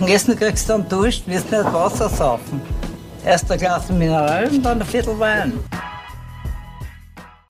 Und 0.00 0.08
Essen 0.08 0.36
kriegst 0.36 0.68
du 0.68 0.74
dann 0.74 0.88
Dusch, 0.88 1.22
wirst 1.26 1.50
nicht 1.50 1.64
Wasser 1.64 2.08
saufen. 2.08 2.60
Erst 3.24 3.50
ein 3.50 3.58
Glas 3.58 3.90
Mineral 3.90 4.48
und 4.48 4.62
dann 4.62 4.80
ein 4.80 4.86
Viertel 4.86 5.18
Wein. 5.18 5.54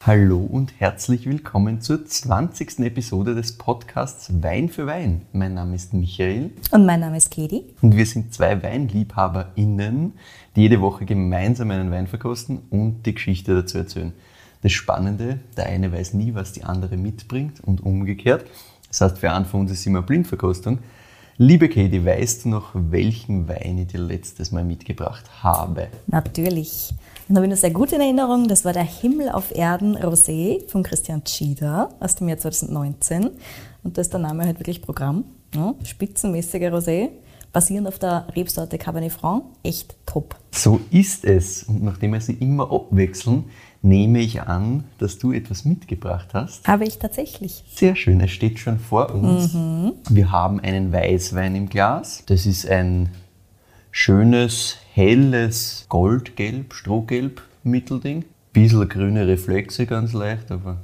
Hallo 0.06 0.38
und 0.38 0.72
herzlich 0.78 1.26
willkommen 1.26 1.82
zur 1.82 2.06
20. 2.06 2.78
Episode 2.78 3.34
des 3.34 3.58
Podcasts 3.58 4.30
Wein 4.42 4.70
für 4.70 4.86
Wein. 4.86 5.26
Mein 5.32 5.52
Name 5.52 5.74
ist 5.74 5.92
Michael. 5.92 6.50
Und 6.70 6.86
mein 6.86 7.00
Name 7.00 7.18
ist 7.18 7.30
Kedi. 7.30 7.64
Und 7.82 7.94
wir 7.94 8.06
sind 8.06 8.32
zwei 8.32 8.62
WeinliebhaberInnen, 8.62 10.14
die 10.56 10.62
jede 10.62 10.80
Woche 10.80 11.04
gemeinsam 11.04 11.70
einen 11.70 11.90
Wein 11.90 12.06
verkosten 12.06 12.62
und 12.70 13.02
die 13.04 13.14
Geschichte 13.14 13.56
dazu 13.56 13.76
erzählen. 13.76 14.14
Das 14.62 14.72
Spannende, 14.72 15.40
der 15.58 15.66
eine 15.66 15.92
weiß 15.92 16.14
nie, 16.14 16.32
was 16.34 16.52
die 16.52 16.64
andere 16.64 16.96
mitbringt 16.96 17.62
und 17.62 17.84
umgekehrt. 17.84 18.46
Das 18.88 19.02
heißt, 19.02 19.18
für 19.18 19.30
einen 19.32 19.44
von 19.44 19.60
uns 19.60 19.70
ist 19.70 19.86
immer 19.86 20.00
Blindverkostung. 20.00 20.78
Liebe 21.40 21.68
Katie, 21.68 22.04
weißt 22.04 22.44
du 22.44 22.48
noch, 22.48 22.70
welchen 22.74 23.46
Wein 23.46 23.78
ich 23.78 23.86
dir 23.86 24.00
letztes 24.00 24.50
Mal 24.50 24.64
mitgebracht 24.64 25.24
habe? 25.40 25.86
Natürlich. 26.08 26.92
Den 27.28 27.36
habe 27.36 27.46
ich 27.46 27.50
noch 27.50 27.56
sehr 27.56 27.70
gut 27.70 27.92
in 27.92 28.00
Erinnerung. 28.00 28.48
Das 28.48 28.64
war 28.64 28.72
der 28.72 28.82
Himmel 28.82 29.28
auf 29.28 29.54
Erden 29.54 29.96
Rosé 29.96 30.68
von 30.68 30.82
Christian 30.82 31.22
Tschida 31.22 31.90
aus 32.00 32.16
dem 32.16 32.28
Jahr 32.28 32.38
2019. 32.38 33.30
Und 33.84 33.96
da 33.96 34.00
ist 34.00 34.12
der 34.12 34.18
Name 34.18 34.46
halt 34.46 34.58
wirklich 34.58 34.82
Programm. 34.82 35.26
Ja, 35.54 35.76
spitzenmäßiger 35.84 36.76
Rosé, 36.76 37.10
basierend 37.52 37.86
auf 37.86 38.00
der 38.00 38.26
Rebsorte 38.34 38.76
Cabernet 38.76 39.12
Franc. 39.12 39.44
Echt 39.62 39.94
top. 40.06 40.34
So 40.50 40.80
ist 40.90 41.24
es. 41.24 41.62
Und 41.62 41.84
nachdem 41.84 42.14
wir 42.14 42.20
sie 42.20 42.32
immer 42.32 42.64
abwechseln, 42.68 43.44
nehme 43.88 44.20
ich 44.20 44.42
an, 44.42 44.84
dass 44.98 45.18
du 45.18 45.32
etwas 45.32 45.64
mitgebracht 45.64 46.28
hast. 46.34 46.68
Habe 46.68 46.84
ich 46.84 46.98
tatsächlich. 46.98 47.64
Sehr 47.74 47.96
schön, 47.96 48.20
es 48.20 48.30
steht 48.30 48.58
schon 48.58 48.78
vor 48.78 49.14
uns. 49.14 49.54
Mhm. 49.54 49.92
Wir 50.10 50.30
haben 50.30 50.60
einen 50.60 50.92
Weißwein 50.92 51.56
im 51.56 51.68
Glas. 51.68 52.22
Das 52.26 52.44
ist 52.46 52.68
ein 52.68 53.08
schönes, 53.90 54.76
helles 54.92 55.86
Goldgelb, 55.88 56.74
Strohgelb 56.74 57.42
Mittelding. 57.64 58.24
Bisschen 58.52 58.88
grüne 58.88 59.26
Reflexe 59.26 59.86
ganz 59.86 60.12
leicht, 60.12 60.50
aber 60.50 60.78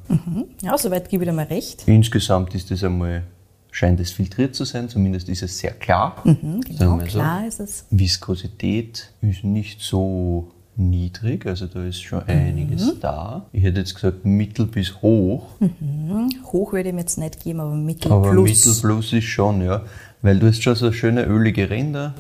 Ja, 0.63 0.77
soweit 0.79 1.09
gebe 1.09 1.25
ich 1.25 1.31
dir 1.31 1.35
mal 1.35 1.47
recht. 1.47 1.83
insgesamt 1.87 2.55
ist 2.55 2.71
es 2.71 2.85
einmal, 2.85 3.25
scheint 3.71 3.99
es 4.01 4.13
filtriert 4.13 4.55
zu 4.55 4.65
sein, 4.65 4.89
zumindest 4.89 5.29
ist 5.29 5.43
es 5.43 5.59
sehr 5.59 5.73
klar. 5.73 6.17
Wir 6.25 6.35
Genau, 6.79 6.99
so. 7.01 7.05
klar 7.07 7.47
ist 7.47 7.61
es. 7.61 7.87
Viskosität 7.91 9.13
ist 9.23 9.45
nicht 9.45 9.81
so 9.81 10.49
niedrig, 10.77 11.47
also 11.47 11.67
da 11.67 11.85
ist 11.85 12.03
schon 12.03 12.23
einiges 12.25 12.99
da. 13.01 13.47
Ich 13.53 13.63
hätte 13.63 13.81
jetzt 13.81 13.95
gesagt 13.95 14.25
mittel 14.25 14.67
bis 14.67 15.01
hoch, 15.03 15.47
Hoch 16.53 16.73
würde 16.73 16.89
ich 16.89 16.95
mir 16.95 17.01
jetzt 17.01 17.19
nicht 17.19 17.43
geben, 17.43 17.61
aber 17.61 17.75
Mittel 17.75 18.13
aber 18.13 18.31
plus. 18.33 18.67
mittel 18.67 18.81
plus 18.81 19.13
ist 19.13 19.25
schon, 19.25 19.63
ja. 19.63 19.83
Weil 20.23 20.39
du 20.39 20.47
hast 20.47 20.63
schon 20.63 20.75
so 20.75 20.91
schöne 20.91 21.25
ölige 21.27 21.69
Ränder. 21.69 22.15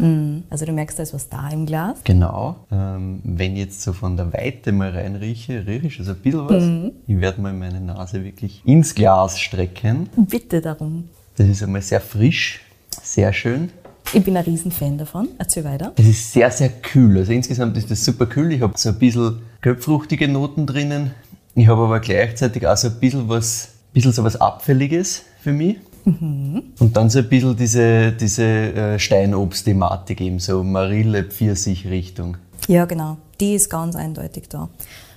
Also 0.50 0.66
du 0.66 0.72
merkst, 0.72 0.98
da 0.98 1.05
ist 1.05 1.14
was 1.14 1.30
da 1.30 1.48
im 1.48 1.64
Glas. 1.64 2.00
Genau. 2.05 2.56
Ähm, 2.70 3.20
wenn 3.24 3.52
ich 3.55 3.61
jetzt 3.61 3.80
so 3.80 3.94
von 3.94 4.19
der 4.19 4.30
Weite 4.34 4.72
mal 4.72 4.91
reinrieche, 4.91 5.66
rieche 5.66 5.86
ich 5.86 5.98
also 6.00 6.12
ein 6.12 6.18
bisschen 6.18 6.48
was. 6.48 6.92
Ich 7.06 7.18
werde 7.18 7.41
mal 7.41 7.55
meine 7.55 7.80
Nase 7.80 8.22
wirklich 8.22 8.61
ins 8.66 8.94
Glas 8.94 9.41
strecken. 9.41 10.11
Bitte 10.16 10.61
darum. 10.61 11.08
Das 11.36 11.48
ist 11.48 11.62
einmal 11.62 11.80
sehr 11.80 12.00
frisch, 12.00 12.61
sehr 13.02 13.33
schön. 13.33 13.70
Ich 14.12 14.22
bin 14.22 14.36
ein 14.36 14.44
Riesenfan 14.44 14.98
davon. 14.98 15.28
Erzähl 15.38 15.64
weiter. 15.64 15.92
Es 15.97 16.06
ist 16.06 16.33
sehr, 16.33 16.50
sehr 16.50 16.69
kühl. 16.69 17.19
Also 17.19 17.33
insgesamt 17.33 17.77
ist 17.77 17.91
das 17.91 18.05
super 18.05 18.27
kühl. 18.27 18.52
Ich 18.52 18.61
habe 18.61 18.74
so 18.77 18.91
ein 18.91 18.98
bisschen 18.98 19.41
gelbfruchtige 19.61 20.28
Noten 20.28 20.66
drinnen. 20.66 21.12
Ich 21.55 21.66
habe 21.69 21.83
aber 21.83 22.00
gleichzeitig 22.00 22.66
auch 22.66 22.77
so 22.77 22.88
ein 22.88 23.00
bisschen 23.00 23.28
was, 23.28 23.69
bisschen 23.92 24.12
so 24.12 24.22
was 24.22 24.41
Abfälliges 24.41 25.22
für 25.41 25.52
mich. 25.52 25.77
Und 26.05 26.91
dann 26.92 27.08
so 27.08 27.20
ein 27.20 27.28
bisschen 27.28 27.56
diese, 27.56 28.12
diese 28.12 28.44
äh, 28.44 28.98
Steinobst-Thematik 28.98 30.20
eben, 30.20 30.39
so 30.39 30.62
Marille-Pfirsich-Richtung. 30.62 32.36
Ja, 32.68 32.84
genau. 32.84 33.16
Die 33.41 33.55
ist 33.55 33.70
ganz 33.70 33.96
eindeutig 33.96 34.48
da. 34.48 34.68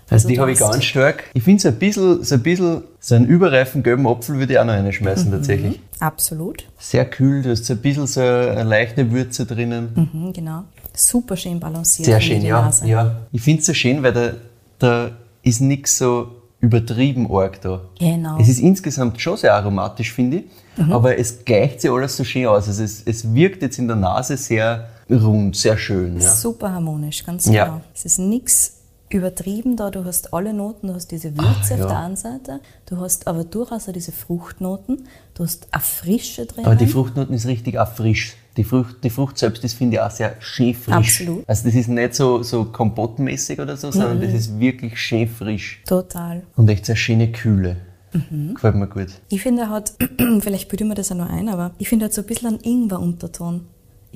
Also 0.09 0.27
die 0.29 0.39
habe 0.39 0.51
ich 0.51 0.59
ganz 0.59 0.83
stark. 0.85 1.25
Ich 1.33 1.43
finde 1.43 1.61
so 1.61 1.67
ein 1.67 1.75
bisschen, 1.75 2.23
so 2.23 2.35
ein 2.35 2.41
bisschen, 2.43 2.83
so 2.99 3.15
einen 3.15 3.25
überreifen 3.25 3.83
gelben 3.83 4.07
Apfel 4.07 4.37
würde 4.39 4.53
ich 4.53 4.59
auch 4.59 4.65
noch 4.65 4.73
reinschmeißen 4.73 5.31
tatsächlich. 5.31 5.79
Absolut. 5.99 6.65
Sehr 6.79 7.05
kühl, 7.05 7.41
du 7.41 7.51
hast 7.51 7.65
so 7.65 7.73
ein 7.73 7.79
bisschen 7.81 8.07
so 8.07 8.21
eine 8.21 8.63
leichte 8.63 9.11
Würze 9.11 9.45
drinnen. 9.45 10.09
Mhm, 10.13 10.33
genau. 10.33 10.63
Super 10.93 11.35
schön 11.35 11.59
balanciert. 11.59 12.05
Sehr 12.05 12.21
schön, 12.21 12.41
ja. 12.41 12.61
Nase. 12.61 12.87
ja. 12.87 13.17
Ich 13.31 13.41
finde 13.41 13.59
es 13.59 13.65
so 13.67 13.73
schön, 13.73 14.01
weil 14.01 14.13
da, 14.13 14.31
da 14.79 15.11
ist 15.43 15.59
nichts 15.61 15.97
so 15.97 16.27
übertrieben 16.59 17.29
arg 17.31 17.61
da. 17.61 17.81
Genau. 17.99 18.37
Es 18.39 18.47
ist 18.49 18.59
insgesamt 18.59 19.19
schon 19.21 19.37
sehr 19.37 19.53
aromatisch, 19.53 20.13
finde 20.13 20.37
ich, 20.37 20.43
aber 20.91 21.17
es 21.19 21.43
gleicht 21.45 21.81
sich 21.81 21.91
alles 21.91 22.17
so 22.17 22.23
schön 22.23 22.47
aus. 22.47 22.67
Also 22.67 22.83
es, 22.83 23.03
es 23.05 23.33
wirkt 23.33 23.61
jetzt 23.61 23.77
in 23.77 23.87
der 23.87 23.97
Nase 23.97 24.37
sehr 24.37 24.87
rund, 25.09 25.55
sehr 25.55 25.77
schön. 25.77 26.19
Ja. 26.19 26.29
Super 26.31 26.71
harmonisch, 26.71 27.23
ganz 27.25 27.45
Ja. 27.45 27.65
genau. 27.65 27.81
Es 27.93 28.05
ist 28.05 28.17
nichts 28.19 28.76
übertrieben 29.09 29.75
da. 29.75 29.89
Du 29.89 30.03
hast 30.05 30.33
alle 30.33 30.53
Noten, 30.53 30.87
du 30.87 30.93
hast 30.93 31.11
diese 31.11 31.37
Würze 31.37 31.75
ja. 31.75 31.83
auf 31.83 31.91
der 31.91 31.99
einen 31.99 32.15
Seite, 32.15 32.59
du 32.85 32.97
hast 32.97 33.27
aber 33.27 33.43
durchaus 33.43 33.87
auch 33.87 33.93
diese 33.93 34.11
Fruchtnoten, 34.11 35.07
du 35.33 35.43
hast 35.43 35.67
eine 35.71 35.81
Frische 35.81 36.45
drin. 36.45 36.65
Aber 36.65 36.75
die 36.75 36.87
Fruchtnoten 36.87 37.33
ist 37.35 37.45
richtig 37.47 37.77
auch 37.79 37.91
frisch. 37.91 38.35
Die 38.57 38.63
Frucht, 38.63 39.03
die 39.03 39.11
Frucht 39.11 39.37
selbst, 39.37 39.63
das 39.63 39.73
finde 39.73 39.97
ich 39.97 40.01
auch 40.01 40.09
sehr 40.09 40.35
schön 40.39 40.73
frisch. 40.73 40.95
Absolut. 40.95 41.47
Also 41.47 41.65
das 41.65 41.75
ist 41.75 41.89
nicht 41.89 42.15
so, 42.15 42.41
so 42.41 42.65
kompottmäßig 42.65 43.59
oder 43.59 43.77
so, 43.77 43.91
sondern 43.91 44.17
Mhm. 44.17 44.21
das 44.23 44.33
ist 44.33 44.59
wirklich 44.59 44.99
schön 44.99 45.27
frisch. 45.27 45.83
Total. 45.85 46.41
Und 46.55 46.67
echt 46.67 46.89
eine 46.89 46.95
schöne 46.95 47.31
Kühle. 47.31 47.77
Mhm. 48.13 48.55
Gefällt 48.55 48.75
mir 48.75 48.87
gut. 48.87 49.09
Ich 49.29 49.43
finde, 49.43 49.63
er 49.63 49.69
hat, 49.69 49.93
vielleicht 50.39 50.69
bilde 50.69 50.85
ich 50.85 50.87
mir 50.89 50.95
das 50.95 51.11
auch 51.11 51.17
nur 51.17 51.29
ein, 51.29 51.49
aber 51.49 51.71
ich 51.77 51.87
finde, 51.87 52.05
er 52.05 52.07
hat 52.07 52.13
so 52.13 52.21
ein 52.21 52.27
bisschen 52.27 52.47
einen 52.47 52.59
Ingwer-Unterton. 52.61 53.61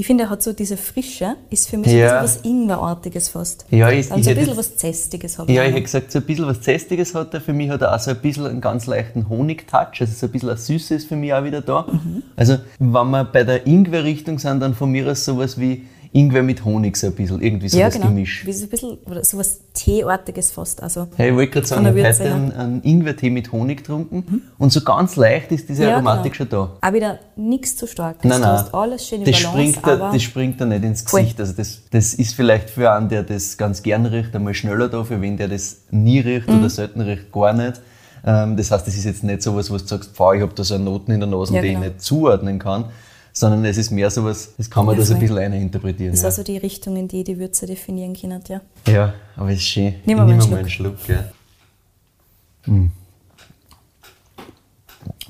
Ich 0.02 0.08
finde, 0.08 0.24
er 0.24 0.30
hat 0.32 0.42
so 0.42 0.52
diese 0.52 0.78
Frische, 0.78 1.36
ist 1.52 1.70
für 1.70 1.78
mich 1.78 1.92
Ja. 1.92 2.18
so 2.18 2.24
was 2.24 2.38
Ingwerartiges 2.44 3.30
fast. 3.30 3.68
Ja, 3.70 3.92
ich- 3.92 4.10
Dann 4.10 4.18
ich 4.18 4.26
so 4.26 4.32
ein 4.32 4.36
bisschen 4.36 4.58
was 4.58 4.76
Zästiges 4.76 5.38
habe 5.38 5.52
Ja, 5.52 5.62
auch 5.62 5.66
ich 5.68 5.74
hätte 5.74 5.82
gesagt, 5.84 6.12
so 6.12 6.18
ein 6.18 6.26
bisschen 6.26 6.48
was 6.48 6.60
Zästiges 6.62 7.14
hat 7.14 7.32
er. 7.36 7.40
Für 7.42 7.54
mich 7.54 7.70
hat 7.70 7.84
er 7.84 7.94
auch 7.94 8.00
so 8.00 8.10
ein 8.10 8.18
bisschen 8.18 8.48
einen 8.48 8.62
ganz 8.62 8.88
leichten 8.88 9.30
Honigtouch. 9.30 10.02
Also 10.02 10.12
so 10.12 10.26
ein 10.26 10.32
bisschen 10.32 10.50
eine 10.50 10.58
Süße 10.58 10.96
ist 10.96 11.08
für 11.08 11.16
mich 11.16 11.32
auch 11.36 11.44
wieder 11.44 11.62
da. 11.62 11.86
Mhm. 11.88 12.24
Also, 12.36 12.58
wenn 12.80 13.10
wir 13.12 13.26
bei 13.26 13.44
der 13.44 13.68
Ingwer-Richtung 13.68 14.40
sind, 14.40 14.60
dann 14.62 14.74
von 14.74 14.90
mir 14.90 15.06
aus 15.12 15.24
sowas 15.24 15.60
wie 15.60 15.86
Ingwer 16.14 16.44
mit 16.44 16.66
Honig 16.66 16.98
so 16.98 17.08
ein 17.08 17.14
bisschen. 17.14 17.42
Irgendwie 17.42 17.70
so 17.70 17.78
Ja, 17.78 17.86
das 17.86 17.94
genau. 17.96 18.08
Gemisch. 18.08 18.46
Wie 18.46 18.52
so 18.52 18.66
ein 18.66 18.70
bisschen, 18.70 18.98
oder 19.06 19.24
so 19.24 19.38
was 19.38 19.60
Teeartiges 19.74 20.52
fast. 20.52 20.84
Also, 20.84 21.08
Ja, 21.18 21.26
ich 21.26 21.34
wollte 21.34 21.52
gerade 21.54 21.68
sagen, 21.68 21.82
ich 21.86 22.04
habe 22.06 22.14
heute 22.14 22.34
einen, 22.34 22.52
einen 22.52 22.84
Ingwertee 22.84 23.30
mit 23.30 23.52
Honig 23.52 23.78
getrunken 23.80 24.42
und 24.58 24.72
so 24.74 24.82
ganz 24.82 25.16
leicht 25.16 25.52
ist 25.52 25.70
diese 25.70 25.84
Ja, 25.84 25.94
Aromatik 25.96 26.34
genau. 26.34 26.50
schon 26.50 26.50
da. 26.82 26.88
Auch 26.90 26.94
wieder 26.94 27.20
nichts 27.36 27.78
zu 27.78 27.88
stark. 27.88 28.18
Nein, 28.24 28.42
du 28.42 28.48
nein. 28.48 28.58
hast 28.58 28.74
alles 28.74 29.08
schön 29.08 29.24
das, 29.24 29.32
Balance, 29.42 29.50
springt 29.74 29.88
da, 29.88 30.12
das 30.12 30.22
springt 30.22 30.62
da 30.62 30.66
nicht 30.66 30.84
ins. 30.84 31.06
Gesicht. 31.06 31.40
Also 31.40 31.54
das, 31.54 31.82
das 31.90 32.14
ist 32.14 32.34
vielleicht 32.36 32.70
für 32.70 32.92
einen, 32.92 33.08
der 33.10 33.24
das 33.24 33.58
ganz 33.58 33.82
gern 33.82 34.06
riecht, 34.06 34.36
einmal 34.36 34.54
schneller 34.54 34.90
da, 34.90 35.04
für 35.04 35.22
wen 35.22 35.38
der 35.38 35.48
das 35.48 35.78
nie 35.92 36.20
riecht 36.20 36.48
Mhm. 36.50 36.60
oder 36.60 36.70
selten 36.70 37.02
riecht, 37.02 37.32
gar 37.32 37.54
nicht. 37.54 37.82
Ähm, 38.26 38.56
das 38.58 38.70
heißt, 38.70 38.86
das 38.86 38.96
ist 38.96 39.06
jetzt 39.06 39.24
nicht 39.24 39.42
sowas, 39.42 39.72
wo 39.72 39.78
du 39.78 39.86
sagst, 39.88 40.12
pfau, 40.14 40.34
ich 40.34 40.42
habe 40.42 40.54
da 40.54 40.64
so 40.64 40.78
Noten 40.78 41.12
in 41.12 41.20
der 41.22 41.30
Nase, 41.30 41.56
Ja, 41.56 41.62
die 41.62 41.70
genau. 41.70 41.80
ich 41.82 41.86
nicht 41.88 42.02
zuordnen 42.02 42.60
kann, 42.60 42.86
sondern 43.34 43.64
es 43.66 43.78
ist 43.78 43.92
mehr 43.92 44.10
sowas, 44.10 44.54
das 44.58 44.70
kann 44.70 44.86
man 44.86 44.96
Ja, 44.96 45.02
da 45.02 45.06
so 45.06 45.14
ein 45.14 45.20
bisschen 45.20 45.38
eininterpretieren. 45.38 46.12
das 46.12 46.20
Ja. 46.22 46.26
war 46.26 46.32
so 46.32 46.44
die 46.44 46.58
Richtung, 46.58 46.96
in 46.98 47.08
die 47.08 47.24
die 47.24 47.38
Würze 47.40 47.66
definieren 47.66 48.14
können. 48.16 48.42
Ja. 48.48 48.62
ja, 48.88 49.14
aber 49.36 49.50
es 49.52 49.58
ist 49.60 49.64
schön. 49.68 49.96
Nimm 50.06 50.18
ich 50.20 50.24
mal 50.24 50.30
einen 50.30 50.50
mal 50.50 50.60
einen 50.60 50.70
Schluck. 50.70 50.96
Ja. 51.08 51.24
Mm. 52.72 52.92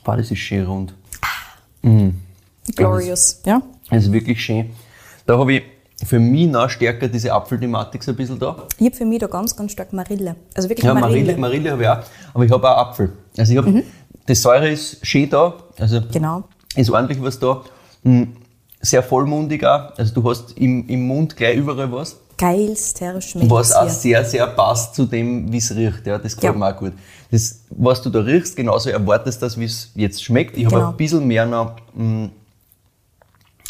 Boah, 0.04 0.18
das 0.18 0.32
ist 0.32 0.40
schön 0.40 0.66
rund. 0.66 0.94
Glorious. 2.76 3.42
Ja. 3.46 3.62
Das 3.90 4.04
ist 4.06 4.12
wirklich 4.12 4.42
schön. 4.44 4.72
Da 5.26 5.38
habe 5.38 5.54
ich 5.54 5.64
für 6.06 6.20
mich 6.20 6.48
noch 6.48 6.70
stärker 6.70 7.08
diese 7.08 7.32
Apfelthematik 7.34 8.04
so 8.04 8.12
ein 8.12 8.18
bisschen 8.18 8.40
da. 8.40 8.68
Ich 8.80 8.86
habe 8.88 8.96
für 8.96 9.06
mich 9.06 9.20
da 9.20 9.28
ganz, 9.28 9.56
ganz 9.56 9.72
stark 9.74 9.94
Marille. 9.94 10.36
Also 10.56 10.68
wirklich 10.70 10.84
Ja, 10.86 10.94
Marille. 10.94 11.38
Marille, 11.38 11.38
Marille 11.38 11.72
habe 11.72 11.82
ich 11.84 11.88
auch, 11.90 12.00
aber 12.34 12.46
ich 12.46 12.52
habe 12.52 12.70
auch 12.70 12.78
Apfel. 12.78 13.12
Also 13.38 13.52
ich 13.54 13.58
habe, 13.60 13.84
die 14.28 14.36
Säure 14.36 14.70
ist 14.70 15.06
schön 15.06 15.30
da, 15.30 15.54
also 15.78 16.02
Genau. 16.12 16.44
ist 16.76 16.90
ordentlich 16.90 17.22
was 17.22 17.38
da. 17.40 17.62
Mm, 18.04 18.24
Sehr 18.84 19.04
vollmundig 19.04 19.64
auch, 19.64 19.96
also 19.98 20.14
du 20.14 20.28
hast 20.30 20.58
im, 20.58 20.88
im 20.90 21.06
Mund 21.08 21.36
gleich 21.36 21.56
überall 21.58 21.92
was, 21.92 22.18
Geilst, 22.38 23.00
Herr 23.02 23.22
Schmelz 23.22 23.48
was 23.52 23.72
auch 23.76 23.88
sehr, 23.88 24.26
sehr 24.26 24.48
passt 24.48 24.96
zu 24.96 25.06
dem, 25.06 25.52
wie 25.54 25.58
es 25.58 25.76
riecht. 25.76 26.08
Ja, 26.08 26.18
das 26.18 26.36
gefällt 26.36 26.54
Ja. 26.56 26.60
mir 26.60 26.74
auch 26.74 26.80
gut. 26.80 26.94
Das, 27.30 27.60
was 27.70 28.02
du 28.02 28.10
da 28.10 28.20
riechst, 28.22 28.56
genauso 28.56 28.90
erwartest 28.90 29.40
du 29.42 29.46
das, 29.46 29.60
wie 29.60 29.66
es 29.66 29.92
jetzt 29.94 30.24
schmeckt. 30.24 30.58
Ich 30.58 30.66
habe 30.66 30.76
Genau. 30.78 30.90
ein 30.90 30.98
bisschen 30.98 31.28
mehr 31.28 31.46
noch, 31.46 31.76
mm, 31.94 32.26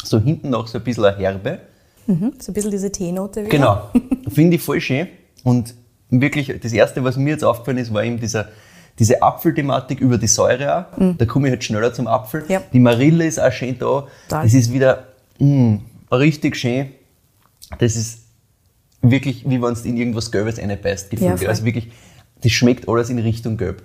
so 0.04 0.18
hinten 0.18 0.48
noch 0.48 0.66
so 0.68 0.78
ein 0.78 0.84
bisschen 0.84 1.04
eine 1.04 1.16
Herbe. 1.18 1.58
Mhm. 2.06 2.32
So 2.40 2.50
ein 2.50 2.54
bisschen 2.54 2.70
diese 2.70 2.90
Teenote 2.90 3.40
wieder. 3.40 3.50
Genau. 3.50 3.90
Finde 4.30 4.56
ich 4.56 4.62
voll 4.62 4.80
schön. 4.80 5.06
Und 5.44 5.74
wirklich, 6.08 6.50
das 6.62 6.72
Erste, 6.72 7.04
was 7.04 7.16
mir 7.18 7.30
jetzt 7.30 7.44
aufgefallen 7.44 7.76
ist, 7.78 7.92
war 7.92 8.02
eben 8.02 8.18
dieser, 8.18 8.48
diese 8.98 9.22
Apfelthematik 9.22 10.00
über 10.00 10.18
die 10.18 10.26
Säure 10.26 10.86
auch. 10.86 11.14
Da 11.18 11.24
komme 11.24 11.48
ich 11.48 11.52
halt 11.52 11.64
schneller 11.64 11.92
zum 11.92 12.06
Apfel. 12.06 12.44
Ja. 12.48 12.62
Die 12.72 12.78
Marille 12.78 13.26
ist 13.26 13.40
auch 13.40 13.52
schön 13.52 13.78
da. 13.78 14.06
Total. 14.28 14.44
Das 14.44 14.54
ist 14.54 14.72
wieder 14.72 15.06
mh, 15.38 15.80
richtig 16.10 16.56
schön. 16.56 16.90
Das 17.78 17.96
ist 17.96 18.20
wirklich, 19.00 19.48
wie 19.48 19.60
wenn 19.60 19.72
es 19.72 19.84
in 19.84 19.96
irgendwas 19.96 20.30
Gelbes 20.30 20.58
reinbeißt, 20.58 21.10
gefühlt. 21.10 21.40
Ja, 21.40 21.48
also 21.48 21.64
wirklich, 21.64 21.90
das 22.42 22.52
schmeckt 22.52 22.88
alles 22.88 23.10
in 23.10 23.18
Richtung 23.18 23.56
Gelb. 23.56 23.82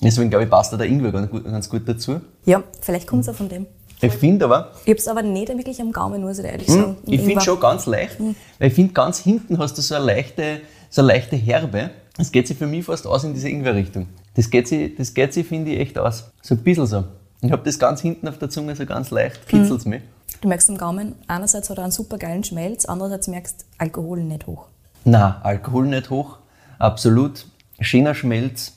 Deswegen 0.00 0.30
glaube 0.30 0.44
ich, 0.44 0.50
passt 0.50 0.72
da 0.72 0.76
der 0.76 0.86
Ingwer 0.86 1.12
ganz 1.12 1.30
gut, 1.30 1.44
ganz 1.44 1.68
gut 1.68 1.82
dazu. 1.86 2.20
Ja, 2.44 2.62
vielleicht 2.80 3.06
kommt 3.06 3.22
es 3.22 3.28
auch 3.28 3.34
von 3.34 3.48
dem. 3.48 3.66
Ich 4.00 4.12
finde 4.12 4.44
aber, 4.44 4.72
Ich 4.84 4.90
habe 4.90 4.98
es 4.98 5.08
aber 5.08 5.22
nicht 5.22 5.48
wirklich 5.48 5.80
am 5.80 5.90
Gaumen, 5.90 6.20
muss 6.20 6.38
ich 6.38 6.44
ehrlich 6.44 6.68
hm, 6.68 6.74
sagen. 6.74 6.96
ich 7.06 7.20
finde 7.22 7.40
schon 7.40 7.58
ganz 7.58 7.86
leicht, 7.86 8.18
weil 8.20 8.68
ich 8.68 8.74
finde 8.74 8.92
ganz 8.92 9.20
hinten 9.20 9.58
hast 9.58 9.78
du 9.78 9.82
so 9.82 9.94
eine 9.94 10.04
leichte, 10.04 10.60
so 10.90 11.00
eine 11.00 11.08
leichte 11.08 11.36
Herbe. 11.36 11.90
Das 12.16 12.30
geht 12.30 12.46
sich 12.46 12.58
für 12.58 12.66
mich 12.66 12.84
fast 12.84 13.06
aus 13.06 13.24
in 13.24 13.32
diese 13.32 13.48
Ingwer-Richtung. 13.48 14.06
Das 14.36 14.50
geht 14.50 14.68
sich, 14.68 14.94
das 14.96 15.14
geht 15.14 15.32
sich 15.32 15.46
finde 15.46 15.72
ich, 15.72 15.80
echt 15.80 15.98
aus. 15.98 16.30
So 16.42 16.54
ein 16.54 16.58
bisschen 16.62 16.86
so. 16.86 17.04
Ich 17.40 17.50
habe 17.52 17.62
das 17.64 17.78
ganz 17.78 18.00
hinten 18.00 18.28
auf 18.28 18.38
der 18.38 18.48
Zunge 18.50 18.74
so 18.76 18.86
ganz 18.86 19.10
leicht, 19.10 19.46
kitzelt 19.48 19.84
mich. 19.86 20.02
Du 20.40 20.48
merkst 20.48 20.68
am 20.70 20.76
Gaumen, 20.78 21.14
einerseits 21.26 21.70
hat 21.70 21.78
er 21.78 21.84
einen 21.84 21.92
super 21.92 22.18
geilen 22.18 22.44
Schmelz, 22.44 22.84
andererseits 22.84 23.28
merkst 23.28 23.60
du 23.62 23.64
Alkohol 23.78 24.22
nicht 24.22 24.46
hoch. 24.46 24.66
Na, 25.04 25.40
Alkohol 25.42 25.86
nicht 25.86 26.10
hoch, 26.10 26.38
absolut. 26.78 27.46
Schöner 27.80 28.14
Schmelz, 28.14 28.72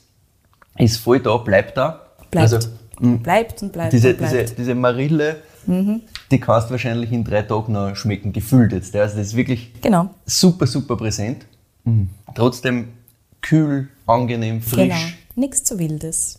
ist 0.78 0.98
voll 0.98 1.20
da, 1.20 1.36
bleibt 1.38 1.76
da. 1.76 2.06
Bleibt. 2.30 2.52
Also, 2.54 2.68
mh, 3.00 3.16
bleibt 3.18 3.62
und 3.62 3.72
bleibt 3.72 3.92
diese, 3.92 4.10
und 4.10 4.18
bleibt. 4.18 4.32
diese, 4.32 4.54
diese 4.54 4.74
Marille, 4.74 5.36
die 5.66 6.40
kannst 6.40 6.68
du 6.68 6.72
wahrscheinlich 6.72 7.12
in 7.12 7.24
drei 7.24 7.42
Tagen 7.42 7.72
noch 7.72 7.94
schmecken, 7.96 8.32
gefüllt 8.32 8.72
jetzt. 8.72 8.94
Also 8.96 9.16
das 9.18 9.28
ist 9.28 9.36
wirklich 9.36 9.72
Genau. 9.82 10.10
super, 10.24 10.66
super 10.66 10.96
präsent. 10.96 11.44
Trotzdem 12.34 12.88
kühl, 13.42 13.88
angenehm, 14.06 14.62
frisch. 14.62 14.88
Genau. 14.88 14.96
Nichts 15.40 15.64
zu 15.64 15.78
Wildes. 15.78 16.38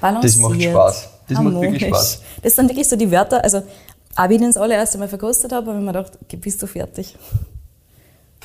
Balanciert, 0.00 0.34
Das 0.34 0.40
macht 0.40 0.62
Spaß. 0.62 1.08
Das 1.28 1.38
macht 1.38 1.54
wirklich 1.60 1.82
harmonisch. 1.82 1.82
Spaß. 1.88 2.22
Das 2.42 2.56
sind 2.56 2.68
wirklich 2.68 2.88
so 2.88 2.96
die 2.96 3.10
Wörter, 3.10 3.42
also 3.44 3.62
auch 4.16 4.28
wie 4.28 4.34
ich 4.34 4.40
das 4.42 4.56
allererste 4.56 4.98
Mal 4.98 5.08
verkostet 5.08 5.52
habe, 5.52 5.68
habe 5.68 5.78
ich 5.78 5.84
mir 5.84 5.92
gedacht, 5.92 6.18
bist 6.40 6.60
du 6.62 6.66
fertig. 6.66 7.16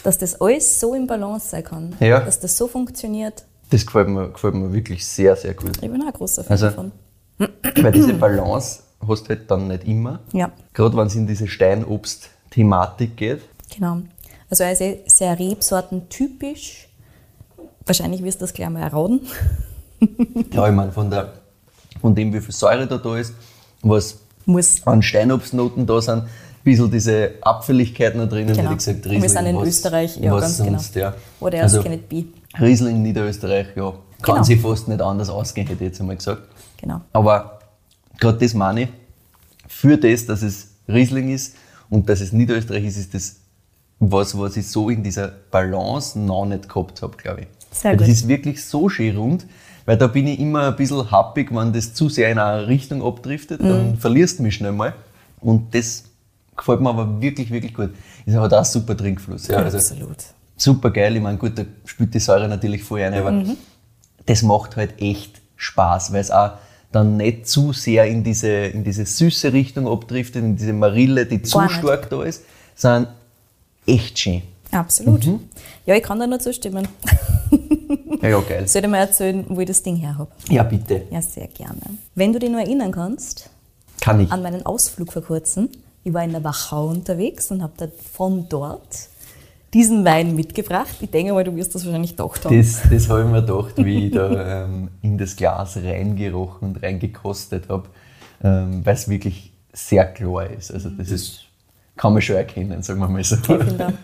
Dass 0.03 0.17
das 0.19 0.39
alles 0.39 0.79
so 0.79 0.93
im 0.93 1.07
Balance 1.07 1.49
sein 1.49 1.63
kann, 1.63 1.95
Ja. 1.99 2.19
dass 2.19 2.39
das 2.39 2.55
so 2.55 2.67
funktioniert, 2.67 3.43
Das 3.71 3.83
gefällt 3.85 4.09
mir, 4.09 4.29
gefällt 4.29 4.53
mir 4.53 4.71
wirklich 4.71 5.05
sehr, 5.07 5.35
sehr 5.35 5.55
gut. 5.55 5.71
ich 5.81 5.89
bin 5.91 6.01
auch 6.03 6.07
ein 6.07 6.13
großer 6.13 6.43
Fan 6.43 6.51
Also- 6.51 6.65
davon. 6.67 6.91
Weil 7.37 7.91
diese 7.91 8.13
Balance 8.13 8.81
hast 9.07 9.23
du 9.23 9.29
halt 9.29 9.49
dann 9.49 9.67
nicht 9.67 9.85
immer. 9.87 10.19
Ja. 10.31 10.51
Gerade 10.73 10.95
wenn 10.95 11.07
es 11.07 11.15
in 11.15 11.25
diese 11.27 11.47
Steinobst-Thematik 11.47 13.17
geht. 13.17 13.41
Genau. 13.75 13.97
Also 14.49 14.63
er 14.63 14.71
ist 14.73 14.81
eh 14.81 14.99
sehr 15.07 15.37
rebsortentypisch. 15.39 16.87
Wahrscheinlich 17.87 18.23
wirst 18.23 18.39
du 18.41 18.45
das 18.45 18.53
gleich 18.53 18.69
mal 18.69 18.81
erraten. 18.83 19.21
Ja, 20.51 20.67
ich 20.67 20.73
meine, 20.75 20.91
von, 20.91 21.09
der, 21.09 21.33
von 22.01 22.13
dem, 22.15 22.33
wie 22.33 22.41
viel 22.41 22.53
Säure 22.53 22.87
da, 22.87 22.97
da 22.97 23.17
ist, 23.17 23.33
was 23.81 24.19
Muss. 24.45 24.81
an 24.85 25.01
Steinobstnoten 25.01 25.85
da 25.85 26.01
sind, 26.01 26.19
ein 26.23 26.27
bisschen 26.63 26.91
diese 26.91 27.31
Abfälligkeit 27.41 28.15
noch 28.15 28.27
drinnen, 28.27 28.47
Genau. 28.55 28.61
hätte 28.63 28.71
ich 28.73 28.77
gesagt, 28.77 29.05
Und 29.05 29.21
wir 29.21 29.29
sind 29.29 29.45
in 29.45 29.55
was, 29.55 29.67
Österreich, 29.67 30.17
ja, 30.17 30.37
ganz 30.39 30.57
sonst, 30.57 30.93
genau. 30.93 31.05
Ja. 31.41 31.47
Else 31.49 31.77
Also, 31.79 31.89
it 31.89 32.09
be? 32.09 32.25
Riesling 32.59 33.01
Niederösterreich, 33.01 33.67
ja, 33.75 33.91
kann 34.21 34.35
Genau. 34.35 34.43
sich 34.43 34.61
fast 34.61 34.87
nicht 34.87 35.01
anders 35.01 35.29
ausgehen, 35.29 35.67
hätte 35.67 35.83
ich 35.83 35.89
jetzt 35.89 35.99
einmal 36.01 36.15
gesagt. 36.15 36.43
Genau. 36.81 37.01
Aber 37.13 37.59
gerade 38.19 38.37
das 38.37 38.53
meine 38.53 38.83
ich, 38.83 38.89
für 39.67 39.97
das, 39.97 40.25
dass 40.25 40.41
es 40.41 40.67
Riesling 40.87 41.31
ist 41.33 41.55
und 41.89 42.07
dass 42.09 42.21
es 42.21 42.31
Niederösterreich 42.31 42.85
ist, 42.85 42.97
ist 42.97 43.13
das 43.13 43.35
was, 43.99 44.37
was 44.37 44.57
ich 44.57 44.67
so 44.67 44.89
in 44.89 45.03
dieser 45.03 45.29
Balance 45.51 46.19
noch 46.19 46.45
nicht 46.45 46.67
gehabt 46.67 47.01
habe, 47.01 47.15
glaube 47.17 47.41
ich. 47.41 47.47
Sehr 47.71 47.91
weil 47.91 47.97
das 47.97 48.07
gut. 48.07 48.15
ist 48.15 48.27
wirklich 48.27 48.63
so 48.65 48.89
schön 48.89 49.15
rund, 49.17 49.45
weil 49.85 49.97
da 49.97 50.07
bin 50.07 50.27
ich 50.27 50.39
immer 50.39 50.67
ein 50.67 50.75
bisschen 50.75 51.09
happig, 51.11 51.53
wenn 51.55 51.71
das 51.73 51.93
zu 51.93 52.09
sehr 52.09 52.31
in 52.31 52.39
eine 52.39 52.67
Richtung 52.67 53.03
abdriftet, 53.03 53.61
Mhm. 53.61 53.67
dann 53.69 53.97
verlierst 53.97 54.39
du 54.39 54.43
mich 54.43 54.55
schnell 54.55 54.71
mal. 54.71 54.93
Und 55.41 55.73
das 55.75 56.05
gefällt 56.57 56.81
mir 56.81 56.89
aber 56.89 57.21
wirklich, 57.21 57.51
wirklich 57.51 57.73
gut. 57.73 57.91
Hat 58.27 58.51
auch 58.53 58.57
einen 58.57 58.65
super 58.65 58.97
Trinkfluss. 58.97 59.47
Ja, 59.47 59.57
also 59.57 59.77
Absolut. 59.77 60.17
super 60.57 60.89
geil. 60.91 61.15
Ich 61.15 61.21
meine, 61.21 61.37
gut, 61.37 61.57
da 61.57 61.63
spielt 61.85 62.13
die 62.13 62.19
Säure 62.19 62.47
natürlich 62.47 62.83
voll 62.83 63.01
rein, 63.03 63.13
aber 63.13 63.31
Mhm. 63.31 63.57
das 64.25 64.41
macht 64.41 64.75
halt 64.75 64.99
echt 65.01 65.41
Spaß, 65.57 66.11
weil 66.13 66.21
es 66.21 66.31
auch 66.31 66.51
dann 66.91 67.17
nicht 67.17 67.47
zu 67.47 67.73
sehr 67.73 68.05
in 68.05 68.23
diese, 68.23 68.47
in 68.49 68.83
diese 68.83 69.05
süße 69.05 69.51
Richtung 69.53 69.87
abdriftet, 69.87 70.43
in 70.43 70.55
diese 70.55 70.71
Marille, 70.73 71.25
die 71.25 71.41
zu 71.41 71.61
nicht. 71.61 71.73
stark 71.73 72.09
da 72.09 72.23
ist, 72.23 72.43
sondern 72.75 73.07
echt 73.85 74.17
schön. 74.17 74.41
Absolut. 74.75 75.25
Mhm. 75.25 75.39
Ja, 75.85 75.95
ich 75.95 76.03
kann 76.03 76.19
da 76.19 76.27
nur 76.27 76.39
zustimmen. 76.39 76.87
Ja, 78.21 78.29
ja, 78.29 78.39
geil. 78.39 78.67
Soll 78.67 78.81
ich 78.83 78.89
mal 78.89 78.97
erzählen, 78.97 79.45
wo 79.49 79.59
ich 79.59 79.67
das 79.67 79.83
Ding 79.83 79.97
her 79.97 80.17
habe? 80.17 80.31
Ja, 80.49 80.63
bitte. 80.63 81.03
Ja, 81.11 81.21
sehr 81.21 81.45
gerne. 81.47 81.79
Wenn 82.15 82.33
du 82.33 82.39
dich 82.39 82.49
nur 82.49 82.59
erinnern 82.61 82.91
kannst, 82.91 83.51
Kann 84.01 84.19
ich. 84.19 84.31
an 84.31 84.41
meinen 84.41 84.65
Ausflug 84.65 85.13
vor 85.13 85.21
kurzem, 85.21 85.69
ich 86.03 86.11
war 86.11 86.23
in 86.23 86.31
der 86.31 86.43
Wachau 86.43 86.87
unterwegs 86.87 87.51
und 87.51 87.61
habe 87.61 87.73
dann 87.77 87.91
von 88.13 88.47
dort 88.49 89.09
diesen 89.75 90.05
Wein 90.05 90.35
mitgebracht. 90.35 90.95
Ich 91.01 91.11
denke 91.11 91.33
mal, 91.33 91.43
du 91.43 91.55
wirst 91.55 91.75
das 91.75 91.85
wahrscheinlich 91.85 92.11
gedacht 92.15 92.45
haben. 92.45 92.57
Das, 92.57 92.81
das 92.89 93.09
habe 93.09 93.21
ich 93.21 93.27
mir 93.27 93.41
gedacht, 93.41 93.73
wie 93.77 94.05
ich 94.07 94.11
da 94.13 94.63
ähm, 94.63 94.89
in 95.03 95.19
das 95.19 95.35
Glas 95.35 95.77
reingerochen 95.77 96.69
und 96.69 96.81
reingekostet 96.81 97.69
habe, 97.69 97.89
ähm, 98.43 98.83
weil 98.83 98.95
es 98.95 99.07
wirklich 99.07 99.51
sehr 99.71 100.05
klar 100.05 100.49
ist. 100.49 100.71
Also 100.71 100.89
das 100.89 101.11
ist, 101.11 101.41
kann 101.95 102.13
man 102.13 102.23
schon 102.23 102.37
erkennen, 102.37 102.81
sagen 102.81 102.99
wir 103.01 103.07
mal 103.07 103.23
so. 103.23 103.35
Vielen 103.35 103.77
Dank. 103.77 103.97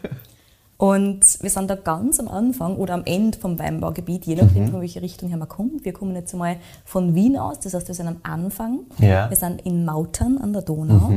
Und 0.81 1.43
wir 1.43 1.49
sind 1.51 1.69
da 1.69 1.75
ganz 1.75 2.19
am 2.19 2.27
Anfang 2.27 2.75
oder 2.77 2.95
am 2.95 3.03
Ende 3.05 3.37
vom 3.37 3.59
Weinbaugebiet, 3.59 4.25
je 4.25 4.33
nachdem, 4.33 4.63
Mhm. 4.65 4.69
von 4.71 4.81
welche 4.81 4.99
Richtung 5.03 5.29
her 5.29 5.37
man 5.37 5.47
kommt. 5.47 5.85
Wir 5.85 5.93
kommen 5.93 6.15
jetzt 6.15 6.33
einmal 6.33 6.55
von 6.85 7.13
Wien 7.13 7.37
aus, 7.37 7.59
das 7.59 7.75
heißt, 7.75 7.87
wir 7.87 7.93
sind 7.93 8.07
am 8.07 8.17
Anfang. 8.23 8.79
Ja. 8.97 9.27
Mhm. 9.27 9.29
Wir 9.29 9.37
sind 9.37 9.61
in 9.61 9.85
Mautern 9.85 10.39
an 10.39 10.53
der 10.53 10.63
Donau, 10.63 11.11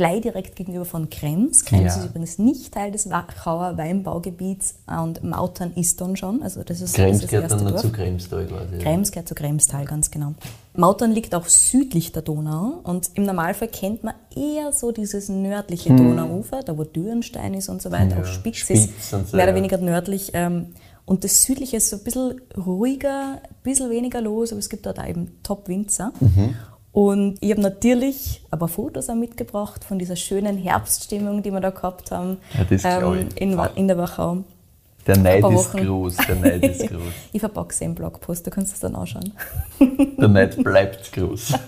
gleich 0.00 0.22
direkt 0.22 0.56
gegenüber 0.56 0.86
von 0.86 1.10
Krems. 1.10 1.66
Krems 1.66 1.94
Ja. 1.94 2.00
ist 2.00 2.06
übrigens 2.08 2.38
nicht 2.38 2.72
Teil 2.72 2.90
des 2.90 3.10
Wachauer 3.10 3.76
Weinbaugebiets 3.76 4.76
und 4.86 5.22
Mautern 5.22 5.72
ist 5.74 6.00
dann 6.00 6.16
schon. 6.16 6.42
Also 6.42 6.62
das 6.62 6.80
ist 6.80 6.94
Krems 6.94 7.18
das, 7.18 7.24
ist 7.24 7.24
das 7.24 7.30
gehört 7.30 7.52
dann 7.52 7.68
Dorf. 7.68 7.82
zu 7.82 7.92
Kremstal 7.92 8.46
quasi. 8.46 8.78
Krems 8.78 9.12
gehört 9.12 9.28
zu 9.28 9.34
Kremstal, 9.34 9.84
ganz 9.84 10.10
genau. 10.10 10.32
Mautern 10.74 11.12
liegt 11.12 11.34
auch 11.34 11.44
südlich 11.44 12.12
der 12.12 12.22
Donau 12.22 12.80
und 12.82 13.10
im 13.12 13.24
Normalfall 13.24 13.68
kennt 13.68 14.02
man 14.02 14.14
eher 14.34 14.72
so 14.72 14.90
dieses 14.90 15.28
nördliche 15.28 15.94
Donauufer, 15.94 16.62
da 16.62 16.78
wo 16.78 16.84
Dürrenstein 16.84 17.52
ist 17.52 17.68
und 17.68 17.82
so 17.82 17.90
weiter, 17.90 18.16
Ja, 18.16 18.22
auch 18.22 18.26
Spitz, 18.26 18.56
Spitz 18.56 18.86
ist, 18.86 19.12
und 19.12 19.28
so, 19.28 19.36
mehr 19.36 19.44
oder 19.44 19.54
weniger 19.54 19.76
nördlich. 19.76 20.30
Ähm, 20.32 20.68
und 21.04 21.24
das 21.24 21.42
südliche 21.42 21.76
ist 21.76 21.90
so 21.90 21.96
ein 21.96 22.04
bisschen 22.04 22.40
ruhiger, 22.56 23.42
ein 23.42 23.54
bisschen 23.64 23.90
weniger 23.90 24.22
los, 24.22 24.52
aber 24.52 24.60
es 24.60 24.70
gibt 24.70 24.86
dort 24.86 24.98
auch 24.98 25.06
eben 25.06 25.32
Top-Winzer. 25.42 26.12
Mhm. 26.20 26.54
Und 26.92 27.38
ich 27.40 27.50
habe 27.52 27.60
natürlich 27.60 28.42
ein 28.50 28.58
paar 28.58 28.68
Fotos 28.68 29.08
auch 29.08 29.14
mitgebracht 29.14 29.84
von 29.84 29.98
dieser 29.98 30.16
schönen 30.16 30.56
Herbststimmung, 30.56 31.42
die 31.42 31.52
wir 31.52 31.60
da 31.60 31.70
gehabt 31.70 32.10
haben 32.10 32.38
Ja, 32.56 32.64
das 32.64 32.84
ich. 32.84 33.40
in, 33.40 33.58
in 33.76 33.88
der 33.88 33.96
Wachau. 33.96 34.38
Der 35.06 35.16
Neid 35.16 35.44
ist 35.44 35.72
groß, 35.72 36.16
der 36.16 36.36
Neid 36.36 36.62
ist 36.64 36.80
groß. 36.88 37.00
Ich 37.32 37.40
verpacke 37.40 37.74
sie 37.74 37.84
im 37.84 37.94
Blogpost, 37.94 38.46
du 38.46 38.50
kannst 38.50 38.74
es 38.74 38.80
dann 38.80 38.94
anschauen. 38.94 39.32
Der 40.18 40.28
Neid 40.28 40.62
bleibt 40.62 41.12
groß. 41.12 41.54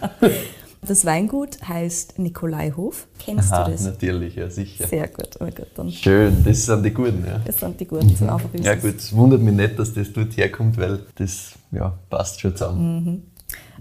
Das 0.84 1.04
Weingut 1.04 1.62
heißt 1.68 2.18
Nikolaihof. 2.18 3.06
Kennst 3.20 3.52
Aha, 3.52 3.66
du 3.66 3.70
das? 3.70 3.84
natürlich, 3.84 4.34
ja 4.34 4.50
sicher. 4.50 4.84
Sehr 4.88 5.06
gut, 5.06 5.28
oh 5.38 5.44
gut, 5.44 5.66
dann 5.76 5.92
Schön, 5.92 6.42
das 6.44 6.66
sind 6.66 6.84
die 6.84 6.92
Guten, 6.92 7.24
ja. 7.24 7.40
das 7.44 7.60
sind 7.60 7.78
die 7.78 7.86
guten 7.86 8.16
zum 8.16 8.28
Aufwissen. 8.30 8.58
Mhm. 8.58 8.64
Ja 8.64 8.74
gut, 8.74 8.96
es 8.96 9.14
wundert 9.14 9.40
mich 9.42 9.54
nicht, 9.54 9.78
dass 9.78 9.94
das 9.94 10.12
dort 10.12 10.36
herkommt, 10.36 10.76
weil 10.78 11.06
das 11.14 11.52
ja, 11.70 11.96
passt 12.10 12.40
schon 12.40 12.56
zusammen. 12.56 13.30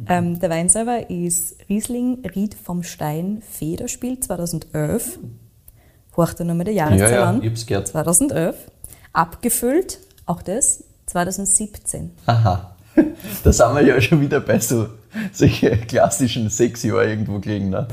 Ähm, 0.07 0.39
der 0.39 0.49
Wein 0.49 0.69
selber 0.69 1.09
ist 1.09 1.57
Riesling 1.69 2.23
Ried 2.35 2.55
vom 2.55 2.83
Stein 2.83 3.41
Federspiel 3.49 4.19
2011. 4.19 5.19
Horcht 6.17 6.39
da 6.39 6.43
nochmal 6.43 6.65
der 6.65 6.73
Jahreszahl 6.73 7.09
Ja, 7.11 7.15
ja, 7.15 7.29
an. 7.29 7.43
ich 7.43 7.65
gehört. 7.67 7.87
2011. 7.87 8.55
Abgefüllt, 9.13 9.99
auch 10.25 10.41
das, 10.41 10.83
2017. 11.07 12.11
Aha. 12.25 12.75
Da 13.43 13.53
sind 13.53 13.73
wir 13.75 13.81
ja 13.83 14.01
schon 14.01 14.19
wieder 14.21 14.41
bei 14.41 14.59
so 14.59 14.87
solche 15.31 15.77
klassischen 15.77 16.49
sechs 16.49 16.83
Jahren 16.83 17.07
irgendwo 17.07 17.39
gelegen. 17.39 17.69
Ne? 17.69 17.87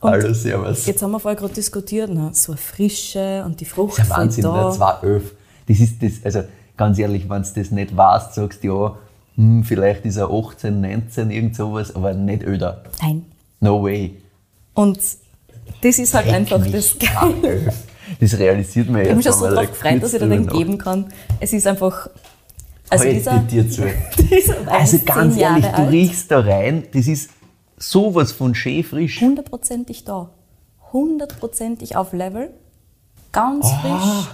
Hallo, 0.00 0.32
servus. 0.34 0.86
Jetzt 0.86 1.02
haben 1.02 1.12
wir 1.12 1.20
vorher 1.20 1.38
gerade 1.38 1.54
diskutiert, 1.54 2.10
na, 2.12 2.30
so 2.32 2.52
eine 2.52 2.58
Frische 2.58 3.44
und 3.44 3.60
die 3.60 3.64
Frucht 3.64 3.98
Das 3.98 4.06
ist 4.06 4.10
ja 4.10 4.16
Wahnsinn, 4.16 4.42
da. 4.44 4.68
ne? 4.68 4.72
2011. 4.76 5.34
Das 5.68 5.78
ist 5.80 6.02
das, 6.02 6.12
also 6.24 6.42
ganz 6.76 6.98
ehrlich, 6.98 7.28
wenn 7.30 7.42
du 7.42 7.48
das 7.54 7.70
nicht 7.70 7.96
weißt, 7.96 8.34
sagst 8.34 8.64
du 8.64 8.66
ja, 8.68 8.96
hm, 9.36 9.64
vielleicht 9.64 10.04
ist 10.04 10.16
er 10.16 10.30
18, 10.30 10.80
19, 10.80 11.30
irgend 11.30 11.56
sowas, 11.56 11.94
aber 11.94 12.12
nicht 12.14 12.42
öder. 12.42 12.82
Nein. 13.00 13.24
No 13.60 13.82
way. 13.82 14.16
Und 14.74 14.98
das 15.82 15.98
ist 15.98 16.14
halt 16.14 16.28
einfach 16.28 16.60
Leck 16.64 16.72
das 16.72 16.98
Geile. 16.98 17.10
2011. 17.40 17.74
Das 18.20 18.38
realisiert 18.38 18.90
man 18.90 19.00
Ich 19.02 19.06
habe 19.08 19.16
mich 19.16 19.24
schon 19.26 19.34
so 19.34 19.48
drauf 19.54 19.68
gefreut, 19.68 20.02
dass 20.02 20.12
ich 20.12 20.20
dir 20.20 20.28
den 20.28 20.46
geben 20.46 20.76
kann. 20.78 21.12
Es 21.40 21.52
ist 21.52 21.66
einfach. 21.66 22.08
Also 22.90 23.04
Halte 23.04 23.14
dieser, 23.16 23.38
dir 23.38 23.70
zu. 23.70 23.82
Also 24.66 24.98
ganz 25.04 25.36
ehrlich, 25.38 25.64
du 25.64 25.74
alt. 25.74 25.90
riechst 25.90 26.30
da 26.30 26.40
rein, 26.40 26.84
das 26.92 27.06
ist 27.06 27.30
sowas 27.78 28.32
von 28.32 28.54
schön 28.54 28.84
frisch. 28.84 29.20
hundertprozentig 29.20 30.04
da. 30.04 30.28
Hundertprozentig 30.92 31.96
auf 31.96 32.12
Level. 32.12 32.50
Ganz 33.32 33.66
Ah. 33.66 33.78
frisch. 33.80 34.28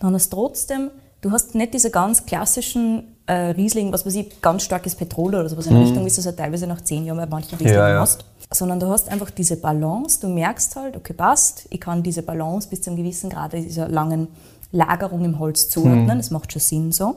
Dann 0.00 0.14
hast 0.14 0.32
du 0.32 0.36
trotzdem, 0.36 0.90
du 1.20 1.30
hast 1.30 1.54
nicht 1.54 1.74
diese 1.74 1.90
ganz 1.90 2.24
klassischen 2.24 3.16
äh, 3.30 3.50
Riesling, 3.50 3.92
was 3.92 4.04
weiß 4.04 4.14
ich, 4.16 4.40
ganz 4.42 4.62
starkes 4.64 4.94
Petrol 4.94 5.34
oder 5.34 5.48
sowas 5.48 5.66
in 5.66 5.74
der 5.74 5.82
Richtung, 5.82 6.02
du 6.02 6.06
es 6.08 6.26
halt 6.26 6.36
teilweise 6.36 6.66
nach 6.66 6.80
zehn 6.80 7.04
Jahren 7.06 7.18
bei 7.18 7.26
manchen 7.26 7.56
Riesling 7.58 7.74
Mhm. 7.74 7.78
Ja, 7.78 7.88
ja. 7.90 8.00
hast. 8.00 8.24
Sondern 8.52 8.80
du 8.80 8.88
hast 8.88 9.08
einfach 9.08 9.30
diese 9.30 9.56
Balance, 9.56 10.20
du 10.20 10.28
merkst 10.28 10.74
halt, 10.76 10.96
okay, 10.96 11.12
passt, 11.12 11.66
ich 11.70 11.80
kann 11.80 12.02
diese 12.02 12.22
Balance 12.22 12.68
bis 12.68 12.82
zu 12.82 12.90
einem 12.90 12.96
gewissen 12.96 13.30
Grad 13.30 13.52
dieser 13.52 13.88
langen 13.88 14.28
Lagerung 14.72 15.24
im 15.24 15.38
Holz 15.38 15.68
zuordnen, 15.68 16.04
Mhm. 16.06 16.18
das 16.18 16.30
macht 16.30 16.52
schon 16.52 16.60
Sinn 16.60 16.92
so. 16.92 17.16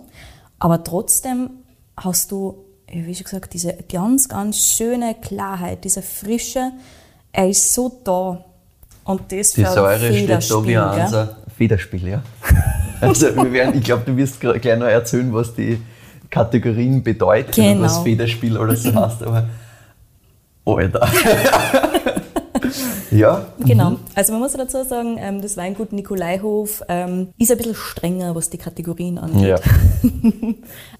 Aber 0.60 0.84
trotzdem 0.84 1.50
hast 1.98 2.32
du, 2.32 2.56
ja, 2.92 3.06
wie 3.06 3.16
schon 3.16 3.24
gesagt, 3.26 3.54
diese 3.54 3.74
ganz, 3.92 4.28
ganz 4.30 4.58
schöne 4.60 5.16
Klarheit, 5.16 5.84
diese 5.84 6.02
Frische, 6.02 6.72
er 7.32 7.50
ist 7.50 7.74
so 7.74 7.92
da. 8.04 8.44
Und 9.06 9.32
das 9.32 9.52
Die 9.52 9.64
für 9.66 9.72
Säure 9.72 9.98
steht 9.98 10.30
da 10.30 10.66
wie 10.66 10.78
ein? 10.78 11.30
Federspiel, 11.58 12.08
ja. 12.08 12.24
Also 13.02 13.36
wir 13.36 13.52
werden, 13.52 13.76
ich 13.78 13.84
glaube, 13.84 14.04
du 14.06 14.16
wirst 14.16 14.40
gleich 14.40 14.64
noch 14.78 14.86
erzählen, 14.86 15.34
was 15.34 15.54
die 15.56 15.82
Kategorien 16.34 17.04
bedeuten 17.04 17.62
und 17.62 17.82
was 17.82 17.94
Genau. 17.94 18.04
Federspiel 18.04 18.58
alles 18.58 18.86
heißt, 18.86 19.24
aber 19.24 19.48
Alter. 20.66 21.08
ja, 23.12 23.46
Genau. 23.60 23.98
Also 24.16 24.32
man 24.32 24.42
muss 24.42 24.54
dazu 24.54 24.84
sagen, 24.84 25.18
ähm, 25.20 25.42
das 25.42 25.58
Weingut 25.58 25.92
Nikolaihof 25.94 26.82
ähm, 26.88 27.30
ist 27.38 27.52
ein 27.52 27.58
bisschen 27.58 27.76
strenger, 27.76 28.34
was 28.34 28.50
die 28.50 28.58
Kategorien 28.58 29.20
angeht. 29.20 29.48
ja. 29.48 29.56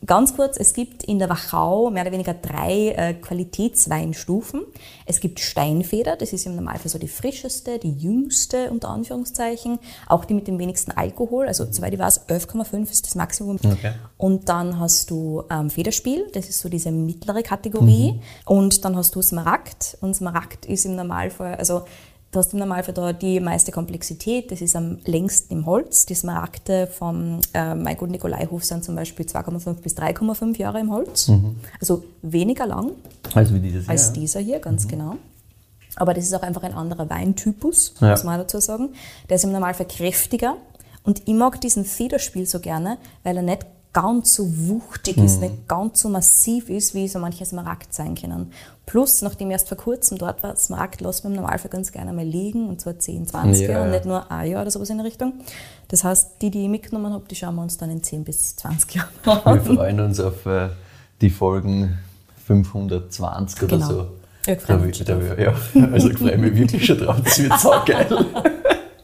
Ganz 0.06 0.36
kurz, 0.36 0.58
es 0.58 0.74
gibt 0.74 1.04
in 1.04 1.20
der 1.20 1.30
Wachau 1.30 1.90
mehr 1.90 2.04
oder 2.04 2.12
weniger 2.12 2.34
drei 2.34 2.90
äh, 2.90 3.14
Qualitätsweinstufen. 3.14 4.62
Es 5.06 5.20
gibt 5.20 5.40
Steinfeder, 5.40 6.16
das 6.16 6.34
ist 6.34 6.46
im 6.46 6.56
Normalfall 6.56 6.90
so 6.90 7.00
die 7.00 7.08
frischeste, 7.08 7.80
die 7.80 7.92
jüngste 7.92 8.70
unter 8.72 8.90
Anführungszeichen, 8.90 9.80
auch 10.08 10.26
die 10.26 10.34
mit 10.34 10.48
dem 10.48 10.60
wenigsten 10.60 10.92
Alkohol, 10.92 11.48
also 11.48 11.66
soweit 11.70 11.94
ich 11.94 12.00
weiß, 12.00 12.28
11,5 12.28 12.92
ist 12.92 13.06
das 13.06 13.16
Maximum. 13.16 13.58
Okay. 13.64 13.94
Und 14.18 14.50
dann 14.50 14.80
hast 14.80 15.10
du 15.10 15.44
ähm, 15.50 15.70
Federspiel, 15.70 16.28
das 16.34 16.50
ist 16.50 16.60
so 16.60 16.70
diese 16.70 16.92
mittlere 16.92 17.44
Kategorie. 17.44 18.20
Und 18.46 18.86
dann 18.86 18.96
hast 18.96 19.16
du 19.16 19.22
Smaragd. 19.22 19.98
Und 20.02 20.16
Smaragd 20.16 20.66
ist 20.66 20.86
im 20.86 20.96
Normalfall, 20.96 21.56
also 21.56 21.84
du 22.34 22.40
hast 22.40 22.52
im 22.54 22.60
Normalfall 22.60 22.94
da 22.94 23.14
die 23.14 23.40
meiste 23.40 23.72
Komplexität, 23.72 24.52
das 24.52 24.60
ist 24.62 24.76
am 24.76 24.98
längsten 25.06 25.54
im 25.54 25.66
Holz. 25.66 26.06
Die 26.06 26.16
Smaragde 26.16 26.88
vom 26.88 27.40
äh, 27.54 27.74
Maigut 27.76 28.10
Nikolaihof 28.10 28.64
sind 28.66 28.84
zum 28.84 28.96
Beispiel 28.96 29.26
2,5 29.26 29.76
bis 29.76 29.96
3,5 29.96 30.58
Jahre 30.58 30.80
im 30.80 30.92
Holz. 30.92 31.32
Also 31.80 32.04
weniger 32.22 32.66
lang 32.68 32.92
Also 33.34 33.54
wie 33.56 33.60
dieses 33.60 33.88
als 33.88 34.06
Jahr. 34.08 34.14
dieser 34.14 34.40
hier, 34.42 34.60
ganz 34.60 34.88
genau. 34.88 35.16
Aber 35.96 36.14
das 36.14 36.26
ist 36.26 36.34
auch 36.34 36.42
einfach 36.42 36.64
ein 36.64 36.74
anderer 36.74 37.10
Weintypus, 37.10 37.94
Ja. 38.02 38.10
muss 38.12 38.24
man 38.24 38.40
dazu 38.40 38.60
sagen. 38.60 38.90
Der 39.30 39.36
ist 39.36 39.44
im 39.44 39.52
Normalfall 39.52 39.88
kräftiger. 39.88 40.58
Und 41.04 41.22
ich 41.28 41.34
mag 41.36 41.62
diesen 41.62 41.86
Federspiel 41.86 42.46
so 42.48 42.60
gerne, 42.60 42.98
weil 43.24 43.38
er 43.38 43.44
nicht 43.44 43.66
ganz 43.94 44.34
so 44.36 44.46
wuchtig 44.68 45.18
ist, 45.18 45.40
nicht 45.40 45.68
ganz 45.68 46.02
so 46.02 46.10
massiv 46.10 46.70
ist, 46.70 46.94
wie 46.96 47.08
so 47.08 47.20
manche 47.20 47.46
Smaragd 47.46 47.94
sein 47.94 48.16
können. 48.16 48.52
Plus, 48.86 49.22
nachdem 49.22 49.50
ich 49.50 49.54
erst 49.54 49.70
vor 49.70 49.78
kurzem 49.78 50.18
dort 50.18 50.42
war, 50.44 50.56
Smaragd 50.56 51.00
lassen 51.02 51.24
wir 51.24 51.30
im 51.30 51.36
Normalfall 51.36 51.70
ganz 51.70 51.92
gerne 51.92 52.12
mal 52.12 52.26
liegen, 52.26 52.68
und 52.68 52.82
zwar 52.82 52.98
10, 53.00 53.28
20 53.28 53.62
Ja, 53.62 53.70
Jahre 53.74 53.84
und 53.86 53.92
nicht 53.92 54.06
nur 54.06 54.30
ein 54.32 54.50
Jahr 54.52 54.62
oder 54.64 54.72
sowas 54.72 54.90
in 54.90 54.98
der 54.98 55.06
Richtung. 55.06 55.34
Das 55.90 56.04
heißt, 56.04 56.42
die, 56.42 56.50
die 56.50 56.64
ich 56.64 56.70
mitgenommen 56.70 57.14
habe, 57.14 57.24
die 57.30 57.36
schauen 57.36 57.56
wir 57.56 57.62
uns 57.62 57.78
dann 57.78 57.92
in 57.92 58.02
10 58.04 58.24
bis 58.24 58.56
20 58.58 58.96
Jahren 58.96 59.10
Wir 59.24 59.48
an. 59.48 59.62
freuen 59.64 60.00
uns 60.00 60.20
auf 60.20 60.46
äh, 60.48 60.70
die 61.22 61.30
Folgen 61.30 61.98
520 62.48 63.64
oder 63.64 63.78
Genau. 63.78 63.88
so. 63.90 64.08
Ja, 64.46 64.56
Da 64.56 64.76
da 64.76 65.36
ja, 65.42 65.54
also 65.94 66.10
ich 66.10 66.18
freue 66.18 66.38
mich 66.38 66.54
wirklich 66.56 66.86
schon 66.86 66.98
drauf, 66.98 67.16
das 67.24 67.40
wird 67.42 67.58
saugeil. 67.60 68.08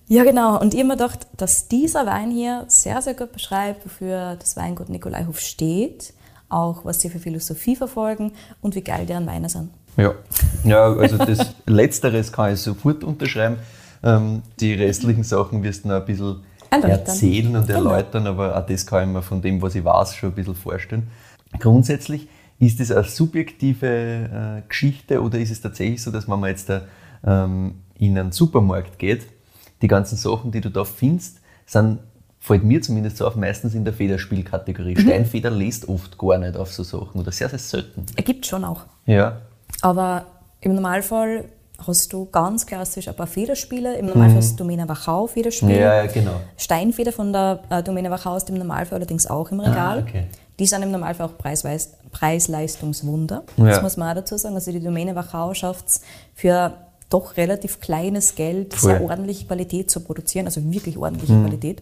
Ja, 0.09 0.23
genau. 0.23 0.59
Und 0.59 0.73
ich 0.73 0.79
habe 0.79 0.87
mir 0.87 0.97
gedacht, 0.97 1.27
dass 1.37 1.67
dieser 1.67 2.07
Wein 2.07 2.31
hier 2.31 2.65
sehr, 2.67 2.99
sehr 3.01 3.13
gut 3.13 3.31
beschreibt, 3.31 3.85
wofür 3.85 4.35
das 4.39 4.57
Weingut 4.57 4.89
Nikolaihof 4.89 5.39
steht, 5.39 6.13
auch 6.49 6.83
was 6.83 6.99
sie 6.99 7.11
für 7.11 7.19
Philosophie 7.19 7.75
verfolgen 7.75 8.31
und 8.59 8.73
wie 8.73 8.81
geil 8.81 9.05
deren 9.05 9.27
Weine 9.27 9.49
sind. 9.49 9.69
Ja, 9.97 10.15
ja 10.63 10.93
also 10.93 11.17
das 11.17 11.53
Letzteres 11.67 12.31
kann 12.31 12.53
ich 12.53 12.59
sofort 12.59 13.03
unterschreiben. 13.03 13.57
Ähm, 14.01 14.41
die 14.59 14.73
restlichen 14.73 15.23
Sachen 15.23 15.61
wirst 15.61 15.83
du 15.85 15.89
noch 15.89 15.97
ein 15.97 16.05
bisschen 16.05 16.41
Erläutern. 16.71 16.91
erzählen 16.91 17.55
und 17.55 17.67
Genau. 17.67 17.91
erläutern, 17.91 18.25
aber 18.25 18.57
auch 18.57 18.65
das 18.65 18.87
kann 18.87 19.07
ich 19.09 19.13
mir 19.13 19.21
von 19.21 19.43
dem, 19.43 19.61
was 19.61 19.75
ich 19.75 19.85
weiß, 19.85 20.15
schon 20.15 20.29
ein 20.29 20.35
bisschen 20.35 20.55
vorstellen. 20.55 21.07
Grundsätzlich 21.59 22.27
ist 22.57 22.79
es 22.79 22.91
eine 22.91 23.03
subjektive 23.03 23.87
äh, 23.87 24.67
Geschichte 24.67 25.21
oder 25.21 25.37
ist 25.37 25.51
es 25.51 25.61
tatsächlich 25.61 26.01
so, 26.01 26.09
dass 26.09 26.27
wenn 26.27 26.39
man 26.39 26.49
jetzt 26.49 26.67
da, 26.67 26.81
ähm, 27.23 27.75
in 27.99 28.17
einen 28.17 28.31
Supermarkt 28.31 28.97
geht, 28.97 29.27
die 29.81 29.87
ganzen 29.87 30.17
Sachen, 30.17 30.51
die 30.51 30.61
du 30.61 30.69
da 30.69 30.83
findest, 30.83 31.39
sind, 31.65 31.99
fällt 32.39 32.63
mir 32.63 32.81
zumindest 32.81 33.17
so 33.17 33.27
auf, 33.27 33.35
meistens 33.35 33.75
in 33.75 33.85
der 33.85 33.93
Federspielkategorie. 33.93 34.95
Mhm. 34.95 35.01
Steinfeder 35.01 35.49
lässt 35.49 35.87
oft 35.87 36.17
gar 36.17 36.37
nicht 36.37 36.57
auf 36.57 36.73
so 36.73 36.83
Sachen 36.83 37.19
oder 37.19 37.31
sehr, 37.31 37.49
sehr 37.49 37.59
selten. 37.59 38.05
Er 38.15 38.23
gibt 38.23 38.45
schon 38.45 38.63
auch. 38.63 38.81
Ja, 39.05 39.41
Aber 39.81 40.25
im 40.61 40.75
Normalfall 40.75 41.45
hast 41.85 42.11
du 42.11 42.25
ganz 42.25 42.65
klassisch 42.65 43.07
ein 43.07 43.15
paar 43.15 43.27
Federspiele. 43.27 43.97
Im 43.97 44.07
Normalfall 44.07 44.37
hast 44.37 44.53
du 44.53 44.63
Domena 44.63 44.87
Wachau 44.87 45.27
Federspiele. 45.27 45.75
Mhm. 45.75 45.79
ja, 45.79 46.03
ja 46.03 46.11
genau. 46.11 46.41
Steinfeder 46.57 47.11
von 47.11 47.31
der 47.31 47.59
äh, 47.69 47.83
Domena 47.83 48.09
Wachau 48.11 48.35
ist 48.35 48.49
im 48.49 48.55
Normalfall 48.55 48.97
allerdings 48.97 49.27
auch 49.27 49.51
im 49.51 49.59
Regal. 49.59 49.99
Ah, 49.99 50.01
okay. 50.01 50.25
Die 50.59 50.65
sind 50.65 50.81
im 50.83 50.91
Normalfall 50.91 51.27
auch 51.27 51.37
Preis-Leistungswunder. 51.37 53.43
Ja. 53.55 53.65
Das 53.65 53.81
muss 53.81 53.95
man 53.95 54.09
auch 54.09 54.15
dazu 54.15 54.37
sagen. 54.37 54.55
Also 54.55 54.73
die 54.73 54.81
Domäne 54.81 55.15
Wachau 55.15 55.53
schafft 55.53 55.87
es 55.87 56.01
für 56.35 56.73
doch 57.09 57.37
relativ 57.37 57.79
kleines 57.79 58.35
Geld 58.35 58.73
Voll. 58.73 58.91
sehr 58.91 59.01
ordentliche 59.01 59.45
Qualität 59.47 59.89
zu 59.89 59.99
produzieren, 60.01 60.45
also 60.45 60.61
wirklich 60.71 60.97
ordentliche 60.97 61.33
Mhm. 61.33 61.45
Qualität. 61.47 61.81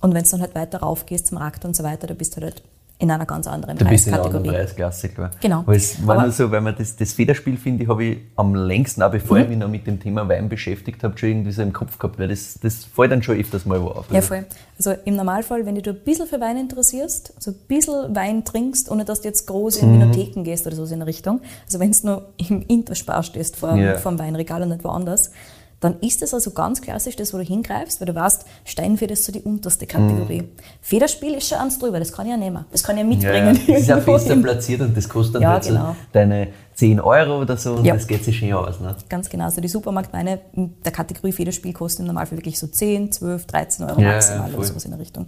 Und 0.00 0.12
wenn 0.14 0.24
du 0.24 0.30
dann 0.30 0.40
halt 0.40 0.54
weiter 0.54 0.78
raufgehst 0.78 1.28
zum 1.28 1.38
Markt 1.38 1.64
und 1.64 1.74
so 1.76 1.82
weiter, 1.84 2.06
da 2.06 2.14
bist 2.14 2.36
du 2.36 2.40
halt 2.42 2.62
in 2.98 3.10
einer 3.10 3.26
ganz 3.26 3.46
anderen 3.46 3.76
Du 3.76 3.84
bist 3.84 4.06
in 4.06 4.14
einer 4.14 4.24
anderen 4.24 4.42
Preiskategorie. 4.42 4.64
Preisklasse, 4.66 5.08
klar. 5.10 5.30
Genau. 5.40 5.58
Aber 5.60 5.76
es 5.76 6.06
war 6.06 6.22
nur 6.22 6.30
so, 6.32 6.50
weil 6.50 6.62
man 6.62 6.74
das, 6.78 6.96
das 6.96 7.12
Federspiel, 7.12 7.58
finde 7.58 7.82
ich, 7.84 7.88
habe 7.90 8.02
ich 8.04 8.18
am 8.36 8.54
längsten, 8.54 9.02
auch 9.02 9.10
bevor 9.10 9.36
ich 9.36 9.48
mich 9.48 9.58
noch 9.58 9.68
mit 9.68 9.86
dem 9.86 10.00
Thema 10.00 10.26
Wein 10.28 10.48
beschäftigt 10.48 11.04
habe, 11.04 11.16
schon 11.18 11.28
irgendwie 11.28 11.52
so 11.52 11.60
im 11.60 11.74
Kopf 11.74 11.98
gehabt, 11.98 12.18
weil 12.18 12.28
das, 12.28 12.58
das 12.62 12.86
fällt 12.86 13.12
dann 13.12 13.22
schon 13.22 13.38
öfters 13.38 13.66
mal 13.66 13.82
wo 13.82 13.88
auf. 13.88 14.06
Ja, 14.10 14.22
voll. 14.22 14.46
Also 14.78 14.94
im 15.04 15.14
Normalfall, 15.16 15.66
wenn 15.66 15.74
du 15.74 15.82
dich 15.82 15.92
ein 15.94 16.00
bisschen 16.04 16.26
für 16.26 16.40
Wein 16.40 16.56
interessierst, 16.56 17.34
also 17.36 17.50
ein 17.50 17.56
bisschen 17.68 18.14
Wein 18.16 18.44
trinkst, 18.46 18.90
ohne 18.90 19.04
dass 19.04 19.20
du 19.20 19.28
jetzt 19.28 19.46
groß 19.46 19.82
Mhm. 19.82 19.88
in 19.94 20.00
Winotheken 20.00 20.42
gehst 20.44 20.66
oder 20.66 20.76
so 20.76 20.84
in 20.86 20.98
der 21.00 21.06
Richtung, 21.06 21.40
also 21.66 21.78
wenn 21.78 21.92
du 21.92 21.98
nur 22.06 22.22
im 22.48 22.62
Interspar 22.66 23.22
stehst 23.22 23.56
vor, 23.56 23.76
Ja. 23.76 23.98
vor 23.98 24.12
dem 24.12 24.18
Weinregal 24.18 24.62
und 24.62 24.70
nicht 24.70 24.84
woanders, 24.84 25.32
dann 25.80 26.00
ist 26.00 26.22
das 26.22 26.32
also 26.32 26.52
ganz 26.52 26.80
klassisch 26.80 27.16
das, 27.16 27.34
wo 27.34 27.38
du 27.38 27.44
hingreifst, 27.44 28.00
weil 28.00 28.06
du 28.06 28.14
weißt, 28.14 28.46
Steinfeder 28.64 29.12
ist 29.12 29.24
so 29.24 29.32
die 29.32 29.40
unterste 29.42 29.86
Kategorie. 29.86 30.42
Mhm. 30.42 30.48
Federspiel 30.80 31.34
ist 31.34 31.48
schon 31.48 31.58
eins 31.58 31.78
drüber, 31.78 31.98
das 31.98 32.12
kann 32.12 32.24
ich 32.26 32.32
ja 32.32 32.38
nehmen. 32.38 32.64
Das 32.72 32.82
kann 32.82 32.96
ich 32.96 33.04
ja 33.04 33.30
Ja, 33.30 33.34
ja. 33.34 33.44
mitbringen. 33.52 33.60
Das 33.68 33.80
ist 33.82 33.88
ja 33.88 34.00
fester 34.00 34.36
platziert 34.36 34.80
und 34.80 34.96
das 34.96 35.06
kostet 35.08 35.36
dann 35.36 35.42
Ja, 35.42 35.62
so 35.62 35.68
genau. 35.70 35.96
deine 36.12 36.48
10 36.74 36.98
Euro 37.00 37.42
oder 37.42 37.56
so 37.58 37.74
und 37.74 37.84
Ja. 37.84 37.94
das 37.94 38.06
geht 38.06 38.24
sich 38.24 38.38
schön 38.38 38.54
aus. 38.54 38.80
Ne? 38.80 38.96
Ganz 39.10 39.28
genau. 39.28 39.44
Also 39.44 39.60
die 39.60 39.68
Supermarktweine 39.68 40.40
in 40.54 40.74
der 40.82 40.92
Kategorie 40.92 41.32
Federspiel 41.32 41.74
kosten 41.74 42.02
im 42.02 42.06
Normalfall 42.08 42.38
wirklich 42.38 42.58
so 42.58 42.66
10, 42.66 43.12
12, 43.12 43.46
13 43.46 43.84
Euro 43.86 44.00
Ja, 44.00 44.12
maximal 44.12 44.54
oder 44.54 44.64
sowas 44.64 44.84
in 44.86 44.92
der 44.92 45.00
Richtung. 45.00 45.26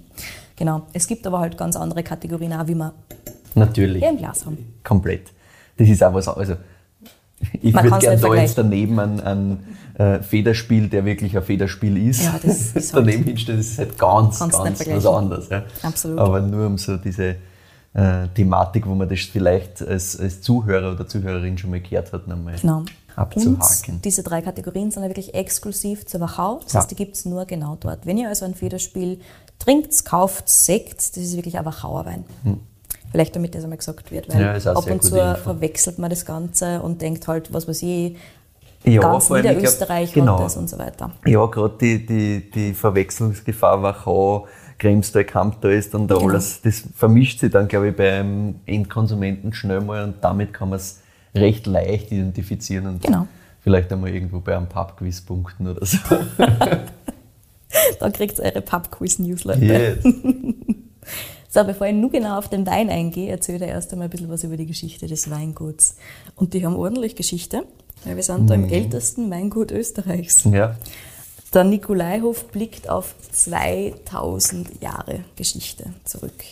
Genau. 0.57 0.83
Es 0.95 1.07
gibt 1.07 1.26
aber 1.26 1.40
halt 1.40 1.59
ganz 1.59 1.76
andere 1.76 2.02
Kategorien 2.02 2.55
auch, 2.55 2.67
wie 2.67 2.75
wir 2.75 2.95
Natürlich. 3.55 4.02
hier 4.02 4.11
im 4.11 4.17
Glas 4.19 4.47
haben. 4.47 4.59
Komplett. 4.83 5.33
Das 5.76 5.88
ist 5.88 6.02
auch 6.02 6.14
was 6.14 6.26
Also, 6.26 6.55
ich 7.61 7.73
Man 7.73 7.85
würde 7.85 7.99
gerne 7.99 8.21
da 8.21 8.35
jetzt 8.35 8.59
daneben 8.59 8.99
ein, 8.99 9.21
ein 9.21 9.59
äh, 9.99 10.23
Federspiel, 10.23 10.88
der 10.88 11.05
wirklich 11.05 11.37
ein 11.37 11.43
Federspiel 11.43 12.09
ist, 12.09 12.23
Ja, 12.25 12.38
das 12.43 12.73
ist 12.73 12.75
halt- 12.95 13.07
daneben 13.07 13.25
hinstellen, 13.25 13.59
das 13.61 13.67
ist 13.69 13.78
halt 13.78 13.99
ganz, 13.99 14.38
Kannst 14.38 14.57
ganz 14.59 14.87
was 14.87 15.07
anderes. 15.07 15.49
Ja. 15.50 15.64
Absolut. 15.83 16.19
Aber 16.19 16.40
nur 16.40 16.67
um 16.67 16.78
so 16.78 16.97
diese 16.97 17.37
äh, 17.95 18.28
Thematik, 18.35 18.87
wo 18.87 18.95
man 18.95 19.09
das 19.09 19.21
vielleicht 19.21 19.83
als, 19.83 20.19
als 20.19 20.40
Zuhörer 20.40 20.93
oder 20.93 21.07
Zuhörerin 21.07 21.59
schon 21.59 21.71
mal 21.71 21.81
gehört 21.81 22.12
hat, 22.12 22.28
nochmal 22.28 22.55
Genau. 22.61 22.85
abzuhaken. 23.17 23.95
Und 23.95 24.05
diese 24.05 24.23
drei 24.23 24.40
Kategorien 24.43 24.90
sind 24.90 25.02
ja 25.02 25.09
wirklich 25.09 25.35
exklusiv 25.35 26.07
zur 26.07 26.21
Wachau. 26.21 26.61
Das 26.62 26.73
Ja. 26.75 26.81
heißt, 26.81 26.90
die 26.90 26.95
gibt 26.95 27.17
es 27.17 27.25
nur 27.25 27.45
genau 27.47 27.76
dort. 27.81 28.07
Wenn 28.07 28.19
ihr 28.19 28.28
also 28.28 28.45
ein 28.45 28.55
Federspiel 28.55 29.19
trinkt, 29.59 30.05
kauft, 30.05 30.49
Sekt, 30.49 30.99
das 31.00 31.17
ist 31.25 31.35
wirklich 31.35 31.59
ein 31.59 31.64
Wachauer 31.64 32.05
Wein. 32.07 32.25
Vielleicht 33.11 33.35
damit 33.35 33.55
das 33.55 33.64
einmal 33.64 33.78
gesagt 33.78 34.12
wird, 34.12 34.28
weil 34.28 34.37
Hm. 34.55 34.61
Ja, 34.62 34.73
ab 34.73 34.87
und 34.90 35.02
zu 35.02 35.17
verwechselt 35.43 35.99
man 35.99 36.11
das 36.11 36.26
Ganze 36.26 36.83
und 36.83 37.00
denkt 37.00 37.26
halt, 37.26 37.52
was 37.55 37.67
weiß 37.67 37.83
ich, 37.83 38.17
Ja, 38.85 39.00
ganz 39.00 39.26
vor 39.26 39.37
allem, 39.37 39.44
ich 39.44 39.50
glaub, 39.50 39.56
Niederösterreich 39.58 40.12
genau. 40.12 40.38
hat 40.38 40.44
das 40.47 40.56
und 40.56 40.68
so 40.70 40.78
weiter. 40.78 41.11
Ja, 41.26 41.44
gerade 41.47 41.75
die, 41.80 42.06
die, 42.06 42.50
die 42.50 42.75
Verwechslungsgefahr 42.75 43.82
Wachau, 43.82 44.47
Kremstal, 44.78 45.25
Kamptal 45.25 45.73
ist 45.73 45.92
dann 45.94 46.06
da 46.06 46.16
Genau. 46.16 46.30
alles, 46.30 46.62
das 46.62 46.85
vermischt 46.94 47.40
sich 47.40 47.50
dann, 47.50 47.66
glaube 47.68 47.88
ich, 47.88 47.97
beim 47.97 48.56
Endkonsumenten 48.66 49.52
schnell 49.52 49.80
mal 49.80 50.04
und 50.04 50.16
damit 50.23 50.52
kann 50.54 50.70
man 50.70 50.78
es 50.78 51.00
recht 51.35 51.66
leicht 51.66 52.12
identifizieren 52.12 52.87
und 52.87 53.02
Genau. 53.02 53.26
vielleicht 53.61 53.92
einmal 53.92 54.11
irgendwo 54.11 54.40
bei 54.40 54.56
einem 54.56 54.68
Pubquiz 54.68 55.20
punkten 55.20 55.66
oder 55.66 55.85
so. 55.85 55.99
Dann 58.00 58.12
kriegt 58.12 58.38
ihr 58.38 58.44
eure 58.44 58.62
Pub-Quiz-Newsletter. 58.62 59.62
Yes. 59.62 59.99
So, 61.50 61.64
bevor 61.64 61.87
ich 61.87 61.94
nur 61.94 62.11
genau 62.11 62.37
auf 62.37 62.49
den 62.50 62.66
Wein 62.66 62.90
eingehe, 62.90 63.30
erzähle 63.30 63.64
ich 63.64 63.70
erst 63.70 63.90
einmal 63.92 64.08
ein 64.08 64.11
bisschen 64.11 64.28
was 64.28 64.44
über 64.44 64.58
die 64.58 64.66
Geschichte 64.66 65.06
des 65.06 65.30
Weinguts. 65.30 65.97
Und 66.37 66.52
die 66.52 66.64
haben 66.64 66.76
ordentlich 66.76 67.16
Geschichte, 67.16 67.64
weil 68.05 68.17
wir 68.17 68.23
sind 68.23 68.49
da 68.49 68.55
im 68.55 68.69
ältesten 68.69 69.31
Weingut 69.31 69.71
Österreichs. 69.71 70.45
ja. 70.45 70.76
Der 71.55 71.64
Nikolaihof 71.64 72.45
blickt 72.49 72.90
auf 72.90 73.14
2000 73.33 74.83
Jahre 74.83 75.21
Geschichte 75.37 75.87
zurück. 76.05 76.45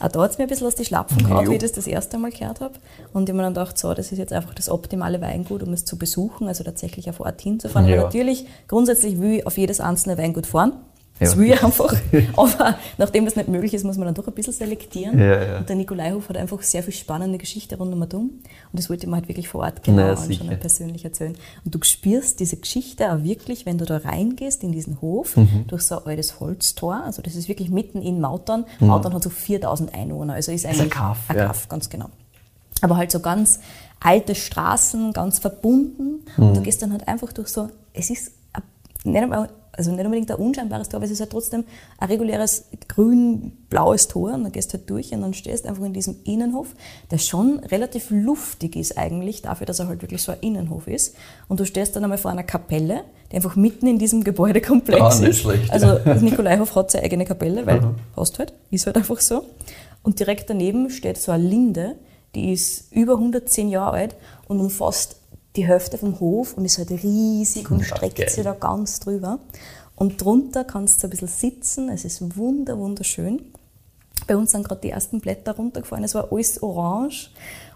Auch 0.00 0.08
da 0.08 0.20
hat 0.22 0.32
es 0.32 0.38
mir 0.38 0.44
ein 0.44 0.48
bisschen 0.48 0.66
aus 0.66 0.74
die 0.74 0.84
Schlapfen 0.84 1.18
gehauen, 1.18 1.44
Jo. 1.46 1.52
wie 1.52 1.56
ich 1.56 1.62
das 1.62 1.70
das 1.72 1.86
erste 1.86 2.18
Mal 2.18 2.32
gehört 2.32 2.60
habe. 2.60 2.74
Und 3.12 3.22
ich 3.22 3.28
habe 3.28 3.36
mir 3.36 3.42
dann 3.44 3.54
gedacht, 3.54 3.78
so, 3.78 3.94
das 3.94 4.10
ist 4.10 4.18
jetzt 4.18 4.32
einfach 4.32 4.52
das 4.54 4.68
optimale 4.68 5.20
Weingut, 5.20 5.62
um 5.62 5.72
es 5.72 5.84
zu 5.84 5.96
besuchen, 5.96 6.48
also 6.48 6.64
tatsächlich 6.64 7.08
auf 7.08 7.20
Ort 7.20 7.40
hinzufahren. 7.40 7.88
Ja. 7.88 7.94
Aber 7.98 8.04
natürlich, 8.06 8.46
grundsätzlich 8.66 9.20
will 9.20 9.38
ich 9.38 9.46
auf 9.46 9.56
jedes 9.56 9.80
einzelne 9.80 10.18
Weingut 10.18 10.46
fahren. 10.48 10.72
Das 11.22 11.36
will 11.36 11.52
ich 11.52 11.62
einfach. 11.64 11.94
Aber 12.36 12.76
nachdem 12.98 13.24
das 13.24 13.36
nicht 13.36 13.48
möglich 13.48 13.74
ist, 13.74 13.84
muss 13.84 13.96
man 13.96 14.06
dann 14.06 14.14
doch 14.14 14.26
ein 14.28 14.34
bisschen 14.34 14.52
selektieren. 14.52 15.18
Ja, 15.18 15.42
ja. 15.44 15.58
Und 15.58 15.68
der 15.68 15.76
Nikolaihof 15.76 16.28
hat 16.28 16.36
einfach 16.36 16.60
sehr 16.62 16.82
viel 16.82 16.92
spannende 16.94 17.38
Geschichte 17.38 17.76
rund 17.76 17.92
um 17.92 18.02
und 18.02 18.12
um. 18.14 18.22
Und 18.22 18.42
das 18.72 18.88
wollte 18.90 19.04
ich 19.06 19.10
mir 19.10 19.16
halt 19.16 19.28
wirklich 19.28 19.48
vor 19.48 19.62
Ort 19.62 19.82
genau 19.82 20.02
Na, 20.02 20.12
anschauen 20.22 20.48
und 20.50 20.60
persönlich 20.60 21.04
erzählen. 21.04 21.34
Und 21.64 21.74
du 21.74 21.78
spürst 21.82 22.40
diese 22.40 22.56
Geschichte 22.56 23.12
auch 23.12 23.22
wirklich, 23.22 23.66
wenn 23.66 23.78
du 23.78 23.84
da 23.84 23.98
reingehst 23.98 24.62
in 24.62 24.72
diesen 24.72 25.00
Hof, 25.00 25.36
Mhm. 25.36 25.64
durch 25.68 25.82
so 25.82 25.98
ein 26.00 26.06
altes 26.06 26.40
Holztor. 26.40 27.02
Also 27.04 27.22
das 27.22 27.34
ist 27.36 27.48
wirklich 27.48 27.70
mitten 27.70 28.02
in 28.02 28.20
Mautern. 28.20 28.64
Mautern 28.80 29.14
hat 29.14 29.22
so 29.22 29.30
4000 29.30 29.94
Einwohner. 29.94 30.34
Also 30.34 30.52
ist 30.52 30.66
eigentlich 30.66 30.84
Mhm. 30.86 30.90
Kaff, 30.90 31.18
ein. 31.28 31.36
Kaff, 31.36 31.68
ganz 31.68 31.88
genau. 31.88 32.06
Aber 32.80 32.96
halt 32.96 33.10
so 33.12 33.20
ganz 33.20 33.60
alte 34.00 34.34
Straßen, 34.34 35.12
ganz 35.12 35.38
verbunden. 35.38 36.24
Mhm. 36.36 36.44
Und 36.44 36.56
du 36.56 36.60
gehst 36.62 36.82
dann 36.82 36.90
halt 36.92 37.06
einfach 37.06 37.32
durch 37.32 37.48
so, 37.48 37.68
es 37.92 38.10
ist 38.10 38.32
ein- 38.52 38.62
nicht, 39.12 39.22
einmal, 39.22 39.48
also 39.72 39.90
nicht 39.90 40.04
unbedingt 40.04 40.30
ein 40.30 40.36
unscheinbares 40.36 40.88
Tor, 40.88 40.98
aber 40.98 41.06
es 41.06 41.10
ist 41.10 41.20
halt 41.20 41.30
trotzdem 41.30 41.64
ein 41.98 42.08
reguläres 42.08 42.66
grün-blaues 42.88 44.08
Tor. 44.08 44.34
Und 44.34 44.44
dann 44.44 44.52
gehst 44.52 44.72
du 44.72 44.78
halt 44.78 44.90
durch 44.90 45.12
und 45.12 45.22
dann 45.22 45.34
stehst 45.34 45.64
du 45.64 45.68
einfach 45.68 45.84
in 45.84 45.92
diesem 45.92 46.16
Innenhof, 46.24 46.68
der 47.10 47.18
schon 47.18 47.58
relativ 47.60 48.10
luftig 48.10 48.76
ist 48.76 48.98
eigentlich, 48.98 49.42
dafür, 49.42 49.66
dass 49.66 49.78
er 49.78 49.88
halt 49.88 50.02
wirklich 50.02 50.22
so 50.22 50.32
ein 50.32 50.38
Innenhof 50.40 50.86
ist. 50.86 51.14
Und 51.48 51.60
du 51.60 51.64
stehst 51.64 51.96
dann 51.96 52.04
einmal 52.04 52.18
vor 52.18 52.30
einer 52.30 52.42
Kapelle, 52.42 53.04
die 53.30 53.36
einfach 53.36 53.56
mitten 53.56 53.86
in 53.86 53.98
diesem 53.98 54.24
Gebäudekomplex 54.24 55.00
Ah, 55.00 55.18
nicht 55.20 55.30
ist. 55.30 55.40
schlecht, 55.40 55.70
also 55.70 55.98
das 55.98 56.20
Nikolaihof 56.20 56.74
hat 56.74 56.90
seine 56.90 57.04
eigene 57.04 57.24
Kapelle, 57.24 57.66
weil 57.66 57.94
passt 58.14 58.38
halt, 58.38 58.52
ist 58.70 58.86
halt 58.86 58.96
einfach 58.96 59.20
so. 59.20 59.44
Und 60.02 60.20
direkt 60.20 60.50
daneben 60.50 60.90
steht 60.90 61.16
so 61.16 61.32
eine 61.32 61.44
Linde, 61.44 61.96
die 62.34 62.52
ist 62.52 62.92
über 62.92 63.14
110 63.14 63.68
Jahre 63.68 63.96
alt 63.96 64.16
und 64.48 64.60
umfasst 64.60 65.16
die 65.56 65.66
Hälfte 65.66 65.98
vom 65.98 66.18
Hof 66.20 66.54
und 66.56 66.64
ist 66.64 66.78
halt 66.78 66.90
riesig 66.90 67.70
und 67.70 67.80
Ja, 67.80 67.84
streckt 67.96 68.16
geil. 68.16 68.28
sich 68.28 68.42
da 68.44 68.52
ganz 68.54 69.00
drüber. 69.00 69.38
Und 69.96 70.22
drunter 70.24 70.64
kannst 70.64 71.02
du 71.02 71.06
ein 71.06 71.10
bisschen 71.10 71.28
sitzen, 71.28 71.88
es 71.90 72.04
ist 72.04 72.36
wunder, 72.36 72.78
wunderschön. 72.78 73.42
Bei 74.26 74.36
uns 74.36 74.52
sind 74.52 74.66
gerade 74.66 74.80
die 74.80 74.90
ersten 74.90 75.20
Blätter 75.20 75.56
runtergefallen, 75.56 76.04
es 76.04 76.14
war 76.14 76.32
alles 76.32 76.62
orange. 76.62 77.30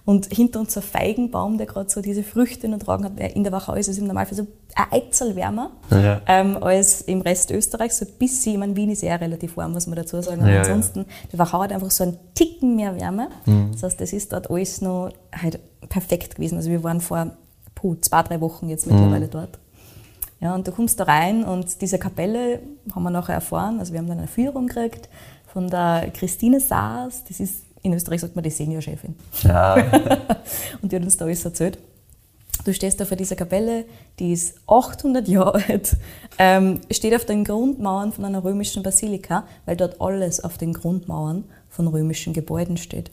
Und 0.05 0.33
hinter 0.33 0.61
uns 0.61 0.77
ein 0.77 0.85
Feigenbaum, 0.85 1.59
der 1.59 1.67
gerade 1.67 1.91
so 1.91 2.01
diese 2.01 2.23
Früchte 2.23 2.69
ertragen 2.69 3.05
hat. 3.05 3.19
In 3.35 3.43
der 3.43 3.51
Wachau 3.53 3.75
ist 3.75 3.89
es 3.89 3.99
im 3.99 4.07
Normalfall 4.07 4.37
so 4.37 4.43
ein 4.77 4.87
Eizel 4.93 5.35
wärmer 5.35 5.73
Ja. 5.91 6.21
ähm, 6.29 6.63
als 6.63 7.01
im 7.03 7.23
Rest 7.23 7.51
Österreichs. 7.51 7.99
So 7.99 8.05
ein 8.05 8.13
bisschen, 8.17 8.53
ich 8.53 8.59
meine, 8.61 8.77
Wien 8.77 8.91
ist 8.91 9.03
ja 9.03 9.17
relativ 9.17 9.57
warm, 9.57 9.73
muss 9.73 9.89
man 9.89 9.97
dazu 9.97 10.23
sagen. 10.23 10.43
Aber 10.43 10.49
Ja, 10.51 10.55
ja. 10.55 10.61
ansonsten, 10.61 11.07
die 11.33 11.39
Wachau 11.41 11.61
hat 11.61 11.73
einfach 11.73 11.91
so 11.91 12.05
einen 12.05 12.19
Ticken 12.37 12.77
mehr 12.77 12.95
Wärme. 12.95 13.31
Mhm. 13.47 13.71
Das 13.73 13.83
heißt, 13.83 14.01
das 14.01 14.13
ist 14.13 14.33
dort 14.33 14.49
alles 14.49 14.81
noch 14.81 15.11
halt 15.33 15.59
perfekt 15.89 16.37
gewesen. 16.37 16.57
Also 16.57 16.71
wir 16.71 16.85
waren 16.85 17.01
vor 17.01 17.33
puh, 17.77 17.95
zwei, 18.01 18.25
drei 18.25 18.41
Wochen 18.41 18.69
jetzt 18.69 18.89
mittlerweile 18.89 19.29
dort. 19.29 19.61
Ja, 20.41 20.55
und 20.55 20.67
du 20.67 20.73
kommst 20.73 20.99
da 20.99 21.05
rein 21.05 21.45
und 21.45 21.81
diese 21.81 21.99
Kapelle 21.99 22.61
haben 22.95 23.05
wir 23.05 23.11
nachher 23.11 23.35
erfahren, 23.35 23.79
also 23.79 23.93
wir 23.93 24.01
haben 24.01 24.09
dann 24.09 24.19
eine 24.19 24.27
Führung 24.27 24.67
gekriegt 24.67 25.09
von 25.47 25.71
der 25.71 26.11
Christine 26.13 26.61
Saas, 26.61 27.25
das 27.25 27.41
ist, 27.41 27.63
in 27.83 27.95
Österreich 27.95 28.21
sagt 28.21 28.35
man 28.35 28.43
die 28.43 28.51
Seniorchefin. 28.51 29.15
Ja, 29.43 29.77
Und 30.83 30.93
die 30.93 30.97
hat 30.97 31.03
uns 31.03 31.17
da 31.17 31.25
alles 31.25 31.45
erzählt. 31.45 31.79
Du 32.65 32.75
stehst 32.75 33.01
da 33.01 33.05
vor 33.05 33.17
dieser 33.17 33.37
Kapelle, 33.37 33.85
die 34.19 34.33
ist 34.33 34.57
800 34.67 35.29
Jahre 35.29 35.63
alt, 35.69 35.97
ähm, 36.39 36.81
steht 36.91 37.15
auf 37.15 37.25
den 37.25 37.45
Grundmauern 37.45 38.13
von 38.13 38.25
einer 38.25 38.43
römischen 38.43 38.83
Basilika, 38.83 39.45
weil 39.67 39.77
dort 39.77 40.01
alles 40.01 40.43
auf 40.43 40.59
den 40.59 40.73
Grundmauern 40.73 41.45
von 41.71 41.87
römischen 41.87 42.33
Gebäuden 42.33 42.77
steht. 42.77 43.11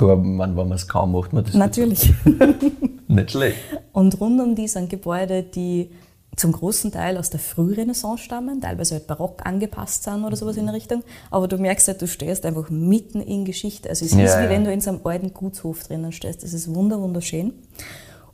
Man, 0.00 0.56
wenn 0.56 0.68
man 0.68 0.72
es 0.72 0.88
kaum 0.88 1.12
macht, 1.12 1.32
man 1.32 1.44
das 1.44 1.54
Natürlich. 1.54 2.12
nicht 3.08 3.30
schlecht. 3.30 3.56
Und 3.92 4.20
rund 4.20 4.40
um 4.40 4.54
die 4.54 4.68
sind 4.68 4.90
Gebäude, 4.90 5.42
die 5.42 5.90
zum 6.36 6.52
großen 6.52 6.92
Teil 6.92 7.16
aus 7.16 7.30
der 7.30 7.40
Frührenaissance 7.40 8.22
stammen, 8.22 8.60
teilweise 8.60 8.96
halt 8.96 9.06
barock 9.06 9.46
angepasst 9.46 10.02
sind 10.02 10.22
oder 10.24 10.36
sowas 10.36 10.58
in 10.58 10.66
der 10.66 10.74
Richtung. 10.74 11.02
Aber 11.30 11.48
du 11.48 11.56
merkst 11.56 11.88
halt, 11.88 12.02
du 12.02 12.06
stehst 12.06 12.44
einfach 12.44 12.68
mitten 12.68 13.22
in 13.22 13.46
Geschichte. 13.46 13.88
Also 13.88 14.04
es 14.04 14.12
Ja, 14.12 14.24
ist 14.24 14.38
wie 14.38 14.44
ja. 14.44 14.50
wenn 14.50 14.64
du 14.64 14.72
in 14.72 14.82
so 14.82 14.90
einem 14.90 15.00
alten 15.04 15.32
Gutshof 15.32 15.84
drinnen 15.84 16.12
stehst. 16.12 16.42
Das 16.42 16.52
ist 16.52 16.72
wunder 16.74 17.00
wunderschön. 17.00 17.54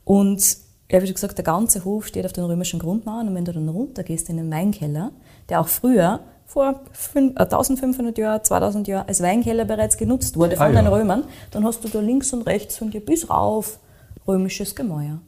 Und 0.04 0.57
ja, 0.90 1.00
wie 1.00 1.07
schon 1.07 1.14
gesagt, 1.14 1.38
der 1.38 1.45
ganze 1.45 1.85
Hof 1.85 2.07
steht 2.07 2.26
auf 2.26 2.33
den 2.33 2.45
römischen 2.45 2.81
Grundmauern. 2.81 3.28
Und 3.28 3.35
wenn 3.37 3.45
du 3.45 3.52
dann 3.52 3.69
runtergehst 3.69 4.28
in 4.28 4.37
den 4.37 4.50
Weinkeller, 4.50 5.12
der 5.49 5.61
auch 5.61 5.69
früher 5.69 6.21
vor 6.46 6.80
fün- 6.94 7.34
äh, 7.37 7.42
1500 7.44 8.18
Jahren, 8.18 8.44
2000 8.44 8.87
Jahren 8.88 9.09
als 9.09 9.22
Weinkeller 9.22 9.64
bereits 9.64 9.96
genutzt 9.96 10.37
wurde 10.37 10.57
von 10.57 10.66
Ah, 10.66 10.70
ja. 10.70 10.83
den 10.83 10.87
Römern, 10.88 11.24
dann 11.50 11.64
hast 11.64 11.83
du 11.85 11.88
da 11.88 12.00
links 12.00 12.33
und 12.33 12.42
rechts 12.42 12.76
von 12.76 12.90
dir 12.90 13.00
bis 13.00 13.31
rauf 13.31 13.78
römisches 14.28 14.74
Gemäuer. 14.74 15.18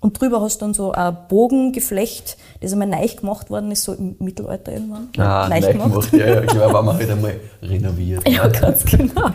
Und 0.00 0.20
drüber 0.20 0.40
hast 0.40 0.60
du 0.60 0.64
dann 0.64 0.74
so 0.74 0.90
ein 0.90 1.16
Bogengeflecht, 1.28 2.36
das 2.60 2.72
einmal 2.72 2.88
neu 2.88 3.06
gemacht 3.06 3.50
worden 3.50 3.70
ist, 3.70 3.84
so 3.84 3.92
im 3.92 4.16
Mittelalter 4.18 4.72
irgendwann. 4.72 5.08
Ah, 5.16 5.48
Neu 5.48 5.60
nein, 5.60 5.72
gemacht. 5.78 6.12
Ja, 6.12 6.26
ja, 6.26 6.40
ich 6.42 6.48
glaube, 6.48 6.74
wenn 6.76 6.84
man 6.84 6.96
halt 6.96 7.10
einmal 7.10 7.40
renoviert. 7.62 8.28
Ja, 8.28 8.48
ganz 8.48 8.84
genau. 8.84 9.30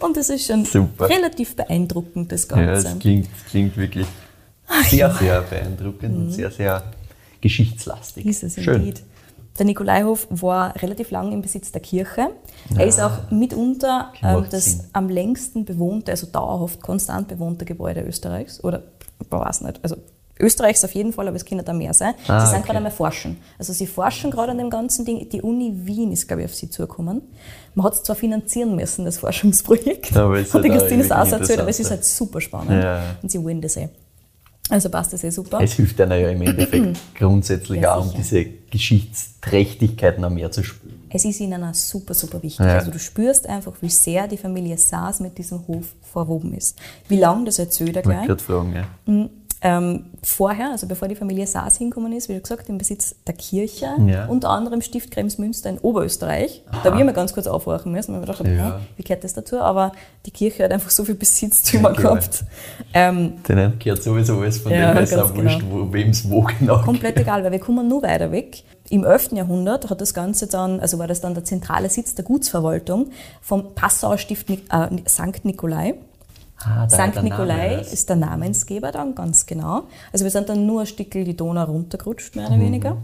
Und 0.00 0.16
das 0.16 0.30
ist 0.30 0.46
schon 0.46 0.64
Super. 0.64 1.10
relativ 1.10 1.54
beeindruckend, 1.56 2.32
das 2.32 2.48
Ja, 2.48 2.56
Ganze. 2.56 2.88
es 2.88 2.98
klingt, 3.00 3.28
klingt 3.50 3.76
wirklich 3.76 4.06
sehr, 4.88 5.10
sehr 5.12 5.42
beeindruckend 5.42 6.16
und 6.16 6.30
sehr, 6.32 6.50
sehr 6.50 6.82
geschichtslastig. 7.42 8.24
Ist 8.24 8.42
es 8.42 8.54
Schön. 8.54 8.76
indeed. 8.76 9.02
Der 9.60 9.66
Nikolaihof 9.66 10.26
war 10.30 10.74
relativ 10.80 11.10
lang 11.10 11.32
im 11.32 11.42
Besitz 11.42 11.70
der 11.70 11.82
Kirche. 11.82 12.28
Er 12.78 12.86
ist 12.86 12.98
auch 12.98 13.30
mitunter 13.30 14.10
ähm, 14.22 14.46
das 14.50 14.64
Sinn. 14.64 14.80
am 14.94 15.10
längsten 15.10 15.66
bewohnte, 15.66 16.12
also 16.12 16.26
dauerhaft 16.28 16.80
konstant 16.80 17.28
bewohnte 17.28 17.66
Gebäude 17.66 18.00
Österreichs. 18.00 18.64
Oder, 18.64 18.84
ich 19.20 19.30
weiß 19.30 19.60
nicht, 19.60 19.78
also 19.82 19.96
Österreichs 20.38 20.82
auf 20.82 20.94
jeden 20.94 21.12
Fall, 21.12 21.28
aber 21.28 21.36
es 21.36 21.44
können 21.44 21.62
da 21.62 21.74
mehr 21.74 21.92
sein. 21.92 22.14
Ah, 22.26 22.40
sie 22.40 22.46
sind 22.46 22.60
okay. 22.60 22.66
gerade 22.68 22.78
einmal 22.78 22.90
forschen. 22.90 23.36
Also 23.58 23.74
sie 23.74 23.86
forschen 23.86 24.30
gerade 24.30 24.52
an 24.52 24.56
dem 24.56 24.70
ganzen 24.70 25.04
Ding. 25.04 25.28
Die 25.28 25.42
Uni 25.42 25.72
Wien 25.84 26.10
ist, 26.10 26.26
glaube 26.26 26.40
ich, 26.40 26.48
auf 26.48 26.54
sie 26.54 26.70
zugekommen. 26.70 27.20
Man 27.74 27.84
hat 27.84 27.92
es 27.92 28.02
zwar 28.02 28.16
finanzieren 28.16 28.74
müssen, 28.74 29.04
das 29.04 29.18
Forschungsprojekt. 29.18 30.16
Aber 30.16 30.38
es 30.38 30.46
ist 30.46 30.54
die 30.54 30.58
halt 30.58 30.70
auch 30.70 30.74
Christine 30.78 30.90
wirklich 31.02 31.08
Saas 31.08 31.32
erzählt, 31.32 31.60
aber 31.60 31.68
es 31.68 31.80
ist 31.80 31.90
ja. 31.90 31.96
halt 31.96 32.04
super 32.06 32.40
spannend. 32.40 32.82
Ja. 32.82 33.02
Und 33.22 33.30
sie 33.30 33.44
wollen 33.44 33.60
das 33.60 33.76
eh. 33.76 33.90
Also 34.70 34.88
passt 34.88 35.12
das 35.12 35.24
eh 35.24 35.30
super. 35.30 35.60
Es 35.60 35.72
hilft 35.72 36.00
einer 36.00 36.16
ja 36.16 36.30
im 36.30 36.40
Endeffekt 36.42 36.98
grundsätzlich 37.16 37.80
Ja, 37.82 37.94
auch, 37.96 38.06
um 38.06 38.14
diese 38.16 38.44
Geschichtsträchtigkeit 38.70 40.18
noch 40.18 40.30
mehr 40.30 40.50
zu 40.50 40.62
spüren. 40.62 41.00
Es 41.12 41.24
ist 41.24 41.40
ihnen 41.40 41.62
auch 41.64 41.74
super, 41.74 42.14
super 42.14 42.42
wichtig. 42.42 42.64
Ja. 42.64 42.74
Also 42.78 42.92
du 42.92 42.98
spürst 42.98 43.48
einfach, 43.48 43.72
wie 43.80 43.88
sehr 43.88 44.28
die 44.28 44.36
Familie 44.36 44.78
Saas 44.78 45.18
mit 45.20 45.36
diesem 45.38 45.66
Hof 45.66 45.86
verwoben 46.12 46.54
ist. 46.54 46.78
Wie 47.08 47.16
lange 47.16 47.46
das 47.46 47.58
erzählt 47.58 47.96
er 47.96 48.02
Ich 48.02 48.08
gleich. 48.08 48.26
gerade 48.26 48.42
fragen, 48.42 48.74
ja. 48.74 49.28
Ähm, 49.62 50.06
vorher, 50.22 50.70
also 50.70 50.86
bevor 50.86 51.06
die 51.08 51.14
Familie 51.14 51.46
Saas 51.46 51.76
hingekommen 51.76 52.12
ist, 52.14 52.30
wie 52.30 52.34
du 52.34 52.40
gesagt, 52.40 52.70
im 52.70 52.78
Besitz 52.78 53.14
der 53.26 53.34
Kirche, 53.34 53.88
Ja. 54.06 54.24
unter 54.26 54.48
anderem 54.48 54.80
Stift 54.80 55.10
Kremsmünster 55.10 55.68
in 55.68 55.78
Oberösterreich. 55.78 56.62
Da 56.82 56.84
habe 56.84 56.98
ich 56.98 57.04
mir 57.04 57.12
ganz 57.12 57.34
kurz 57.34 57.46
aufwachen 57.46 57.92
müssen, 57.92 58.12
weil 58.14 58.20
mir 58.20 58.26
gedacht, 58.26 58.46
Ja. 58.46 58.78
hä, 58.78 58.84
wie 58.96 59.02
gehört 59.02 59.22
das 59.22 59.34
dazu? 59.34 59.60
Aber 59.60 59.92
die 60.24 60.30
Kirche 60.30 60.64
hat 60.64 60.72
einfach 60.72 60.88
so 60.90 61.04
viel 61.04 61.14
Besitztümer 61.14 61.90
Ja, 61.90 61.96
gehabt. 61.96 62.44
Ähm, 62.94 63.42
Denen 63.46 63.78
gehört 63.78 64.02
sowieso 64.02 64.38
alles, 64.40 64.58
von 64.58 64.72
Ja, 64.72 64.94
dem 64.94 65.02
ist 65.04 65.14
auch 65.18 65.34
wurscht, 65.36 65.62
wo, 65.68 65.92
wem 65.92 66.08
es 66.08 66.28
wo 66.30 66.40
genau 66.58 66.80
komplett 66.80 67.18
egal, 67.20 67.44
weil 67.44 67.52
wir 67.52 67.60
kommen 67.60 67.86
nur 67.86 68.02
weiter 68.02 68.32
weg. 68.32 68.62
Im 68.88 69.04
11. 69.04 69.32
Jahrhundert 69.32 69.90
hat 69.90 70.00
das 70.00 70.14
Ganze 70.14 70.46
dann, 70.46 70.80
also 70.80 70.98
war 70.98 71.06
das 71.06 71.20
dann 71.20 71.34
der 71.34 71.44
zentrale 71.44 71.90
Sitz 71.90 72.14
der 72.14 72.24
Gutsverwaltung 72.24 73.10
vom 73.42 73.74
Passauer 73.74 74.16
Stift 74.18 74.48
äh, 74.50 74.56
St. 75.06 75.44
Nikolai. 75.44 75.94
Ah, 76.64 76.86
Name 76.86 77.22
Nikolai 77.22 77.74
erst. 77.76 77.92
ist 77.92 78.08
der 78.08 78.16
Namensgeber 78.16 78.92
dann, 78.92 79.14
ganz 79.14 79.46
genau. 79.46 79.84
Also 80.12 80.24
wir 80.24 80.30
sind 80.30 80.48
dann 80.48 80.66
nur 80.66 80.80
ein 80.82 80.86
Stückel 80.86 81.24
die 81.24 81.36
Donau 81.36 81.64
runtergerutscht, 81.64 82.36
mehr 82.36 82.48
oder 82.48 82.56
Mhm. 82.56 82.60
weniger. 82.62 82.96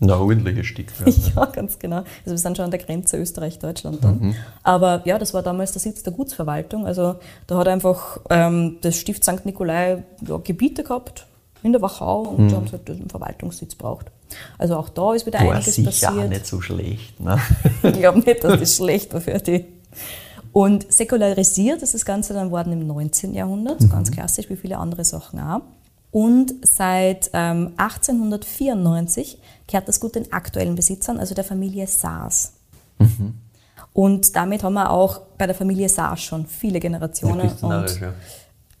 Ein 0.00 0.10
ordentliches 0.10 0.66
Stück. 0.66 0.86
Ja. 1.06 1.12
Ja, 1.36 1.44
ganz 1.46 1.78
genau. 1.78 1.98
Also 1.98 2.30
wir 2.32 2.38
sind 2.38 2.56
schon 2.56 2.64
an 2.64 2.70
der 2.72 2.80
Grenze 2.80 3.18
Österreich-Deutschland 3.18 4.02
dann. 4.02 4.18
Mhm. 4.18 4.34
Aber 4.64 5.02
ja, 5.04 5.18
das 5.18 5.32
war 5.34 5.42
damals 5.42 5.72
der 5.72 5.80
Sitz 5.80 6.02
der 6.02 6.12
Gutsverwaltung. 6.12 6.86
Also 6.86 7.16
da 7.46 7.56
hat 7.58 7.68
einfach 7.68 8.18
ähm, 8.30 8.78
das 8.80 8.96
Stift 8.96 9.22
St. 9.24 9.44
Nikolai 9.46 10.02
ja, 10.26 10.38
Gebiete 10.38 10.82
gehabt 10.82 11.26
in 11.62 11.70
der 11.72 11.80
Wachau 11.82 12.22
und 12.22 12.50
da 12.50 12.56
haben 12.56 12.66
sie 12.66 12.72
halt 12.72 12.90
einen 12.90 13.08
Verwaltungssitz 13.10 13.76
braucht. 13.76 14.06
Also 14.58 14.76
auch 14.76 14.88
da 14.88 15.12
ist 15.14 15.26
wieder 15.26 15.38
Mhm. 15.40 15.46
War 15.46 15.54
einiges 15.56 15.74
sicher 15.76 16.08
auch 16.08 16.14
passiert. 16.14 16.30
nicht 16.30 16.46
so 16.46 16.60
schlecht. 16.60 17.20
Ne? 17.20 17.38
Ich 17.84 17.92
glaube 17.92 18.18
nicht, 18.20 18.42
dass 18.42 18.58
das 18.58 18.74
schlecht 18.76 19.12
war 19.14 19.20
für 19.20 19.38
die. 19.38 19.66
Und 20.52 20.92
säkularisiert 20.92 21.82
ist 21.82 21.94
das 21.94 22.04
Ganze 22.04 22.34
dann 22.34 22.50
worden 22.50 22.72
im 22.72 22.86
19. 22.86 23.34
Jahrhundert, 23.34 23.80
so 23.80 23.88
ganz 23.88 24.10
klassisch 24.10 24.50
wie 24.50 24.56
viele 24.56 24.78
andere 24.78 25.04
Sachen 25.04 25.40
auch. 25.40 25.62
Und 26.10 26.52
seit 26.62 27.30
ähm, 27.32 27.72
1894 27.78 29.38
kehrt 29.66 29.88
das 29.88 29.98
Gut 29.98 30.14
den 30.14 30.30
aktuellen 30.30 30.74
Besitzern, 30.74 31.18
also 31.18 31.34
der 31.34 31.44
Familie 31.44 31.86
Saas. 31.86 32.52
Und 33.94 34.36
damit 34.36 34.62
haben 34.62 34.74
wir 34.74 34.90
auch 34.90 35.20
bei 35.38 35.46
der 35.46 35.54
Familie 35.54 35.88
Saas 35.88 36.22
schon 36.22 36.46
viele 36.46 36.80
Generationen 36.80 37.50
und 37.60 38.00
ja. 38.00 38.12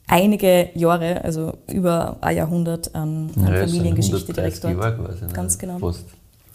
einige 0.06 0.70
Jahre, 0.74 1.22
also 1.22 1.54
über 1.70 2.16
ein 2.20 2.36
Jahrhundert 2.36 2.94
an, 2.94 3.30
an 3.36 3.52
Ja, 3.52 3.60
Familiengeschichte 3.66 4.32
130 4.32 4.34
direkt 4.34 4.64
dort. 4.64 4.76
Jahre 4.76 4.96
quasi, 4.96 5.24
ne? 5.24 5.32
Ganz 5.32 5.58
genau. 5.58 5.78
Fast. 5.78 6.04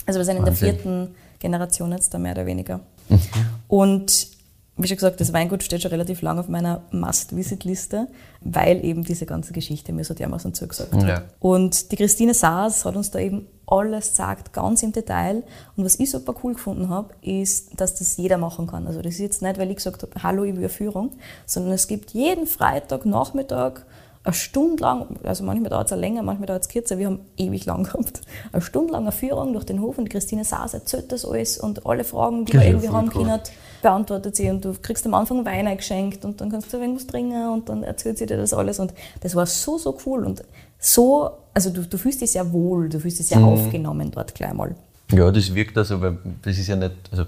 Also 0.05 0.19
wir 0.19 0.25
sind 0.25 0.37
in 0.37 0.45
der 0.45 0.53
Wahnsinn. 0.53 0.73
vierten 0.73 1.15
Generation 1.39 1.91
jetzt 1.91 2.13
da 2.13 2.17
mehr 2.17 2.31
oder 2.31 2.45
weniger. 2.45 2.79
Mhm. 3.09 3.19
Und 3.67 4.36
wie 4.77 4.87
schon 4.87 4.97
gesagt, 4.97 5.19
das 5.19 5.33
Weingut 5.33 5.63
steht 5.63 5.81
schon 5.81 5.91
relativ 5.91 6.21
lang 6.21 6.37
auf 6.37 6.47
meiner 6.49 6.83
Must-Visit-Liste, 6.91 8.07
weil 8.41 8.85
eben 8.85 9.03
diese 9.03 9.25
ganze 9.25 9.53
Geschichte 9.53 9.91
mir 9.91 10.03
so 10.03 10.13
dermaßen 10.13 10.53
zugesagt 10.53 10.93
hat. 10.93 11.03
Ja. 11.03 11.23
Und 11.39 11.91
die 11.91 11.95
Christine 11.95 12.33
Saas 12.33 12.85
hat 12.85 12.95
uns 12.95 13.09
da 13.11 13.19
eben 13.19 13.47
alles 13.65 14.09
gesagt, 14.09 14.53
ganz 14.53 14.83
im 14.83 14.93
Detail. 14.93 15.43
Und 15.75 15.83
was 15.83 15.99
ich 15.99 16.11
super 16.11 16.35
cool 16.43 16.53
gefunden 16.53 16.89
habe, 16.89 17.13
ist, 17.21 17.79
dass 17.79 17.95
das 17.95 18.17
jeder 18.17 18.37
machen 18.37 18.67
kann. 18.67 18.87
Also 18.87 19.01
das 19.01 19.13
ist 19.13 19.19
jetzt 19.19 19.41
nicht, 19.41 19.59
weil 19.59 19.69
ich 19.69 19.77
gesagt 19.77 20.03
habe, 20.03 20.23
hallo, 20.23 20.43
ich 20.43 20.53
will 20.53 20.59
eine 20.59 20.69
Führung, 20.69 21.11
sondern 21.45 21.73
es 21.73 21.87
gibt 21.87 22.11
jeden 22.11 22.47
Freitag, 22.47 23.05
Nachmittag, 23.05 23.85
eine 24.23 24.33
Stunde 24.33 24.83
lang, 24.83 25.19
also 25.23 25.43
manchmal 25.45 25.69
dauert 25.69 25.89
es 25.89 25.97
länger, 25.97 26.21
manchmal 26.21 26.47
dauert 26.47 26.63
es 26.63 26.67
kürzer, 26.67 26.97
wir 26.97 27.05
haben 27.05 27.21
ewig 27.37 27.65
lang 27.65 27.83
gehabt, 27.85 28.21
eine 28.51 28.61
Stunde 28.61 28.91
lang 28.91 29.03
eine 29.03 29.13
Führung 29.13 29.53
durch 29.53 29.63
den 29.63 29.81
Hof 29.81 29.97
und 29.97 30.05
die 30.05 30.09
Christine 30.09 30.43
Saas 30.43 30.73
erzählt 30.73 31.13
das 31.13 31.23
alles 31.23 31.57
und 31.57 31.85
alle 31.85 32.03
Fragen, 32.03 32.43
die 32.43 32.51
Das 32.51 32.61
wir 32.61 32.67
irgendwie 32.67 32.89
haben 32.89 33.09
cool. 33.15 33.23
können, 33.23 33.39
beantwortet 33.81 34.35
sie 34.35 34.49
und 34.49 34.63
du 34.65 34.73
kriegst 34.81 35.05
am 35.05 35.13
Anfang 35.13 35.45
Wein 35.45 35.67
eingeschenkt 35.67 36.25
und 36.25 36.41
dann 36.41 36.49
kannst 36.49 36.71
du 36.73 36.77
irgendwas 36.77 37.07
trinken 37.07 37.49
und 37.49 37.69
dann 37.69 37.83
erzählt 37.83 38.17
sie 38.17 38.25
dir 38.25 38.37
das 38.37 38.53
alles 38.53 38.79
und 38.79 38.93
das 39.21 39.35
war 39.35 39.45
so, 39.45 39.77
so 39.77 39.97
cool 40.05 40.25
und 40.25 40.43
so, 40.79 41.29
also 41.53 41.69
du, 41.69 41.81
du 41.81 41.97
fühlst 41.97 42.21
dich 42.21 42.31
sehr 42.31 42.51
wohl, 42.51 42.89
du 42.89 42.99
fühlst 42.99 43.19
dich 43.19 43.27
sehr 43.27 43.43
aufgenommen 43.43 44.11
dort 44.11 44.33
gleich 44.35 44.53
mal. 44.53 44.75
Ja, 45.11 45.31
das 45.31 45.53
wirkt 45.53 45.77
also, 45.77 46.01
weil 46.01 46.17
das 46.41 46.57
ist 46.57 46.67
ja 46.67 46.75
nicht, 46.75 46.91
also 47.11 47.25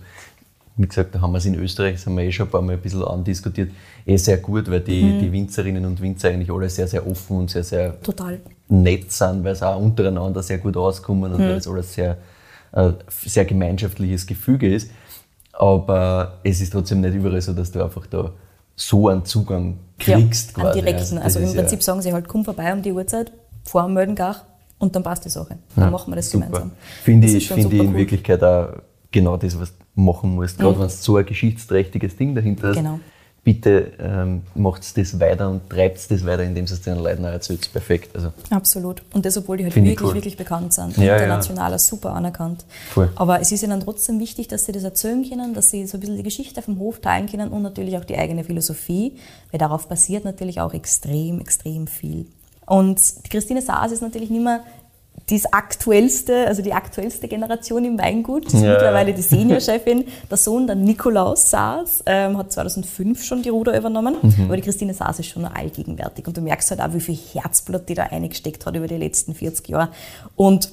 wie 0.78 0.88
gesagt, 0.88 1.14
da 1.14 1.20
haben 1.22 1.32
wir 1.34 1.40
es 1.40 1.46
in 1.46 1.56
Österreich, 1.56 1.96
das 1.96 2.06
haben 2.06 2.16
wir 2.18 2.24
eh 2.24 2.32
schon 2.32 2.48
ein 2.48 2.52
paar 2.52 2.62
Mal 2.62 2.74
ein 2.74 2.82
bisschen 2.82 3.04
andiskutiert, 3.04 3.72
eh 4.06 4.16
sehr 4.18 4.38
gut, 4.38 4.70
weil 4.72 4.80
die, 4.80 5.04
Mhm. 5.04 5.20
die 5.20 5.32
Winzerinnen 5.32 5.86
und 5.86 6.00
Winzer 6.02 6.30
eigentlich 6.30 6.52
alle 6.52 6.70
sehr, 6.70 6.88
sehr 6.88 7.06
offen 7.06 7.38
und 7.38 7.50
sehr, 7.50 7.64
sehr 7.64 8.02
Total. 8.02 8.40
nett 8.70 9.12
sind, 9.12 9.44
weil 9.44 9.56
sie 9.56 9.68
auch 9.68 9.82
untereinander 9.82 10.42
sehr 10.42 10.58
gut 10.58 10.78
auskommen 10.78 11.34
und 11.34 11.40
weil 11.40 11.56
das 11.56 11.68
alles 11.68 11.94
sehr, 11.94 12.18
äh, 12.72 12.92
sehr 13.10 13.44
gemeinschaftliches 13.46 14.26
Gefüge 14.26 14.74
ist. 14.74 14.90
Aber 15.60 16.40
es 16.44 16.62
ist 16.62 16.72
trotzdem 16.72 17.02
nicht 17.02 17.14
überall 17.14 17.40
so, 17.42 17.54
dass 17.54 17.72
du 17.72 17.84
einfach 17.84 18.08
da 18.08 18.32
so 18.76 19.10
einen 19.10 19.26
Zugang 19.26 19.78
kriegst. 20.00 20.52
ja, 20.58 20.64
quasi. 20.64 20.80
Einen 20.80 20.86
direkten. 20.86 21.16
Das 21.18 21.24
Also 21.26 21.40
im 21.40 21.46
ist 21.46 21.54
ja 21.54 21.60
Prinzip 21.62 21.84
sagen 21.84 22.02
sie 22.02 22.14
halt, 22.14 22.28
komm 22.28 22.46
vorbei 22.46 22.72
um 22.74 22.82
die 22.82 22.94
Uhrzeit, 22.94 23.32
vor 23.66 23.84
dem 23.84 23.94
Möldengach 23.94 24.46
und 24.80 24.96
dann 24.96 25.04
passt 25.04 25.26
die 25.26 25.30
Sache. 25.30 25.58
Dann 25.76 25.92
machen 25.92 26.12
wir 26.12 26.16
das 26.16 26.32
super. 26.32 26.46
gemeinsam. 26.46 26.72
Finde 27.04 27.28
Das 27.28 27.36
ich, 27.36 27.44
ist 27.52 27.54
finde 27.54 27.76
ich 27.76 27.82
in 27.82 27.90
cool. 27.90 27.96
Wirklichkeit 27.98 28.42
auch 28.44 28.70
genau 29.12 29.36
das, 29.36 29.60
was 29.60 29.74
du 29.78 30.02
machen 30.02 30.36
musst. 30.36 30.58
Gerade 30.58 30.80
wenn 30.80 30.88
du 30.88 30.94
so 30.94 31.18
ein 31.18 31.26
geschichtsträchtiges 31.26 32.16
Ding 32.16 32.34
dahinter 32.36 32.70
hast. 32.70 32.78
Genau. 32.78 33.00
Bitte 33.50 33.94
ähm, 33.98 34.44
macht 34.54 34.96
das 34.96 35.20
weiter 35.20 35.50
und 35.50 35.68
treibt 35.68 35.98
das 36.12 36.24
weiter, 36.24 36.44
indem 36.44 36.66
es 36.66 36.82
den 36.82 37.00
Leuten 37.00 37.24
erzählt. 37.24 37.68
Perfekt. 37.74 38.16
Also, 38.16 38.32
Absolut. 38.52 39.02
Und 39.12 39.26
das, 39.26 39.38
obwohl 39.38 39.58
die 39.58 39.64
halt 39.64 39.76
wirklich, 39.76 40.00
cool. 40.02 40.14
wirklich 40.14 40.38
bekannt 40.38 40.72
sind. 40.72 40.96
Ja, 40.98 41.04
ja. 41.04 41.16
International 41.16 41.74
auch 41.74 41.80
super 41.80 42.14
anerkannt. 42.14 42.64
Voll. 42.92 43.10
Aber 43.16 43.42
es 43.42 43.52
ist 43.52 43.64
ihnen 43.64 43.80
trotzdem 43.80 44.20
wichtig, 44.20 44.50
dass 44.50 44.66
sie 44.66 44.72
das 44.72 44.84
erzählen 44.84 45.28
können, 45.28 45.56
dass 45.56 45.72
sie 45.72 45.88
so 45.88 45.98
ein 45.98 46.00
bisschen 46.00 46.18
die 46.18 46.22
Geschichte 46.22 46.62
vom 46.62 46.78
Hof 46.78 47.00
teilen 47.00 47.26
können 47.26 47.50
und 47.50 47.64
natürlich 47.64 47.98
auch 47.98 48.06
die 48.06 48.20
eigene 48.20 48.44
Philosophie, 48.44 49.14
weil 49.52 49.58
darauf 49.58 49.88
basiert 49.88 50.26
natürlich 50.26 50.62
auch 50.62 50.76
extrem, 50.76 51.42
extrem 51.42 51.88
viel. 51.88 52.28
Und 52.68 53.26
die 53.26 53.30
Christine 53.30 53.64
Saas 53.64 53.92
ist 53.92 54.04
natürlich 54.04 54.30
nicht 54.30 54.44
mehr 54.44 54.60
das 55.30 55.46
aktuellste, 55.54 56.48
also 56.48 56.64
die 56.64 56.74
aktuellste 56.74 57.28
Generation 57.28 57.86
im 57.86 58.00
Weingut. 58.00 58.48
Ist 58.48 58.54
Ja. 58.56 58.72
mittlerweile 58.72 59.14
die 59.14 59.22
Seniorchefin. 59.22 60.06
Der 60.30 60.38
Sohn, 60.38 60.66
der 60.66 60.76
Nikolaus 60.76 61.52
Saas, 61.52 62.04
ähm, 62.08 62.36
hat 62.38 62.52
2005 62.52 63.24
schon 63.24 63.44
die 63.44 63.50
Ruder 63.50 63.78
übernommen. 63.78 64.16
Mhm. 64.22 64.46
Aber 64.46 64.56
die 64.56 64.64
Christine 64.64 64.94
Saas 64.96 65.20
ist 65.20 65.28
schon 65.28 65.46
allgegenwärtig. 65.46 66.26
Und 66.28 66.36
du 66.38 66.42
merkst 66.42 66.72
halt 66.72 66.82
auch, 66.82 66.94
wie 66.94 67.00
viel 67.00 67.16
Herzblut 67.16 67.88
die 67.90 67.94
da 67.94 68.04
eingesteckt 68.04 68.66
hat 68.66 68.76
über 68.76 68.88
die 68.88 68.98
letzten 68.98 69.36
40 69.36 69.70
Jahre. 69.70 69.90
Und 70.36 70.72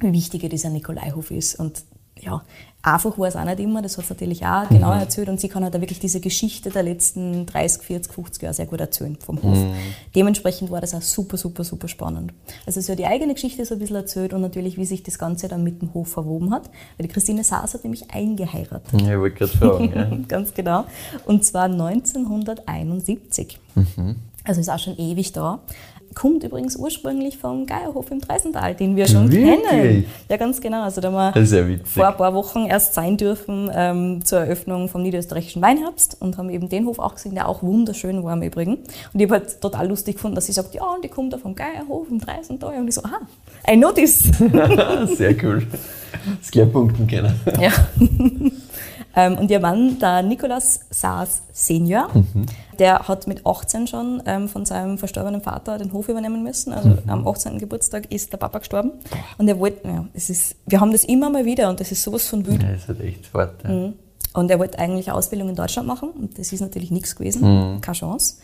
wie 0.00 0.12
wichtig 0.12 0.42
ihr 0.44 0.48
dieser 0.48 0.70
Nikolaihof 0.70 1.30
ist. 1.30 1.56
Und 1.60 1.82
ja, 2.18 2.42
einfach 2.84 3.18
war 3.18 3.28
es 3.28 3.34
auch 3.36 3.44
nicht 3.44 3.60
immer, 3.60 3.80
das 3.82 3.96
hat 3.96 4.04
sie 4.06 4.12
natürlich 4.14 4.44
auch 4.44 4.68
Mhm. 4.70 4.74
genau 4.74 4.92
erzählt 4.92 5.28
und 5.30 5.40
sie 5.40 5.48
kann 5.48 5.64
halt 5.64 5.74
auch 5.74 5.80
wirklich 5.80 5.98
diese 6.00 6.20
Geschichte 6.20 6.68
der 6.70 6.82
letzten 6.82 7.46
30, 7.46 7.82
40, 7.82 8.12
50 8.12 8.42
Jahre 8.42 8.54
sehr 8.54 8.66
gut 8.66 8.80
erzählen 8.80 9.16
vom 9.24 9.42
Hof. 9.42 9.56
Mhm. 9.56 9.72
Dementsprechend 10.14 10.70
war 10.70 10.80
das 10.82 10.94
auch 10.94 11.00
super, 11.02 11.36
super, 11.38 11.64
super 11.64 11.88
spannend. 11.88 12.32
Also 12.66 12.80
sie 12.80 12.92
hat 12.92 12.98
die 12.98 13.06
eigene 13.06 13.32
Geschichte 13.34 13.64
so 13.64 13.74
ein 13.74 13.78
bisschen 13.80 13.96
erzählt 13.96 14.34
und 14.34 14.42
natürlich, 14.42 14.76
wie 14.76 14.84
sich 14.84 15.02
das 15.02 15.18
Ganze 15.18 15.48
dann 15.48 15.64
mit 15.64 15.80
dem 15.80 15.94
Hof 15.94 16.08
verwoben 16.08 16.52
hat. 16.52 16.66
Weil 16.98 17.06
die 17.06 17.12
Christine 17.12 17.42
Saas 17.42 17.72
hat 17.74 17.84
nämlich 17.84 18.10
eingeheiratet. 18.10 19.00
ja, 19.00 19.14
ich 19.14 19.18
wollte 19.18 19.36
gerade 19.36 19.52
fragen. 19.58 19.92
ja. 19.94 20.18
Ganz 20.28 20.52
genau. 20.52 20.84
Und 21.24 21.44
zwar 21.44 21.64
1971. 21.64 23.58
Also 24.44 24.60
ist 24.60 24.68
auch 24.68 24.78
schon 24.78 24.96
ewig 24.98 25.32
da. 25.32 25.60
Kommt 26.14 26.44
übrigens 26.44 26.76
ursprünglich 26.76 27.38
vom 27.38 27.66
Geierhof 27.66 28.10
im 28.12 28.20
Dreisental, 28.20 28.74
den 28.74 28.94
wir 28.94 29.08
schon 29.08 29.32
Wirklich? 29.32 29.62
kennen. 29.68 30.04
Ja, 30.28 30.36
ganz 30.36 30.60
genau. 30.60 30.82
Also 30.82 31.00
da 31.00 31.10
haben 31.10 31.34
wir 31.34 31.42
ja 31.44 31.78
vor 31.84 32.06
ein 32.06 32.16
paar 32.16 32.34
Wochen 32.34 32.66
erst 32.66 32.94
sein 32.94 33.16
dürfen 33.16 33.68
ähm, 33.74 34.24
zur 34.24 34.40
Eröffnung 34.40 34.88
vom 34.88 35.02
Niederösterreichischen 35.02 35.60
Weinherbst 35.60 36.18
und 36.20 36.38
haben 36.38 36.50
eben 36.50 36.68
den 36.68 36.86
Hof 36.86 37.00
auch 37.00 37.16
gesehen, 37.16 37.34
der 37.34 37.48
auch 37.48 37.64
wunderschön 37.64 38.22
war 38.22 38.34
im 38.34 38.42
Übrigen. 38.42 38.74
Und 39.12 39.20
ich 39.20 39.22
habe 39.22 39.40
halt 39.40 39.60
total 39.60 39.88
lustig 39.88 40.14
gefunden, 40.16 40.36
dass 40.36 40.46
sie 40.46 40.52
sagt, 40.52 40.74
ja, 40.74 40.84
und 40.84 41.02
die 41.02 41.08
kommt 41.08 41.32
da 41.32 41.38
vom 41.38 41.56
Geierhof 41.56 42.06
im 42.08 42.20
Dreisental. 42.20 42.76
Und 42.76 42.86
ich 42.86 42.94
so, 42.94 43.02
aha, 43.02 43.18
I 43.68 43.76
know 43.76 43.90
this. 43.90 44.30
Sehr 45.16 45.34
cool. 45.42 45.66
Das 46.40 46.50
gleich 46.52 46.70
punkten 46.72 47.08
können. 47.08 47.34
Ja. 47.60 47.72
ähm, 49.16 49.38
und 49.38 49.50
ihr 49.50 49.58
Mann, 49.58 49.98
der 49.98 50.22
Nikolaus 50.22 50.80
Saas 50.90 51.42
Senior, 51.52 52.08
der 52.80 53.08
hat 53.08 53.26
mit 53.26 53.46
18 53.46 53.86
schon 53.86 54.22
ähm, 54.26 54.48
von 54.48 54.64
seinem 54.64 54.98
verstorbenen 54.98 55.40
Vater 55.40 55.78
den 55.78 55.92
Hof 55.92 56.08
übernehmen 56.08 56.42
müssen. 56.42 56.72
Also 56.72 56.98
am 57.06 57.26
18. 57.26 57.58
Geburtstag 57.58 58.12
ist 58.12 58.32
der 58.32 58.38
Papa 58.38 58.58
gestorben. 58.58 58.92
Und 59.38 59.48
er 59.48 59.58
wollte, 59.58 59.86
ja, 59.86 60.06
es 60.14 60.30
ist, 60.30 60.56
wir 60.66 60.80
haben 60.80 60.92
das 60.92 61.04
immer 61.04 61.30
mal 61.30 61.44
wieder 61.44 61.68
und 61.68 61.80
das 61.80 61.92
ist 61.92 62.02
sowas 62.02 62.26
von 62.26 62.46
wütend. 62.46 62.62
Ja, 62.62 62.72
das 62.72 62.82
ist 62.82 62.88
halt 62.88 63.00
echt 63.00 63.34
hart. 63.34 63.64
Ja. 63.64 63.92
Und 64.34 64.50
er 64.50 64.58
wollte 64.58 64.78
eigentlich 64.78 65.08
eine 65.08 65.16
Ausbildung 65.16 65.48
in 65.48 65.54
Deutschland 65.54 65.86
machen 65.86 66.10
und 66.10 66.38
das 66.38 66.52
ist 66.52 66.60
natürlich 66.60 66.90
nichts 66.90 67.14
gewesen, 67.14 67.80
keine 67.80 67.96
Chance. 67.96 68.36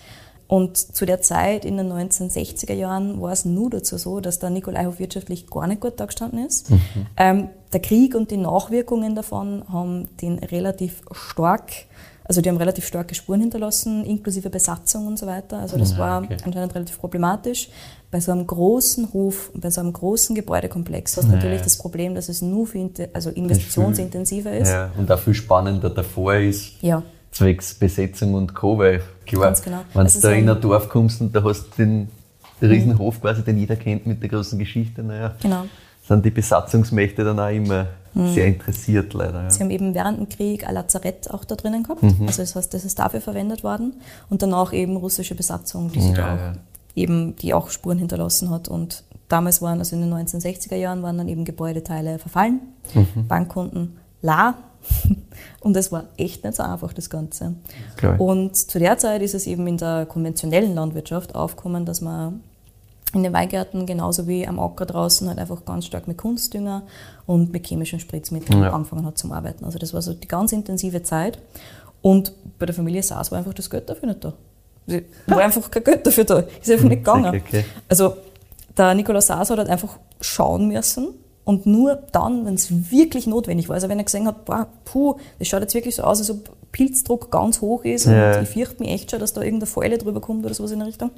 Und 0.51 0.77
zu 0.77 1.07
der 1.07 1.23
Zeit, 1.23 1.65
in 1.65 1.77
den 1.77 1.93
1960er 1.93 2.73
Jahren, 2.73 3.23
war 3.23 3.31
es 3.31 3.45
nur 3.45 3.71
dazu 3.71 3.97
so, 3.99 4.19
dass 4.19 4.41
der 4.41 4.51
Nikolaihof 4.51 4.99
wirtschaftlich 4.99 5.49
gar 5.49 5.69
nicht 5.69 5.81
gut 5.81 6.01
dagestanden 6.01 6.45
ist. 6.45 6.73
Ähm, 7.17 7.51
der 7.73 7.81
Krieg 7.81 8.17
und 8.17 8.33
die 8.33 8.37
Nachwirkungen 8.37 9.15
davon 9.15 9.63
haben 9.73 10.09
den 10.21 10.41
relativ 10.41 11.03
stark, 11.13 11.71
also 12.31 12.41
die 12.43 12.49
haben 12.49 12.59
relativ 12.59 12.87
starke 12.87 13.13
Spuren 13.17 13.41
hinterlassen, 13.41 14.05
inklusive 14.05 14.51
Besatzung 14.51 15.09
und 15.09 15.19
so 15.19 15.27
weiter. 15.27 15.59
Also 15.59 15.77
das 15.77 15.93
Ja, 15.95 15.99
war 15.99 16.23
okay. 16.23 16.37
anscheinend 16.45 16.77
relativ 16.77 16.97
problematisch. 17.01 17.69
Bei 18.13 18.21
so 18.21 18.31
einem 18.31 18.47
großen 18.47 19.13
Hof, 19.13 19.51
bei 19.53 19.69
so 19.69 19.81
einem 19.81 19.93
großen 19.93 20.37
Gebäudekomplex 20.37 21.17
hast 21.17 21.25
du 21.25 21.31
Ja, 21.31 21.37
natürlich 21.39 21.63
das 21.63 21.77
Problem, 21.77 22.15
dass 22.15 22.29
es 22.29 22.41
nur 22.41 22.73
inte- 22.77 23.09
also 23.13 23.31
investitionsintensiver 23.31 24.53
ist. 24.57 24.69
Ja, 24.69 24.91
und 24.97 25.11
auch 25.11 25.19
viel 25.19 25.35
spannender 25.35 25.91
davor 25.91 26.35
ist, 26.37 26.75
Ja. 26.83 27.03
zwecks 27.33 27.75
Besetzung 27.75 28.35
und 28.35 28.55
Co. 28.55 28.79
Weil 28.79 29.03
klar, 29.27 29.53
genau. 29.65 29.81
wenn 29.93 30.03
Also 30.03 30.21
du 30.21 30.23
da 30.29 30.33
so 30.33 30.39
in 30.41 30.49
ein- 30.49 30.61
Dorf 30.61 30.89
kommst 30.89 31.21
und 31.21 31.35
da 31.35 31.43
hast 31.43 31.65
du 31.65 31.77
den, 31.79 32.09
den 32.61 32.71
Riesenhof 32.71 33.21
quasi, 33.21 33.43
den 33.43 33.59
jeder 33.59 33.75
kennt 33.75 34.07
mit 34.07 34.23
der 34.23 34.29
großen 34.29 34.57
Geschichte, 34.57 35.03
naja, 35.03 35.35
Genau. 35.43 35.65
sind 36.07 36.25
die 36.25 36.31
Besatzungsmächte 36.31 37.25
dann 37.25 37.41
auch 37.41 37.49
immer 37.51 37.87
Mhm. 38.15 38.35
sehr 38.35 38.47
interessiert 38.47 39.15
leider. 39.15 39.45
Ja. 39.45 39.51
Sie 39.51 39.61
haben 39.61 39.71
eben 39.71 39.95
während 39.95 40.19
dem 40.19 40.29
Krieg 40.29 40.67
ein 40.67 40.75
Lazarett 40.75 41.31
auch 41.31 41.45
da 41.45 41.55
drinnen 41.55 41.83
gehabt. 41.85 42.03
Mhm. 42.03 42.27
Also 42.27 42.43
das 42.43 42.57
heißt, 42.57 42.75
das 42.75 42.85
ist 42.85 42.99
dafür 42.99 43.21
verwendet 43.21 43.63
worden. 43.63 43.95
Und 44.29 44.43
danach 44.43 44.73
eben 44.73 44.97
russische 44.97 45.35
Besatzung, 45.35 45.91
die 45.93 46.01
sich 46.01 46.17
Ja, 46.17 46.17
da 46.17 46.35
auch 46.35 46.57
eben, 46.97 47.37
die 47.37 47.55
auch 47.55 47.71
Spuren 47.71 47.99
hinterlassen 47.99 48.51
hat. 48.51 48.69
Und 48.69 49.05
damals 49.29 49.63
waren, 49.63 49.79
also 49.79 49.95
in 49.95 50.03
den 50.03 50.13
1960er 50.13 50.75
Jahren, 50.77 51.03
waren 51.03 51.19
dann 51.19 51.29
eben 51.29 51.45
Gebäudeteile 51.45 52.19
verfallen, 52.19 52.61
Mhm. 52.95 53.29
Bankkunden 53.29 53.97
la. 54.23 54.55
Und 55.61 55.77
es 55.77 55.93
war 55.93 56.05
echt 56.17 56.43
nicht 56.43 56.57
so 56.57 56.63
einfach, 56.63 56.93
das 56.93 57.11
Ganze. 57.11 57.55
Klar. 57.97 58.21
Und 58.21 58.57
zu 58.57 58.79
der 58.79 58.99
Zeit 58.99 59.23
ist 59.23 59.35
es 59.35 59.47
eben 59.47 59.67
in 59.67 59.77
der 59.77 60.07
konventionellen 60.07 60.75
Landwirtschaft 60.75 61.35
aufgekommen, 61.35 61.85
dass 61.85 62.01
man 62.01 62.41
in 63.13 63.23
den 63.23 63.33
Weingärten 63.33 63.87
genauso 63.87 64.29
wie 64.29 64.47
am 64.47 64.59
Acker 64.61 64.87
draußen 64.87 65.29
halt 65.29 65.39
einfach 65.39 65.65
ganz 65.65 65.87
stark 65.87 66.07
mit 66.07 66.17
Kunstdünger 66.19 66.83
und 67.27 67.53
mit 67.53 67.67
chemischen 67.67 67.99
Spritzmitteln 68.01 68.63
Ja. 68.63 68.73
angefangen 68.73 69.05
hat 69.07 69.19
zum 69.19 69.33
Arbeiten. 69.33 69.65
Also 69.65 69.79
das 69.79 69.93
war 69.95 70.03
so 70.03 70.13
die 70.15 70.29
ganz 70.29 70.53
intensive 70.53 71.03
Zeit. 71.03 71.39
Und 72.03 72.33
bei 72.59 72.67
der 72.67 72.75
Familie 72.75 73.03
Saas 73.03 73.31
war 73.31 73.39
einfach 73.39 73.53
das 73.55 73.69
Geld 73.69 73.89
dafür 73.91 74.09
nicht 74.09 74.25
da. 74.25 74.33
Es 74.87 75.03
war 75.27 75.39
einfach 75.39 75.71
kein 75.71 75.85
Geld 75.85 76.07
dafür 76.07 76.25
da. 76.25 76.39
Ist 76.61 76.71
einfach 76.71 76.89
nicht 76.89 76.99
gegangen. 77.05 77.27
Okay, 77.27 77.43
okay. 77.47 77.65
Also 77.89 78.15
der 78.77 78.95
Nikolaus 78.95 79.27
Saas 79.27 79.51
hat 79.51 79.59
halt 79.59 79.69
einfach 79.69 79.99
schauen 80.21 80.69
müssen 80.69 81.09
und 81.45 81.67
nur 81.67 81.97
dann, 82.13 82.47
wenn 82.47 82.55
es 82.55 82.91
wirklich 82.91 83.27
notwendig 83.27 83.69
war, 83.69 83.75
also 83.75 83.89
wenn 83.89 83.99
er 83.99 84.05
gesehen 84.05 84.27
hat, 84.27 84.45
boah, 84.45 84.67
puh, 84.85 85.17
das 85.39 85.49
schaut 85.49 85.61
jetzt 85.63 85.75
wirklich 85.75 85.97
so 85.97 86.03
aus, 86.05 86.19
als 86.21 86.31
ob 86.31 86.51
Pilzdruck 86.73 87.31
ganz 87.33 87.61
hoch 87.61 87.85
ist 87.85 88.07
Ja. 88.07 88.37
und 88.37 88.45
ich 88.45 88.49
fürchte 88.49 88.83
mich 88.83 88.93
echt 88.93 89.11
schon, 89.11 89.19
dass 89.21 89.33
da 89.33 89.43
irgendeine 89.43 89.67
Fäule 89.67 89.99
drüber 89.99 90.21
kommt 90.21 90.45
oder 90.47 90.55
sowas 90.55 90.71
in 90.71 90.79
der 90.79 90.89
Richtung, 90.89 91.11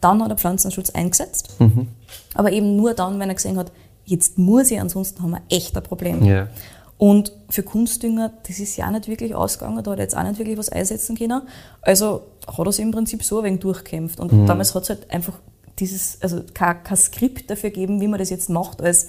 dann 0.00 0.22
hat 0.22 0.30
er 0.30 0.36
Pflanzenschutz 0.36 0.90
eingesetzt. 0.90 1.56
Mhm. 1.58 1.88
Aber 2.34 2.52
eben 2.52 2.76
nur 2.76 2.94
dann, 2.94 3.18
wenn 3.18 3.28
er 3.28 3.34
gesehen 3.34 3.56
hat, 3.58 3.72
jetzt 4.04 4.38
muss 4.38 4.70
ich, 4.70 4.80
ansonsten 4.80 5.22
haben 5.22 5.30
wir 5.30 5.42
echt 5.50 5.76
ein 5.76 5.82
Problem. 5.82 6.24
Ja. 6.24 6.48
Und 6.96 7.32
für 7.48 7.62
Kunstdünger, 7.62 8.32
das 8.46 8.58
ist 8.58 8.76
ja 8.76 8.86
auch 8.86 8.90
nicht 8.90 9.06
wirklich 9.06 9.34
ausgegangen, 9.34 9.82
da 9.84 9.92
hat 9.92 9.98
er 9.98 10.02
jetzt 10.04 10.16
auch 10.16 10.22
nicht 10.24 10.38
wirklich 10.38 10.58
was 10.58 10.68
einsetzen 10.68 11.16
können. 11.16 11.42
Also 11.82 12.22
hat 12.46 12.66
er 12.66 12.72
sich 12.72 12.84
im 12.84 12.90
Prinzip 12.90 13.22
so 13.22 13.38
ein 13.38 13.44
wenig 13.44 13.60
durchkämpft. 13.60 14.18
Und 14.18 14.46
damals 14.46 14.74
hat 14.74 14.82
es 14.84 14.88
halt 14.90 15.10
einfach 15.10 15.34
dieses, 15.78 16.20
also 16.22 16.40
kein, 16.54 16.82
kein 16.82 16.96
Skript 16.96 17.50
dafür 17.50 17.70
gegeben, 17.70 18.00
wie 18.00 18.08
man 18.08 18.18
das 18.18 18.30
jetzt 18.30 18.50
macht, 18.50 18.82
als 18.82 19.08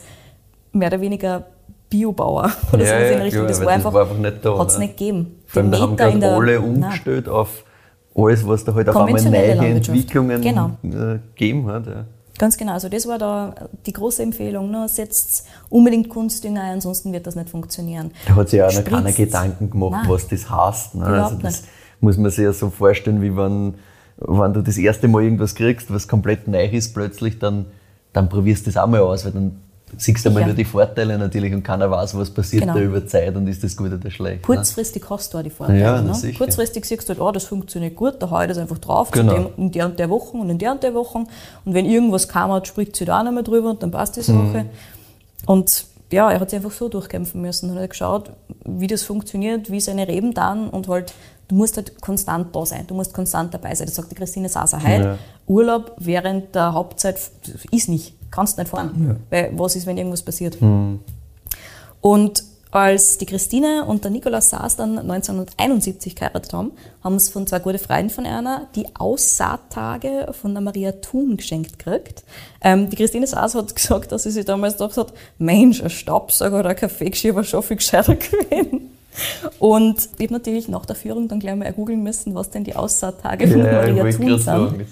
mehr 0.71 0.89
oder 0.89 1.01
weniger 1.01 1.47
Biobauer 1.89 2.51
oder 2.73 2.83
Ja, 2.83 2.89
sowas 2.89 3.11
in 3.11 3.17
ja, 3.17 3.23
Richtung. 3.23 3.39
klar, 3.39 3.47
das 3.47 3.59
war 3.59 3.65
das 3.65 3.73
einfach, 3.73 3.93
war 3.93 4.01
einfach 4.03 4.17
nicht 4.17 4.45
da, 4.45 4.59
Hat 4.59 4.67
es 4.69 4.77
ne? 4.77 4.85
nicht 4.85 4.97
gegeben. 4.97 5.35
Vor 5.47 5.61
allem, 5.63 5.71
da 5.71 5.79
haben 5.79 5.95
gerade 5.97 6.27
alle 6.35 6.59
Nein. 6.59 6.63
umgestellt 6.69 7.27
auf 7.27 7.63
alles, 8.25 8.47
was 8.47 8.63
da 8.63 8.73
halt 8.73 8.89
auf 8.89 8.95
einmal 8.97 9.21
neue. 9.23 9.55
Entwicklungen 9.67 10.41
Genau. 10.41 10.71
äh, 10.83 11.19
gegeben 11.35 11.67
hat. 11.67 11.87
Ja. 11.87 12.05
Ganz 12.37 12.55
genau, 12.57 12.71
also 12.73 12.87
das 12.87 13.05
war 13.05 13.17
da 13.17 13.53
die 13.85 13.91
große 13.91 14.23
Empfehlung. 14.23 14.71
Ne? 14.71 14.87
Setzt 14.87 15.45
unbedingt 15.69 16.07
Kunstdünger 16.09 16.61
ein, 16.63 16.73
ansonsten 16.75 17.11
wird 17.11 17.27
das 17.27 17.35
nicht 17.35 17.49
funktionieren. 17.49 18.11
Da 18.27 18.35
hat 18.35 18.49
sich 18.49 18.59
ja 18.59 18.67
auch 18.67 18.73
noch 18.73 18.83
keiner 18.85 19.11
Gedanken 19.11 19.69
gemacht, 19.69 20.03
Nein. 20.03 20.09
was 20.09 20.27
das 20.27 20.49
heißt. 20.49 20.95
Ne? 20.95 21.05
Also 21.05 21.35
das 21.35 21.61
nicht. 21.61 21.71
muss 21.99 22.17
man 22.17 22.31
sich 22.31 22.45
ja 22.45 22.53
so 22.53 22.69
vorstellen, 22.69 23.21
wie 23.21 23.35
wenn, 23.35 23.73
wenn 24.19 24.53
du 24.53 24.61
das 24.61 24.77
erste 24.77 25.09
Mal 25.09 25.23
irgendwas 25.23 25.53
kriegst, 25.53 25.93
was 25.93 26.07
komplett 26.07 26.47
neu 26.47 26.65
ist, 26.65 26.93
plötzlich, 26.93 27.39
dann, 27.39 27.65
dann 28.13 28.29
probierst 28.29 28.65
du 28.65 28.71
das 28.71 28.81
auch 28.81 28.87
mal 28.87 29.01
aus, 29.01 29.25
weil 29.25 29.33
dann 29.33 29.57
siehst 29.97 30.25
du 30.25 30.29
einmal 30.29 30.45
nur 30.45 30.53
die 30.53 30.65
Vorteile 30.65 31.17
natürlich 31.17 31.53
und 31.53 31.63
keiner 31.63 31.89
weiß, 31.89 32.15
was 32.17 32.29
passiert 32.29 32.63
Genau. 32.63 32.73
da 32.75 32.79
über 32.81 33.05
Zeit 33.07 33.35
und 33.35 33.47
ist 33.47 33.63
das 33.63 33.75
gut 33.75 33.91
oder 33.91 34.11
schlecht. 34.11 34.41
Ne? 34.41 34.55
Kurzfristig 34.55 35.03
hast 35.09 35.33
du 35.33 35.37
auch 35.37 35.43
die 35.43 35.49
Vorteile. 35.49 35.79
Ja, 35.79 36.01
ne? 36.01 36.13
sicher. 36.13 36.37
Kurzfristig 36.37 36.85
siehst 36.85 37.03
du 37.07 37.09
halt, 37.09 37.21
oh, 37.21 37.31
das 37.31 37.45
funktioniert 37.45 37.95
gut, 37.95 38.15
da 38.19 38.29
hau 38.29 38.41
ich 38.41 38.47
das 38.47 38.57
einfach 38.57 38.77
drauf, 38.77 39.11
Genau. 39.11 39.33
dem, 39.33 39.47
in 39.57 39.71
der 39.71 39.85
und 39.85 39.99
der 39.99 40.09
Woche 40.09 40.37
und 40.37 40.49
in 40.49 40.57
der 40.57 40.71
und 40.71 40.83
der 40.83 40.93
Woche. 40.93 41.19
Und 41.19 41.73
wenn 41.73 41.85
irgendwas 41.85 42.27
kam 42.27 42.51
hat, 42.51 42.67
spricht 42.67 42.95
sie 42.95 43.05
da 43.05 43.19
auch 43.21 43.31
mehr 43.31 43.43
drüber 43.43 43.71
und 43.71 43.83
dann 43.83 43.91
passt 43.91 44.15
die 44.15 44.21
Sache. 44.21 44.35
Mhm. 44.37 44.69
Und 45.45 45.85
ja, 46.11 46.31
er 46.31 46.39
hat 46.39 46.49
sich 46.49 46.57
einfach 46.57 46.71
so 46.71 46.89
durchkämpfen 46.89 47.41
müssen. 47.41 47.75
Er 47.75 47.83
hat 47.83 47.89
geschaut, 47.91 48.31
wie 48.65 48.87
das 48.87 49.03
funktioniert, 49.03 49.69
wie 49.71 49.79
seine 49.79 50.07
Reben 50.07 50.33
dann 50.33 50.69
und 50.69 50.87
halt, 50.87 51.13
du 51.47 51.55
musst 51.55 51.77
halt 51.77 52.01
konstant 52.01 52.55
da 52.55 52.65
sein, 52.65 52.85
du 52.87 52.95
musst 52.95 53.13
konstant 53.13 53.53
dabei 53.53 53.75
sein. 53.75 53.87
Das 53.87 53.95
sagt 53.95 54.11
die 54.11 54.15
Christine 54.15 54.49
Sasa 54.49 54.81
heute. 54.81 55.03
Ja. 55.03 55.17
Urlaub 55.47 55.93
während 55.97 56.55
der 56.55 56.73
Hauptzeit 56.73 57.19
ist 57.71 57.89
nicht, 57.89 58.13
kannst 58.31 58.57
nicht 58.57 58.69
fahren. 58.69 59.21
Weil 59.29 59.51
was 59.53 59.75
ist, 59.75 59.85
wenn 59.85 59.97
irgendwas 59.97 60.23
passiert? 60.23 60.61
Mhm. 60.61 60.99
Und 62.01 62.43
als 62.71 63.17
die 63.17 63.25
Christine 63.25 63.85
und 63.85 64.03
der 64.03 64.11
Nikolaus 64.11 64.51
Saas 64.51 64.75
dann 64.75 64.99
1971 64.99 66.15
geheiratet 66.15 66.53
haben, 66.53 66.71
haben 67.03 67.17
sie 67.17 67.31
von 67.31 67.47
zwei 67.47 67.57
guten 67.59 67.79
Freunden 67.79 68.11
von 68.11 68.27
einer 68.27 68.67
die 68.75 68.85
Aussaattage 68.95 70.31
von 70.39 70.53
der 70.53 70.61
Maria 70.61 70.91
Thun 70.91 71.37
geschenkt 71.37 71.79
gekriegt. 71.79 72.23
Ähm, 72.61 72.89
die 72.89 72.95
Christine 72.95 73.25
Saas 73.25 73.55
hat 73.55 73.75
gesagt, 73.75 74.11
dass 74.11 74.23
sie 74.23 74.31
sich 74.31 74.45
damals 74.45 74.73
gedacht 74.77 74.97
hat, 74.97 75.13
Mensch, 75.39 75.81
ein 75.81 75.89
Staubsauger 75.89 76.59
oder 76.59 76.69
ein 76.69 76.75
Kaffeegeschirr 76.75 77.33
war 77.33 77.43
schon 77.43 77.63
viel 77.63 77.77
gescheiter 77.77 78.15
gewesen. 78.15 78.91
Und 79.59 80.09
ich 80.17 80.25
habe 80.25 80.33
natürlich 80.33 80.67
nach 80.67 80.85
der 80.85 80.95
Führung 80.95 81.27
dann 81.27 81.39
gleich 81.39 81.55
mal 81.55 81.65
ergoogeln 81.65 82.01
müssen, 82.03 82.35
was 82.35 82.49
denn 82.49 82.63
die 82.63 82.75
Aussaattage 82.75 83.47
von 83.47 83.59
Ja, 83.59 83.71
Maria 83.71 84.03
Thun 84.11 84.27
sind. 84.27 84.39
sagen? 84.41 84.85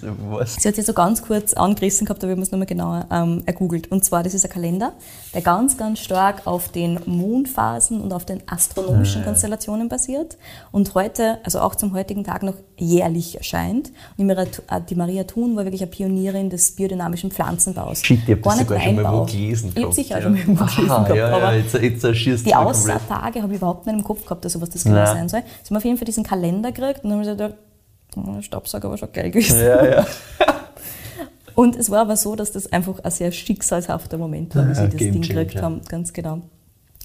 Sie 0.45 0.67
hat 0.67 0.75
sich 0.75 0.85
so 0.85 0.93
ganz 0.93 1.21
kurz 1.21 1.53
angerissen 1.53 2.05
gehabt, 2.05 2.23
aber 2.23 2.29
wir 2.31 2.35
haben 2.35 2.41
es 2.41 2.51
nochmal 2.51 2.65
genauer 2.67 3.05
ähm, 3.11 3.43
ergoogelt. 3.45 3.91
Und 3.91 4.03
zwar, 4.03 4.23
das 4.23 4.33
ist 4.33 4.43
ein 4.45 4.51
Kalender, 4.51 4.93
der 5.33 5.41
ganz, 5.41 5.77
ganz 5.77 5.99
stark 5.99 6.45
auf 6.45 6.69
den 6.69 6.99
Mondphasen 7.05 8.01
und 8.01 8.11
auf 8.13 8.25
den 8.25 8.41
astronomischen 8.47 9.23
Konstellationen 9.23 9.87
basiert 9.89 10.37
und 10.71 10.93
heute, 10.95 11.37
also 11.43 11.59
auch 11.59 11.75
zum 11.75 11.93
heutigen 11.93 12.23
Tag 12.23 12.43
noch 12.43 12.55
jährlich 12.77 13.37
erscheint. 13.37 13.87
Und 13.87 13.93
die 14.17 14.23
Maria, 14.25 14.43
äh, 14.43 14.81
die 14.89 14.95
Maria 14.95 15.23
Thun 15.23 15.55
war 15.55 15.63
wirklich 15.63 15.81
eine 15.81 15.91
Pionierin 15.91 16.49
des 16.49 16.71
biodynamischen 16.75 17.31
Pflanzenbaus. 17.31 18.03
Shit, 18.03 18.19
ich 18.25 18.31
habe 18.31 18.41
das 18.41 18.57
sogar 18.59 18.79
schon 18.81 18.95
mal 18.95 19.03
Weinbau. 19.03 19.21
wo 19.21 19.25
gelesen 19.25 19.71
Ich 19.75 19.83
habe 19.83 19.93
sicher 19.93 20.15
auch 20.15 20.19
ja. 20.19 20.23
schon 20.23 20.31
mal 20.33 20.39
irgendwo 20.39 20.65
gelesen 20.65 20.89
Aha, 20.91 21.03
gehabt, 21.03 21.17
ja, 21.17 21.39
ja, 21.39 21.53
jetzt, 21.53 21.73
jetzt 22.15 22.45
die. 22.45 22.55
Aussaattage 22.55 23.41
habe 23.41 23.53
ich 23.53 23.57
überhaupt 23.59 23.85
nicht 23.85 23.95
im 23.95 24.03
Kopf 24.07 24.23
gehabt, 24.23 24.45
also 24.45 24.61
was 24.61 24.69
das 24.69 24.83
genau 24.83 24.95
Nein. 24.97 25.15
sein 25.15 25.29
soll. 25.29 25.43
Sie 25.63 25.69
haben 25.69 25.77
auf 25.77 25.85
jeden 25.85 25.97
Fall 25.97 26.05
diesen 26.05 26.23
Kalender 26.23 26.71
gekriegt 26.71 27.03
und 27.03 27.09
dann 27.09 27.19
habe 27.19 27.29
ich 27.29 27.37
gedacht, 27.37 27.55
oh, 28.15 28.31
der 28.35 28.41
Staubsauger 28.41 28.89
war 28.89 28.97
schon 28.97 29.11
geil 29.11 29.31
gewesen. 29.31 29.59
Ja, 29.59 29.85
ja. 29.85 30.05
Und 31.55 31.75
es 31.75 31.89
war 31.89 32.01
aber 32.01 32.15
so, 32.17 32.35
dass 32.35 32.51
das 32.51 32.71
einfach 32.71 32.99
ein 32.99 33.09
sehr 33.09 33.31
schicksalshafter 33.31 34.19
Moment 34.19 34.55
war, 34.55 34.65
wie 34.65 34.73
Ja, 34.73 34.75
sie 34.75 34.89
das 34.89 34.97
Ding 34.97 35.21
gekriegt 35.21 35.59
haben, 35.59 35.81
ganz 35.89 36.13
genau. 36.13 36.43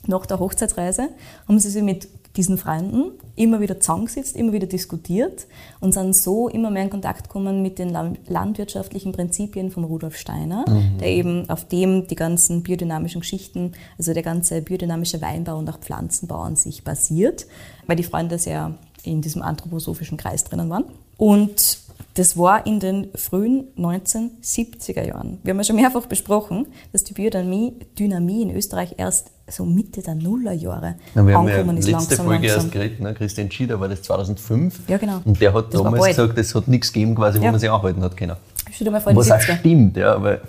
Nach 0.07 0.27
der 0.27 0.41
Hochzeitsreise 0.41 1.09
haben 1.49 1.59
sie 1.59 1.71
sich 1.71 1.83
mit 1.83 2.07
diesen 2.37 2.57
Freunden 2.57 3.13
immer 3.37 3.61
wieder 3.61 3.79
zusammengesetzt, 3.79 4.37
immer 4.37 4.53
wieder 4.53 4.67
diskutiert 4.67 5.47
und 5.81 5.93
sind 5.93 6.17
so 6.17 6.49
immer 6.49 6.71
mehr 6.71 6.85
in 6.85 6.91
Kontakt 6.91 7.25
gekommen 7.25 7.61
mit 7.63 7.79
den 7.79 7.91
landwirtschaftlichen 8.27 9.13
Prinzipien 9.13 9.71
von 9.71 9.85
Rudolf 9.85 10.17
Steiner, 10.17 10.65
Mhm. 10.69 10.99
der 10.99 11.09
eben 11.09 11.51
auf 11.51 11.67
dem 11.69 12.07
die 12.07 12.15
ganzen 12.15 12.63
biodynamischen 12.63 13.21
Geschichten, 13.21 13.73
also 13.99 14.15
der 14.15 14.23
ganze 14.23 14.63
biodynamische 14.63 15.21
Weinbau 15.21 15.59
und 15.59 15.69
auch 15.69 15.79
Pflanzenbau 15.79 16.41
an 16.41 16.57
sich 16.57 16.85
basiert, 16.85 17.47
weil 17.87 17.97
die 17.97 18.03
Freunde 18.03 18.39
sehr 18.39 18.75
in 19.05 19.21
diesem 19.21 19.43
anthroposophischen 19.43 20.17
Kreis 20.17 20.45
drinnen 20.45 20.71
waren. 20.71 20.85
Und 21.19 21.79
das 22.15 22.37
war 22.37 22.67
in 22.67 22.81
den 22.81 23.09
frühen 23.15 23.69
1970er 23.77 25.07
Jahren. 25.07 25.39
Wir 25.43 25.51
haben 25.51 25.59
ja 25.59 25.65
schon 25.65 25.77
mehrfach 25.77 26.07
besprochen, 26.07 26.67
dass 26.93 27.05
die 27.05 27.15
Biodynamie 27.15 27.75
Dynamie 27.99 28.43
in 28.43 28.51
Österreich 28.55 28.95
erst 28.99 29.31
so 29.53 29.65
Mitte 29.65 30.03
der 30.03 30.15
Nullerjahre 30.15 30.97
Ja, 31.15 31.27
wir 31.27 31.37
haben 31.37 31.49
ja 31.49 31.55
angekommen 31.55 31.77
ist, 31.79 31.85
letzte 31.89 31.93
langsam, 32.17 32.27
Folge 32.27 32.47
langsam. 32.47 32.61
erst 32.65 32.73
geredet, 32.73 33.01
ne? 33.01 33.15
Christian 33.15 33.51
Schieder 33.51 33.79
war 33.81 33.89
das 33.89 34.03
2005. 34.03 34.81
Ja, 34.89 34.97
genau. 34.99 35.21
Und 35.25 35.41
der 35.41 35.53
hat 35.55 35.73
Das 35.75 35.83
damals 35.83 36.05
gesagt, 36.17 36.39
es 36.39 36.55
hat 36.55 36.69
nichts 36.69 36.93
gegeben, 36.93 37.15
quasi, 37.15 37.39
wo 37.41 37.45
Ja. 37.45 37.51
man 37.51 37.61
sich 37.61 37.71
anhalten 37.71 38.03
hat 38.03 38.17
können. 38.17 38.37
Stell 38.73 38.85
dir 38.87 38.91
mal 38.91 39.01
vor, 39.01 39.15
Was 39.15 39.31
auch 39.31 39.37
70er. 39.37 39.59
stimmt, 39.59 39.97
ja, 39.97 40.23
weil 40.23 40.41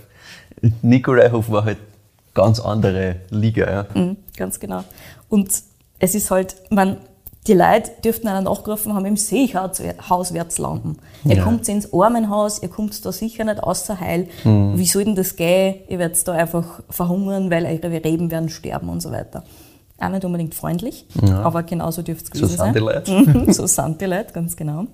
Nikolaihof 0.82 1.50
war 1.50 1.66
halt 1.66 1.78
ganz 2.34 2.60
andere 2.60 3.18
Liga. 3.30 3.70
Ja. 3.70 3.86
Mhm, 4.02 4.18
ganz 4.38 4.60
genau. 4.60 4.84
Und 5.30 5.52
es 6.00 6.16
ist 6.16 6.32
halt, 6.32 6.56
man, 6.70 6.98
die 7.48 7.54
Leute 7.54 7.92
dürften 8.04 8.28
einer 8.30 8.42
nachgerufen 8.42 8.94
haben, 8.94 9.06
im 9.06 9.18
Seehauswärts 9.18 10.58
landen. 10.60 10.98
Ihr 11.26 11.38
Ja. 11.38 11.44
kommt 11.44 11.68
ins 11.68 11.94
Armenhaus, 11.94 12.62
ihr 12.64 12.70
kommt 12.70 13.06
da 13.06 13.12
sicher 13.12 13.44
nicht 13.44 13.62
außer 13.62 14.00
Heil. 14.00 14.28
Mhm. 14.44 14.78
Wie 14.78 14.86
soll 14.86 15.06
denn 15.06 15.16
das 15.16 15.36
gehen? 15.36 15.76
Ihr 15.90 16.00
werdet 16.00 16.26
da 16.28 16.34
einfach 16.34 16.82
verhungern, 16.90 17.52
weil 17.52 17.66
eure 17.66 18.04
Reben 18.04 18.32
werden 18.32 18.50
sterben 18.50 18.90
und 18.90 19.02
so 19.02 19.12
weiter. 19.12 19.44
Auch 20.00 20.10
nicht 20.10 20.26
unbedingt 20.26 20.56
freundlich, 20.56 21.06
aber 21.44 21.64
genauso 21.64 22.02
dürfte 22.02 22.30
es 22.34 22.40
So 22.40 22.48
gewesen 22.48 22.64
sind 22.64 22.76
die 22.76 22.80
sein. 22.80 23.26
Leute. 23.36 23.54
So 23.54 23.68
sind 23.68 24.02
die 24.02 24.06
Leute, 24.06 24.34
ganz 24.34 24.56
genau. 24.56 24.86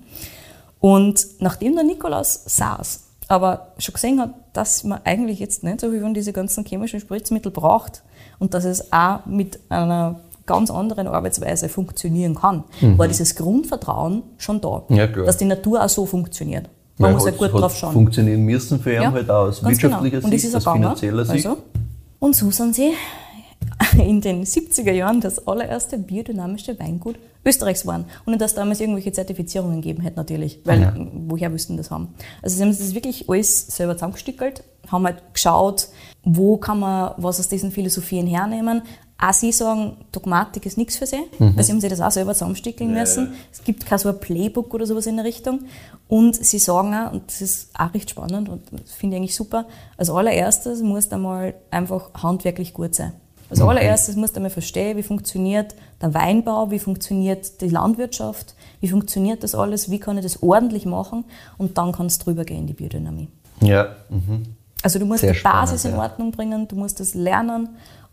Und 0.80 1.26
nachdem 1.40 1.74
der 1.74 1.84
Nikolaus 1.84 2.42
saß, 2.46 3.04
aber 3.28 3.68
schon 3.78 3.94
gesehen 3.94 4.20
hat, 4.20 4.30
dass 4.52 4.82
man 4.84 5.00
eigentlich 5.04 5.38
jetzt 5.38 5.62
nicht 5.62 5.80
so 5.80 5.92
wie 5.92 5.98
man 6.00 6.14
diese 6.14 6.32
ganzen 6.32 6.64
chemischen 6.64 7.00
Spritzmittel 7.00 7.50
braucht 7.52 8.02
und 8.38 8.54
dass 8.54 8.64
es 8.64 8.92
auch 8.92 9.24
mit 9.26 9.60
einer 9.68 10.20
ganz 10.50 10.70
anderen 10.70 11.06
Arbeitsweise 11.06 11.68
funktionieren 11.68 12.34
kann, 12.34 12.64
war 12.96 13.08
dieses 13.08 13.34
Grundvertrauen 13.36 14.22
schon 14.38 14.60
da, 14.60 14.82
Mhm. 14.88 14.96
Ja, 14.96 15.06
dass 15.06 15.36
die 15.36 15.44
Natur 15.46 15.82
auch 15.84 15.88
so 15.88 16.04
funktioniert. 16.06 16.68
Man 16.98 17.08
Weil 17.08 17.14
muss 17.14 17.24
ja 17.24 17.30
gut 17.30 17.52
drauf 17.52 17.74
schauen. 17.76 17.92
funktionieren 17.94 18.42
müssen 18.42 18.78
für 18.80 18.92
ihn 18.94 19.02
Ja, 19.02 19.12
halt 19.12 19.30
auch 19.30 19.46
aus 19.48 19.62
ganz 19.62 19.82
wirtschaftlicher 19.82 20.20
genau. 20.20 20.36
Sicht, 20.36 20.54
aus 20.54 20.64
finanzieller 20.64 21.24
Sicht. 21.24 21.46
Also, 21.46 21.58
und 22.18 22.36
so 22.36 22.50
sind 22.50 22.74
sie 22.74 22.90
in 23.98 24.20
den 24.20 24.44
70er 24.44 24.92
Jahren 24.92 25.20
das 25.20 25.46
allererste 25.46 25.96
biodynamische 25.98 26.78
Weingut 26.78 27.16
Österreichs 27.44 27.86
waren. 27.86 28.04
Ohne 28.26 28.36
dass 28.36 28.54
damals 28.54 28.80
irgendwelche 28.80 29.12
Zertifizierungen 29.12 29.80
gegeben 29.80 30.02
hätte 30.02 30.16
natürlich, 30.16 30.60
weil 30.64 30.80
Ja. 30.82 30.92
woher 31.26 31.48
müssten 31.48 31.76
das 31.78 31.90
haben? 31.90 32.08
Also 32.42 32.56
sie 32.56 32.62
haben 32.62 32.70
das 32.70 32.94
wirklich 32.94 33.28
alles 33.30 33.66
selber 33.68 33.94
zusammengestückelt, 33.94 34.62
haben 34.88 35.04
halt 35.06 35.22
geschaut, 35.32 35.88
wo 36.22 36.58
kann 36.58 36.80
man 36.80 37.12
was 37.16 37.40
aus 37.40 37.48
diesen 37.48 37.70
Philosophien 37.70 38.26
hernehmen. 38.26 38.82
Auch 39.22 39.34
sie 39.34 39.52
sagen, 39.52 39.98
Dogmatik 40.12 40.64
ist 40.64 40.78
nichts 40.78 40.96
für 40.96 41.06
sie, 41.06 41.20
weil 41.38 41.62
sie 41.62 41.72
haben 41.72 41.80
sich 41.80 41.90
das 41.90 42.00
auch 42.00 42.10
selber 42.10 42.32
zusammenstückeln 42.32 42.90
müssen. 42.90 43.34
Es 43.52 43.62
gibt 43.62 43.84
kein 43.84 43.98
so 43.98 44.08
ein 44.08 44.18
Playbook 44.18 44.72
oder 44.72 44.86
sowas 44.86 45.06
in 45.06 45.16
der 45.16 45.26
Richtung. 45.26 45.60
Und 46.08 46.36
sie 46.36 46.58
sagen 46.58 46.94
auch, 46.94 47.12
und 47.12 47.26
das 47.26 47.42
ist 47.42 47.68
auch 47.78 47.92
recht 47.92 48.08
spannend 48.08 48.48
und 48.48 48.62
das 48.72 48.92
finde 48.92 49.16
ich 49.16 49.20
eigentlich 49.20 49.36
super, 49.36 49.66
als 49.96 50.08
allererstes 50.08 50.82
muss 50.82 51.08
du 51.08 51.16
einmal 51.16 51.54
einfach 51.70 52.10
handwerklich 52.14 52.72
gut 52.72 52.94
sein. 52.94 53.12
Als 53.50 53.60
allererstes 53.60 54.16
musst 54.16 54.34
du 54.34 54.36
einmal 54.38 54.50
verstehen, 54.50 54.96
wie 54.96 55.02
funktioniert 55.02 55.74
der 56.00 56.14
Weinbau, 56.14 56.70
wie 56.70 56.78
funktioniert 56.78 57.60
die 57.60 57.68
Landwirtschaft, 57.68 58.54
wie 58.80 58.88
funktioniert 58.88 59.42
das 59.42 59.54
alles, 59.54 59.90
wie 59.90 59.98
kann 59.98 60.16
ich 60.16 60.22
das 60.22 60.42
ordentlich 60.42 60.86
machen 60.86 61.24
und 61.58 61.76
dann 61.76 61.92
kannst 61.92 62.22
du 62.22 62.24
drüber 62.26 62.44
gehen 62.44 62.60
in 62.60 62.66
die 62.68 62.72
Biodynamie. 62.72 63.28
Ja, 63.60 63.96
mhm. 64.08 64.44
Also 64.82 64.98
du 64.98 65.04
musst 65.04 65.20
Sehr 65.20 65.34
die 65.34 65.42
Basis 65.42 65.80
spannend, 65.80 65.96
in 65.96 66.00
ja. 66.00 66.08
Ordnung 66.08 66.30
bringen, 66.32 66.68
du 66.68 66.76
musst 66.76 67.00
das 67.00 67.14
lernen 67.14 67.70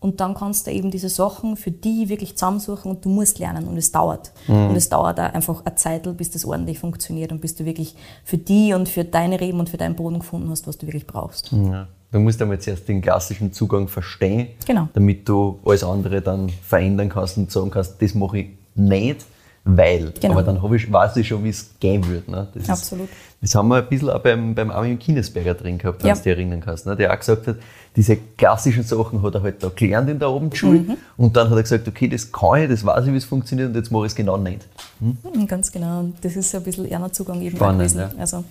und 0.08 0.20
dann 0.22 0.34
kannst 0.34 0.68
du 0.68 0.72
eben 0.72 0.90
diese 0.90 1.10
Sachen 1.10 1.58
für 1.58 1.72
die 1.72 2.08
wirklich 2.10 2.36
zusammensuchen 2.38 2.90
und 2.92 3.04
du 3.06 3.10
musst 3.10 3.40
lernen 3.40 3.68
und 3.68 3.78
es 3.78 3.92
dauert. 3.92 4.32
Mhm. 4.48 4.70
Und 4.70 4.76
es 4.76 4.90
dauert 4.90 5.20
auch 5.20 5.34
einfach 5.34 5.66
eine 5.66 5.76
Zeit, 5.76 6.18
bis 6.18 6.32
das 6.32 6.46
ordentlich 6.46 6.80
funktioniert 6.80 7.32
und 7.32 7.42
bis 7.42 7.56
du 7.56 7.66
wirklich 7.66 7.96
für 8.24 8.38
die 8.38 8.74
und 8.74 8.88
für 8.90 9.04
deine 9.04 9.40
Reben 9.40 9.60
und 9.60 9.70
für 9.70 9.78
deinen 9.78 9.96
Boden 9.96 10.20
gefunden 10.20 10.50
hast, 10.50 10.66
was 10.68 10.78
du 10.78 10.88
wirklich 10.88 11.06
brauchst. 11.08 11.52
ja. 11.52 11.88
Du 12.10 12.20
musst 12.20 12.42
einmal 12.42 12.58
zuerst 12.58 12.88
den 12.88 13.02
klassischen 13.02 13.52
Zugang 13.52 13.90
verstehen, 13.90 14.48
Genau. 14.66 14.88
damit 14.94 15.28
du 15.28 15.60
alles 15.66 15.84
andere 15.84 16.22
dann 16.22 16.48
verändern 16.48 17.10
kannst 17.10 17.36
und 17.38 17.52
sagen 17.52 17.70
kannst, 17.70 18.02
das 18.02 18.16
mache 18.16 18.40
ich 18.40 18.48
nicht, 18.76 19.26
weil. 19.66 20.14
Genau. 20.22 20.36
Aber 20.36 20.44
dann 20.44 20.74
ich, 20.74 20.90
weiß 20.92 21.18
ich 21.18 21.28
schon, 21.28 21.44
wie 21.44 21.50
es 21.50 21.70
gehen 21.82 22.08
wird. 22.08 22.30
Ne? 22.30 22.48
Das 22.54 22.64
ist- 22.64 22.70
Absolut. 22.70 23.10
Das 23.40 23.54
haben 23.54 23.68
wir 23.68 23.78
ein 23.78 23.88
bisschen 23.88 24.10
auch 24.10 24.20
beim, 24.20 24.56
beim 24.56 24.72
Armin 24.72 24.98
Kinesberger 24.98 25.54
drin 25.54 25.78
gehabt, 25.78 26.02
wenn 26.02 26.10
Ja. 26.10 26.16
du 26.16 26.22
dich 26.22 26.28
erinnern 26.34 26.60
kannst. 26.60 26.88
Ne? 26.88 26.96
Der 26.96 27.14
auch 27.14 27.20
gesagt 27.20 27.46
hat, 27.48 27.58
diese 27.96 28.18
klassischen 28.36 28.84
Sachen 28.84 29.22
hat 29.22 29.36
er 29.36 29.44
halt 29.44 29.62
da 29.64 29.70
gelernt 29.76 30.10
in 30.10 30.18
der 30.18 30.28
Abendschule 30.28 30.80
Mhm. 30.80 30.98
und 31.18 31.36
dann 31.38 31.50
hat 31.50 31.56
er 31.56 31.62
gesagt, 31.62 31.88
okay, 31.88 32.08
das 32.08 32.32
kann 32.32 32.64
ich, 32.64 32.70
das 32.70 32.84
weiß 32.84 33.06
ich, 33.06 33.14
wie 33.14 33.18
es 33.18 33.26
funktioniert 33.26 33.70
und 33.70 33.76
jetzt 33.76 33.92
mache 33.92 34.06
ich 34.08 34.12
es 34.12 34.16
genau 34.16 34.38
nicht. 34.38 34.68
Mhm, 35.00 35.46
Ganz 35.48 35.72
genau. 35.72 36.00
Und 36.00 36.16
das 36.24 36.36
ist 36.36 36.54
ein 36.56 36.64
bisschen 36.64 36.86
eher 36.86 37.12
Zugang 37.14 37.42
eben 37.42 37.56
Spannend, 37.56 37.80
gewesen. 37.82 38.00
ja. 38.00 38.10
Also 38.20 38.44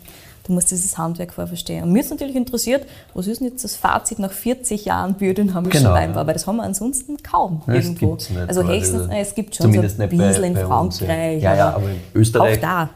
Du 0.44 0.52
musst 0.52 0.70
dieses 0.70 0.96
Handwerk 0.96 1.32
vorher 1.34 1.48
verstehen. 1.48 1.82
Und 1.82 1.90
mir 1.92 1.98
ist 1.98 2.10
natürlich 2.12 2.36
interessiert, 2.36 2.86
was 3.14 3.26
ist 3.26 3.40
denn 3.40 3.48
jetzt 3.48 3.64
das 3.64 3.74
Fazit 3.74 4.20
nach 4.20 4.30
40 4.30 4.84
Jahren 4.84 5.14
biodynamischen 5.14 5.80
Genau, 5.82 5.92
Weinbau? 5.92 6.20
ja. 6.20 6.26
Weil 6.28 6.34
das 6.34 6.46
haben 6.46 6.58
wir 6.58 6.62
ansonsten 6.62 7.16
kaum 7.20 7.62
Ja, 7.66 7.74
irgendwo. 7.74 8.14
nicht, 8.14 8.30
also 8.46 8.62
höchstens, 8.62 9.08
äh, 9.08 9.18
es 9.22 9.34
gibt 9.34 9.56
schon 9.56 9.72
so 9.72 9.80
nicht 9.82 9.98
bei- 9.98 10.08
Wiesel 10.08 10.44
in 10.44 10.54
bei 10.54 10.64
uns, 10.64 11.00
ja. 11.00 11.06
Frankreich. 11.06 11.42
Ja, 11.42 11.54
ja, 11.56 11.68
aber 11.74 11.88
in 11.90 11.96
Österreich- 12.14 12.58
Auch 12.58 12.60
da. 12.62 12.90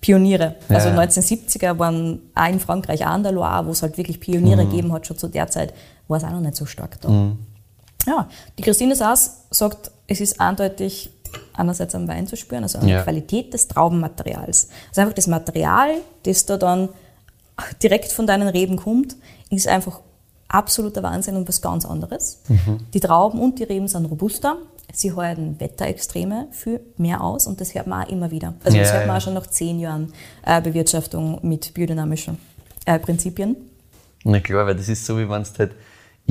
Pioniere. 0.00 0.56
Ja, 0.68 0.76
also 0.76 0.88
ja. 0.88 0.98
1970er 0.98 1.78
waren 1.78 2.20
auch 2.34 2.48
in 2.48 2.60
Frankreich, 2.60 3.02
auch 3.04 3.10
an 3.10 3.22
der 3.22 3.32
Loire, 3.32 3.66
wo 3.66 3.70
es 3.72 3.82
halt 3.82 3.96
wirklich 3.98 4.18
Pioniere 4.20 4.64
Mhm. 4.64 4.70
gegeben 4.70 4.92
hat, 4.92 5.06
schon 5.06 5.18
zu 5.18 5.28
der 5.28 5.48
Zeit, 5.48 5.74
war 6.08 6.16
es 6.18 6.24
auch 6.24 6.30
noch 6.30 6.40
nicht 6.40 6.56
so 6.56 6.64
stark 6.66 7.00
da. 7.00 7.32
Ja, 8.06 8.28
die 8.58 8.62
Christine 8.62 8.96
Saas 8.96 9.42
sagt, 9.50 9.90
es 10.06 10.20
ist 10.20 10.40
eindeutig 10.40 11.10
einerseits 11.52 11.94
am 11.94 12.08
Wein 12.08 12.26
zu 12.26 12.36
spüren, 12.36 12.62
also 12.62 12.78
an 12.78 12.88
Ja. 12.88 12.96
der 12.96 13.04
Qualität 13.04 13.52
des 13.52 13.68
Traubenmaterials. 13.68 14.68
Also 14.88 15.02
einfach 15.02 15.14
das 15.14 15.26
Material, 15.26 15.90
das 16.24 16.46
da 16.46 16.56
dann 16.56 16.88
direkt 17.82 18.10
von 18.10 18.26
deinen 18.26 18.48
Reben 18.48 18.76
kommt, 18.76 19.16
ist 19.50 19.68
einfach 19.68 20.00
absoluter 20.48 21.02
Wahnsinn 21.02 21.36
und 21.36 21.46
was 21.46 21.60
ganz 21.60 21.84
anderes. 21.84 22.40
Die 22.94 23.00
Trauben 23.00 23.38
und 23.38 23.58
die 23.58 23.64
Reben 23.64 23.86
sind 23.86 24.06
robuster. 24.06 24.56
Sie 24.92 25.12
halten 25.12 25.56
Wetterextreme 25.58 26.48
viel 26.50 26.80
mehr 26.96 27.22
aus 27.22 27.46
und 27.46 27.60
das 27.60 27.74
hört 27.74 27.86
man 27.86 28.04
auch 28.04 28.08
immer 28.10 28.30
wieder. 28.30 28.54
Also 28.64 28.76
das 28.78 28.88
Ja, 28.88 28.94
hört 28.94 29.06
man 29.06 29.14
ja. 29.14 29.18
auch 29.18 29.22
schon 29.22 29.34
nach 29.34 29.46
zehn 29.46 29.78
Jahren 29.78 30.12
äh, 30.44 30.60
Bewirtschaftung 30.60 31.38
mit 31.42 31.72
biodynamischen 31.74 32.38
äh, 32.86 32.98
Prinzipien. 32.98 33.56
Na 34.24 34.40
klar, 34.40 34.66
weil 34.66 34.74
das 34.74 34.88
ist 34.88 35.06
so, 35.06 35.16
wie 35.18 35.28
wenn 35.28 35.42
du 35.42 35.48
halt 35.58 35.72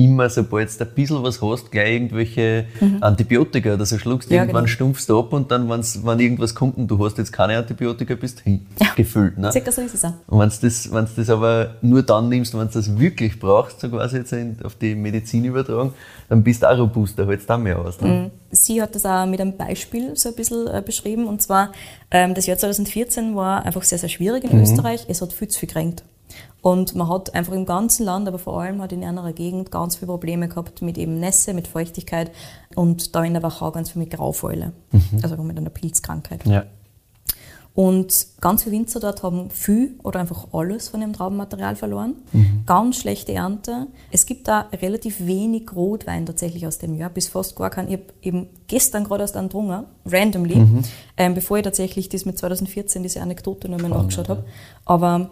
immer, 0.00 0.30
sobald 0.30 0.80
du 0.80 0.84
ein 0.84 0.94
bisschen 0.94 1.22
was 1.22 1.42
hast, 1.42 1.70
gleich 1.70 1.92
irgendwelche 1.92 2.64
Antibiotika 3.00 3.74
oder 3.74 3.84
so 3.84 3.98
schluckst, 3.98 4.30
Mhm. 4.30 4.36
Ja, 4.36 4.42
irgendwann 4.42 4.64
genau. 4.64 4.74
stumpfst 4.74 5.06
du 5.08 5.18
ab 5.18 5.32
und 5.32 5.50
dann, 5.50 5.68
wenn's, 5.68 6.00
wenn 6.04 6.18
irgendwas 6.20 6.54
kommt 6.54 6.76
und 6.78 6.88
du 6.88 7.04
hast 7.04 7.18
jetzt 7.18 7.32
keine 7.32 7.58
Antibiotika, 7.58 8.14
bist 8.14 8.40
du 8.40 8.44
hin, 8.44 8.66
gefüllt. 8.96 9.38
Ne? 9.38 9.52
Circa 9.52 9.72
so 9.72 9.82
ist 9.82 9.94
es 9.94 10.04
auch. 10.04 10.12
Und 10.26 10.38
wenn 10.38 10.48
du 10.48 10.56
das, 10.62 10.92
wenn's 10.92 11.14
das 11.16 11.28
aber 11.30 11.74
nur 11.82 12.02
dann 12.02 12.28
nimmst, 12.28 12.54
wenn 12.54 12.66
du 12.66 12.72
das 12.72 12.98
wirklich 12.98 13.38
brauchst, 13.38 13.80
so 13.80 13.88
quasi 13.88 14.18
jetzt 14.18 14.34
auf 14.64 14.74
die 14.76 14.94
Medizin 14.94 15.44
übertragen, 15.44 15.92
dann 16.28 16.42
bist 16.42 16.62
du 16.62 16.70
auch 16.70 16.78
robuster, 16.78 17.26
hältst 17.26 17.50
da 17.50 17.58
mehr 17.58 17.78
aus. 17.78 18.00
Ne? 18.00 18.30
Sie 18.50 18.80
hat 18.80 18.94
das 18.94 19.04
auch 19.04 19.26
mit 19.26 19.40
einem 19.40 19.56
Beispiel 19.56 20.16
so 20.16 20.30
ein 20.30 20.34
bisschen 20.34 20.66
äh, 20.66 20.82
beschrieben. 20.84 21.26
Und 21.26 21.42
zwar, 21.42 21.72
ähm, 22.10 22.34
das 22.34 22.46
Jahr 22.46 22.56
2014 22.56 23.36
war 23.36 23.64
einfach 23.64 23.82
sehr, 23.82 23.98
sehr 23.98 24.08
schwierig 24.08 24.44
in 24.44 24.60
Österreich. 24.60 25.04
Es 25.08 25.20
hat 25.20 25.32
viel 25.32 25.48
zu 25.48 25.58
viel 25.58 25.68
geregnet. 25.68 26.04
Und 26.62 26.94
man 26.94 27.08
hat 27.08 27.34
einfach 27.34 27.54
im 27.54 27.64
ganzen 27.64 28.04
Land, 28.04 28.28
aber 28.28 28.38
vor 28.38 28.60
allem 28.60 28.80
halt 28.80 28.92
in 28.92 29.02
einer 29.02 29.32
Gegend 29.32 29.70
ganz 29.70 29.96
viele 29.96 30.08
Probleme 30.08 30.48
gehabt 30.48 30.82
mit 30.82 30.98
eben 30.98 31.18
Nässe, 31.18 31.54
mit 31.54 31.66
Feuchtigkeit 31.66 32.30
und 32.74 33.14
da 33.14 33.24
in 33.24 33.32
der 33.32 33.42
Wachau 33.42 33.70
ganz 33.70 33.90
viel 33.90 34.00
mit 34.00 34.10
Graufäule, 34.10 34.72
also 35.22 35.36
mit 35.42 35.56
einer 35.56 35.70
Pilzkrankheit. 35.70 36.44
Ja. 36.46 36.64
Und 37.72 38.26
ganz 38.40 38.64
viele 38.64 38.76
Winzer 38.76 38.98
dort 38.98 39.22
haben 39.22 39.48
viel 39.50 39.94
oder 40.02 40.20
einfach 40.20 40.48
alles 40.52 40.88
von 40.88 41.00
dem 41.00 41.12
Traubenmaterial 41.12 41.76
verloren. 41.76 42.16
Mhm. 42.32 42.64
Ganz 42.66 42.96
schlechte 42.96 43.32
Ernte. 43.32 43.86
Es 44.10 44.26
gibt 44.26 44.48
da 44.48 44.66
relativ 44.82 45.24
wenig 45.24 45.74
Rotwein 45.74 46.26
tatsächlich 46.26 46.66
aus 46.66 46.78
dem 46.78 46.96
Jahr, 46.96 47.10
bis 47.10 47.28
fast 47.28 47.54
gar 47.54 47.70
kein. 47.70 47.86
Ich 47.86 47.94
habe 47.94 48.04
eben 48.22 48.48
gestern 48.66 49.04
gerade 49.04 49.22
aus 49.22 49.34
einem 49.34 49.48
Drunger, 49.48 49.84
randomly, 50.04 50.56
Mhm. 50.56 50.82
ähm, 51.16 51.34
bevor 51.34 51.58
ich 51.58 51.64
tatsächlich 51.64 52.08
das 52.08 52.24
mit 52.24 52.36
2014, 52.38 53.04
diese 53.04 53.22
Anekdote 53.22 53.68
nochmal 53.68 53.90
nachgeschaut 53.90 54.28
habe. 54.28 54.44
Aber 54.84 55.30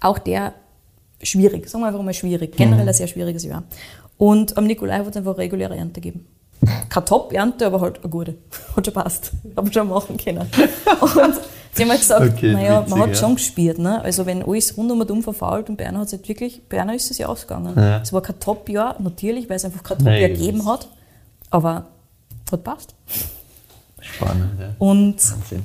auch 0.00 0.18
der 0.18 0.54
schwierig, 1.22 1.68
sagen 1.68 1.82
wir 1.82 1.88
einfach 1.88 2.02
mal 2.02 2.14
schwierig. 2.14 2.56
Generell 2.56 2.82
Mhm. 2.82 2.88
ein 2.88 2.94
sehr 2.94 3.06
schwieriges 3.06 3.44
Jahr. 3.44 3.62
Und 4.18 4.56
am 4.56 4.64
Nikolai 4.66 4.98
hat 4.98 5.08
es 5.08 5.16
einfach 5.16 5.32
eine 5.32 5.38
reguläre 5.38 5.76
Ernte 5.76 6.00
gegeben. 6.00 6.26
Keine 6.88 7.04
Top-Ernte, 7.04 7.66
aber 7.66 7.80
halt 7.80 8.00
eine 8.00 8.08
gute. 8.10 8.34
Hat 8.76 8.84
schon 8.84 8.94
passt. 8.94 9.32
Haben 9.56 9.72
schon 9.72 9.88
machen 9.88 10.16
können. 10.16 10.38
Und 10.38 11.34
sie 11.72 11.82
haben 11.82 11.90
halt 11.90 12.00
gesagt, 12.00 12.32
Okay, 12.32 12.52
naja, 12.52 12.80
witzig, 12.80 12.90
man 12.90 13.00
hat 13.00 13.08
ja. 13.10 13.14
schon 13.14 13.34
gespielt. 13.34 13.78
Ne? 13.78 14.00
Also 14.02 14.24
wenn 14.24 14.42
alles 14.42 14.76
rund 14.76 14.90
um 14.90 15.00
und 15.00 15.10
um 15.10 15.22
verfault 15.22 15.68
und 15.68 15.76
Berner 15.76 16.00
hat 16.00 16.06
es 16.06 16.12
halt 16.14 16.28
wirklich, 16.28 16.62
Berner 16.68 16.94
ist 16.94 17.10
es 17.10 17.18
ja 17.18 17.26
ausgegangen. 17.26 17.74
Ja. 17.76 18.00
Es 18.00 18.12
war 18.12 18.22
kein 18.22 18.40
Top-Jahr, 18.40 18.96
natürlich, 19.00 19.48
weil 19.50 19.56
es 19.56 19.64
einfach 19.66 19.82
kein 19.82 19.98
Top-Jahr 19.98 20.28
gegeben 20.30 20.66
hat. 20.66 20.88
Aber 21.50 21.86
hat 22.50 22.64
passt. 22.64 22.94
Spannend, 24.00 24.58
ja. 24.60 24.74
Und 24.78 25.16
Wahnsinn. 25.16 25.64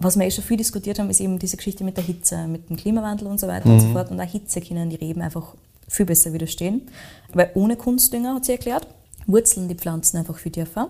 Was 0.00 0.18
wir 0.18 0.26
eh 0.26 0.30
schon 0.30 0.44
viel 0.44 0.56
diskutiert 0.56 0.98
haben, 0.98 1.10
ist 1.10 1.20
eben 1.20 1.38
diese 1.38 1.56
Geschichte 1.56 1.84
mit 1.84 1.96
der 1.96 2.04
Hitze, 2.04 2.46
mit 2.48 2.68
dem 2.68 2.76
Klimawandel 2.76 3.26
und 3.28 3.38
so 3.38 3.46
weiter 3.46 3.68
und 3.68 3.80
so 3.80 3.88
fort. 3.88 4.10
Und 4.10 4.20
auch 4.20 4.24
Hitze 4.24 4.60
können 4.60 4.90
die 4.90 4.96
Reben 4.96 5.22
einfach 5.22 5.54
viel 5.88 6.06
besser 6.06 6.32
widerstehen. 6.32 6.82
Weil 7.32 7.50
ohne 7.54 7.76
Kunstdünger, 7.76 8.34
hat 8.34 8.44
sie 8.44 8.52
erklärt, 8.52 8.86
wurzeln 9.26 9.68
die 9.68 9.74
Pflanzen 9.74 10.16
einfach 10.16 10.38
viel 10.38 10.52
tiefer. 10.52 10.88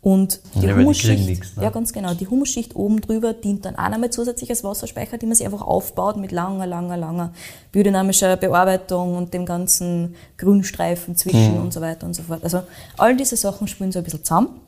Und 0.00 0.40
die 0.56 0.66
Ja, 0.66 0.76
Humusschicht, 0.76 1.26
nichts, 1.26 1.56
ne? 1.56 1.62
ja 1.62 1.70
ganz 1.70 1.92
genau, 1.92 2.12
die 2.12 2.26
Humusschicht 2.26 2.74
oben 2.74 3.00
drüber 3.00 3.34
dient 3.34 3.64
dann 3.64 3.76
auch 3.76 3.88
nochmal 3.88 4.10
zusätzlich 4.10 4.50
als 4.50 4.64
Wasserspeicher, 4.64 5.16
die 5.16 5.26
man 5.26 5.36
sich 5.36 5.46
einfach 5.46 5.62
aufbaut 5.62 6.16
mit 6.16 6.32
langer, 6.32 6.66
langer, 6.66 6.96
langer 6.96 7.32
biodynamischer 7.70 8.36
Bearbeitung 8.36 9.16
und 9.16 9.32
dem 9.32 9.46
ganzen 9.46 10.16
Grünstreifen 10.38 11.14
zwischen 11.14 11.60
und 11.60 11.72
so 11.72 11.80
weiter 11.80 12.04
und 12.04 12.14
so 12.14 12.24
fort. 12.24 12.42
Also 12.42 12.62
all 12.98 13.16
diese 13.16 13.36
Sachen 13.36 13.68
spielen 13.68 13.92
so 13.92 14.00
ein 14.00 14.04
bisschen 14.04 14.24
zusammen 14.24 14.60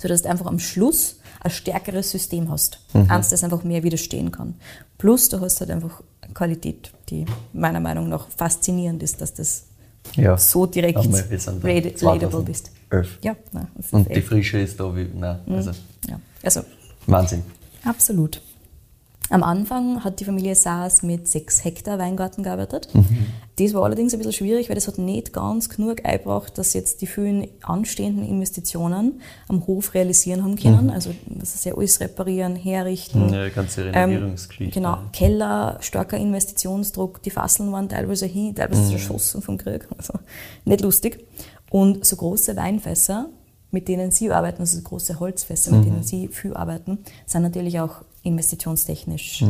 sodass 0.00 0.22
du 0.22 0.28
einfach 0.28 0.46
am 0.46 0.58
Schluss 0.58 1.16
ein 1.44 1.50
stärkeres 1.50 2.10
System 2.10 2.50
hast. 2.50 2.80
Eins, 3.08 3.28
das 3.28 3.44
einfach 3.44 3.62
mehr 3.64 3.82
widerstehen 3.82 4.32
kann. 4.32 4.54
Plus, 4.98 5.28
du 5.28 5.40
hast 5.40 5.60
halt 5.60 5.70
einfach 5.70 6.02
Qualität, 6.32 6.90
die 7.10 7.26
meiner 7.52 7.80
Meinung 7.80 8.08
nach 8.08 8.26
faszinierend 8.28 9.02
ist, 9.02 9.20
dass 9.20 9.34
das 9.34 9.64
Ja. 10.16 10.36
so 10.38 10.64
direkt 10.66 10.98
relatable 10.98 12.42
bist. 12.42 12.70
2011. 12.90 13.18
Ja, 13.22 13.36
nein, 13.52 13.66
Und 13.90 14.14
die 14.14 14.22
Frische 14.22 14.58
ist 14.58 14.80
da 14.80 14.94
wie, 14.96 15.08
nein, 15.14 15.38
also 15.48 15.70
ja. 16.08 16.18
Also, 16.42 16.60
Wahnsinn. 17.06 17.42
absolut. 17.84 18.40
Am 19.30 19.42
Anfang 19.42 20.04
hat 20.04 20.20
die 20.20 20.24
Familie 20.26 20.54
Saas 20.54 21.02
mit 21.02 21.26
sechs 21.28 21.64
Hektar 21.64 21.98
Weingarten 21.98 22.42
gearbeitet. 22.42 22.88
Das 23.56 23.72
war 23.72 23.84
allerdings 23.84 24.12
ein 24.12 24.18
bisschen 24.18 24.34
schwierig, 24.34 24.68
weil 24.68 24.74
das 24.74 24.86
hat 24.86 24.98
nicht 24.98 25.32
ganz 25.32 25.70
genug 25.70 26.04
eingebracht, 26.04 26.58
dass 26.58 26.74
jetzt 26.74 27.00
die 27.00 27.06
vielen 27.06 27.48
anstehenden 27.62 28.24
Investitionen 28.28 29.22
am 29.48 29.66
Hof 29.66 29.94
realisieren 29.94 30.44
haben 30.44 30.56
können. 30.56 30.90
Also 30.90 31.14
das 31.26 31.54
ist 31.54 31.64
ja 31.64 31.74
alles 31.74 32.00
reparieren, 32.00 32.54
herrichten. 32.54 33.32
Ja, 33.32 33.46
die 33.46 33.50
ganze 33.54 33.82
Ähm, 33.88 34.10
Renovierungsgeschichte. 34.10 34.74
genau, 34.74 34.98
Keller, 35.12 35.78
starker 35.80 36.18
Investitionsdruck, 36.18 37.22
die 37.22 37.30
Fasseln 37.30 37.72
waren 37.72 37.88
teilweise 37.88 38.26
hin, 38.26 38.54
teilweise 38.54 38.88
zerschossen 38.90 39.40
vom 39.40 39.56
Krieg. 39.56 39.88
Also 39.96 40.14
nicht 40.66 40.82
lustig. 40.82 41.24
Und 41.70 42.04
so 42.04 42.16
große 42.16 42.56
Weinfässer, 42.56 43.30
mit 43.70 43.88
denen 43.88 44.10
Sie 44.10 44.30
arbeiten, 44.30 44.60
also 44.60 44.76
so 44.76 44.82
große 44.82 45.18
Holzfässer, 45.18 45.72
mit 45.72 45.86
denen 45.86 46.02
Sie 46.02 46.28
viel 46.28 46.54
arbeiten, 46.54 46.98
sind 47.26 47.42
natürlich 47.42 47.80
auch 47.80 48.02
investitionstechnisch 48.24 49.42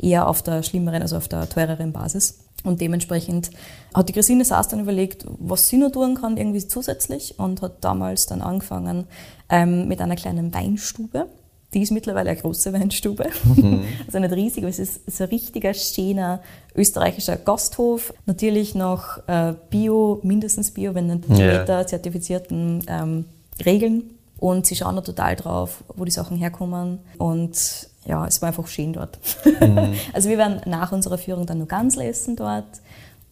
Ja, 0.00 0.08
eher 0.08 0.28
auf 0.28 0.42
der 0.42 0.62
schlimmeren, 0.62 1.02
also 1.02 1.16
auf 1.16 1.28
der 1.28 1.48
teureren 1.48 1.92
Basis. 1.92 2.38
Und 2.64 2.80
dementsprechend 2.80 3.50
hat 3.94 4.08
die 4.08 4.12
Christine 4.12 4.44
Saas 4.44 4.68
dann 4.68 4.80
überlegt, 4.80 5.24
was 5.38 5.68
sie 5.68 5.76
noch 5.76 5.92
tun 5.92 6.16
kann, 6.16 6.36
irgendwie 6.36 6.66
zusätzlich 6.66 7.38
und 7.38 7.62
hat 7.62 7.84
damals 7.84 8.26
dann 8.26 8.42
angefangen 8.42 9.06
ähm, 9.48 9.86
mit 9.86 10.00
einer 10.00 10.16
kleinen 10.16 10.52
Weinstube. 10.54 11.26
Die 11.74 11.82
ist 11.82 11.92
mittlerweile 11.92 12.30
eine 12.30 12.40
große 12.40 12.72
Weinstube. 12.72 13.26
also 14.06 14.18
nicht 14.18 14.32
riesig, 14.32 14.62
aber 14.62 14.70
es 14.70 14.78
ist 14.78 15.10
so 15.10 15.24
ein 15.24 15.30
richtiger, 15.30 15.74
schöner 15.74 16.40
österreichischer 16.74 17.36
Gasthof. 17.36 18.14
Natürlich 18.24 18.74
noch 18.74 19.18
äh, 19.28 19.54
Bio, 19.70 20.20
mindestens 20.22 20.70
Bio, 20.70 20.94
wenn 20.94 21.08
nicht 21.08 21.28
Ja. 21.28 21.36
Demeter 21.36 21.86
zertifizierten 21.86 22.84
ähm, 22.88 23.24
Regeln. 23.64 24.15
Und 24.38 24.66
sie 24.66 24.76
schauen 24.76 24.96
da 24.96 25.02
total 25.02 25.36
drauf, 25.36 25.84
wo 25.94 26.04
die 26.04 26.10
Sachen 26.10 26.36
herkommen. 26.36 26.98
Und 27.18 27.88
ja, 28.04 28.26
es 28.26 28.40
war 28.42 28.48
einfach 28.48 28.66
schön 28.66 28.92
dort. 28.92 29.18
also 30.12 30.28
wir 30.28 30.38
werden 30.38 30.60
nach 30.66 30.92
unserer 30.92 31.18
Führung 31.18 31.46
dann 31.46 31.58
nur 31.58 31.68
Gans 31.68 31.96
essen 31.96 32.36
dort. 32.36 32.66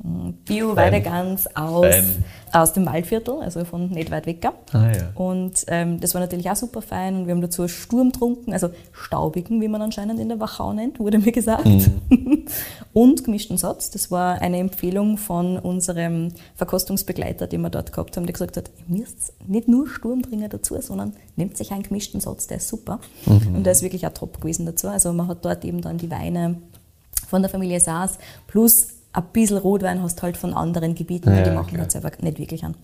Bio 0.07 0.77
Weidegans 0.77 1.47
aus, 1.57 1.87
Fein. 1.87 2.25
aus 2.53 2.75
dem 2.75 2.85
Waldviertel, 2.85 3.41
also 3.41 3.65
von 3.65 3.89
nicht 3.89 4.11
weit 4.11 4.27
weg. 4.27 4.47
Ah 4.73 4.93
ja. 4.93 5.11
Und 5.15 5.65
ähm, 5.69 5.99
das 5.99 6.13
war 6.13 6.21
natürlich 6.21 6.51
auch 6.51 6.57
super 6.57 6.83
fein. 6.83 7.17
Und 7.17 7.27
wir 7.27 7.35
haben 7.35 7.41
dazu 7.41 7.67
Sturm 7.69 8.13
getrunken, 8.13 8.53
also 8.53 8.69
staubigen, 8.93 9.63
wie 9.63 9.69
man 9.69 9.81
anscheinend 9.81 10.21
in 10.21 10.29
der 10.29 10.39
Wachau 10.41 10.75
nennt, 10.75 11.01
wurde 11.01 11.19
mir 11.19 11.33
gesagt. 11.33 11.67
und 12.93 13.25
gemischten 13.25 13.57
Satz. 13.57 13.91
Das 13.93 14.11
war 14.11 14.43
eine 14.43 14.59
Empfehlung 14.59 15.17
von 15.17 15.59
unserem 15.59 16.29
Verkostungsbegleiter, 16.55 17.47
den 17.47 17.63
wir 17.63 17.71
dort 17.71 17.93
gehabt 17.93 18.19
haben, 18.19 18.27
der 18.27 18.35
gesagt 18.35 18.59
hat, 18.59 18.71
ihr 18.87 18.99
müsst 18.99 19.33
nicht 19.47 19.69
nur 19.69 19.89
Sturm 19.89 20.21
trinken 20.21 20.51
dazu, 20.51 20.79
sondern 20.83 21.15
nehmt 21.37 21.57
sich 21.57 21.73
einen 21.73 21.83
gemischten 21.83 22.21
Satz, 22.21 22.47
der 22.47 22.59
ist 22.59 22.69
super. 22.69 23.01
Und 23.57 23.65
der 23.65 23.73
ist 23.73 23.83
wirklich 23.83 24.07
auch 24.07 24.13
top 24.13 24.43
gewesen 24.43 24.67
dazu. 24.67 24.89
Also 24.89 25.15
man 25.15 25.29
hat 25.29 25.43
dort 25.47 25.65
eben 25.65 25.81
dann 25.81 25.97
die 25.97 26.11
Weine 26.11 26.57
von 27.27 27.41
der 27.41 27.51
Familie 27.51 27.81
Saas 27.81 28.19
plus 28.47 28.89
ein 29.15 29.25
bisschen 29.33 29.59
Rotwein 29.59 30.03
hast 30.03 30.23
halt 30.23 30.37
von 30.37 30.55
anderen 30.55 30.95
Gebieten, 30.95 31.31
weil 31.31 31.39
Ja, 31.39 31.45
die 31.45 31.51
machen 31.51 31.69
klar. 31.69 31.83
halt 31.83 31.93
selber 31.93 32.11
nicht 32.21 32.39
wirklich 32.39 32.65
an. 32.65 32.75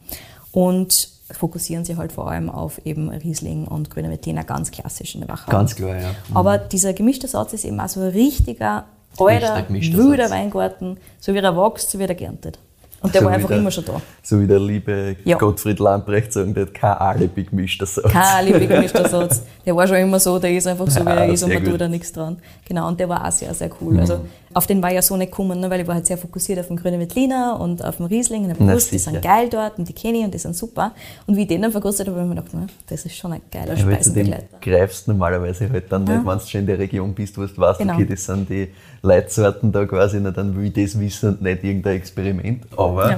Und 0.53 1.09
fokussieren 1.31 1.85
sich 1.85 1.97
halt 1.97 2.13
vor 2.13 2.31
allem 2.31 2.51
auf 2.51 2.81
eben 2.85 3.09
Riesling 3.11 3.67
und 3.67 3.91
Grüne 3.91 4.09
Mettiner, 4.09 4.45
ganz 4.45 4.71
klassisch 4.71 5.15
in 5.15 5.21
der 5.21 5.29
Wachau. 5.29 5.51
Ganz 5.51 5.77
klar, 5.77 5.97
ja. 6.01 6.11
Aber 6.35 6.59
dieser 6.59 6.93
gemischte 6.93 7.29
Satz 7.29 7.53
ist 7.53 7.65
eben 7.65 7.79
auch 7.81 7.89
so 7.89 8.01
ein 8.01 8.09
richtiger, 8.09 8.85
alter, 9.19 9.69
wilder. 9.69 10.31
Weingarten, 10.31 10.97
so 11.21 11.35
wie 11.35 11.39
er 11.39 11.57
wächst, 11.57 11.91
so 11.91 11.99
wird 11.99 12.11
er 12.11 12.17
geerntet. 12.17 12.59
Und 13.03 13.15
der 13.15 13.23
So 13.23 13.27
war 13.27 13.33
einfach 13.35 13.49
der- 13.49 13.59
immer 13.59 13.71
schon 13.71 13.85
da. 13.87 14.01
So 14.23 14.39
wie 14.41 14.47
der 14.47 14.61
liebe 14.61 15.17
Ja. 15.25 15.39
Gottfried 15.39 15.79
Lamprecht 15.79 16.33
sagen, 16.35 16.53
der 16.53 16.67
hat 16.67 16.75
kein 16.75 16.93
Alibi 16.93 17.45
gemischter 17.45 17.87
Satz. 17.87 18.13
Kein 18.13 18.45
liebe 18.47 18.67
gemischter 18.67 19.09
Satz. 19.09 19.43
Der 19.65 19.75
war 19.75 19.87
schon 19.87 19.97
immer 19.97 20.21
so, 20.21 20.39
der 20.39 20.53
ist 20.53 20.67
einfach 20.67 20.87
so, 20.91 21.01
wie 21.01 21.09
Ja, 21.09 21.15
er 21.15 21.33
ist 21.33 21.43
und 21.43 21.53
man 21.53 21.63
tut 21.63 21.73
gut. 21.73 21.81
da 21.81 21.89
nichts 21.89 22.13
dran. 22.13 22.37
Genau, 22.69 22.89
und 22.89 23.01
der 23.01 23.09
war 23.09 23.27
auch 23.27 23.33
sehr, 23.33 23.55
sehr 23.55 23.71
cool. 23.81 23.99
Also 24.01 24.21
auf 24.53 24.67
den 24.67 24.83
war 24.83 24.91
ich 24.91 24.97
ja 24.97 25.03
so 25.03 25.17
nicht 25.17 25.31
gekommen, 25.31 25.61
ne, 25.61 25.71
weil 25.71 25.81
ich 25.81 25.87
war 25.87 25.95
halt 25.95 26.07
sehr 26.07 26.19
fokussiert 26.19 26.59
auf 26.59 26.67
den 26.67 26.77
Grünen 26.77 26.99
Veltliner 27.01 27.59
und 27.61 27.83
auf 27.85 27.97
den 27.99 28.07
Riesling 28.07 28.45
und 28.45 28.51
hab 28.51 28.57
Na, 28.61 28.67
gewusst, 28.73 28.93
die 28.93 28.99
sind 28.99 29.23
geil 29.23 29.49
dort 29.51 29.79
und 29.79 29.89
die 29.89 29.93
kenne 29.95 30.19
ich 30.19 30.25
und 30.25 30.35
die 30.35 30.39
sind 30.39 30.55
super. 30.57 30.93
Und 31.27 31.37
wie 31.37 31.43
ich 31.43 31.49
den 31.49 31.63
dann 31.63 31.73
verkostet 31.73 32.07
habe, 32.09 32.19
habe 32.19 32.29
ich 32.29 32.35
mir 32.35 32.43
gedacht, 32.43 32.55
ne, 32.55 32.67
das 32.89 33.05
ist 33.07 33.17
schon 33.17 33.33
ein 33.33 33.41
geiler 33.51 33.75
Ja, 33.75 33.79
Speisenbegleiter. 33.79 34.59
greifst 34.61 35.07
du 35.07 35.13
normalerweise 35.13 35.71
halt 35.71 35.85
dann 35.91 36.07
Ja. 36.07 36.17
nicht, 36.19 36.27
wenn 36.27 36.39
du 36.39 36.45
schon 36.47 36.61
in 36.63 36.67
der 36.67 36.79
Region 36.79 37.15
bist, 37.15 37.39
wo 37.39 37.47
du 37.47 37.57
weißt, 37.57 37.79
Genau. 37.79 37.95
okay, 37.95 38.05
das 38.05 38.25
sind 38.25 38.49
die 38.51 38.69
Leitsorten 39.03 39.73
da 39.73 39.87
quasi, 39.87 40.19
na, 40.21 40.31
dann 40.31 40.55
will 40.57 40.67
ich 40.67 40.73
das 40.75 40.99
wissen 41.01 41.31
und 41.31 41.43
nicht 41.43 41.65
irgendein 41.65 41.97
Experiment. 41.97 42.65
Aber 42.77 42.90
Ja. 42.99 43.17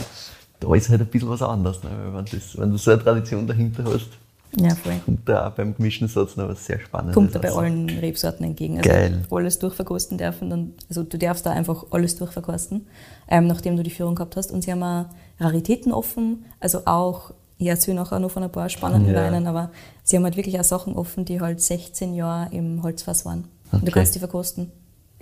da 0.61 0.75
ist 0.75 0.89
halt 0.89 1.01
ein 1.01 1.07
bisschen 1.07 1.29
was 1.29 1.43
anderes, 1.43 1.83
ne? 1.83 1.91
wenn, 2.13 2.25
das, 2.25 2.59
wenn 2.59 2.71
du 2.71 2.77
so 2.79 2.91
eine 2.93 3.03
Tradition 3.03 3.47
dahinter 3.47 3.85
hast, 3.85 4.09
Ja, 4.57 4.75
voll. 4.75 4.95
kommt 5.05 5.29
da 5.29 5.49
auch 5.49 5.53
beim 5.53 5.75
gemischten 5.75 6.09
Satz 6.09 6.37
noch 6.37 6.49
was 6.49 6.65
sehr 6.67 6.79
Spannendes. 6.81 7.15
Kommt 7.15 7.35
da 7.35 7.39
bei 7.39 7.51
allen 7.51 7.89
Rebsorten 7.89 8.45
entgegen. 8.45 8.77
Also 8.79 8.89
Geil. 8.91 9.25
alles 9.31 9.59
durchverkosten 9.59 10.19
dürfen. 10.19 10.51
Dann, 10.51 10.73
also 10.89 11.03
du 11.05 11.17
darfst 11.19 11.47
da 11.47 11.51
einfach 11.53 11.87
alles 11.91 12.17
durchverkosten, 12.17 12.87
ähm, 13.29 13.47
nachdem 13.47 13.77
du 13.77 13.83
die 13.83 13.91
Führung 13.91 14.15
gehabt 14.15 14.37
hast. 14.37 14.53
Und 14.53 14.63
sie 14.63 14.71
haben 14.73 14.83
auch 14.83 15.07
Raritäten 15.41 15.93
offen, 15.93 16.45
also 16.61 16.83
auch, 16.85 17.33
ich 17.59 17.67
erzähle 17.69 17.97
nachher 17.97 18.19
noch 18.21 18.31
von 18.31 18.43
ein 18.43 18.53
paar 18.53 18.69
spannenden 18.69 19.15
Ja. 19.15 19.23
Weinen, 19.23 19.47
aber 19.47 19.71
sie 20.05 20.17
haben 20.17 20.25
halt 20.25 20.37
wirklich 20.37 20.59
auch 20.61 20.65
Sachen 20.65 20.95
offen, 20.95 21.25
die 21.25 21.41
halt 21.41 21.61
16 21.61 22.15
Jahre 22.15 22.53
im 22.55 22.83
Holzfass 22.83 23.25
waren. 23.25 23.45
Und 23.73 23.79
Okay. 23.79 23.87
du 23.87 23.93
kannst 23.93 24.15
die 24.15 24.19
verkosten. 24.19 24.71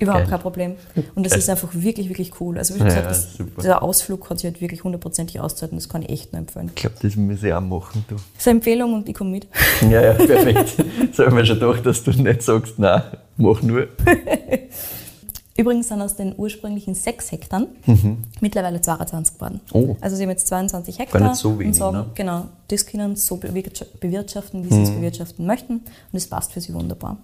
Überhaupt 0.00 0.22
Geil. 0.24 0.30
kein 0.30 0.40
Problem. 0.40 0.74
Und 1.14 1.24
das 1.24 1.32
Geil. 1.32 1.38
ist 1.40 1.50
einfach 1.50 1.68
wirklich, 1.74 2.08
wirklich 2.08 2.32
cool. 2.40 2.58
Also 2.58 2.74
wie 2.74 2.78
gesagt, 2.78 2.96
ja, 3.04 3.08
das, 3.08 3.28
dieser 3.58 3.82
Ausflug 3.82 4.28
hat 4.30 4.38
sich 4.38 4.50
halt 4.50 4.60
wirklich 4.60 4.82
hundertprozentig 4.82 5.38
ausgezahlt 5.40 5.72
und 5.72 5.78
das 5.78 5.88
kann 5.88 6.02
ich 6.02 6.08
echt 6.08 6.32
nur 6.32 6.40
empfehlen. 6.40 6.68
Ich 6.74 6.74
glaube, 6.76 6.96
das 7.02 7.16
muss 7.16 7.42
ich 7.42 7.52
auch 7.52 7.60
machen. 7.60 8.04
Du. 8.08 8.14
Das 8.16 8.24
ist 8.38 8.48
eine 8.48 8.56
Empfehlung 8.58 8.94
und 8.94 9.08
ich 9.08 9.14
komme 9.14 9.30
mit. 9.30 9.46
Ja, 9.82 10.00
ja, 10.02 10.12
perfekt. 10.14 10.74
Jetzt 11.02 11.18
habe 11.18 11.28
ich 11.28 11.34
mir 11.34 11.46
schon 11.46 11.60
gedacht, 11.60 11.84
dass 11.86 12.02
du 12.02 12.10
nicht 12.12 12.42
sagst, 12.42 12.78
nein, 12.78 13.02
mach 13.36 13.62
nur. 13.62 13.86
Übrigens 15.56 15.88
sind 15.88 16.00
aus 16.00 16.16
den 16.16 16.34
ursprünglichen 16.38 16.94
sechs 16.94 17.30
Hektar 17.32 17.66
mittlerweile 18.40 18.80
22 18.80 19.34
geworden. 19.34 19.60
Mhm. 19.74 19.78
Oh. 19.90 19.96
Also 20.00 20.16
sie 20.16 20.22
haben 20.22 20.30
jetzt 20.30 20.46
22 20.46 20.98
Hektar 20.98 21.20
nicht 21.20 21.34
so 21.36 21.50
und 21.50 21.58
wenig, 21.58 21.76
sagen, 21.76 21.96
ne? 21.98 22.06
genau, 22.14 22.46
das 22.68 22.86
können 22.86 23.14
sie 23.14 23.26
so 23.26 23.34
bewirtscha- 23.34 23.84
bewirtschaften, 24.00 24.64
wie 24.64 24.68
sie 24.70 24.76
Mhm. 24.76 24.82
es 24.84 24.90
bewirtschaften 24.90 25.44
möchten 25.46 25.72
und 25.74 25.82
es 26.14 26.26
passt 26.26 26.52
für 26.52 26.62
sie 26.62 26.72
wunderbar. 26.72 27.18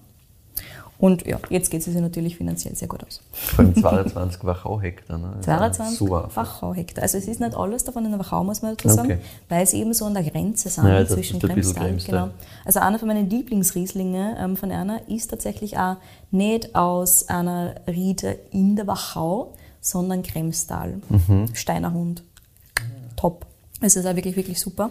Und 0.99 1.27
ja, 1.27 1.39
jetzt 1.51 1.71
geht 1.71 1.81
es 1.81 1.85
sich 1.87 1.95
natürlich 1.95 2.37
finanziell 2.37 2.75
sehr 2.75 2.89
gut 2.89 3.05
aus. 3.05 3.21
Vor 3.33 3.59
allem 3.65 3.75
22 3.77 4.45
Wachau-Hektar. 4.45 5.19
Ne? 5.19 5.29
Also 5.37 5.43
22 5.43 5.99
So 5.99 6.15
einfach. 6.15 6.37
Wachau-Hektar. 6.63 7.03
Also 7.03 7.19
es 7.19 7.29
ist 7.29 7.39
nicht 7.39 7.55
alles 7.55 7.85
davon 7.85 8.05
in 8.07 8.13
der 8.13 8.19
Wachau, 8.21 8.43
muss 8.45 8.63
man 8.63 8.77
dazu 8.77 8.89
sagen, 8.89 9.11
Okay. 9.13 9.19
weil 9.51 9.67
sie 9.67 9.81
eben 9.81 9.93
so 9.93 10.07
an 10.07 10.15
der 10.15 10.23
Grenze 10.23 10.71
sind 10.71 10.87
Ja, 10.87 10.95
also 10.97 11.15
zwischen 11.15 11.39
Kremstal. 11.39 11.97
Genau. 12.07 12.29
Also 12.65 12.81
einer 12.81 12.99
von 12.99 13.09
meinen 13.09 13.29
Lieblingsrieslinge 13.29 14.37
ähm, 14.41 14.57
von 14.57 14.71
einer 14.73 15.07
ist 15.09 15.29
tatsächlich 15.29 15.77
auch 15.77 15.97
nicht 16.31 16.75
aus 16.75 17.29
einer 17.29 17.75
Riede 17.87 18.39
in 18.53 18.77
der 18.77 18.87
Wachau, 18.87 19.53
sondern 19.83 20.23
Kremstal. 20.23 21.01
Mhm. 21.11 21.55
Steinerhund. 21.55 22.23
Top. 23.17 23.45
Es 23.81 23.97
ist 23.97 24.07
auch 24.07 24.17
wirklich, 24.17 24.37
wirklich 24.37 24.59
super. 24.61 24.91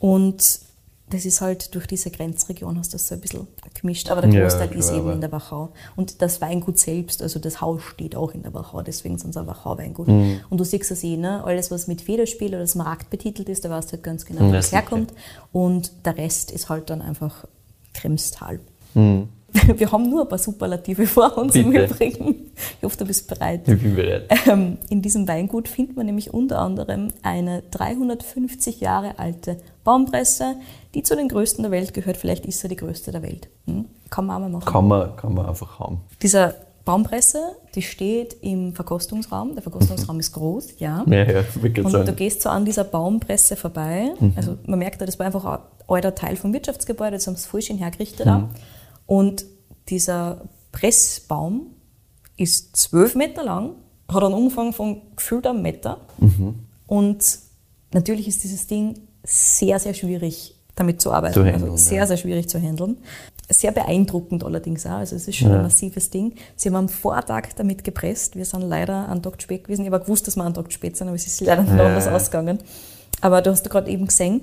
Und 0.00 0.60
das 1.08 1.24
ist 1.24 1.40
halt 1.40 1.74
durch 1.74 1.86
diese 1.86 2.10
Grenzregion 2.10 2.76
hast 2.78 2.92
du 2.92 2.96
das 2.96 3.06
so 3.06 3.14
ein 3.14 3.20
bisschen 3.20 3.46
gemischt. 3.74 4.10
Aber 4.10 4.22
der 4.22 4.30
Ja, 4.30 4.42
Großteil 4.42 4.66
klar, 4.68 4.78
ist 4.80 4.90
eben 4.90 5.12
in 5.12 5.20
der 5.20 5.30
Wachau. 5.30 5.70
Und 5.94 6.20
das 6.20 6.40
Weingut 6.40 6.78
selbst, 6.78 7.22
also 7.22 7.38
das 7.38 7.60
Haus 7.60 7.82
steht 7.82 8.16
auch 8.16 8.32
in 8.32 8.42
der 8.42 8.52
Wachau, 8.54 8.82
deswegen 8.82 9.16
sind 9.16 9.30
es 9.30 9.36
ein 9.36 9.46
Wachau-Weingut. 9.46 10.08
Mhm. 10.08 10.40
Und 10.50 10.58
du 10.58 10.64
siehst 10.64 10.90
es 10.90 11.04
eh, 11.04 11.16
ne? 11.16 11.44
alles 11.44 11.70
was 11.70 11.86
mit 11.86 12.00
Federspiel 12.00 12.48
oder 12.56 12.66
Smaragd 12.66 13.08
betitelt 13.10 13.48
ist, 13.48 13.64
da 13.64 13.70
weißt 13.70 13.88
du 13.88 13.92
halt 13.92 14.02
ganz 14.02 14.24
genau, 14.26 14.40
wo 14.40 14.46
Ja, 14.46 14.52
das 14.54 14.66
sicher. 14.70 14.78
herkommt. 14.82 15.12
Und 15.52 15.92
der 16.04 16.16
Rest 16.18 16.50
ist 16.50 16.68
halt 16.68 16.90
dann 16.90 17.00
einfach 17.02 17.44
Kremstal. 17.94 18.58
Mhm. 18.94 19.28
Wir 19.76 19.90
haben 19.92 20.10
nur 20.10 20.22
ein 20.22 20.28
paar 20.28 20.38
Superlative 20.38 21.06
vor 21.06 21.38
uns 21.38 21.54
im 21.54 21.70
Bitte. 21.70 21.94
Übrigen. 21.94 22.50
Ich 22.78 22.82
hoffe, 22.84 22.96
du 22.98 23.04
bist 23.06 23.28
bereit. 23.28 23.66
Ich 23.68 23.80
bin 23.80 23.94
bereit. 23.94 24.28
Ähm, 24.48 24.78
in 24.90 25.02
diesem 25.02 25.26
Weingut 25.28 25.68
findet 25.68 25.96
man 25.96 26.06
nämlich 26.06 26.34
unter 26.34 26.58
anderem 26.58 27.08
eine 27.22 27.62
350 27.70 28.80
Jahre 28.80 29.18
alte 29.18 29.58
Baumpresse, 29.84 30.56
die 30.94 31.02
zu 31.02 31.16
den 31.16 31.28
größten 31.28 31.62
der 31.62 31.70
Welt 31.70 31.94
gehört. 31.94 32.16
Vielleicht 32.16 32.44
ist 32.46 32.60
sie 32.60 32.68
die 32.68 32.76
größte 32.76 33.12
der 33.12 33.22
Welt. 33.22 33.48
Hm? 33.66 33.86
Kann 34.10 34.26
man 34.26 34.36
auch 34.36 34.40
mal 34.40 34.48
machen. 34.50 34.64
Kann 34.72 34.88
man, 34.88 35.16
kann 35.16 35.34
man 35.34 35.46
einfach 35.46 35.78
haben. 35.78 36.00
Diese 36.22 36.54
Baumpresse, 36.84 37.40
die 37.74 37.82
steht 37.82 38.36
im 38.42 38.72
Verkostungsraum. 38.74 39.54
Der 39.54 39.62
Verkostungsraum 39.62 40.20
ist 40.20 40.32
groß, 40.32 40.74
ja. 40.78 41.04
Ja, 41.08 41.24
ja, 41.24 41.40
ich 41.40 41.62
würde 41.62 41.82
Und 41.84 41.90
sagen. 41.90 42.06
du 42.06 42.12
gehst 42.12 42.42
so 42.42 42.48
an 42.48 42.64
dieser 42.64 42.84
Baumpresse 42.84 43.56
vorbei. 43.56 44.12
Also 44.36 44.56
man 44.66 44.78
merkt, 44.78 45.00
das 45.00 45.18
war 45.18 45.26
einfach 45.26 45.44
ein 45.44 45.58
alter 45.88 46.14
Teil 46.14 46.36
vom 46.36 46.52
Wirtschaftsgebäude, 46.52 47.12
das 47.12 47.26
haben 47.26 47.36
sie 47.36 47.48
voll 47.48 47.62
schön 47.62 47.78
hergerichtet. 47.78 48.26
auch. 48.28 48.42
Und 49.06 49.46
dieser 49.88 50.42
Pressbaum 50.72 51.68
ist 52.36 52.76
zwölf 52.76 53.14
Meter 53.14 53.44
lang, 53.44 53.72
hat 54.12 54.22
einen 54.22 54.34
Umfang 54.34 54.72
von 54.72 55.02
gefühlt 55.16 55.46
einem 55.46 55.62
Meter. 55.62 56.00
Und 56.86 57.38
natürlich 57.92 58.28
ist 58.28 58.44
dieses 58.44 58.66
Ding 58.66 59.00
sehr, 59.24 59.78
sehr 59.78 59.94
schwierig 59.94 60.54
damit 60.74 61.00
zu 61.00 61.10
arbeiten. 61.10 61.34
Zu 61.34 61.44
handeln, 61.44 61.70
also 61.72 61.76
sehr, 61.76 61.98
ja. 61.98 62.06
sehr 62.06 62.16
schwierig 62.18 62.48
zu 62.48 62.60
handeln. 62.60 62.98
Sehr 63.48 63.72
beeindruckend 63.72 64.44
allerdings 64.44 64.84
auch. 64.86 64.90
Also 64.98 65.16
es 65.16 65.26
ist 65.26 65.36
schon 65.36 65.50
Ja. 65.50 65.56
ein 65.56 65.62
massives 65.62 66.10
Ding. 66.10 66.34
Sie 66.56 66.68
haben 66.68 66.76
am 66.76 66.88
Vortag 66.88 67.54
damit 67.56 67.82
gepresst. 67.84 68.36
Wir 68.36 68.44
sind 68.44 68.62
leider 68.62 69.08
einen 69.08 69.22
Tag 69.22 69.40
spät 69.40 69.64
gewesen. 69.64 69.86
Ich 69.86 69.90
habe 69.92 70.04
gewusst, 70.04 70.26
dass 70.26 70.36
wir 70.36 70.44
einen 70.44 70.54
Tag 70.54 70.70
spät 70.72 70.96
sind, 70.96 71.06
aber 71.08 71.16
es 71.16 71.26
ist 71.26 71.40
leider 71.40 71.62
nicht 71.62 71.74
Ja, 71.74 71.86
anders 71.86 72.06
ausgegangen. 72.08 72.58
Aber 73.20 73.40
du 73.40 73.50
hast 73.50 73.68
gerade 73.70 73.90
eben 73.90 74.06
gesehen, 74.06 74.42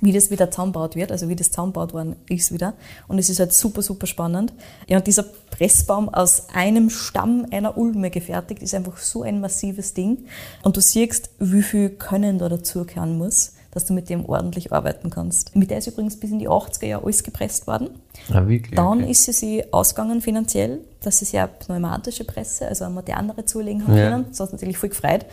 wie 0.00 0.12
das 0.12 0.30
wieder 0.30 0.50
zusammengebaut 0.50 0.96
wird, 0.96 1.12
also 1.12 1.28
wie 1.28 1.36
das 1.36 1.50
zusammengebaut 1.50 1.92
worden 1.92 2.16
ist 2.28 2.52
wieder. 2.52 2.74
Und 3.08 3.18
es 3.18 3.28
ist 3.28 3.40
halt 3.40 3.52
super, 3.52 3.82
super 3.82 4.06
spannend. 4.06 4.52
Ja, 4.88 4.98
und 4.98 5.06
dieser 5.06 5.24
Pressbaum 5.50 6.08
aus 6.08 6.48
einem 6.54 6.90
Stamm 6.90 7.46
einer 7.50 7.76
Ulme 7.76 8.10
gefertigt, 8.10 8.62
ist 8.62 8.74
einfach 8.74 8.96
so 8.98 9.22
ein 9.22 9.40
massives 9.40 9.94
Ding. 9.94 10.26
Und 10.62 10.76
du 10.76 10.80
siehst, 10.80 11.30
wie 11.38 11.62
viel 11.62 11.90
Können 11.90 12.38
da 12.38 12.48
dazugehören 12.48 13.18
muss, 13.18 13.52
dass 13.72 13.84
du 13.84 13.92
mit 13.92 14.10
dem 14.10 14.24
ordentlich 14.24 14.72
arbeiten 14.72 15.10
kannst. 15.10 15.54
Mit 15.54 15.70
der 15.70 15.78
ist 15.78 15.86
übrigens 15.86 16.18
bis 16.18 16.30
in 16.30 16.40
die 16.40 16.48
80er 16.48 16.86
Jahre 16.86 17.04
alles 17.04 17.22
gepresst 17.22 17.66
worden. 17.66 17.90
Ah, 18.32 18.46
wirklich? 18.48 18.74
Dann 18.74 19.02
okay. 19.02 19.10
ist 19.12 19.24
sie 19.24 19.32
sich 19.32 19.72
ausgegangen 19.72 20.20
finanziell, 20.20 20.80
dass 21.02 21.20
sie 21.20 21.38
eine 21.38 21.48
pneumatische 21.48 22.24
Presse, 22.24 22.66
also 22.66 22.84
eine 22.84 22.94
modernere 22.94 23.44
zulegen 23.44 23.86
haben 23.86 23.96
Ja. 23.96 24.10
können. 24.10 24.24
Das 24.30 24.40
hat 24.40 24.52
natürlich 24.52 24.78
voll 24.78 24.88
gefreut. 24.88 25.24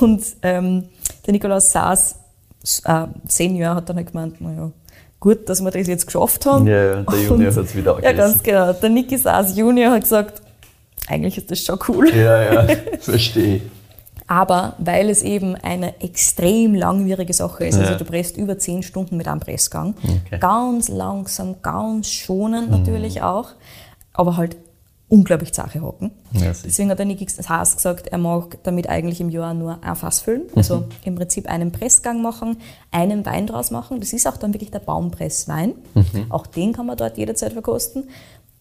Und 0.00 0.22
ähm, 0.42 0.84
der 1.26 1.32
Nikolaus 1.32 1.72
Saas, 1.72 2.14
äh, 2.84 3.06
Senior, 3.28 3.74
hat 3.76 3.88
dann 3.88 3.96
halt 3.96 4.08
gemeint, 4.12 4.40
naja, 4.40 4.70
gut, 5.18 5.48
dass 5.48 5.62
wir 5.62 5.70
das 5.70 5.86
jetzt 5.86 6.06
geschafft 6.06 6.46
haben. 6.46 6.66
Ja, 6.66 6.82
ja, 6.96 7.02
der 7.02 7.20
Junior 7.22 7.52
hat 7.54 7.64
es 7.64 7.74
wieder 7.74 7.94
Ja, 8.02 8.12
ganz 8.12 8.34
angerissen. 8.34 8.42
genau. 8.42 8.72
Der 8.72 8.88
Niki 8.90 9.18
Saas 9.18 9.56
Junior 9.56 9.92
hat 9.92 10.02
gesagt, 10.02 10.42
eigentlich 11.08 11.36
ist 11.38 11.50
das 11.50 11.60
schon 11.60 11.78
cool. 11.88 12.14
Ja, 12.14 12.52
ja, 12.64 12.76
verstehe. 13.00 13.60
Aber 14.26 14.74
weil 14.78 15.10
es 15.10 15.22
eben 15.22 15.56
eine 15.56 16.00
extrem 16.00 16.74
langwierige 16.76 17.32
Sache 17.32 17.64
ist, 17.66 17.74
Ja. 17.76 17.82
also 17.82 17.94
du 17.96 18.04
presst 18.04 18.36
über 18.36 18.58
zehn 18.58 18.82
Stunden 18.84 19.16
mit 19.16 19.26
einem 19.26 19.40
Pressgang, 19.40 19.94
Okay. 20.04 20.38
ganz 20.38 20.88
langsam, 20.88 21.56
ganz 21.62 22.08
schonend 22.08 22.70
natürlich 22.70 23.22
auch, 23.22 23.48
aber 24.12 24.36
halt 24.36 24.56
unglaublich 25.10 25.52
zache 25.52 25.82
hocken. 25.82 26.12
Ja. 26.32 26.52
Deswegen 26.64 26.88
hat 26.90 26.98
der 27.00 27.04
Niki 27.04 27.26
Haas 27.26 27.76
gesagt, 27.76 28.06
er 28.06 28.18
mag 28.18 28.56
damit 28.62 28.88
eigentlich 28.88 29.20
im 29.20 29.28
Jahr 29.28 29.52
nur 29.52 29.82
ein 29.82 29.96
Fass 29.96 30.20
füllen, 30.20 30.44
also 30.54 30.84
im 31.04 31.16
Prinzip 31.16 31.48
einen 31.50 31.72
Pressgang 31.72 32.22
machen, 32.22 32.58
einen 32.92 33.26
Wein 33.26 33.46
draus 33.48 33.70
machen. 33.72 33.98
Das 34.00 34.12
ist 34.12 34.26
auch 34.28 34.36
dann 34.36 34.54
wirklich 34.54 34.70
der 34.70 34.78
Baumpresswein. 34.78 35.74
Auch 36.30 36.46
den 36.46 36.72
kann 36.72 36.86
man 36.86 36.96
dort 36.96 37.18
jederzeit 37.18 37.52
verkosten. 37.52 38.04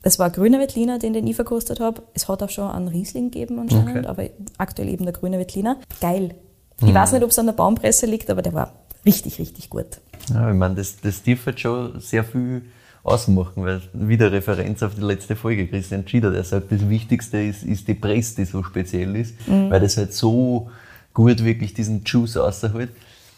Es 0.01 0.17
war 0.17 0.29
grüner 0.31 0.59
Veltliner, 0.59 0.97
den, 0.97 1.13
den 1.13 1.27
ich 1.27 1.35
verkostet 1.35 1.79
habe. 1.79 2.01
Es 2.13 2.27
hat 2.27 2.41
auch 2.41 2.49
schon 2.49 2.69
einen 2.69 2.87
Riesling 2.87 3.31
gegeben 3.31 3.59
anscheinend, 3.59 3.97
Okay. 3.97 4.07
aber 4.07 4.23
aktuell 4.57 4.89
eben 4.89 5.03
der 5.03 5.13
grüne 5.13 5.37
Veltliner. 5.37 5.77
Geil. 6.01 6.35
Ich 6.81 6.93
weiß 6.93 7.11
nicht, 7.11 7.23
ob 7.23 7.29
es 7.29 7.37
an 7.37 7.45
der 7.45 7.53
Baumpresse 7.53 8.05
liegt, 8.05 8.29
aber 8.29 8.41
der 8.41 8.53
war 8.53 8.73
richtig, 9.05 9.37
richtig 9.37 9.69
gut. 9.69 9.99
Ja, 10.33 10.49
ich 10.49 10.55
meine, 10.55 10.75
das, 10.75 10.95
das 11.01 11.21
halt 11.45 11.59
schon 11.59 11.99
sehr 11.99 12.23
viel 12.23 12.63
ausmachen, 13.03 13.63
weil 13.65 13.81
wieder 13.93 14.31
Referenz 14.31 14.83
auf 14.83 14.95
die 14.95 15.01
letzte 15.01 15.35
Folge, 15.35 15.67
Christian 15.67 16.07
Schieder, 16.07 16.31
der 16.31 16.43
sagt, 16.43 16.71
das 16.71 16.87
Wichtigste 16.89 17.41
ist, 17.41 17.63
ist 17.63 17.87
die 17.87 17.93
Presse, 17.93 18.35
die 18.37 18.45
so 18.45 18.61
speziell 18.63 19.15
ist, 19.15 19.35
Mhm. 19.47 19.69
weil 19.69 19.79
das 19.79 19.97
halt 19.97 20.13
so 20.13 20.69
gut 21.13 21.43
wirklich 21.43 21.73
diesen 21.73 22.03
Juice 22.05 22.37
außerhält. 22.37 22.89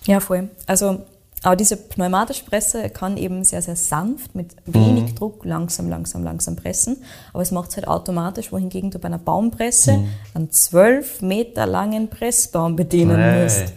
Ja, 0.05 0.20
voll. 0.20 0.49
Also, 0.66 1.03
aber 1.43 1.55
diese 1.55 1.76
pneumatische 1.78 2.43
Presse 2.45 2.89
kann 2.89 3.18
eben 3.18 3.43
sehr, 3.43 3.62
sehr 3.62 3.76
sanft, 3.76 4.36
mit 4.36 4.47
wenig 4.66 5.16
Druck 5.16 5.43
langsam, 5.45 5.89
langsam, 5.89 6.24
langsam 6.24 6.55
pressen. 6.55 6.97
Aber 7.34 7.41
es 7.41 7.51
macht 7.51 7.70
es 7.72 7.78
halt 7.78 7.88
automatisch, 7.88 8.51
wohingegen 8.51 8.91
du 8.91 8.99
bei 8.99 9.07
einer 9.07 9.18
Baumpresse 9.18 10.03
einen 10.36 10.51
zwölf 10.51 11.22
Meter 11.22 11.66
langen 11.66 12.09
Pressbaum 12.09 12.76
bedienen 12.76 13.20
Ei. 13.20 13.43
musst. 13.43 13.74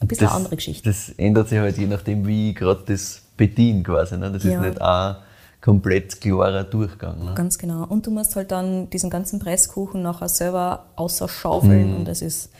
Ein 0.00 0.08
bisschen 0.08 0.24
das, 0.26 0.32
eine 0.32 0.36
andere 0.36 0.56
Geschichte. 0.56 0.88
Das 0.88 1.10
ändert 1.18 1.48
sich 1.50 1.58
halt 1.58 1.76
je 1.76 1.86
nachdem, 1.86 2.26
wie 2.26 2.54
gerade 2.54 2.82
das 2.86 3.19
bediene 3.40 3.82
quasi. 3.82 4.16
Ne? 4.18 4.30
Das 4.30 4.44
Ja. 4.44 4.54
ist 4.60 4.66
nicht 4.68 4.80
ein 4.80 5.16
komplett 5.60 6.20
klarer 6.20 6.64
Durchgang. 6.64 7.24
Ne? 7.24 7.32
Ganz 7.34 7.58
genau. 7.58 7.84
Und 7.86 8.06
du 8.06 8.10
musst 8.10 8.36
halt 8.36 8.50
dann 8.52 8.88
diesen 8.90 9.10
ganzen 9.10 9.38
Presskuchen 9.40 10.02
nachher 10.02 10.28
selber 10.28 10.84
außerschaufeln 10.96 11.96
und 11.96 12.04
das 12.06 12.22
ist 12.22 12.50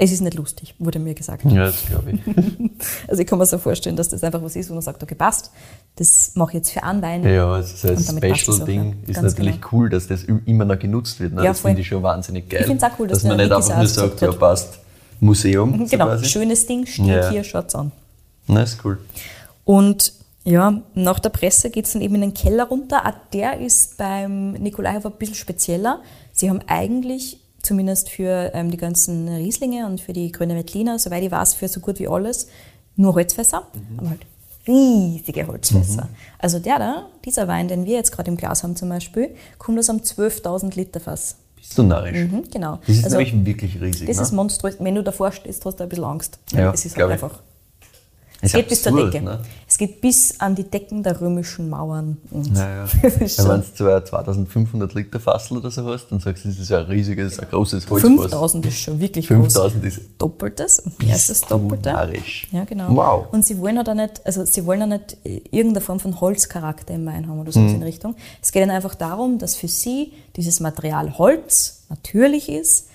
es 0.00 0.12
ist 0.12 0.20
nicht 0.20 0.34
lustig, 0.36 0.76
wurde 0.78 1.00
mir 1.00 1.12
gesagt. 1.12 1.44
Ja, 1.44 1.64
das 1.66 1.84
glaube 1.86 2.12
ich. 2.12 2.20
Also 3.08 3.20
ich 3.22 3.26
kann 3.26 3.36
mir 3.40 3.46
so 3.46 3.58
vorstellen, 3.58 3.96
dass 3.96 4.08
das 4.08 4.22
einfach 4.22 4.40
was 4.40 4.54
ist, 4.54 4.70
wo 4.70 4.74
man 4.74 4.82
sagt, 4.82 5.02
okay, 5.02 5.16
passt, 5.16 5.50
das 5.96 6.30
mache 6.36 6.50
ich 6.50 6.54
jetzt 6.54 6.70
für 6.70 6.80
Wein. 6.82 7.24
Ja, 7.24 7.50
also 7.54 7.88
das 7.88 8.00
es 8.02 8.08
auch, 8.08 8.16
Special-Ding 8.16 8.84
ja. 8.84 9.08
ist 9.08 9.14
Ganz 9.20 9.32
natürlich 9.34 9.56
genau. 9.60 9.68
cool, 9.72 9.88
dass 9.90 10.06
das 10.06 10.22
immer 10.22 10.64
noch 10.64 10.78
genutzt 10.78 11.18
wird. 11.18 11.32
Ne? 11.32 11.42
Ja, 11.42 11.48
das 11.48 11.60
finde 11.60 11.80
ich 11.80 11.88
schon 11.88 12.00
wahnsinnig 12.04 12.48
geil. 12.48 12.60
Ich 12.60 12.66
find's 12.68 12.84
auch 12.84 12.96
cool, 13.00 13.08
dass 13.08 13.22
dass 13.22 13.28
man 13.28 13.38
nicht 13.38 13.50
einfach 13.50 13.76
nur 13.76 13.86
sagt, 13.88 14.20
ja 14.20 14.30
passt, 14.30 14.78
Museum. 15.18 15.76
so 15.80 15.86
Genau, 15.86 16.06
quasi. 16.06 16.26
schönes 16.26 16.64
Ding, 16.64 16.86
steht 16.86 17.06
Ja. 17.06 17.30
hier, 17.30 17.42
schaut's 17.42 17.74
an. 17.74 17.90
Na, 18.46 18.62
ist 18.62 18.78
cool. 18.84 18.98
Und 19.64 20.12
ja, 20.48 20.82
nach 20.94 21.18
der 21.18 21.28
Presse 21.28 21.68
geht 21.68 21.84
es 21.84 21.92
dann 21.92 22.00
eben 22.00 22.14
in 22.14 22.22
den 22.22 22.34
Keller 22.34 22.64
runter. 22.68 23.06
Auch 23.06 23.30
der 23.34 23.60
ist 23.60 23.98
beim 23.98 24.52
Nikolaihof 24.52 25.04
ein 25.04 25.12
bisschen 25.18 25.34
spezieller. 25.34 26.00
Sie 26.32 26.48
haben 26.48 26.60
eigentlich, 26.66 27.40
zumindest 27.60 28.08
für 28.08 28.50
ähm, 28.54 28.70
die 28.70 28.78
ganzen 28.78 29.28
Rieslinge 29.28 29.84
und 29.86 30.00
für 30.00 30.14
die 30.14 30.32
Grüne 30.32 30.54
Veltliner, 30.54 30.98
soweit 30.98 31.22
ich 31.22 31.30
weiß, 31.30 31.52
für 31.54 31.68
so 31.68 31.80
gut 31.80 31.98
wie 31.98 32.08
alles, 32.08 32.48
nur 32.96 33.14
Holzfässer, 33.14 33.66
aber 33.98 34.08
halt 34.08 34.20
riesige 34.66 35.46
Holzfässer. 35.46 36.08
Also 36.38 36.58
der 36.60 36.78
da, 36.78 37.06
dieser 37.26 37.46
Wein, 37.46 37.68
den 37.68 37.84
wir 37.84 37.96
jetzt 37.96 38.12
gerade 38.12 38.30
im 38.30 38.36
Glas 38.38 38.62
haben 38.62 38.74
zum 38.74 38.88
Beispiel, 38.88 39.34
kommt 39.58 39.78
aus 39.78 39.90
einem 39.90 40.00
12.000 40.00 40.74
Liter 40.76 41.00
Fass. 41.00 41.36
Bist 41.56 41.76
du 41.76 41.82
narrisch? 41.82 42.16
Mhm, 42.16 42.44
genau. 42.50 42.78
Das 42.86 42.96
ist 42.96 43.04
Also, 43.04 43.18
nämlich 43.18 43.44
wirklich 43.44 43.80
riesig. 43.80 44.06
das 44.06 44.16
ne? 44.16 44.22
ist 44.22 44.32
monströs. 44.32 44.76
Wenn 44.78 44.94
du 44.94 45.02
davor 45.02 45.32
stehst, 45.32 45.64
hast 45.66 45.76
du 45.78 45.82
ein 45.82 45.88
bisschen 45.90 46.04
Angst. 46.04 46.38
Ja, 46.52 46.72
es 46.72 46.86
ist 46.86 46.96
halt 46.96 47.10
einfach. 47.10 47.42
Es 48.40 48.52
geht 48.52 48.68
bis 48.68 48.82
zur 48.82 48.92
absurd, 48.92 49.14
Decke. 49.14 49.24
Ne? 49.24 49.40
Es 49.66 49.76
geht 49.78 50.00
bis 50.00 50.38
an 50.38 50.54
die 50.54 50.62
Decken 50.62 51.02
der 51.02 51.20
römischen 51.20 51.68
Mauern. 51.68 52.18
Naja. 52.30 52.86
Wenn 53.02 53.18
du 53.18 53.26
zwar 53.74 54.04
2500 54.04 54.94
Liter 54.94 55.18
Fassel 55.18 55.56
oder 55.58 55.70
so 55.72 55.84
hast, 55.86 56.06
dann 56.10 56.20
sagst 56.20 56.44
du, 56.44 56.48
das 56.48 56.58
ist 56.58 56.70
ein 56.72 56.84
riesiges, 56.84 57.40
ein 57.40 57.48
großes 57.50 57.90
Holzfass. 57.90 58.10
5000 58.10 58.66
ist 58.66 58.78
schon 58.78 59.00
wirklich 59.00 59.26
groß. 59.26 59.36
5000 59.54 59.84
ist 59.84 60.00
Doppeltes 60.18 60.78
und 60.80 61.02
mehr 61.02 61.16
ist 61.16 61.30
das 61.30 61.40
Doppelte. 61.40 61.90
Ja, 62.52 62.64
genau. 62.64 62.94
Wow. 62.94 63.26
Und 63.32 63.44
sie 63.44 63.58
wollen 63.58 63.76
halt 63.76 63.88
auch 63.88 63.94
nicht, 63.94 64.24
also 64.24 64.44
sie 64.44 64.64
wollen 64.64 64.82
auch 64.82 64.86
nicht 64.86 65.16
äh, 65.24 65.40
irgendeine 65.50 65.80
Form 65.84 65.98
von 65.98 66.20
Holzcharakter 66.20 66.94
im 66.94 67.06
Wein 67.06 67.26
haben 67.28 67.40
oder 67.40 67.50
so 67.50 67.58
Mhm. 67.58 67.74
in 67.76 67.82
Richtung. 67.82 68.14
Es 68.40 68.52
geht 68.52 68.62
ihnen 68.62 68.70
einfach 68.70 68.94
darum, 68.94 69.38
dass 69.38 69.56
für 69.56 69.68
sie 69.68 70.12
dieses 70.36 70.60
Material 70.60 71.18
Holz 71.18 71.82
natürlich 71.88 72.48
ist, 72.48 72.87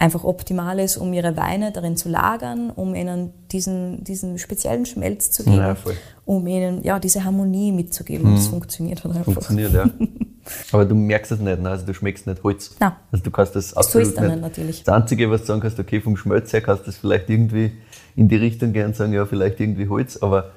einfach 0.00 0.24
optimal 0.24 0.78
ist, 0.80 0.96
um 0.96 1.12
ihre 1.12 1.36
Weine 1.36 1.72
darin 1.72 1.96
zu 1.96 2.08
lagern, 2.08 2.70
um 2.70 2.94
ihnen 2.94 3.32
diesen, 3.52 4.02
diesen 4.02 4.38
speziellen 4.38 4.86
Schmelz 4.86 5.30
zu 5.30 5.44
geben, 5.44 5.56
Ja. 5.58 5.74
Mhm. 5.74 5.76
um 6.24 6.46
ihnen 6.46 6.82
ja, 6.82 6.98
diese 6.98 7.22
Harmonie 7.24 7.70
mitzugeben. 7.70 8.26
Und 8.28 8.36
das 8.36 8.46
funktioniert 8.46 9.04
halt 9.04 9.14
einfach. 9.16 9.32
Funktioniert, 9.32 9.72
ja. 9.74 9.84
Aber 10.72 10.84
du 10.86 10.94
merkst 10.94 11.32
es 11.32 11.38
nicht, 11.38 11.60
ne? 11.60 11.68
also 11.68 11.84
du 11.84 11.92
schmeckst 11.92 12.26
nicht 12.26 12.42
Holz. 12.42 12.74
Nein. 12.80 12.92
Also 13.12 13.22
du 13.22 13.30
kannst 13.30 13.54
das 13.54 13.70
So 13.70 13.76
absolut 13.76 14.08
ist 14.08 14.16
dann 14.16 14.24
nicht. 14.24 14.34
nicht 14.36 14.42
natürlich. 14.42 14.82
Das 14.84 14.94
Einzige, 14.94 15.30
was 15.30 15.42
du 15.42 15.46
sagen 15.48 15.60
kannst, 15.60 15.78
okay, 15.78 16.00
vom 16.00 16.16
Schmelz 16.16 16.52
her 16.52 16.62
kannst 16.62 16.84
du 16.84 16.86
das 16.86 16.96
vielleicht 16.96 17.28
irgendwie 17.28 17.72
in 18.16 18.28
die 18.28 18.36
Richtung 18.36 18.72
gehen 18.72 18.86
und 18.86 18.96
sagen, 18.96 19.12
ja, 19.12 19.26
vielleicht 19.26 19.60
irgendwie 19.60 19.88
Holz, 19.88 20.16
aber 20.22 20.50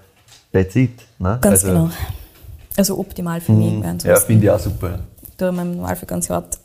that's 0.54 0.76
it. 0.78 0.92
Ne? 1.20 1.38
Ganz 1.42 1.64
also, 1.64 1.68
genau. 1.68 1.90
Also 2.78 2.98
optimal 2.98 3.42
für 3.42 3.52
mich. 3.52 3.84
wären 3.84 4.00
Ja, 4.00 4.16
finde 4.22 4.46
ich 4.46 4.52
auch 4.52 4.60
super. 4.60 5.00
da 5.38 5.50
im 5.50 5.56
Normalfall 5.76 6.08
ganz 6.08 6.30
hart. 6.30 6.58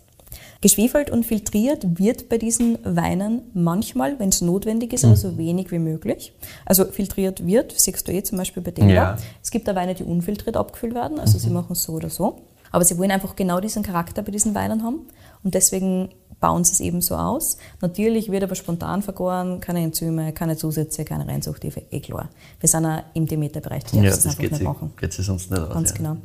Geschwefelt 0.61 1.09
und 1.11 1.25
filtriert 1.25 1.99
wird 2.01 2.29
bei 2.29 2.37
diesen 2.37 2.79
Weinen 2.85 3.43
manchmal, 3.55 4.19
wenn 4.19 4.31
es 4.31 4.41
notwendig 4.41 4.93
ist, 4.93 5.05
aber 5.05 5.15
so 5.15 5.39
wenig 5.39 5.71
wie 5.71 5.79
möglich. 5.79 6.33
Also 6.65 6.85
filtriert 6.87 7.47
wird, 7.47 7.73
siehst 7.79 8.09
du 8.09 8.13
eh 8.13 8.23
zum 8.25 8.39
Beispiel 8.39 8.63
bei 8.63 8.73
dem 8.73 8.89
Ja. 8.89 9.15
da. 9.15 9.19
Es 9.43 9.51
gibt 9.53 9.69
da 9.69 9.77
Weine, 9.77 9.95
die 9.95 10.03
unfiltriert 10.03 10.57
abgefüllt 10.57 10.95
werden, 10.95 11.21
also 11.21 11.39
sie 11.39 11.51
machen 11.51 11.73
es 11.73 11.83
so 11.85 11.93
oder 11.93 12.11
so. 12.11 12.41
Aber 12.73 12.85
sie 12.85 12.99
wollen 12.99 13.13
einfach 13.13 13.37
genau 13.37 13.61
diesen 13.61 13.83
Charakter 13.85 14.23
bei 14.23 14.33
diesen 14.33 14.55
Weinen 14.55 14.83
haben 14.83 15.07
und 15.45 15.55
deswegen 15.55 16.09
bauen 16.41 16.63
sie 16.65 16.73
es 16.73 16.81
eben 16.81 17.01
so 17.01 17.15
aus. 17.17 17.57
Natürlich 17.81 18.31
wird 18.31 18.43
aber 18.45 18.55
spontan 18.55 19.03
vergoren, 19.03 19.61
keine 19.61 19.83
Enzyme, 19.83 20.33
keine 20.33 20.57
Zusätze, 20.57 21.05
keine 21.05 21.27
Reinzuchthilfe, 21.27 21.83
eh 21.91 22.01
klar. 22.01 22.29
Wir 22.61 22.69
sind 22.69 22.85
auch 22.87 23.03
im 23.15 23.27
Demeter-Bereich, 23.27 23.85
du 23.85 23.97
Ja, 23.97 24.05
das 24.05 24.19
es 24.19 24.27
einfach 24.27 24.39
geht 24.41 24.53
nicht 24.53 24.63
machen. 24.63 24.93
geht 25.01 25.13
sich 25.13 25.25
sonst 25.27 25.51
nicht 25.51 25.61
aus. 25.61 25.73
Ganz 25.73 25.91
ja. 25.91 25.97
genau. 25.97 26.17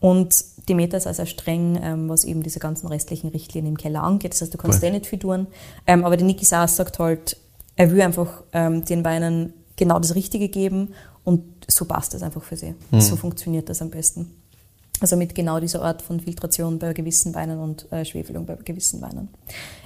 Und 0.00 0.44
Demeter 0.68 0.98
ist 0.98 1.06
also 1.06 1.18
sehr 1.18 1.26
streng, 1.26 1.78
ähm, 1.82 2.08
was 2.08 2.24
eben 2.24 2.42
diese 2.42 2.58
ganzen 2.58 2.86
restlichen 2.88 3.28
Richtlinien 3.28 3.74
im 3.74 3.78
Keller 3.78 4.02
angeht. 4.02 4.32
Das 4.34 4.42
heißt, 4.42 4.52
du 4.52 4.58
kannst 4.58 4.82
Cool. 4.82 4.88
eh 4.88 4.92
nicht 4.92 5.06
viel 5.06 5.18
tun. 5.18 5.46
Ähm, 5.86 6.04
aber 6.04 6.16
der 6.16 6.26
Niki 6.26 6.44
Saas 6.44 6.76
sagt 6.76 6.98
halt, 6.98 7.36
er 7.76 7.90
will 7.90 8.00
einfach 8.02 8.42
ähm, 8.52 8.84
den 8.84 9.04
Weinen 9.04 9.52
genau 9.76 9.98
das 9.98 10.14
Richtige 10.14 10.48
geben 10.48 10.94
und 11.24 11.42
so 11.68 11.84
passt 11.84 12.14
das 12.14 12.22
einfach 12.22 12.42
für 12.42 12.56
sie. 12.56 12.74
Hm. 12.90 13.00
So 13.00 13.16
funktioniert 13.16 13.68
das 13.68 13.82
am 13.82 13.90
besten. 13.90 14.32
Also 15.00 15.16
mit 15.16 15.34
genau 15.34 15.60
dieser 15.60 15.82
Art 15.82 16.00
von 16.00 16.20
Filtration 16.20 16.78
bei 16.78 16.94
gewissen 16.94 17.34
Weinen 17.34 17.58
und 17.58 17.90
äh, 17.92 18.04
Schwefelung 18.04 18.46
bei 18.46 18.54
gewissen 18.56 19.02
Weinen. 19.02 19.28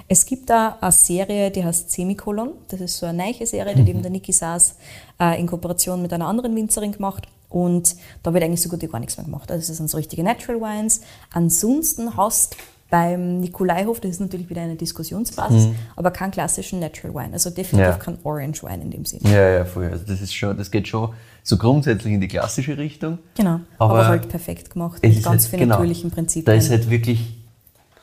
Es 0.07 0.25
gibt 0.25 0.49
da 0.49 0.77
eine 0.79 0.91
Serie, 0.93 1.51
die 1.51 1.65
heißt 1.65 1.91
Semikolon. 1.91 2.51
Das 2.69 2.79
ist 2.79 2.97
so 2.97 3.05
eine 3.05 3.17
neue 3.25 3.45
Serie, 3.45 3.75
die 3.75 3.81
hat 3.81 3.89
eben 3.89 4.01
der 4.01 4.11
Niki 4.11 4.31
Saas 4.31 4.75
äh, 5.19 5.37
in 5.39 5.47
Kooperation 5.47 6.01
mit 6.01 6.13
einer 6.13 6.27
anderen 6.27 6.55
Winzerin 6.55 6.93
gemacht. 6.93 7.27
Und 7.51 7.95
da 8.23 8.33
wird 8.33 8.43
eigentlich 8.43 8.61
so 8.61 8.69
gut 8.69 8.81
wie 8.81 8.87
gar 8.87 8.99
nichts 8.99 9.17
mehr 9.17 9.25
gemacht. 9.25 9.51
Also 9.51 9.67
das 9.67 9.77
sind 9.77 9.89
so 9.89 9.97
richtige 9.97 10.23
Natural 10.23 10.59
Wines. 10.61 11.01
Ansonsten 11.33 12.15
hast 12.17 12.55
beim 12.89 13.39
Nikolaihof, 13.39 14.01
das 14.01 14.11
ist 14.11 14.19
natürlich 14.19 14.49
wieder 14.49 14.61
eine 14.61 14.75
Diskussionsbasis, 14.75 15.69
aber 15.95 16.11
keinen 16.11 16.31
klassischen 16.31 16.79
Natural 16.79 17.15
Wine. 17.15 17.33
Also 17.33 17.49
definitiv 17.49 17.91
Ja. 17.91 17.97
kein 17.97 18.17
Orange 18.23 18.63
Wine 18.63 18.81
in 18.83 18.91
dem 18.91 19.05
Sinn. 19.05 19.21
Ja, 19.23 19.49
ja, 19.49 19.65
voll. 19.65 19.89
Also 19.89 20.03
das 20.05 20.21
ist 20.21 20.33
schon, 20.33 20.57
das 20.57 20.69
geht 20.71 20.89
schon 20.89 21.13
so 21.41 21.57
grundsätzlich 21.57 22.13
in 22.13 22.19
die 22.19 22.27
klassische 22.27 22.77
Richtung. 22.77 23.19
Genau, 23.35 23.61
aber, 23.77 23.93
Aber 23.93 24.07
halt 24.07 24.27
perfekt 24.27 24.71
gemacht. 24.71 25.01
Mit 25.01 25.13
ist 25.13 25.23
ganz 25.23 25.43
halt, 25.43 25.49
vielen 25.49 25.61
genau, 25.61 25.75
natürlichen 25.75 26.11
Prinzipien. 26.11 26.45
Da 26.45 26.53
ist 26.53 26.69
halt 26.69 26.89
wirklich 26.89 27.37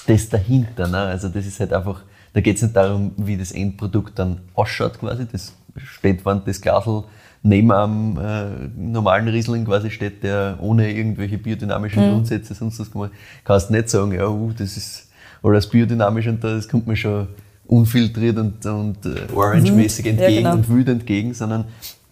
das 0.07 0.29
dahinter. 0.31 0.89
Ne? 0.89 0.99
Also 0.99 1.29
das 1.29 1.45
ist 1.45 1.61
halt 1.61 1.75
einfach, 1.75 2.03
da 2.33 2.41
geht 2.41 2.57
es 2.57 2.63
nicht 2.63 2.75
darum, 2.75 3.13
wie 3.19 3.37
das 3.37 3.53
Endprodukt 3.53 4.19
dann 4.19 4.41
ausschaut 4.55 4.99
quasi. 4.99 5.27
Das 5.31 5.53
steht, 5.77 6.25
wenn 6.25 6.43
das 6.47 6.61
Glasl 6.63 7.05
neben 7.43 7.71
einem 7.73 8.19
äh, 8.19 8.69
normalen 8.77 9.29
Riesling 9.29 9.65
quasi 9.65 9.91
steht, 9.91 10.23
der 10.23 10.59
ohne 10.61 10.91
irgendwelche 10.91 11.39
biodynamischen 11.39 12.05
Mhm. 12.05 12.13
Grundsätze 12.13 12.55
sonst 12.55 12.81
was 12.81 12.91
gemacht 12.91 13.11
kannst 13.45 13.71
du 13.71 13.75
nicht 13.75 13.89
sagen, 13.89 14.13
ja, 14.13 14.29
uh, 14.29 14.53
das 14.57 14.77
ist 14.77 15.09
alles 15.43 15.69
biodynamisch 15.69 16.27
und 16.27 16.43
da, 16.43 16.55
das 16.55 16.69
kommt 16.69 16.87
mir 16.87 16.97
schon 16.97 17.29
unfiltriert 17.67 18.39
und, 18.39 18.65
und 18.67 19.07
äh, 19.07 19.33
orange-mäßig 19.35 20.05
Wild. 20.05 20.19
Ja, 20.19 20.25
entgegen 20.25 20.45
genau. 20.45 20.55
und 20.55 20.69
wild 20.69 20.89
entgegen, 20.89 21.35
sondern 21.35 21.65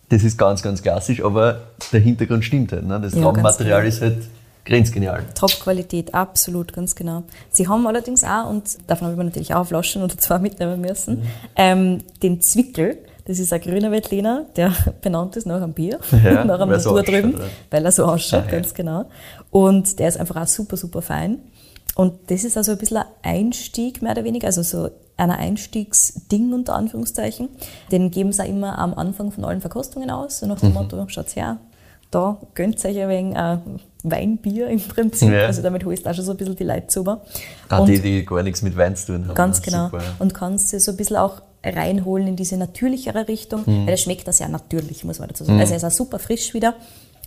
das 0.08 0.22
ist 0.22 0.38
ganz, 0.38 0.62
ganz 0.62 0.82
klassisch, 0.82 1.22
aber 1.24 1.62
der 1.92 2.00
Hintergrund 2.00 2.44
stimmt 2.44 2.72
halt. 2.72 2.86
Ne? 2.86 3.00
Das 3.00 3.14
Ja, 3.14 3.22
ganz 3.22 3.36
Raummaterial 3.36 3.82
genau. 3.82 3.88
ist 3.94 4.02
halt 4.02 4.18
grenzgenial. 4.64 5.22
Top-Qualität, 5.34 6.14
absolut, 6.14 6.72
ganz 6.72 6.94
genau. 6.94 7.24
Sie 7.50 7.66
haben 7.66 7.86
allerdings 7.86 8.22
auch, 8.24 8.50
und 8.50 8.78
davon 8.86 9.06
habe 9.06 9.14
ich 9.14 9.18
mir 9.18 9.24
natürlich 9.24 9.54
auch 9.54 9.66
Flaschen 9.66 10.02
oder 10.02 10.16
zwei 10.16 10.38
mitnehmen 10.40 10.80
müssen, 10.80 11.22
ähm, 11.56 11.98
den 12.22 12.40
Zwickel. 12.40 12.98
Das 13.26 13.38
ist 13.38 13.52
ein 13.52 13.60
grüner 13.60 13.90
Veltliner, 13.90 14.46
der 14.56 14.72
benannt 15.02 15.36
ist 15.36 15.46
nach 15.46 15.56
einem 15.62 15.72
Bier, 15.72 15.98
Ja, 16.24 16.44
nach 16.44 16.60
einem 16.60 16.78
so 16.78 16.94
Natur 16.94 17.00
ausschaut, 17.00 17.08
drüben, 17.08 17.40
weil 17.70 17.84
er 17.84 17.92
so 17.92 18.04
ausschaut, 18.04 18.42
Ah, 18.42 18.46
ja. 18.46 18.52
ganz 18.52 18.74
genau. 18.74 19.04
Und 19.50 19.98
der 19.98 20.08
ist 20.08 20.18
einfach 20.18 20.40
auch 20.42 20.46
super, 20.46 20.76
super 20.76 21.02
fein. 21.02 21.38
Und 21.96 22.12
das 22.30 22.44
ist 22.44 22.56
also 22.56 22.72
ein 22.72 22.78
bisschen 22.78 22.98
ein 22.98 23.04
Einstieg, 23.22 24.02
mehr 24.02 24.12
oder 24.12 24.24
weniger, 24.24 24.46
also 24.48 24.62
so 24.62 24.90
ein 25.16 25.30
Einstiegsding 25.30 26.52
unter 26.52 26.74
Anführungszeichen. 26.74 27.48
Den 27.90 28.10
geben 28.10 28.32
sie 28.32 28.42
auch 28.42 28.48
immer 28.48 28.78
am 28.78 28.92
Anfang 28.94 29.32
von 29.32 29.44
allen 29.44 29.60
Verkostungen 29.62 30.10
aus, 30.10 30.40
so 30.40 30.46
nach 30.46 30.56
Mhm. 30.62 30.66
dem 30.68 30.72
Motto, 30.74 31.04
schaut's 31.08 31.34
her, 31.36 31.56
da 32.10 32.36
gönnt 32.54 32.84
euch 32.84 32.98
ein 33.00 33.08
wenig 33.08 33.36
äh, 33.36 33.56
Weinbier 34.04 34.68
im 34.68 34.80
Prinzip. 34.80 35.32
Ja. 35.32 35.46
Also 35.46 35.62
damit 35.62 35.84
holst 35.84 36.04
du 36.06 36.10
auch 36.10 36.14
schon 36.14 36.24
so 36.24 36.30
ein 36.32 36.36
bisschen 36.36 36.54
die 36.54 36.64
Leute 36.64 36.86
zuber. 36.86 37.22
Ah, 37.68 37.78
Und 37.80 37.88
die, 37.88 37.98
die 38.00 38.24
gar 38.24 38.42
nichts 38.42 38.62
mit 38.62 38.76
Wein 38.76 38.94
zu 38.94 39.06
tun 39.06 39.26
haben. 39.26 39.34
ganz 39.34 39.58
ne? 39.60 39.64
genau. 39.64 39.84
Super. 39.86 40.02
Und 40.20 40.34
kannst 40.34 40.68
sie 40.68 40.78
so 40.78 40.92
ein 40.92 40.96
bisschen 40.96 41.16
auch 41.16 41.40
reinholen 41.74 42.26
in 42.28 42.36
diese 42.36 42.56
natürlichere 42.56 43.28
Richtung, 43.28 43.62
Mhm. 43.66 43.82
weil 43.86 43.90
er 43.90 43.96
schmeckt 43.96 44.26
das 44.28 44.38
sehr 44.38 44.48
natürlich, 44.48 45.04
muss 45.04 45.18
man 45.18 45.28
dazu 45.28 45.44
sagen. 45.44 45.58
Also 45.60 45.72
er 45.72 45.76
ist 45.78 45.84
auch 45.84 45.90
super 45.90 46.18
frisch 46.18 46.54
wieder. 46.54 46.74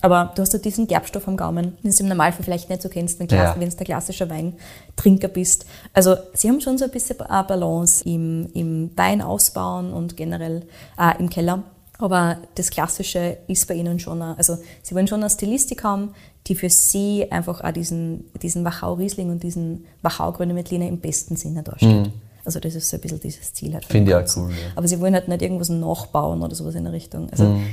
Aber 0.01 0.31
du 0.33 0.41
hast 0.41 0.53
halt 0.53 0.63
diesen 0.63 0.87
Gerbstoff 0.87 1.27
am 1.27 1.35
Gaumen, 1.35 1.77
den 1.83 1.91
du 1.91 1.97
im 2.03 2.07
Normalfall 2.07 2.43
vielleicht 2.45 2.69
nicht 2.69 2.81
so 2.81 2.87
kennst, 2.87 3.19
wenn, 3.19 3.27
Ja. 3.27 3.53
du 3.53 3.59
der 3.59 3.85
klassischer 3.85 4.29
Weintrinker 4.29 5.27
bist. 5.27 5.65
Also 5.93 6.15
sie 6.33 6.47
haben 6.47 6.61
schon 6.61 6.77
so 6.77 6.85
ein 6.85 6.91
bisschen 6.91 7.19
eine 7.19 7.43
Balance 7.43 8.05
im, 8.05 8.47
im 8.53 8.91
Wein 8.95 9.21
ausbauen 9.21 9.91
und 9.91 10.15
generell 10.15 10.63
auch 10.95 11.19
im 11.19 11.29
Keller. 11.29 11.63
Aber 11.97 12.37
das 12.55 12.69
Klassische 12.69 13.37
ist 13.47 13.67
bei 13.67 13.73
ihnen 13.73 13.99
schon, 13.99 14.21
eine, 14.21 14.37
also 14.37 14.57
sie 14.83 14.95
wollen 14.95 15.07
schon 15.09 15.19
eine 15.19 15.29
Stilistik 15.29 15.83
haben, 15.83 16.13
die 16.47 16.55
für 16.55 16.69
sie 16.69 17.29
einfach 17.29 17.59
auch 17.61 17.71
diesen, 17.73 18.23
diesen 18.41 18.63
Wachau-Riesling 18.63 19.29
und 19.29 19.43
diesen 19.43 19.83
Wachau-Grüne 20.01 20.55
Veltliner 20.55 20.87
im 20.87 20.99
besten 21.01 21.35
Sinne 21.35 21.61
darstellt. 21.61 22.11
Also 22.45 22.59
das 22.59 22.75
ist 22.75 22.89
so 22.89 22.97
ein 22.97 23.01
bisschen 23.01 23.19
dieses 23.19 23.53
Ziel 23.53 23.73
halt. 23.73 23.83
Mhm. 23.87 23.91
Finde 23.91 24.11
ich 24.11 24.17
auch 24.31 24.37
cool, 24.37 24.51
ja. 24.51 24.57
Aber 24.75 24.87
sie 24.87 24.99
wollen 24.99 25.13
halt 25.13 25.27
nicht 25.27 25.41
irgendwas 25.41 25.69
nachbauen 25.69 26.41
oder 26.41 26.55
sowas 26.55 26.75
in 26.75 26.83
der 26.85 26.93
Richtung. 26.93 27.29
Also 27.29 27.43
Mhm. 27.45 27.67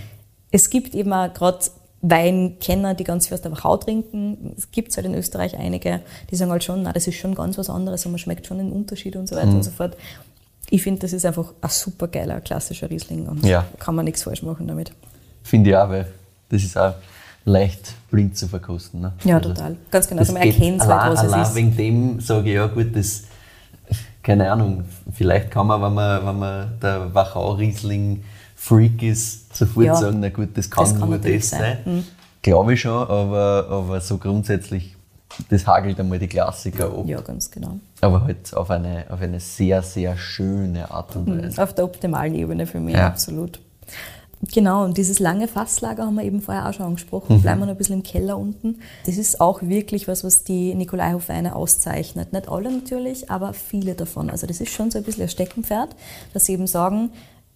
es 0.50 0.70
gibt 0.70 0.94
eben 0.94 1.12
auch 1.12 1.32
gerade 1.32 1.58
Weinkenner, 2.02 2.94
die 2.94 3.04
ganz 3.04 3.26
viel 3.26 3.34
aus 3.34 3.40
der 3.42 3.52
Wachau 3.52 3.76
trinken. 3.78 4.52
Es 4.56 4.70
gibt 4.70 4.94
halt 4.96 5.06
in 5.06 5.14
Österreich 5.14 5.56
einige, 5.56 6.00
die 6.30 6.36
sagen 6.36 6.50
halt 6.50 6.62
schon, 6.64 6.82
na, 6.82 6.92
das 6.92 7.06
ist 7.06 7.16
schon 7.16 7.34
ganz 7.34 7.58
was 7.58 7.68
anderes 7.70 8.04
und 8.06 8.12
man 8.12 8.18
schmeckt 8.18 8.46
schon 8.46 8.58
den 8.58 8.70
Unterschied 8.72 9.16
und 9.16 9.28
so 9.28 9.34
Mhm. 9.34 9.38
weiter 9.40 9.50
und 9.50 9.62
so 9.62 9.70
fort. 9.70 9.96
Ich 10.68 10.82
finde, 10.82 11.00
das 11.00 11.12
ist 11.12 11.24
einfach 11.24 11.52
ein 11.60 11.70
super 11.70 12.08
geiler 12.08 12.40
klassischer 12.40 12.90
Riesling 12.90 13.26
und 13.28 13.44
Ja. 13.44 13.64
kann 13.78 13.94
man 13.94 14.04
nichts 14.04 14.22
falsch 14.24 14.42
machen 14.42 14.66
damit. 14.66 14.92
Finde 15.42 15.70
ich 15.70 15.76
auch, 15.76 15.88
weil 15.88 16.06
das 16.48 16.62
ist 16.64 16.76
auch 16.76 16.94
leicht 17.44 17.94
blind 18.10 18.36
zu 18.36 18.48
verkosten. 18.48 19.00
Ne? 19.00 19.12
Ja, 19.24 19.36
Also, 19.36 19.50
total. 19.50 19.76
Ganz 19.90 20.08
genau. 20.08 20.20
Also 20.20 20.32
man 20.32 20.42
erkennt 20.42 20.80
halt, 20.82 20.90
allein, 20.90 21.12
was 21.12 21.22
es 21.24 21.32
allein 21.32 21.42
ist. 21.46 21.54
wegen 21.54 21.76
dem 21.76 22.20
sage 22.20 22.48
ich, 22.48 22.54
ja 22.56 22.66
gut, 22.66 22.94
das 22.96 23.22
keine 24.26 24.50
Ahnung, 24.50 24.82
vielleicht 25.12 25.52
kann 25.52 25.68
man, 25.68 25.80
wenn 25.80 25.94
man, 25.94 26.26
wenn 26.26 26.38
man 26.40 26.80
der 26.82 27.14
Wachau-Riesling-Freak 27.14 29.02
ist, 29.04 29.56
sofort 29.56 29.86
Ja. 29.86 29.94
sagen, 29.94 30.18
na 30.18 30.30
gut, 30.30 30.48
das 30.58 30.68
kann, 30.68 30.84
Das 30.84 30.98
kann 30.98 31.08
nur 31.10 31.18
das 31.18 31.50
sein. 31.50 31.60
sein. 31.60 31.78
Mhm. 31.84 32.04
Glaube 32.42 32.74
ich 32.74 32.80
schon, 32.80 32.92
aber, 33.08 33.66
aber 33.70 34.00
so 34.00 34.18
grundsätzlich, 34.18 34.96
das 35.48 35.64
hagelt 35.66 36.00
einmal 36.00 36.18
die 36.18 36.26
Klassiker 36.26 36.86
ab. 36.86 37.04
Ja, 37.06 37.20
ganz 37.20 37.50
genau. 37.50 37.78
Aber 38.00 38.24
halt 38.24 38.52
auf 38.56 38.68
eine, 38.70 39.04
auf 39.10 39.20
eine 39.20 39.38
sehr, 39.38 39.82
sehr 39.82 40.16
schöne 40.16 40.90
Art 40.90 41.14
und 41.14 41.42
Weise. 41.44 41.62
Auf 41.62 41.72
der 41.74 41.84
optimalen 41.84 42.34
Ebene 42.34 42.66
für 42.66 42.80
mich, 42.80 42.94
Ja. 42.96 43.06
absolut. 43.06 43.60
Genau, 44.52 44.84
und 44.84 44.96
dieses 44.98 45.18
lange 45.18 45.48
Fasslager 45.48 46.04
haben 46.06 46.14
wir 46.16 46.22
eben 46.24 46.42
vorher 46.42 46.68
auch 46.68 46.72
schon 46.74 46.84
Mhm. 46.84 46.90
angesprochen. 46.90 47.40
Bleiben 47.42 47.60
wir 47.60 47.66
noch 47.66 47.72
ein 47.72 47.78
bisschen 47.78 47.96
im 47.96 48.02
Keller 48.02 48.38
unten. 48.38 48.80
Das 49.06 49.16
ist 49.16 49.40
auch 49.40 49.62
wirklich 49.62 50.08
was, 50.08 50.24
was 50.24 50.44
die 50.44 50.74
Nikolaihof-Weine 50.74 51.56
auszeichnet. 51.56 52.32
Nicht 52.32 52.48
alle 52.48 52.70
natürlich, 52.70 53.30
aber 53.30 53.54
viele 53.54 53.94
davon. 53.94 54.28
Also 54.30 54.46
das 54.46 54.60
ist 54.60 54.70
schon 54.72 54.90
so 54.90 54.98
ein 54.98 55.04
bisschen 55.04 55.22
ein 55.22 55.28
Steckenpferd, 55.30 55.96
dass 56.34 56.46
sie 56.46 56.52
eben 56.52 56.66
sagen, 56.66 57.10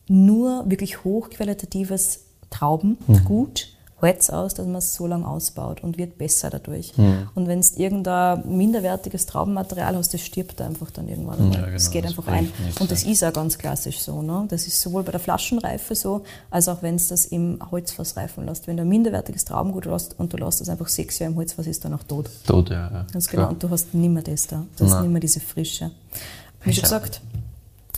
nur 0.09 0.65
wirklich 0.69 1.05
hochqualitatives 1.05 2.25
Traubengut 2.51 3.69
hält 4.03 4.21
es 4.21 4.31
aus, 4.31 4.55
dass 4.55 4.67
man 4.67 4.77
es 4.77 4.95
so 4.95 5.07
lange 5.07 5.27
ausbaut 5.27 5.83
und 5.83 5.99
wird 5.99 6.19
besser 6.19 6.51
dadurch. 6.51 6.93
Und 7.35 7.49
wenn 7.49 7.59
es 7.59 7.77
irgendein 7.77 8.43
minderwertiges 8.57 9.27
Traubenmaterial 9.27 9.97
hast, 9.97 10.15
das 10.15 10.21
stirbt 10.21 10.61
einfach 10.61 10.91
dann 10.91 11.09
irgendwann. 11.09 11.53
Ja, 11.53 11.61
genau, 11.61 11.73
das 11.73 11.91
geht 11.91 12.05
das 12.05 12.13
einfach 12.13 12.29
ein. 12.29 12.53
Und 12.79 12.91
das 12.91 13.05
ist 13.05 13.25
auch 13.25 13.33
ganz 13.33 13.59
klassisch 13.59 14.01
so. 14.01 14.23
Ne? 14.23 14.47
Das 14.49 14.67
ist 14.67 14.81
sowohl 14.81 15.03
bei 15.03 15.13
der 15.13 15.21
Flaschenreife 15.21 15.95
so, 15.95 16.23
als 16.51 16.69
auch 16.69 16.83
wenn 16.83 16.97
es 16.97 17.09
das 17.09 17.27
im 17.27 17.59
Holzfass 17.71 18.17
reifen 18.17 18.47
lässt. 18.47 18.67
Wenn 18.67 18.77
du 18.77 18.83
ein 18.83 18.89
minderwertiges 18.89 19.45
Traubengut 19.45 19.87
hast 19.87 20.19
und 20.19 20.33
du 20.33 20.37
lässt 20.37 20.61
das 20.61 20.69
einfach 20.69 20.89
sechs 20.89 21.19
Jahre 21.19 21.33
im 21.33 21.39
Holzfass, 21.39 21.67
ist 21.67 21.85
danach 21.85 22.03
tot. 22.05 22.29
Tot, 22.47 22.71
ja. 22.71 22.91
ja. 22.91 23.07
Ganz 23.13 23.29
Klar. 23.29 23.43
genau. 23.43 23.53
Und 23.53 23.63
du 23.63 23.71
hast 23.71 23.95
nimmer 23.95 24.23
das 24.23 24.47
da. 24.47 24.65
Du 24.77 24.85
hast 24.85 25.03
nimmer 25.03 25.21
diese 25.21 25.41
Frische. 25.41 25.91
Wie 26.65 26.73
schon 26.73 26.83
gesagt, 26.83 27.21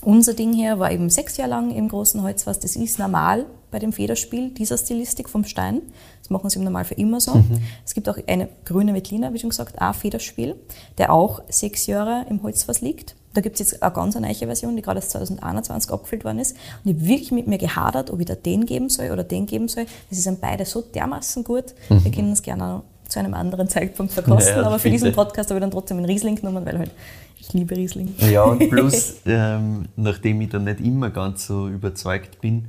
unser 0.03 0.35
Ding 0.35 0.53
hier 0.53 0.79
war 0.79 0.91
eben 0.91 1.11
sechs 1.11 1.37
Jahre 1.37 1.51
lang 1.51 1.71
im 1.75 1.89
großen 1.89 2.23
Holzfass. 2.23 2.61
Das 2.61 2.77
ist 2.77 2.99
normal 2.99 3.47
bei 3.73 3.81
dem 3.81 3.93
Federspiel 3.93 4.51
dieser 4.51 4.79
Stilistik 4.79 5.29
vom 5.29 5.45
Stein. 5.45 5.83
Das 6.21 6.31
machen 6.31 6.49
sie 6.49 6.59
im 6.59 6.65
Normalfall 6.65 7.01
immer 7.01 7.21
so. 7.21 7.35
Mhm. 7.35 7.61
Es 7.85 7.95
gibt 7.95 8.09
auch 8.09 8.19
eine 8.29 8.49
grüne 8.65 8.95
Veltliner, 8.95 9.35
wie 9.35 9.41
schon 9.41 9.51
gesagt, 9.51 9.81
auch 9.83 9.95
Federspiel, 9.95 10.55
der 10.99 11.13
auch 11.13 11.43
sechs 11.49 11.87
Jahre 11.87 12.27
im 12.31 12.43
Holzfass 12.45 12.81
liegt. 12.81 13.17
Da 13.35 13.41
gibt 13.41 13.59
es 13.59 13.71
jetzt 13.71 13.83
eine 13.83 13.93
ganz 13.93 14.15
neue 14.15 14.35
Version, 14.35 14.77
die 14.77 14.83
gerade 14.83 14.99
erst 14.99 15.13
2021 15.13 15.91
abgefüllt 15.91 16.25
worden 16.25 16.39
ist. 16.39 16.55
Und 16.85 16.91
ich 16.91 16.97
habe 16.97 17.09
wirklich 17.09 17.33
mit 17.33 17.49
mir 17.49 17.59
gehadert, 17.59 18.11
ob 18.11 18.21
ich 18.21 18.27
da 18.27 18.35
den 18.35 18.67
geben 18.67 18.91
soll 18.91 19.11
oder 19.11 19.25
den 19.25 19.47
geben 19.47 19.69
soll. 19.69 19.87
Das 20.11 20.19
ist 20.19 20.29
an 20.29 20.37
beide 20.39 20.67
so 20.67 20.83
dermaßen 20.83 21.43
gut. 21.43 21.75
Wir 21.89 22.13
können 22.13 22.33
es 22.33 22.43
gerne 22.43 22.83
zu 23.09 23.19
einem 23.19 23.35
anderen 23.35 23.69
Zeitpunkt 23.69 24.13
verkosten, 24.13 24.57
Ja, 24.57 24.67
aber 24.67 24.79
für 24.79 24.91
diesen. 24.91 25.13
Podcast 25.13 25.51
habe 25.51 25.59
ich 25.59 25.63
dann 25.63 25.71
trotzdem 25.71 25.99
einen 25.99 26.07
Riesling 26.07 26.37
genommen, 26.37 26.65
weil 26.65 26.79
halt 26.79 26.91
ich 27.39 27.53
liebe 27.53 27.77
Riesling. 27.77 28.15
Ja, 28.19 28.45
und 28.45 28.59
plus, 28.71 29.17
ähm, 29.27 29.87
nachdem 29.97 30.41
ich 30.43 30.51
da 30.51 30.59
nicht 30.59 30.81
immer 30.81 31.11
ganz 31.11 31.47
so 31.47 31.69
überzeugt 31.69 32.41
bin, 32.41 32.67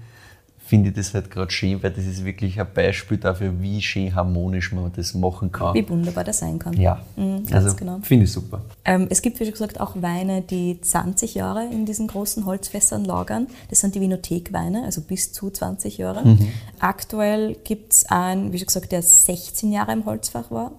finde 0.65 0.89
ich 0.89 0.95
das 0.95 1.13
halt 1.13 1.29
gerade 1.29 1.51
schön, 1.51 1.83
weil 1.83 1.91
das 1.91 2.05
ist 2.05 2.23
wirklich 2.25 2.59
ein 2.59 2.67
Beispiel 2.73 3.17
dafür, 3.17 3.53
wie 3.61 3.81
schön 3.81 4.15
harmonisch 4.15 4.71
man 4.71 4.91
das 4.95 5.13
machen 5.13 5.51
kann. 5.51 5.73
Wie 5.75 5.87
wunderbar 5.87 6.23
das 6.23 6.39
sein 6.39 6.57
kann. 6.59 6.73
Ja, 6.79 7.01
Mhm, 7.15 7.43
ganz 7.45 7.53
also 7.53 7.75
genau. 7.75 7.99
finde 8.01 8.25
ich 8.25 8.31
super. 8.31 8.61
Ähm, 8.85 9.07
es 9.09 9.21
gibt, 9.21 9.39
wie 9.39 9.43
schon 9.45 9.51
gesagt, 9.53 9.79
auch 9.79 10.01
Weine, 10.01 10.41
die 10.41 10.79
20 10.81 11.35
Jahre 11.35 11.65
in 11.65 11.85
diesen 11.85 12.07
großen 12.07 12.45
Holzfässern 12.45 13.03
lagern. 13.05 13.47
Das 13.69 13.81
sind 13.81 13.93
die 13.95 14.01
Vinothek-Weine, 14.01 14.83
also 14.83 15.01
bis 15.01 15.31
zu 15.33 15.49
20 15.49 15.97
Jahre. 15.97 16.25
Mhm. 16.27 16.47
Aktuell 16.79 17.55
gibt 17.63 17.93
es 17.93 18.05
einen, 18.09 18.51
wie 18.53 18.57
schon 18.59 18.67
gesagt, 18.67 18.91
der 18.91 19.01
16 19.01 19.71
Jahre 19.71 19.91
im 19.93 20.05
Holzfass 20.05 20.49
war, 20.51 20.71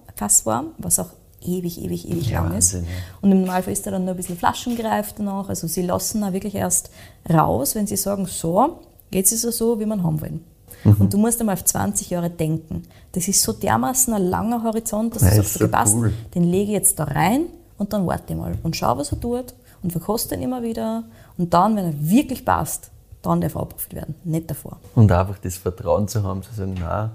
war 0.45 0.63
was 0.77 0.99
auch 0.99 1.09
ewig, 1.41 1.79
ewig, 1.83 2.09
ewig 2.09 2.29
Ja, 2.29 2.41
lang 2.41 2.53
Wahnsinn, 2.53 2.81
ist. 2.83 2.87
ja. 2.89 2.95
Und 3.21 3.31
im 3.31 3.41
Normalfall 3.41 3.73
ist 3.73 3.85
er 3.85 3.91
dann 3.91 4.05
noch 4.05 4.11
ein 4.11 4.17
bisschen 4.17 4.37
flaschengereift 4.37 5.19
danach. 5.19 5.49
Also 5.49 5.67
sie 5.67 5.83
lassen 5.83 6.23
auch 6.23 6.33
wirklich 6.33 6.55
erst 6.55 6.89
raus, 7.29 7.75
wenn 7.75 7.85
sie 7.87 7.97
sagen, 7.97 8.25
so, 8.25 8.79
jetzt 9.15 9.31
ist 9.31 9.43
er 9.43 9.51
so, 9.51 9.79
wie 9.79 9.85
man 9.85 10.03
haben 10.03 10.21
wollen. 10.21 10.43
Mhm. 10.83 10.95
Und 10.99 11.13
du 11.13 11.17
musst 11.17 11.39
einmal 11.39 11.53
auf 11.53 11.63
20 11.63 12.09
Jahre 12.09 12.29
denken. 12.29 12.83
Das 13.13 13.27
ist 13.27 13.41
so 13.41 13.53
dermaßen 13.53 14.13
ein 14.13 14.23
langer 14.23 14.63
Horizont, 14.63 15.15
dass 15.15 15.23
du 15.23 15.27
ist 15.27 15.35
sagst, 15.35 15.53
so 15.53 15.65
okay, 15.65 15.71
passt, 15.71 15.95
cool. 15.95 16.13
den 16.33 16.43
lege 16.43 16.71
ich 16.71 16.77
jetzt 16.77 16.99
da 16.99 17.05
rein 17.05 17.45
und 17.77 17.93
dann 17.93 18.05
warte 18.05 18.33
ich 18.33 18.39
mal 18.39 18.55
und 18.63 18.75
schau, 18.75 18.97
was 18.97 19.11
er 19.11 19.19
tut 19.19 19.53
und 19.81 19.91
verkoste 19.91 20.35
ihn 20.35 20.41
immer 20.41 20.61
wieder. 20.61 21.03
Und 21.37 21.53
dann, 21.53 21.75
wenn 21.75 21.85
er 21.85 22.09
wirklich 22.09 22.45
passt, 22.45 22.91
dann 23.21 23.41
darf 23.41 23.55
er 23.55 23.61
abgefüllt 23.61 23.95
werden, 23.95 24.15
nicht 24.23 24.49
davor. 24.49 24.77
Und 24.93 25.11
einfach 25.11 25.39
das 25.39 25.57
Vertrauen 25.57 26.07
zu 26.07 26.23
haben, 26.23 26.43
zu 26.43 26.53
sagen, 26.53 26.75
na, 26.79 27.11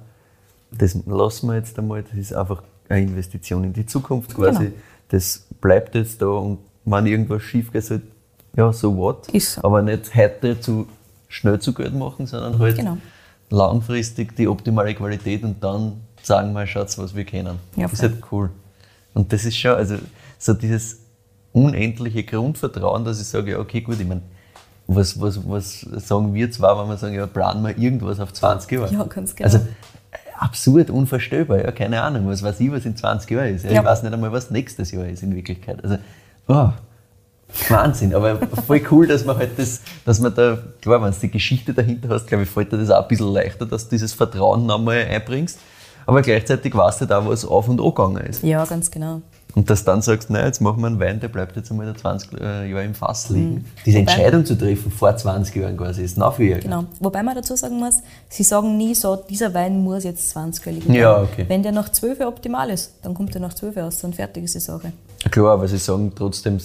das 0.73 0.97
lassen 1.07 1.49
wir 1.49 1.57
jetzt 1.57 1.79
einmal, 1.79 2.03
das 2.03 2.15
ist 2.15 2.35
einfach 2.35 2.63
eine 2.89 3.03
Investition 3.03 3.65
in 3.65 3.73
die 3.73 3.87
Zukunft 3.87 4.35
quasi. 4.35 4.67
Genau. 4.67 4.77
Das 5.09 5.47
bleibt 5.61 5.95
jetzt 5.95 6.23
da 6.23 6.27
und 6.27 6.59
wenn 6.85 7.07
irgendwas 7.07 7.43
schief 7.43 7.73
geht, 7.73 7.89
ja, 8.57 8.73
so 8.73 8.97
what. 8.97 9.29
Ist 9.29 9.55
so. 9.55 9.65
Aber 9.65 9.83
nicht 9.83 10.15
heute 10.15 10.59
zu 10.61 10.87
schnell 11.31 11.59
zu 11.61 11.73
Geld 11.73 11.95
machen, 11.95 12.27
sondern 12.27 12.59
halt 12.59 12.77
Genau. 12.77 12.99
langfristig 13.49 14.37
die 14.37 14.47
optimale 14.49 14.95
Qualität 14.95 15.43
und 15.43 15.63
dann 15.65 15.93
sagen 16.23 16.53
wir, 16.53 16.67
schaut 16.67 16.97
was 16.99 17.15
wir 17.15 17.25
können. 17.25 17.59
Ja, 17.77 17.85
das 17.85 17.95
ist 17.95 18.03
halt 18.03 18.23
cool. 18.31 18.51
Und 19.15 19.33
das 19.33 19.45
ist 19.45 19.57
schon, 19.57 19.73
also 19.73 19.97
so 20.39 20.53
dieses 20.53 20.99
unendliche 21.53 22.23
Grundvertrauen, 22.25 23.05
dass 23.05 23.21
ich 23.21 23.27
sage, 23.27 23.53
ja, 23.53 23.59
okay, 23.59 23.81
gut, 23.81 23.99
ich 23.99 24.07
meine, 24.07 24.23
was, 24.87 25.21
was, 25.21 25.41
was 25.49 25.81
sagen 25.81 26.35
wir 26.35 26.51
zwar, 26.51 26.81
wenn 26.81 26.89
wir 26.89 26.97
sagen, 26.97 27.15
ja, 27.15 27.27
planen 27.27 27.63
wir 27.65 27.79
irgendwas 27.79 28.21
auf 28.21 28.33
20 28.33 28.71
Jahre? 28.73 28.93
Ja, 28.93 29.05
ganz 29.05 29.35
genau. 29.35 29.47
Also 29.47 29.61
absurd, 30.39 30.91
unvorstellbar, 30.91 31.59
ja, 31.59 31.71
keine 31.71 32.03
Ahnung, 32.03 32.27
was 32.29 32.43
weiß 32.43 32.59
ich, 32.61 32.71
was 32.73 32.85
in 32.87 32.97
20 32.97 33.31
Jahren 33.31 33.55
ist. 33.55 33.65
Ja, 33.65 33.71
Ja. 33.73 33.81
Ich 33.81 33.87
weiß 33.87 34.03
nicht 34.03 34.13
einmal, 34.13 34.33
was 34.33 34.51
nächstes 34.51 34.91
Jahr 34.91 35.07
ist 35.07 35.23
in 35.23 35.35
Wirklichkeit. 35.35 35.83
Also, 35.85 35.99
oh, 36.49 36.71
Wahnsinn, 37.69 38.15
aber 38.15 38.39
voll 38.67 38.81
cool, 38.91 39.07
dass 39.07 39.25
man 39.25 39.37
halt 39.37 39.59
das, 39.59 39.81
dass 40.05 40.21
man 40.21 40.35
da, 40.35 40.59
klar, 40.81 41.03
wenn 41.03 41.11
du 41.13 41.17
die 41.21 41.31
Geschichte 41.31 41.73
dahinter 41.75 42.09
hast, 42.09 42.27
glaube 42.27 42.45
ich, 42.45 42.51
fällt 42.51 42.73
dir 42.73 42.79
das 42.79 42.91
auch 42.91 43.03
ein 43.03 43.09
bisschen 43.09 43.33
leichter, 43.33 43.67
dass 43.67 43.85
du 43.85 43.91
dieses 43.91 44.13
Vertrauen 44.13 44.67
nochmal 44.67 45.05
einbringst. 45.09 45.59
Aber 46.07 46.23
gleichzeitig 46.23 46.75
weißt 46.75 47.03
du 47.03 47.07
da, 47.07 47.25
was 47.27 47.45
auf 47.45 47.69
und 47.69 47.81
angegangen 47.81 48.25
ist. 48.27 48.43
Ja, 48.43 48.65
ganz 48.65 48.91
genau. 48.91 49.21
Und 49.55 49.69
dass 49.69 49.81
du 49.81 49.87
dann 49.91 50.01
sagst, 50.01 50.31
nein, 50.31 50.47
jetzt 50.47 50.61
machen 50.61 50.81
wir 50.81 50.87
einen 50.87 51.01
Wein, 51.01 51.19
der 51.19 51.27
bleibt 51.29 51.57
jetzt 51.57 51.71
einmal 51.73 51.93
20 51.95 52.41
äh, 52.41 52.71
Jahre 52.71 52.85
im 52.85 52.95
Fass 52.95 53.31
liegen. 53.31 53.55
Mhm. 53.55 53.65
Diese 53.85 53.99
Wobei- 53.99 54.13
Entscheidung 54.13 54.47
zu 54.47 54.57
treffen 54.57 54.93
vor 54.93 55.17
20 55.17 55.57
Jahren 55.57 55.77
quasi 55.77 56.03
ist 56.03 56.17
nach 56.17 56.39
wie 56.39 56.51
Genau. 56.55 56.85
Wobei 57.01 57.23
man 57.25 57.35
dazu 57.35 57.57
sagen 57.57 57.79
muss, 57.79 57.97
sie 58.29 58.45
sagen 58.45 58.77
nie 58.77 58.95
so, 58.95 59.17
dieser 59.17 59.53
Wein 59.53 59.83
muss 59.83 60.05
jetzt 60.05 60.31
20 60.31 60.65
Jahre 60.67 60.79
liegen. 60.79 60.95
Ja, 60.95 61.21
okay. 61.23 61.45
Wenn 61.49 61.63
der 61.65 61.73
nach 61.73 61.89
12 61.91 62.21
Jahren 62.21 62.29
optimal 62.33 62.71
ist, 62.71 62.95
dann 63.03 63.13
kommt 63.13 63.35
er 63.35 63.41
nach 63.41 63.53
12 63.55 63.75
Jahren 63.75 63.87
raus 63.87 64.05
und 64.05 64.15
fertig 64.15 64.45
ist 64.45 64.55
die 64.55 64.61
Sache. 64.61 64.93
Klar, 65.31 65.55
aber 65.55 65.67
sie 65.67 65.79
sagen 65.79 66.13
trotzdem, 66.15 66.59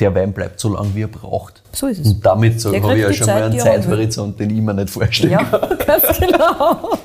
der 0.00 0.14
Wein 0.14 0.32
bleibt 0.32 0.58
so 0.60 0.70
lange, 0.74 0.94
wie 0.94 1.02
er 1.02 1.08
braucht. 1.08 1.62
So 1.72 1.86
ist 1.86 2.00
es. 2.00 2.08
Und 2.08 2.24
damit 2.26 2.60
so 2.60 2.70
Der 2.72 2.82
habe 2.82 2.94
ich 2.96 3.02
ja 3.02 3.12
schon 3.12 3.26
Zeit, 3.26 3.40
mal 3.40 3.50
einen. 3.50 3.58
Zeithorizont, 3.60 4.40
den 4.40 4.50
ich 4.50 4.60
mir 4.62 4.74
nicht 4.74 4.90
vorstellen 4.90 5.32
Ja, 5.32 5.44
kann. 5.44 5.78
ganz 5.86 6.18
genau. 6.18 6.90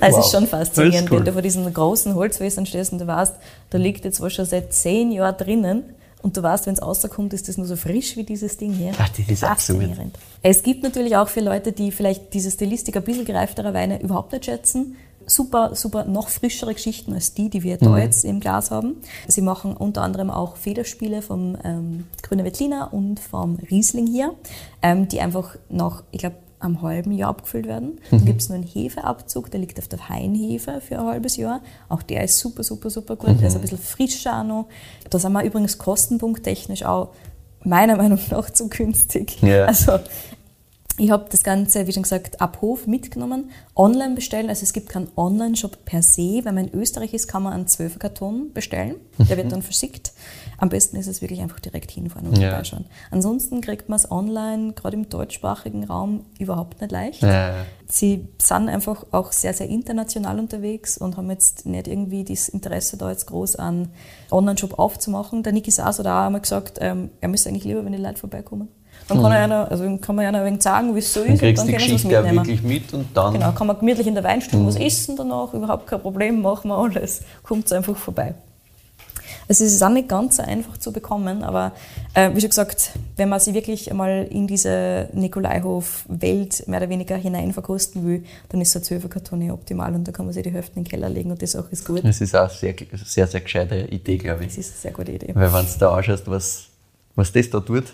Es 0.00 0.12
Wow. 0.14 0.24
ist 0.24 0.30
schon 0.30 0.42
Das 0.42 0.50
faszinierend, 0.50 1.06
ist 1.06 1.10
cool. 1.10 1.18
wenn 1.18 1.24
du 1.24 1.32
vor 1.32 1.42
diesen 1.42 1.74
großen 1.74 2.14
Holzfässern 2.14 2.66
stehst 2.66 2.92
und 2.92 3.00
du 3.00 3.06
weißt, 3.08 3.34
da 3.70 3.78
liegt 3.78 4.04
jetzt 4.04 4.20
was 4.20 4.32
schon 4.32 4.44
seit 4.44 4.72
zehn 4.72 5.10
Jahren 5.10 5.36
drinnen 5.36 5.82
und 6.22 6.36
du 6.36 6.42
weißt, 6.44 6.66
wenn 6.68 6.74
es 6.74 6.82
rauskommt, 6.82 7.32
ist 7.34 7.48
das 7.48 7.56
nur 7.56 7.66
so 7.66 7.74
frisch 7.74 8.16
wie 8.16 8.22
dieses 8.22 8.56
Ding 8.58 8.72
hier. 8.72 8.92
Ach, 8.96 9.08
das 9.08 9.26
ist. 9.28 9.40
Faszinierend. 9.40 10.16
Es 10.42 10.62
gibt 10.62 10.84
natürlich 10.84 11.16
auch 11.16 11.28
für 11.28 11.40
Leute, 11.40 11.72
die 11.72 11.90
vielleicht 11.90 12.32
diese 12.32 12.52
Stilistik 12.52 12.96
ein 12.96 13.02
bisschen 13.02 13.24
gereiftere 13.24 13.74
Weine 13.74 14.00
überhaupt 14.00 14.30
nicht 14.32 14.44
schätzen, 14.44 14.96
super, 15.30 15.74
super 15.74 16.04
noch 16.04 16.28
frischere 16.28 16.74
Geschichten 16.74 17.14
als 17.14 17.34
die, 17.34 17.48
die 17.50 17.62
wir 17.62 17.78
da 17.78 17.98
jetzt 17.98 18.24
im 18.24 18.40
Glas 18.40 18.70
haben. 18.70 18.96
Sie 19.28 19.42
machen 19.42 19.76
unter 19.76 20.02
anderem 20.02 20.30
auch 20.30 20.56
Federspiele 20.56 21.22
vom 21.22 21.56
ähm, 21.64 22.04
Grüne 22.22 22.44
Veltliner 22.44 22.92
und 22.92 23.20
vom 23.20 23.56
Riesling 23.70 24.06
hier, 24.06 24.34
ähm, 24.82 25.08
die 25.08 25.20
einfach 25.20 25.56
nach, 25.68 26.02
ich 26.10 26.20
glaube, 26.20 26.36
am 26.60 26.82
halben 26.82 27.12
Jahr 27.12 27.30
abgefüllt 27.30 27.66
werden. 27.66 27.98
Dann 28.10 28.24
gibt 28.26 28.42
es 28.42 28.48
nur 28.50 28.56
einen 28.56 28.66
Hefeabzug, 28.66 29.50
der 29.50 29.60
liegt 29.60 29.78
auf 29.78 29.88
der 29.88 30.10
Hainhefe 30.10 30.82
für 30.82 30.98
ein 30.98 31.06
halbes 31.06 31.36
Jahr. 31.38 31.62
Auch 31.88 32.02
der 32.02 32.24
ist 32.24 32.38
super, 32.38 32.62
super, 32.62 32.90
super 32.90 33.16
gut. 33.16 33.40
Der 33.40 33.48
ist 33.48 33.54
ein 33.54 33.62
bisschen 33.62 33.78
frischer 33.78 34.40
auch 34.40 34.44
noch. 34.44 34.66
Da 35.08 35.18
sind 35.18 35.32
wir 35.32 35.42
übrigens 35.42 35.78
kostenpunkttechnisch 35.78 36.84
auch 36.84 37.14
meiner 37.64 37.96
Meinung 38.02 38.18
nach 38.30 38.50
zu 38.50 38.68
günstig. 38.68 39.40
Ja. 39.42 39.64
Also 39.64 40.00
ich 41.02 41.10
habe 41.10 41.26
das 41.30 41.42
Ganze, 41.42 41.86
wie 41.86 41.92
schon 41.92 42.02
gesagt, 42.02 42.40
ab 42.40 42.58
Hof 42.60 42.86
mitgenommen. 42.86 43.50
Online 43.74 44.14
bestellen, 44.14 44.48
also 44.50 44.62
es 44.64 44.72
gibt 44.74 44.90
keinen 44.90 45.08
Online-Shop 45.16 45.84
per 45.86 46.02
se. 46.02 46.40
Wenn 46.44 46.54
man 46.54 46.68
in 46.68 46.74
Österreich 46.78 47.14
ist, 47.14 47.26
kann 47.26 47.42
man 47.42 47.54
einen 47.54 47.66
12 47.66 47.98
Karton 47.98 48.52
bestellen. 48.52 48.96
Der 49.18 49.36
wird 49.38 49.50
dann 49.50 49.62
verschickt. 49.62 50.12
Am 50.58 50.68
besten 50.68 50.96
ist 50.96 51.06
es 51.06 51.22
wirklich 51.22 51.40
einfach 51.40 51.58
direkt 51.60 51.90
hinfahren 51.90 52.28
und 52.28 52.36
Ja. 52.38 52.50
vorbeischauen. 52.50 52.84
Ansonsten 53.10 53.62
kriegt 53.62 53.88
man 53.88 53.96
es 53.96 54.10
online, 54.10 54.74
gerade 54.74 54.96
im 54.96 55.08
deutschsprachigen 55.08 55.84
Raum, 55.84 56.26
überhaupt 56.38 56.82
nicht 56.82 56.92
leicht. 56.92 57.22
Ja. 57.22 57.54
Sie 57.88 58.28
sind 58.40 58.68
einfach 58.68 59.06
auch 59.10 59.32
sehr, 59.32 59.54
sehr 59.54 59.68
international 59.68 60.38
unterwegs 60.38 60.98
und 60.98 61.16
haben 61.16 61.30
jetzt 61.30 61.64
nicht 61.64 61.88
irgendwie 61.88 62.24
das 62.24 62.48
Interesse, 62.50 62.98
da 62.98 63.10
jetzt 63.10 63.26
groß 63.26 63.56
einen 63.56 63.88
Online-Shop 64.30 64.78
aufzumachen. 64.78 65.42
Der 65.42 65.54
Niki 65.54 65.70
Saas 65.70 65.98
hat 65.98 66.06
auch 66.06 66.26
einmal 66.26 66.42
gesagt, 66.42 66.78
ähm, 66.82 67.08
er 67.22 67.28
müsste 67.28 67.48
eigentlich 67.48 67.64
lieber, 67.64 67.84
wenn 67.84 67.92
die 67.92 67.98
Leute 67.98 68.18
vorbeikommen. 68.18 68.68
Dann 69.10 69.22
kann, 69.22 69.32
er 69.32 69.38
einer, 69.44 69.70
also 69.70 69.84
dann 69.84 70.00
kann 70.00 70.16
man 70.16 70.24
einer 70.24 70.38
ein 70.40 70.46
wenig 70.46 70.62
sagen, 70.62 70.94
wie 70.94 70.98
es 71.00 71.12
so 71.12 71.20
Mhm. 71.20 71.24
Dann 71.26 71.34
ist, 71.34 71.42
und 71.42 71.46
kriegst 71.46 71.60
dann 71.60 71.66
du 71.66 71.72
die 71.72 71.76
es 71.76 71.82
Geschichte 71.84 72.08
mitnehmen. 72.08 72.36
wirklich 72.46 72.62
mit 72.62 72.94
und 72.94 73.06
dann. 73.14 73.32
Genau, 73.34 73.52
kann 73.52 73.66
man 73.66 73.78
gemütlich 73.78 74.06
in 74.06 74.14
der 74.14 74.24
Weinstube 74.24 74.62
Mhm. 74.62 74.66
was 74.68 74.76
essen 74.76 75.16
danach, 75.16 75.52
überhaupt 75.52 75.86
kein 75.86 76.00
Problem, 76.00 76.40
machen 76.42 76.68
wir 76.68 76.76
alles. 76.78 77.20
Kommt 77.42 77.70
einfach 77.72 77.96
vorbei. 77.96 78.34
Also 79.48 79.64
es 79.64 79.72
ist 79.72 79.82
auch 79.82 79.88
nicht 79.88 80.08
ganz 80.08 80.36
so 80.36 80.44
einfach 80.44 80.76
zu 80.78 80.92
bekommen, 80.92 81.42
aber 81.42 81.72
äh, 82.14 82.30
wie 82.34 82.40
schon 82.40 82.50
gesagt, 82.50 82.90
wenn 83.16 83.28
man 83.28 83.40
sich 83.40 83.52
wirklich 83.52 83.90
einmal 83.90 84.28
in 84.30 84.46
diese 84.46 85.08
Nikolaihof-Welt 85.12 86.68
mehr 86.68 86.80
oder 86.80 86.88
weniger 86.88 87.16
hineinverkosten 87.16 88.06
will, 88.06 88.24
dann 88.48 88.60
ist 88.60 88.72
so 88.72 88.78
ein 88.78 88.84
12 88.84 89.08
Karton 89.08 89.50
optimal 89.50 89.92
und 89.94 90.06
da 90.06 90.12
kann 90.12 90.26
man 90.26 90.32
sich 90.32 90.42
die 90.44 90.52
Hälfte 90.52 90.76
in 90.78 90.84
den 90.84 90.88
Keller 90.90 91.08
legen 91.08 91.30
und 91.30 91.42
das 91.42 91.56
auch 91.56 91.70
ist 91.70 91.84
gut. 91.84 92.04
Das 92.04 92.20
ist 92.20 92.34
auch 92.36 92.42
eine 92.42 92.50
sehr, 92.50 92.74
sehr, 93.04 93.26
sehr 93.26 93.40
gescheite 93.40 93.76
Idee, 93.90 94.18
glaube 94.18 94.44
ich. 94.44 94.50
Das 94.50 94.58
ist 94.58 94.70
eine 94.72 94.80
sehr 94.82 94.92
gute 94.92 95.12
Idee. 95.12 95.30
Weil 95.34 95.52
wenn 95.52 95.64
du 95.66 95.78
da 95.78 95.94
anschaust, 95.94 96.30
was, 96.30 96.64
was 97.16 97.32
das 97.32 97.50
da 97.50 97.60
tut, 97.60 97.84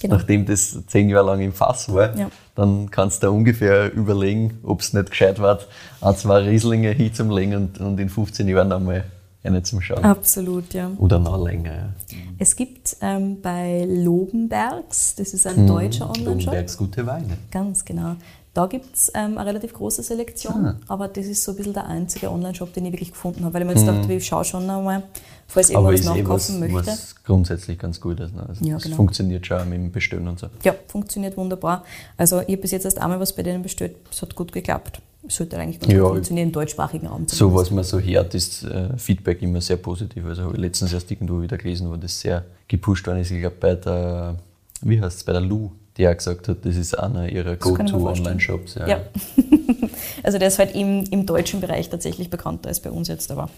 Genau. 0.00 0.16
nachdem 0.16 0.46
das 0.46 0.78
zehn 0.86 1.08
Jahre 1.08 1.26
lang 1.26 1.40
im 1.40 1.52
Fass 1.52 1.92
war, 1.92 2.16
Ja. 2.16 2.30
dann 2.54 2.90
kannst 2.90 3.22
du 3.22 3.30
ungefähr 3.30 3.92
überlegen, 3.92 4.58
ob 4.62 4.80
es 4.80 4.92
nicht 4.92 5.10
gescheit 5.10 5.40
war, 5.40 5.58
ein, 6.00 6.16
zwei 6.16 6.38
Rieslinge 6.40 6.90
hinzulegen 6.90 7.54
und, 7.56 7.80
und 7.80 7.98
in 8.00 8.08
15 8.08 8.46
Jahren 8.48 8.70
einmal 8.72 9.04
eine 9.44 9.62
zum 9.62 9.80
Schauen. 9.80 10.04
Absolut, 10.04 10.74
ja. 10.74 10.90
Oder 10.98 11.18
noch 11.18 11.42
länger. 11.42 11.72
Ja. 11.74 12.16
Es 12.38 12.54
gibt 12.54 12.96
ähm, 13.00 13.40
bei 13.40 13.84
Lobenbergs, 13.88 15.14
das 15.16 15.32
ist 15.32 15.46
ein 15.46 15.66
deutscher 15.66 16.10
Online-Shop, 16.10 16.52
Dombergs 16.52 16.76
gute 16.76 17.06
Weine. 17.06 17.38
Ganz 17.50 17.84
genau. 17.84 18.16
Da 18.54 18.66
gibt 18.66 18.94
es 18.96 19.10
ähm, 19.14 19.38
eine 19.38 19.46
relativ 19.50 19.72
große 19.72 20.02
Selektion, 20.02 20.66
Ah. 20.66 20.76
aber 20.88 21.06
das 21.08 21.26
ist 21.26 21.44
so 21.44 21.52
ein 21.52 21.56
bisschen 21.56 21.74
der 21.74 21.86
einzige 21.86 22.30
Online-Shop, 22.30 22.72
den 22.72 22.86
ich 22.86 22.92
wirklich 22.92 23.12
gefunden 23.12 23.44
habe, 23.44 23.54
weil 23.54 23.62
ich 23.62 23.68
mir 23.68 23.74
jetzt 23.74 23.86
dachte, 23.86 24.12
ich 24.12 24.26
schaue 24.26 24.44
schon 24.44 24.68
einmal, 24.68 25.04
falls. 25.48 25.74
Aber 25.74 25.92
irgendwas 25.92 26.16
eh 26.16 26.24
was, 26.24 26.48
nachkaufen 26.48 26.60
möchte. 26.60 26.90
was 26.92 27.14
grundsätzlich 27.24 27.78
ganz 27.78 28.00
gut 28.00 28.20
ist. 28.20 28.34
Ne? 28.34 28.46
Also 28.48 28.64
Ja, 28.64 28.74
das 28.74 28.84
genau. 28.84 28.96
funktioniert 28.96 29.46
schon 29.46 29.68
mit 29.68 29.78
dem 29.78 29.90
Bestellen 29.90 30.28
und 30.28 30.38
so. 30.38 30.46
Ja, 30.62 30.74
funktioniert 30.86 31.36
wunderbar. 31.36 31.84
Also 32.16 32.40
ich 32.40 32.48
habe 32.48 32.58
bis 32.58 32.70
jetzt 32.70 32.84
erst 32.84 32.98
einmal 33.00 33.18
was 33.18 33.34
bei 33.34 33.42
denen 33.42 33.62
bestellt, 33.62 33.96
es 34.10 34.22
hat 34.22 34.34
gut 34.34 34.52
geklappt. 34.52 35.00
Es 35.26 35.36
sollte 35.36 35.58
eigentlich 35.58 35.80
ganz 35.80 35.92
Ja, 35.92 36.00
gut 36.02 36.10
funktionieren 36.10 36.48
im 36.48 36.52
deutschsprachigen 36.52 37.06
Raum. 37.08 37.26
So 37.26 37.52
was 37.52 37.70
man 37.70 37.82
so 37.82 37.98
hört, 37.98 38.34
ist 38.34 38.62
äh, 38.64 38.96
Feedback 38.96 39.42
immer 39.42 39.60
sehr 39.60 39.76
positiv. 39.76 40.24
Also 40.24 40.44
habe 40.44 40.54
ich 40.54 40.60
letztens 40.60 40.92
erst 40.92 41.10
irgendwo 41.10 41.42
wieder 41.42 41.58
gelesen, 41.58 41.90
wo 41.90 41.96
das 41.96 42.20
sehr 42.20 42.44
gepusht 42.68 43.06
worden 43.06 43.20
ist. 43.20 43.30
Ich 43.30 43.40
glaube 43.40 43.56
bei 43.58 43.74
der, 43.74 44.36
wie 44.82 45.00
heißt 45.00 45.18
es, 45.18 45.24
bei 45.24 45.32
der 45.32 45.40
Lu, 45.40 45.72
die 45.96 46.06
auch 46.08 46.16
gesagt 46.16 46.46
hat, 46.48 46.58
das 46.64 46.76
ist 46.76 46.96
einer 46.96 47.28
ihrer. 47.28 47.56
Go-To-Online-Shops. 47.56 48.76
Ja. 48.76 49.00
also 50.22 50.38
der 50.38 50.48
ist 50.48 50.58
halt 50.60 50.74
im, 50.74 51.04
im 51.10 51.26
deutschen 51.26 51.60
Bereich 51.60 51.90
tatsächlich 51.90 52.30
bekannter 52.30 52.68
als 52.68 52.80
bei 52.80 52.90
uns 52.90 53.08
jetzt, 53.08 53.30
aber 53.32 53.50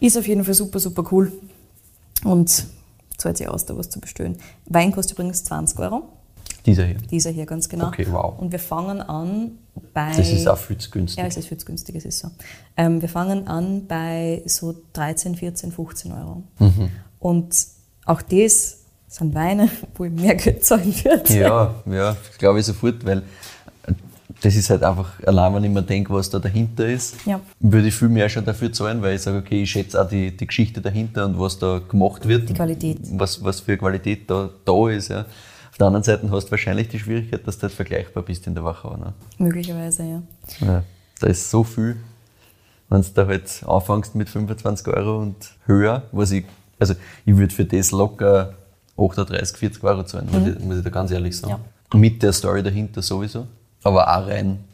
ist 0.00 0.16
auf 0.16 0.26
jeden 0.26 0.44
Fall 0.44 0.54
super, 0.54 0.78
super 0.78 1.04
cool. 1.12 1.32
Und 2.24 2.66
zahlt 3.16 3.36
sich 3.36 3.48
aus, 3.48 3.66
da 3.66 3.76
was 3.76 3.90
zu 3.90 4.00
bestellen. 4.00 4.36
Wein 4.66 4.92
kostet 4.92 5.16
übrigens 5.16 5.44
20 5.44 5.78
Euro. 5.78 6.08
Dieser 6.66 6.84
hier. 6.84 6.96
Dieser 7.10 7.30
hier 7.30 7.46
ganz 7.46 7.68
genau. 7.68 7.88
Okay, 7.88 8.06
wow. 8.10 8.38
Und 8.38 8.52
wir 8.52 8.58
fangen 8.58 9.00
an 9.00 9.52
bei. 9.94 10.12
Das 10.16 10.30
ist 10.30 10.46
auch 10.46 10.58
viel 10.58 10.78
zu 10.78 10.90
günstig. 10.90 11.18
Ja, 11.18 11.26
es 11.26 11.36
ist 11.36 11.48
viel 11.48 11.58
zu 11.58 11.66
günstig, 11.66 11.96
es 11.96 12.04
ist 12.04 12.18
so. 12.18 12.30
Ähm, 12.76 13.00
wir 13.00 13.08
fangen 13.08 13.46
an 13.48 13.86
bei 13.86 14.42
so 14.46 14.74
13, 14.92 15.36
14, 15.36 15.72
15 15.72 16.12
Euro. 16.12 16.42
Mhm. 16.58 16.90
Und 17.18 17.54
auch 18.04 18.22
das 18.22 18.78
sind 19.08 19.34
Weine, 19.34 19.70
wo 19.94 20.04
ich 20.04 20.12
mehr 20.12 20.34
Geld 20.36 20.64
zahlen 20.64 20.94
würde. 21.04 21.38
Ja, 21.38 21.74
ja, 21.86 22.16
glaube 22.38 22.60
ich 22.60 22.66
sofort, 22.66 23.04
weil 23.06 23.22
das 24.40 24.54
ist 24.54 24.70
halt 24.70 24.82
einfach, 24.84 25.10
allein 25.26 25.54
wenn 25.54 25.64
ich 25.64 25.70
mir 25.70 25.82
denke, 25.82 26.12
was 26.12 26.30
da 26.30 26.38
dahinter 26.38 26.86
ist, 26.86 27.16
Ja. 27.26 27.40
würde 27.60 27.88
ich 27.88 27.94
viel 27.94 28.08
mehr 28.08 28.28
schon 28.28 28.44
dafür 28.44 28.72
zahlen, 28.72 29.02
weil 29.02 29.16
ich 29.16 29.22
sage, 29.22 29.38
okay, 29.38 29.62
ich 29.62 29.70
schätze 29.70 30.00
auch 30.00 30.08
die, 30.08 30.36
die 30.36 30.46
Geschichte 30.46 30.80
dahinter 30.80 31.26
und 31.26 31.38
was 31.38 31.58
da 31.58 31.80
gemacht 31.80 32.26
wird. 32.28 32.48
Die 32.48 32.54
Qualität. 32.54 32.98
Was, 33.12 33.42
was 33.42 33.60
für 33.60 33.76
Qualität 33.76 34.30
da, 34.30 34.48
da 34.64 34.88
ist. 34.90 35.08
Ja. 35.08 35.24
Auf 35.70 35.76
der 35.78 35.86
anderen 35.88 36.04
Seite 36.04 36.30
hast 36.30 36.46
du 36.46 36.50
wahrscheinlich 36.52 36.88
die 36.88 36.98
Schwierigkeit, 36.98 37.46
dass 37.46 37.56
du 37.58 37.62
halt 37.62 37.72
vergleichbar 37.72 38.22
bist 38.22 38.46
in 38.46 38.54
der 38.54 38.64
Wachau. 38.64 38.96
Ne? 38.96 39.12
Möglicherweise, 39.38 40.02
ja. 40.04 40.22
Ja, 40.60 40.82
da 41.20 41.26
ist 41.26 41.50
so 41.50 41.64
viel. 41.64 41.96
Wenn 42.88 43.02
du 43.02 43.08
da 43.14 43.26
halt 43.26 43.62
anfängst 43.66 44.14
mit 44.14 44.28
25 44.30 44.86
Euro 44.88 45.18
und 45.20 45.36
höher, 45.66 46.04
was 46.12 46.30
ich, 46.30 46.44
also 46.78 46.94
ich 47.26 47.36
würde 47.36 47.52
für 47.54 47.64
das 47.64 47.90
locker 47.90 48.54
38, 48.96 49.56
40 49.56 49.84
Euro 49.84 50.04
zahlen, 50.04 50.28
muss, 50.32 50.46
ich, 50.48 50.64
muss 50.64 50.78
ich 50.78 50.84
da 50.84 50.90
ganz 50.90 51.10
ehrlich 51.10 51.36
sagen. 51.36 51.56
Mit 51.94 52.22
der 52.22 52.32
Story 52.32 52.62
dahinter 52.62 53.02
sowieso, 53.02 53.46
aber 53.82 54.08
auch 54.08 54.26
rein 54.26 54.64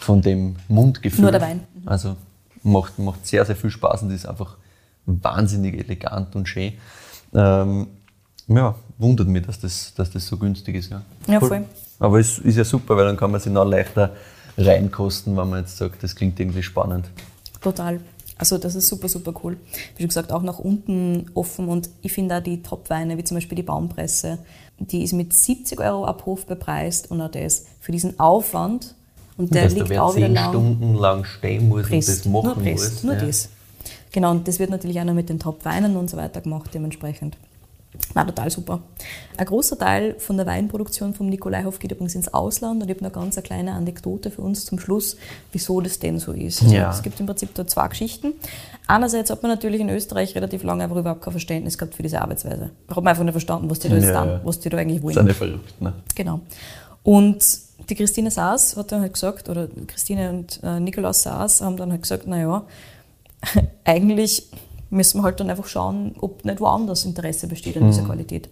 von 0.00 0.20
dem 0.22 0.56
Mundgefühl. 0.68 1.22
Nur 1.22 1.32
der 1.32 1.40
Wein. 1.40 1.60
Also 1.86 2.16
macht, 2.62 2.98
macht 2.98 3.26
sehr, 3.26 3.44
sehr 3.44 3.56
viel 3.56 3.70
Spaß 3.70 4.02
und 4.02 4.10
ist 4.10 4.26
einfach 4.26 4.56
wahnsinnig 5.06 5.74
elegant 5.78 6.34
und 6.36 6.48
schön. 6.48 6.72
Ähm, 7.34 7.86
ja, 8.48 8.74
wundert 8.98 9.28
mich, 9.28 9.46
dass 9.46 9.60
das, 9.60 9.94
dass 9.94 10.10
das 10.10 10.26
so 10.26 10.36
günstig 10.36 10.76
ist. 10.76 10.90
Ja, 10.90 11.02
Ja, 11.26 11.40
voll. 11.40 11.64
aber 11.98 12.20
es 12.20 12.38
ist 12.38 12.56
ja 12.56 12.64
super, 12.64 12.96
weil 12.96 13.06
dann 13.06 13.16
kann 13.16 13.30
man 13.30 13.40
sich 13.40 13.52
noch 13.52 13.64
leichter 13.64 14.14
reinkosten, 14.56 15.36
wenn 15.36 15.48
man 15.50 15.60
jetzt 15.60 15.76
sagt, 15.76 16.02
das 16.02 16.14
klingt 16.14 16.38
irgendwie 16.38 16.62
spannend. 16.62 17.10
Total. 17.60 18.00
Also 18.36 18.58
das 18.58 18.74
ist 18.74 18.88
super, 18.88 19.08
super 19.08 19.32
cool. 19.42 19.56
Wie 19.96 20.02
schon 20.02 20.08
gesagt, 20.08 20.32
auch 20.32 20.42
nach 20.42 20.58
unten 20.58 21.30
offen 21.34 21.68
und 21.68 21.88
ich 22.02 22.12
finde 22.12 22.36
auch 22.36 22.42
die 22.42 22.62
Top-Weine, 22.62 23.16
wie 23.16 23.24
zum 23.24 23.36
Beispiel 23.36 23.56
die 23.56 23.62
Baumpresse, 23.62 24.38
die 24.78 25.02
ist 25.02 25.12
mit 25.12 25.32
70 25.32 25.80
Euro 25.80 26.04
ab 26.04 26.26
Hof 26.26 26.46
bepreist 26.46 27.10
und 27.10 27.20
auch 27.20 27.30
das 27.30 27.66
für 27.80 27.92
diesen 27.92 28.18
Aufwand 28.18 28.94
und 29.36 29.54
der 29.54 29.64
dass 29.64 29.74
liegt 29.74 29.88
wer 29.88 30.04
auch 30.04 30.14
wieder 30.14 30.26
zehn 30.26 30.34
lang. 30.34 30.50
Stunden 30.50 30.94
lang 30.94 31.24
stehen 31.24 31.68
muss 31.68 31.86
Presst. 31.86 32.08
und 32.08 32.18
das 32.18 32.24
machen 32.26 32.46
nur 32.46 32.54
presst, 32.56 32.92
muss. 32.92 33.02
nur 33.04 33.14
ja. 33.14 33.26
das. 33.26 33.48
Genau, 34.12 34.30
und 34.30 34.46
das 34.46 34.58
wird 34.58 34.70
natürlich 34.70 35.00
auch 35.00 35.04
noch 35.04 35.14
mit 35.14 35.28
den 35.28 35.40
Top-Weinen 35.40 35.96
und 35.96 36.08
so 36.08 36.16
weiter 36.16 36.40
gemacht, 36.40 36.70
dementsprechend. 36.72 37.36
War 38.12 38.26
total 38.26 38.50
super. 38.50 38.80
Ein 39.36 39.46
großer 39.46 39.78
Teil 39.78 40.16
von 40.18 40.36
der 40.36 40.46
Weinproduktion 40.46 41.14
vom 41.14 41.28
Nikolaihof 41.28 41.78
geht 41.78 41.92
übrigens 41.92 42.14
ins 42.14 42.32
Ausland 42.32 42.82
und 42.82 42.88
ich 42.88 42.96
habe 42.96 43.04
noch 43.04 43.12
ganz 43.12 43.36
eine 43.36 43.42
kleine 43.42 43.72
Anekdote 43.72 44.30
für 44.30 44.42
uns 44.42 44.64
zum 44.64 44.78
Schluss, 44.78 45.16
wieso 45.52 45.80
das 45.80 45.98
denn 45.98 46.18
so 46.18 46.32
ist. 46.32 46.62
Also 46.62 46.74
Ja. 46.74 46.90
Es 46.90 47.02
gibt 47.02 47.18
im 47.20 47.26
Prinzip 47.26 47.54
da 47.54 47.66
zwei 47.66 47.88
Geschichten. 47.88 48.32
Einerseits 48.86 49.30
hat 49.30 49.42
man 49.42 49.50
natürlich 49.50 49.80
in 49.80 49.88
Österreich 49.88 50.34
relativ 50.34 50.62
lange 50.64 50.84
einfach 50.84 50.96
überhaupt 50.96 51.22
kein 51.22 51.32
Verständnis 51.32 51.78
gehabt 51.78 51.94
für 51.94 52.02
diese 52.02 52.20
Arbeitsweise. 52.20 52.70
Da 52.88 52.96
hat 52.96 53.02
man 53.02 53.10
einfach 53.10 53.24
nicht 53.24 53.32
verstanden, 53.32 53.70
was 53.70 53.78
die 53.78 53.88
da 53.88 53.96
Ja, 53.96 54.24
ja. 54.26 54.40
was 54.44 54.60
die 54.60 54.68
da 54.68 54.76
eigentlich 54.76 55.02
wollen. 55.02 55.14
Sind 55.14 55.28
ja 55.28 55.34
verrückt. 55.34 55.80
Ne? 55.80 55.92
Genau. 56.14 56.40
Und 57.02 57.44
die 57.88 57.94
Christine 57.94 58.30
Saas 58.30 58.76
hat 58.76 58.92
dann 58.92 59.02
halt 59.02 59.12
gesagt, 59.12 59.48
oder 59.48 59.68
Christine 59.86 60.30
und 60.30 60.60
äh, 60.62 60.80
Nikolaus 60.80 61.22
Saas 61.22 61.60
haben 61.60 61.76
dann 61.76 61.90
halt 61.90 62.02
gesagt, 62.02 62.26
naja, 62.26 62.64
eigentlich 63.84 64.48
müssen 64.94 65.18
wir 65.18 65.24
halt 65.24 65.40
dann 65.40 65.50
einfach 65.50 65.66
schauen, 65.66 66.14
ob 66.20 66.44
nicht 66.44 66.60
woanders 66.60 67.04
Interesse 67.04 67.46
besteht 67.48 67.76
an 67.76 67.86
dieser 67.86 68.02
Mhm. 68.02 68.06
Qualität. 68.06 68.48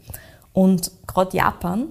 Und 0.53 0.90
gerade 1.07 1.36
Japan 1.36 1.88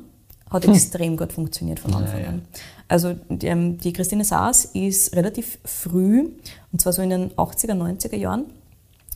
hat 0.49 0.65
extrem 0.67 1.17
gut 1.17 1.31
funktioniert 1.33 1.79
von 1.79 1.93
Anfang 1.95 2.13
Hm. 2.17 2.19
Ja, 2.19 2.23
ja. 2.25 2.29
an. 2.29 2.41
Also 2.87 3.15
die, 3.29 3.47
ähm, 3.47 3.77
die 3.77 3.93
Christine 3.93 4.25
Saas 4.25 4.65
ist 4.65 5.15
relativ 5.15 5.59
früh, 5.63 6.29
und 6.73 6.81
zwar 6.81 6.91
so 6.91 7.01
in 7.01 7.09
den 7.09 7.31
80er, 7.37 7.73
90er 7.73 8.17
Jahren, 8.17 8.45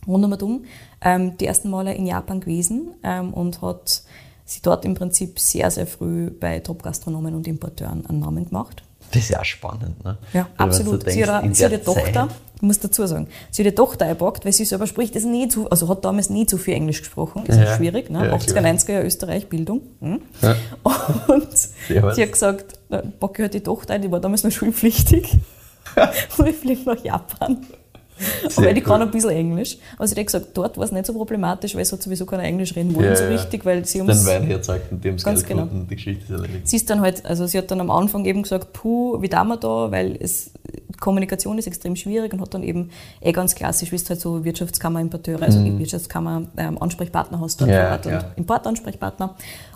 rundum 0.08 0.64
ähm, 1.02 1.38
die 1.38 1.46
ersten 1.46 1.70
Male 1.70 1.94
in 1.94 2.06
Japan 2.06 2.40
gewesen 2.40 2.92
ähm, 3.04 3.34
und 3.34 3.62
hat 3.62 4.04
sie 4.46 4.62
dort 4.62 4.86
im 4.86 4.94
Prinzip 4.94 5.40
sehr, 5.40 5.70
sehr 5.72 5.88
früh 5.88 6.30
bei 6.30 6.60
Top-Gastronomen 6.60 7.36
und 7.36 7.48
Importeuren 7.48 8.06
einen 8.06 8.20
Namen 8.20 8.46
gemacht. 8.46 8.84
Das 9.12 9.24
ist 9.24 9.30
ja 9.30 9.40
auch 9.40 9.46
spannend. 9.46 10.04
Ne? 10.04 10.18
Ja, 10.34 10.48
Weil 10.58 10.68
absolut. 10.68 11.02
sie 11.10 11.16
denkst, 11.16 11.16
sie 11.58 11.64
hat 11.66 11.72
der 11.72 11.78
eine 11.80 11.84
Tochter, 11.86 12.28
Zeit- 12.30 12.36
ich 12.58 12.62
muss 12.62 12.80
dazu 12.80 13.06
sagen, 13.06 13.28
sie 13.52 13.62
hat 13.64 13.68
eine 13.68 13.76
Tochter 13.76 14.06
eingepackt, 14.06 14.46
weil 14.46 14.54
sie 14.54 14.66
selber 14.66 14.88
spricht, 14.88 15.16
das 15.16 15.24
nie 15.24 15.48
zu, 15.48 15.70
also 15.70 15.88
hat 15.90 16.04
damals 16.06 16.30
nie 16.30 16.46
zu 16.46 16.58
viel 16.58 16.74
Englisch 16.74 17.00
gesprochen, 17.00 17.44
das 17.46 17.58
Ja, 17.58 17.64
ist 17.64 17.76
schwierig, 17.78 18.10
ne? 18.10 18.26
ja, 18.28 18.34
80er, 18.34 18.52
klar. 18.54 18.64
90er 18.66 18.92
Jahre 18.94 19.06
Österreich, 19.06 19.48
Bildung. 19.50 19.82
Hm? 20.02 20.22
Ja. 20.42 20.56
Und 21.28 21.48
sie 21.58 22.00
hat 22.02 22.32
gesagt, 22.32 22.80
packe 23.20 23.44
halt 23.44 23.54
die 23.54 23.62
Tochter 23.62 23.94
ein, 23.94 24.02
die 24.02 24.12
war 24.12 24.20
damals 24.20 24.44
noch 24.44 24.52
schulpflichtig 24.52 25.38
und 26.38 26.48
ich 26.48 26.56
fliege 26.56 26.82
nach 26.90 27.04
Japan. 27.04 27.66
Aber 28.56 28.74
die 28.74 28.82
cool. 28.82 28.88
kann 28.88 29.02
ein 29.02 29.12
bisschen 29.12 29.32
Englisch. 29.32 29.78
Aber 29.98 30.08
sie 30.08 30.16
hat 30.16 30.26
gesagt, 30.26 30.48
dort 30.54 30.78
war 30.78 30.86
es 30.86 30.92
nicht 30.92 31.06
so 31.06 31.14
problematisch, 31.14 31.76
weil 31.76 31.82
es 31.82 31.92
hat 31.92 32.02
sowieso 32.02 32.26
keiner 32.26 32.44
Englisch 32.44 32.76
reden 32.76 32.96
wollen, 32.96 33.06
Ja, 33.10 33.16
so 33.16 33.26
richtig, 33.26 33.66
weil 33.66 33.86
sie 33.86 34.02
haben's- 34.02 34.26
Wein 34.26 34.44
herzeugt 34.44 34.92
und 34.92 35.04
die 35.04 35.10
haben 35.10 35.16
es 35.16 35.46
genau. 35.46 35.64
und 35.64 35.88
die 35.90 35.96
Geschichte 35.96 36.24
ist 36.24 36.30
erledigt. 36.32 36.68
Sie 36.68 36.76
ist 36.78 36.90
dann 36.90 37.02
halt, 37.02 37.26
also 37.26 37.46
sie 37.48 37.58
hat 37.58 37.70
dann 37.72 37.82
am 37.82 37.92
Anfang 37.92 38.26
eben 38.26 38.44
gesagt, 38.44 38.74
puh, 38.74 39.22
wie 39.22 39.30
da 39.30 39.44
wir 39.44 39.58
da, 39.58 39.92
weil 39.92 40.16
es, 40.20 40.52
Kommunikation 41.00 41.58
ist 41.58 41.68
extrem 41.68 41.96
schwierig 41.98 42.32
und 42.34 42.40
hat 42.42 42.54
dann 42.54 42.64
eben 42.64 42.90
eh 43.22 43.34
ganz 43.34 43.54
klassisch, 43.54 43.92
wie 43.92 43.98
es 43.98 44.10
halt 44.10 44.22
so 44.22 44.46
Wirtschaftskammer, 44.46 45.02
Importeure, 45.02 45.42
also 45.42 45.60
Wirtschaftskammer, 45.64 46.44
ähm, 46.56 46.82
Ansprechpartner 46.82 47.40
hast 47.42 47.60
du 47.60 47.66
Mhm. 47.66 47.72
Ja, 47.72 48.00
ja. 48.06 48.18
und 48.20 48.26
Importansprechpartner. 48.38 49.36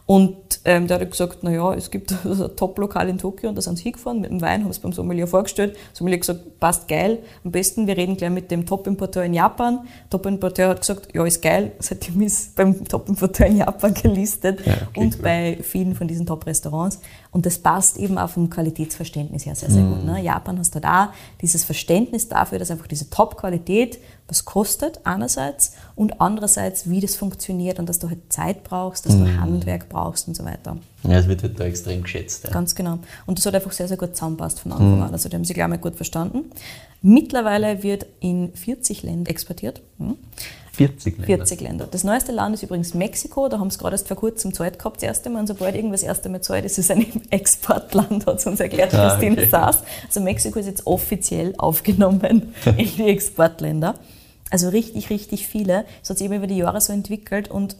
Und 0.09 0.61
ähm, 0.65 0.87
der 0.87 0.99
hat 0.99 1.11
gesagt, 1.11 1.43
naja, 1.43 1.71
es 1.75 1.91
gibt 1.91 2.11
also 2.25 2.45
ein 2.45 2.55
Top-Lokal 2.55 3.09
in 3.09 3.19
Tokio 3.19 3.47
und 3.47 3.55
da 3.55 3.61
sind 3.61 3.77
sie 3.77 3.83
hingefahren 3.83 4.21
mit 4.21 4.31
dem 4.31 4.41
Wein, 4.41 4.63
haben 4.63 4.71
es 4.71 4.79
beim 4.79 4.91
Sommelier 4.91 5.27
vorgestellt. 5.27 5.77
Sommelier 5.93 6.15
hat 6.15 6.21
gesagt, 6.21 6.59
passt 6.59 6.87
geil, 6.87 7.19
am 7.43 7.51
besten, 7.51 7.85
wir 7.85 7.95
reden 7.95 8.17
gleich 8.17 8.31
mit 8.31 8.49
dem 8.49 8.65
Top-Importeur 8.65 9.23
in 9.23 9.35
Japan. 9.35 9.81
Top-Importeur 10.09 10.69
hat 10.69 10.79
gesagt, 10.79 11.09
ja, 11.13 11.23
ist 11.23 11.43
geil, 11.43 11.73
seitdem 11.79 12.23
ist 12.23 12.55
beim 12.55 12.85
Top-Importeur 12.85 13.45
in 13.45 13.57
Japan 13.57 13.93
gelistet 13.93 14.65
Ja, 14.65 14.73
okay, 14.89 14.99
und 14.99 15.15
cool. 15.17 15.21
bei 15.21 15.59
vielen 15.61 15.93
von 15.93 16.07
diesen 16.07 16.25
Top-Restaurants. 16.25 17.01
Und 17.29 17.45
das 17.45 17.59
passt 17.59 17.97
eben 17.97 18.17
auch 18.17 18.31
vom 18.31 18.49
Qualitätsverständnis 18.49 19.45
her 19.45 19.53
sehr, 19.53 19.69
sehr 19.69 19.83
gut. 19.83 20.01
Mhm. 20.01 20.11
Ne? 20.11 20.23
Japan 20.23 20.57
hast 20.57 20.73
du 20.73 20.79
da 20.79 21.13
dieses 21.39 21.63
Verständnis 21.63 22.27
dafür, 22.27 22.57
dass 22.57 22.71
einfach 22.71 22.87
diese 22.87 23.11
Top-Qualität 23.11 23.99
was 24.29 24.45
kostet 24.45 24.99
einerseits 25.05 25.73
und 25.95 26.21
andererseits, 26.21 26.89
wie 26.89 26.99
das 27.01 27.15
funktioniert 27.15 27.79
und 27.79 27.89
dass 27.89 27.99
du 27.99 28.07
halt 28.09 28.19
Zeit 28.29 28.63
brauchst, 28.63 29.05
dass 29.05 29.13
Mhm. 29.15 29.25
du 29.25 29.39
Handwerk 29.39 29.89
brauchst 29.89 30.27
und 30.27 30.35
so 30.35 30.45
weiter. 30.45 30.77
Ja, 31.03 31.17
es 31.19 31.27
wird 31.27 31.43
halt 31.43 31.59
da 31.59 31.63
extrem 31.65 32.03
geschätzt. 32.03 32.43
Ja. 32.45 32.51
Ganz 32.51 32.75
genau. 32.75 32.99
Und 33.25 33.37
das 33.39 33.45
hat 33.45 33.55
einfach 33.55 33.71
sehr, 33.71 33.87
sehr 33.87 33.97
gut 33.97 34.15
zusammenpasst 34.15 34.59
von 34.59 34.71
Anfang 34.71 34.97
Mhm. 34.97 35.03
an. 35.03 35.11
Also 35.13 35.29
die 35.29 35.35
haben 35.35 35.45
sich 35.45 35.55
gleich 35.55 35.67
mal 35.67 35.77
gut 35.77 35.95
verstanden. 35.95 36.45
Mittlerweile 37.01 37.81
wird 37.83 38.05
in 38.19 38.51
40 38.53 39.03
Länder 39.03 39.31
exportiert. 39.31 39.81
Hm? 39.99 40.15
40 40.73 41.17
Länder. 41.17 41.25
40 41.25 41.61
Länder. 41.61 41.87
Das 41.89 42.03
neueste 42.03 42.31
Land 42.31 42.55
ist 42.55 42.63
übrigens 42.63 42.93
Mexiko. 42.93 43.47
Da 43.49 43.59
haben 43.59 43.69
sie 43.69 43.77
gerade 43.77 43.95
erst 43.95 44.07
vor 44.07 44.15
kurzem 44.17 44.53
Zeit 44.53 44.77
gehabt, 44.79 44.97
das 44.97 45.03
erste 45.03 45.29
Mal. 45.29 45.39
Und 45.41 45.47
sobald 45.47 45.75
irgendwas 45.75 46.01
das 46.01 46.07
erste 46.07 46.29
Mal 46.29 46.41
Zeit 46.41 46.63
ist, 46.65 46.77
ist 46.77 46.85
es 46.89 46.91
ein 46.91 47.05
Exportland, 47.31 48.25
hat 48.25 48.39
sie 48.41 48.49
uns 48.49 48.59
erklärt, 48.59 48.93
Ah, 48.93 49.09
Christine 49.11 49.37
okay. 49.37 49.47
Saas. 49.49 49.79
Also 50.07 50.19
Mexiko 50.21 50.59
ist 50.59 50.67
jetzt 50.67 50.85
offiziell 50.87 51.53
aufgenommen 51.57 52.53
in 52.77 52.95
die 52.95 53.07
Exportländer. 53.07 53.95
Also 54.49 54.69
richtig, 54.69 55.09
richtig 55.09 55.47
viele. 55.47 55.85
Das 56.01 56.11
hat 56.11 56.17
sich 56.17 56.25
eben 56.25 56.35
über 56.35 56.47
die 56.47 56.57
Jahre 56.57 56.81
so 56.81 56.91
entwickelt. 56.91 57.49
Und 57.49 57.75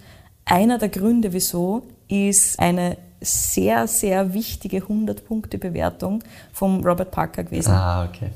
einer 0.46 0.78
der 0.78 0.90
Gründe, 0.90 1.34
wieso, 1.34 1.84
ist 2.08 2.60
eine 2.60 2.98
sehr, 3.22 3.88
sehr 3.88 4.34
wichtige 4.34 4.80
100-Punkte-Bewertung 4.80 6.24
vom 6.54 6.86
Robert 6.86 7.12
Parker 7.12 7.44
gewesen. 7.44 7.72
Ah, 7.72 8.06
okay. 8.06 8.30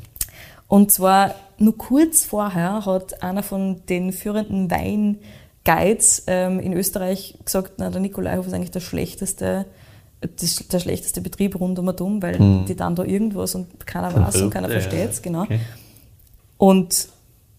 Und 0.67 0.91
zwar 0.91 1.35
nur 1.57 1.77
kurz 1.77 2.25
vorher 2.25 2.85
hat 2.85 3.21
einer 3.21 3.43
von 3.43 3.85
den 3.87 4.11
führenden 4.11 4.69
Weinguides 4.71 6.23
ähm, 6.27 6.59
in 6.59 6.73
Österreich 6.73 7.37
gesagt, 7.45 7.73
na, 7.77 7.89
der 7.89 8.01
Nikolaihof 8.01 8.47
ist 8.47 8.53
eigentlich 8.53 8.71
der 8.71 8.79
schlechteste, 8.79 9.65
das, 10.21 10.55
der 10.67 10.79
schlechteste 10.79 11.21
Betrieb 11.21 11.59
rund 11.59 11.77
um 11.79 11.87
und 11.87 12.23
weil 12.23 12.65
die 12.67 12.75
dann 12.75 12.95
da 12.95 13.03
irgendwas 13.03 13.55
und 13.55 13.85
keiner 13.85 14.13
weiß 14.13 14.41
und 14.41 14.49
keiner 14.49 14.67
ja, 14.67 14.79
versteht 14.79 15.11
es, 15.11 15.21
genau. 15.21 15.43
okay. 15.43 15.59
Und 16.57 17.07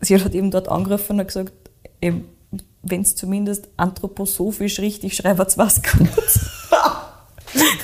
sie 0.04 0.16
hat 0.22 0.34
eben 0.34 0.50
dort 0.50 0.68
angerufen 0.68 1.12
und 1.14 1.20
hat 1.20 1.28
gesagt, 1.28 1.52
wenn 2.00 3.00
es 3.00 3.16
zumindest 3.16 3.68
anthroposophisch 3.76 4.78
richtig 4.80 5.16
schreibt, 5.16 5.56
was 5.58 5.82
gut. 5.82 6.08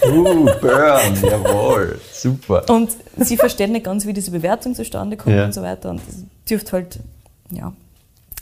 Uh, 0.05 0.47
Burn, 0.61 1.15
jawohl, 1.23 2.01
super. 2.13 2.65
Und 2.71 2.91
sie 3.19 3.37
verstehen 3.37 3.71
nicht 3.71 3.85
ganz, 3.85 4.05
wie 4.05 4.13
diese 4.13 4.33
Bewertung 4.33 4.75
zustande 4.75 5.17
kommt 5.17 5.37
Ja. 5.37 5.45
und 5.45 5.55
so 5.55 5.63
weiter. 5.63 5.91
Und 5.91 6.01
das 6.07 6.25
dürfte 6.49 6.73
halt 6.73 6.99
ja, 7.53 7.73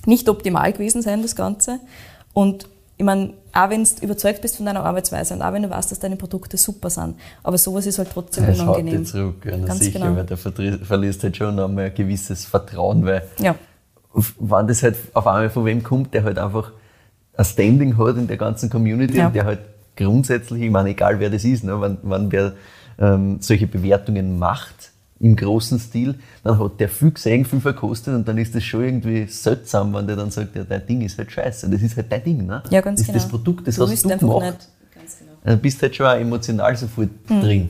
nicht 0.07 0.27
optimal 0.31 0.73
gewesen 0.73 1.03
sein, 1.03 1.21
das 1.21 1.37
Ganze. 1.37 1.81
Und 2.33 2.67
ich 2.97 3.05
meine, 3.05 3.35
auch 3.53 3.69
wenn 3.69 3.85
du 3.85 3.91
überzeugt 4.01 4.41
bist 4.41 4.57
von 4.57 4.65
deiner 4.67 4.85
Arbeitsweise 4.85 5.35
und 5.35 5.43
auch 5.43 5.53
wenn 5.53 5.65
du 5.65 5.71
weißt, 5.71 5.91
dass 5.91 5.99
deine 5.99 6.17
Produkte 6.17 6.57
super 6.57 6.89
sind, 6.89 7.17
aber 7.43 7.59
sowas 7.59 7.85
ist 7.87 7.99
halt 7.99 8.09
trotzdem 8.13 8.47
haut 8.47 8.59
unangenehm. 8.61 9.03
dich 9.03 9.13
zurück, 9.13 9.45
ja, 9.45 9.57
Ganz 9.59 9.81
sicher, 9.81 9.99
genau. 10.01 10.17
weil 10.17 10.25
der 10.25 10.37
verliest 10.39 11.23
halt 11.25 11.37
schon 11.37 11.59
einmal 11.61 11.87
ein 11.87 11.95
gewisses 11.95 12.47
Vertrauen, 12.47 13.05
weil 13.05 13.23
Ja, 13.39 13.55
wenn 14.39 14.67
das 14.67 14.83
halt 14.83 14.97
auf 15.15 15.27
einmal 15.27 15.51
von 15.51 15.65
wem 15.65 15.83
kommt, 15.83 16.15
der 16.15 16.25
halt 16.25 16.39
einfach 16.39 16.73
ein 17.37 17.45
Standing 17.45 17.97
hat 17.99 18.17
in 18.17 18.27
der 18.27 18.37
ganzen 18.37 18.71
Community 18.71 19.19
Ja. 19.19 19.27
und 19.29 19.35
der 19.35 19.45
halt 19.45 19.61
grundsätzlich, 19.97 20.63
ich 20.63 20.71
meine, 20.71 20.91
egal 20.91 21.19
wer 21.21 21.31
das 21.31 21.45
ist, 21.45 21.65
ne, 21.65 21.81
wenn, 21.81 21.99
wenn 22.03 22.33
wer 22.33 22.53
ähm, 22.99 23.39
solche 23.41 23.67
Bewertungen 23.67 24.39
macht 24.39 24.93
im 25.21 25.35
großen 25.35 25.79
Stil, 25.81 26.15
dann 26.45 26.59
hat 26.59 26.79
der 26.79 26.89
viel 26.89 27.11
gesehen, 27.11 27.45
viel 27.45 27.61
verkostet 27.61 28.15
und 28.15 28.27
dann 28.29 28.39
ist 28.39 28.55
das 28.55 28.63
schon 28.65 28.85
irgendwie 28.85 29.27
seltsam, 29.27 29.93
wenn 29.95 30.07
der 30.07 30.17
dann 30.17 30.31
sagt, 30.31 30.55
ja, 30.55 30.63
dein 30.65 30.87
Ding 30.87 31.01
ist 31.01 31.19
halt 31.19 31.31
scheiße. 31.33 31.69
Das 31.69 31.83
ist 31.83 31.97
halt 31.97 32.11
dein 32.11 32.23
Ding, 32.23 32.47
ne? 32.47 32.63
ja 32.71 32.81
ganz 32.81 33.01
das 33.01 33.07
genau. 33.09 33.17
ist 33.17 33.25
das 33.25 33.31
Produkt, 33.31 33.67
das 33.67 33.77
du 33.77 33.83
hast 33.89 34.05
du 34.05 34.09
gemacht. 34.09 34.43
nicht. 34.45 34.69
Ganz 34.95 35.19
genau. 35.19 35.33
Dann 35.45 35.59
bist 35.59 35.83
halt 35.83 35.95
schon 35.97 36.07
auch 36.07 36.15
emotional 36.15 36.77
sofort 36.77 37.09
drin. 37.29 37.69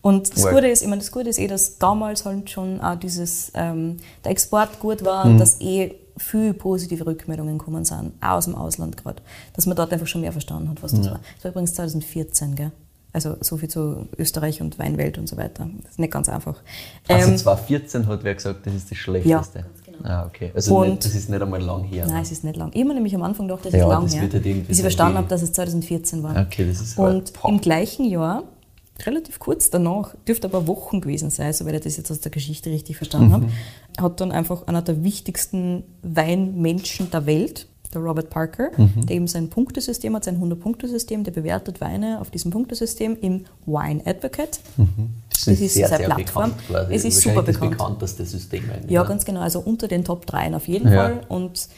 Und 0.00 0.32
das 0.34 0.44
Work. 0.44 0.54
Gute 0.54 0.68
ist, 0.68 0.82
ich 0.82 0.88
meine, 0.88 1.00
das 1.00 1.10
Gute 1.10 1.28
ist 1.28 1.38
eh, 1.38 1.48
dass 1.48 1.78
damals 1.78 2.24
halt 2.24 2.48
schon 2.50 2.80
auch 2.80 2.94
dieses, 2.96 3.50
ähm, 3.54 3.96
der 4.24 4.30
Export 4.32 4.78
gut 4.80 5.04
war 5.04 5.24
Mhm. 5.26 5.32
und 5.32 5.38
dass 5.38 5.60
eh 5.60 5.94
viel 6.16 6.52
positive 6.54 7.06
Rückmeldungen 7.06 7.58
gekommen 7.58 7.84
sind, 7.84 8.12
auch 8.20 8.30
aus 8.36 8.44
dem 8.46 8.54
Ausland 8.54 8.96
gerade. 8.96 9.22
Dass 9.54 9.66
man 9.66 9.76
dort 9.76 9.92
einfach 9.92 10.06
schon 10.06 10.20
mehr 10.20 10.32
verstanden 10.32 10.68
hat, 10.70 10.82
was 10.82 10.92
das 10.92 11.06
war. 11.06 11.20
Das 11.36 11.44
war 11.44 11.50
übrigens 11.52 11.74
2014, 11.74 12.54
gell? 12.56 12.72
Also 13.12 13.36
so 13.40 13.56
viel 13.56 13.68
zu 13.70 14.06
Österreich 14.18 14.60
und 14.60 14.78
Weinwelt 14.78 15.16
und 15.18 15.28
so 15.28 15.36
weiter. 15.36 15.68
Das 15.82 15.92
ist 15.92 15.98
nicht 15.98 16.12
ganz 16.12 16.28
einfach. 16.28 16.56
Also 17.08 17.30
Ähm, 17.30 17.36
2014 17.38 18.06
hat 18.06 18.22
wer 18.22 18.34
gesagt, 18.34 18.66
das 18.66 18.74
ist 18.74 18.90
das 18.90 18.98
Schlechteste. 18.98 19.64
Ah, 20.04 20.26
okay. 20.26 20.52
Also 20.54 20.78
Und- 20.78 20.90
nicht, 20.90 21.04
das 21.06 21.14
ist 21.14 21.28
nicht 21.30 21.40
einmal 21.42 21.60
lang 21.62 21.84
her. 21.84 22.06
Nein, 22.06 22.22
es 22.22 22.30
ist 22.30 22.44
nicht 22.44 22.56
lang. 22.56 22.70
Ich 22.74 22.82
habe 22.82 22.94
nämlich 22.94 23.14
am 23.14 23.22
Anfang 23.22 23.48
gedacht, 23.48 23.64
das 23.66 23.72
Ja, 23.72 23.80
ist 23.80 23.88
lang 23.88 24.02
das 24.04 24.14
her, 24.14 24.22
wird 24.22 24.34
halt 24.34 24.46
irgendwie 24.46 24.68
bis 24.68 24.76
ich 24.78 24.82
verstanden 24.82 25.16
habe, 25.18 25.26
dass 25.28 25.42
es 25.42 25.52
2014 25.52 26.22
war. 26.22 26.36
Okay, 26.40 26.66
das 26.68 26.80
ist 26.80 26.98
halt- 26.98 27.14
Und 27.14 27.32
Boah. 27.32 27.48
im 27.48 27.60
gleichen 27.60 28.04
Jahr, 28.04 28.42
relativ 29.06 29.38
kurz 29.38 29.70
danach, 29.70 30.14
dürfte 30.26 30.46
aber 30.48 30.66
Wochen 30.66 31.00
gewesen 31.00 31.30
sein, 31.30 31.52
soweit 31.52 31.74
ich 31.74 31.80
das 31.82 31.96
jetzt 31.96 32.10
aus 32.10 32.20
der 32.20 32.30
Geschichte 32.32 32.70
richtig 32.70 32.96
verstanden 32.96 33.28
Mhm. 33.28 33.32
habe, 33.32 33.46
hat 34.00 34.20
dann 34.20 34.32
einfach 34.32 34.66
einer 34.66 34.82
der 34.82 35.02
wichtigsten 35.04 35.84
Weinmenschen 36.02 37.10
der 37.10 37.26
Welt, 37.26 37.66
der 37.94 38.02
Robert 38.02 38.28
Parker, 38.28 38.70
Mhm. 38.76 39.06
der 39.06 39.16
eben 39.16 39.26
sein 39.28 39.48
Punktesystem 39.48 40.14
hat, 40.14 40.24
sein 40.24 40.38
100-Punkte-System, 40.40 41.24
der 41.24 41.32
bewertet 41.32 41.80
Weine 41.80 42.20
auf 42.20 42.30
diesem 42.30 42.50
Punktesystem 42.50 43.16
im 43.20 43.44
Wine 43.64 44.02
Advocate. 44.04 44.60
Das 45.30 45.46
ist 45.46 45.74
sehr, 45.74 45.88
seine 45.88 46.04
sehr 46.06 46.14
Plattform. 46.14 46.52
bekannt. 46.68 46.90
Es 46.90 47.04
ist 47.04 47.20
super 47.22 47.42
das 47.42 47.54
bekannt. 47.54 47.70
bekannteste 47.78 48.24
System 48.26 48.64
eigentlich. 48.70 48.90
Ja, 48.90 49.04
ganz 49.04 49.24
genau. 49.24 49.40
Also 49.40 49.60
unter 49.60 49.88
den 49.88 50.04
Top 50.04 50.26
3 50.26 50.54
auf 50.54 50.68
jeden 50.68 50.88
Ja. 50.92 51.02
Fall. 51.04 51.20
Und 51.28 51.68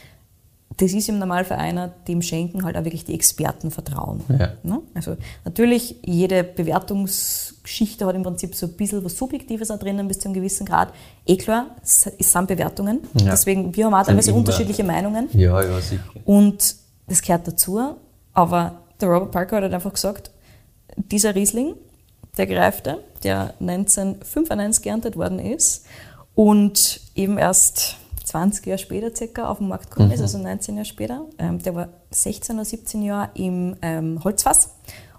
das 0.81 0.93
ist 0.93 1.07
im 1.09 1.19
Normalfall 1.19 1.59
einer, 1.59 1.89
dem 2.07 2.23
schenken 2.23 2.63
halt 2.63 2.75
auch 2.75 2.83
wirklich 2.83 3.05
die 3.05 3.13
Experten 3.13 3.69
Vertrauen. 3.69 4.21
Ja. 4.27 4.53
Ne? 4.63 4.81
Also 4.95 5.15
natürlich, 5.45 5.97
jede 6.03 6.43
Bewertungsgeschichte 6.43 8.03
hat 8.05 8.15
im 8.15 8.23
Prinzip 8.23 8.55
so 8.55 8.65
ein 8.65 8.73
bisschen 8.73 9.03
was 9.05 9.15
Subjektives 9.15 9.69
auch 9.69 9.77
drinnen 9.77 10.07
bis 10.07 10.17
zu 10.17 10.27
einem 10.27 10.33
gewissen 10.33 10.65
Grad. 10.65 10.91
Eh 11.27 11.37
klar, 11.37 11.75
es 11.83 12.09
sind 12.17 12.47
Bewertungen. 12.47 13.01
Ja. 13.13 13.29
Deswegen, 13.29 13.75
wir 13.75 13.85
haben 13.85 13.93
auch 13.93 14.03
teilweise 14.03 14.33
unterschiedliche 14.33 14.83
Meinungen. 14.83 15.29
Ja, 15.33 15.61
ja, 15.63 15.79
sicher. 15.79 16.01
Und 16.25 16.75
das 17.07 17.21
gehört 17.21 17.47
dazu. 17.47 17.79
Aber 18.33 18.79
der 18.99 19.09
Robert 19.09 19.31
Parker 19.31 19.57
hat 19.57 19.63
halt 19.63 19.73
einfach 19.73 19.93
gesagt, 19.93 20.31
dieser 20.95 21.35
Riesling, 21.35 21.75
der 22.37 22.47
gereifte, 22.47 23.03
der 23.23 23.53
1995 23.59 24.83
geerntet 24.83 25.15
worden 25.15 25.37
ist 25.37 25.85
und 26.33 27.01
eben 27.13 27.37
erst 27.37 27.97
20 28.25 28.65
Jahre 28.65 28.77
später 28.79 29.15
circa 29.15 29.49
auf 29.49 29.57
den 29.59 29.67
Markt 29.67 29.89
gekommen 29.91 30.11
ist, 30.11 30.21
also 30.21 30.37
19 30.37 30.75
Jahre 30.75 30.85
später. 30.85 31.25
Ähm, 31.37 31.59
der 31.61 31.75
war 31.75 31.89
16 32.11 32.55
oder 32.55 32.65
17 32.65 33.01
Jahre 33.03 33.29
im 33.35 33.75
ähm, 33.81 34.23
Holzfass 34.23 34.71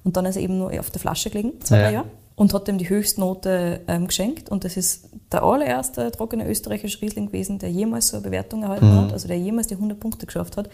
und 0.04 0.16
dann 0.16 0.26
ist 0.26 0.36
er 0.36 0.42
eben 0.42 0.58
nur 0.58 0.78
auf 0.78 0.90
der 0.90 1.00
Flasche 1.00 1.30
gelegen, 1.30 1.52
zwei, 1.62 1.76
Ja. 1.76 1.82
drei 1.84 1.92
Jahre. 1.92 2.06
Und 2.34 2.54
hat 2.54 2.66
ihm 2.66 2.78
die 2.78 2.88
Höchstnote 2.88 3.82
ähm, 3.86 4.06
geschenkt. 4.06 4.48
Und 4.48 4.64
das 4.64 4.76
ist 4.78 5.10
der 5.30 5.42
allererste 5.42 6.10
trockene 6.10 6.48
österreichische 6.48 7.00
Riesling 7.02 7.26
gewesen, 7.26 7.58
der 7.58 7.70
jemals 7.70 8.08
so 8.08 8.16
eine 8.16 8.24
Bewertung 8.24 8.62
erhalten 8.62 8.90
hat, 8.96 9.12
also 9.12 9.28
der 9.28 9.38
jemals 9.38 9.66
die 9.66 9.74
100 9.74 10.00
Punkte 10.00 10.24
geschafft 10.26 10.56
hat. 10.56 10.70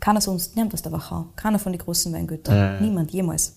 Keiner 0.00 0.22
sonst, 0.22 0.56
niemand 0.56 0.72
aus 0.74 0.82
der 0.82 0.90
Wachau, 0.90 1.26
keiner 1.36 1.58
von 1.58 1.70
den 1.70 1.78
großen 1.80 2.12
Weingütern, 2.12 2.56
ja. 2.56 2.80
niemand 2.80 3.12
jemals. 3.12 3.56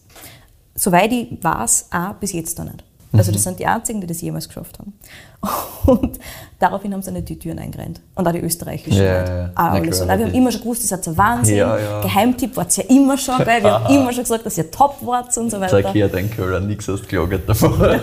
Soweit 0.75 1.11
ich 1.13 1.37
weiß, 1.41 1.87
auch 1.91 2.13
bis 2.15 2.33
jetzt 2.33 2.57
noch 2.59 2.65
nicht. 2.65 2.83
Also 3.17 3.31
das 3.31 3.43
sind 3.43 3.59
die 3.59 3.65
einzigen, 3.65 4.01
die 4.01 4.07
das 4.07 4.21
jemals 4.21 4.47
geschafft 4.47 4.79
haben. 4.79 4.93
Und 5.85 6.19
daraufhin 6.59 6.93
haben 6.93 7.01
sie 7.01 7.09
eine 7.09 7.21
die 7.21 7.37
Türen 7.37 7.59
eingerennt. 7.59 8.01
Und 8.15 8.27
auch 8.27 8.31
die 8.31 8.39
österreichischen. 8.39 9.03
Ja, 9.03 9.13
halt. 9.13 9.29
ja. 9.29 9.51
Alles. 9.55 10.01
Und 10.01 10.09
auch 10.09 10.17
wir 10.17 10.25
haben 10.25 10.33
immer 10.33 10.51
schon 10.51 10.61
gewusst, 10.61 10.83
das 10.83 10.91
hat 10.91 11.07
ein 11.07 11.17
Wahnsinn. 11.17 11.57
Ja, 11.57 11.77
ja. 11.77 12.01
Geheimtipp 12.01 12.55
war 12.55 12.67
es 12.67 12.75
ja 12.77 12.83
immer 12.85 13.17
schon, 13.17 13.37
gell? 13.37 13.63
wir 13.63 13.71
haben 13.71 13.93
immer 13.95 14.11
schon 14.13 14.23
gesagt, 14.23 14.45
dass 14.45 14.57
ihr 14.57 14.69
top 14.71 14.97
wart 15.05 15.35
und 15.37 15.49
so 15.49 15.59
weiter. 15.59 15.81
Sag 15.81 15.93
her, 15.93 16.09
dein 16.09 16.29
Köhler, 16.29 16.59
nichts 16.59 16.87
hast 16.87 17.07
gelagert 17.07 17.47
davon. 17.47 17.75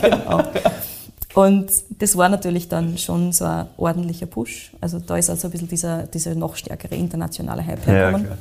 Genau. 0.00 0.42
Und 1.34 1.70
das 1.98 2.16
war 2.16 2.28
natürlich 2.28 2.68
dann 2.68 2.96
schon 2.96 3.32
so 3.32 3.44
ein 3.44 3.66
ordentlicher 3.76 4.26
Push. 4.26 4.72
Also 4.80 5.00
da 5.00 5.16
ist 5.16 5.28
also 5.28 5.48
ein 5.48 5.50
bisschen 5.50 5.68
dieser, 5.68 6.04
dieser 6.04 6.34
noch 6.36 6.54
stärkere 6.54 6.94
internationale 6.94 7.66
Hype 7.66 7.84
ja, 7.86 7.92
hergekommen. 7.92 8.26
klar. 8.26 8.38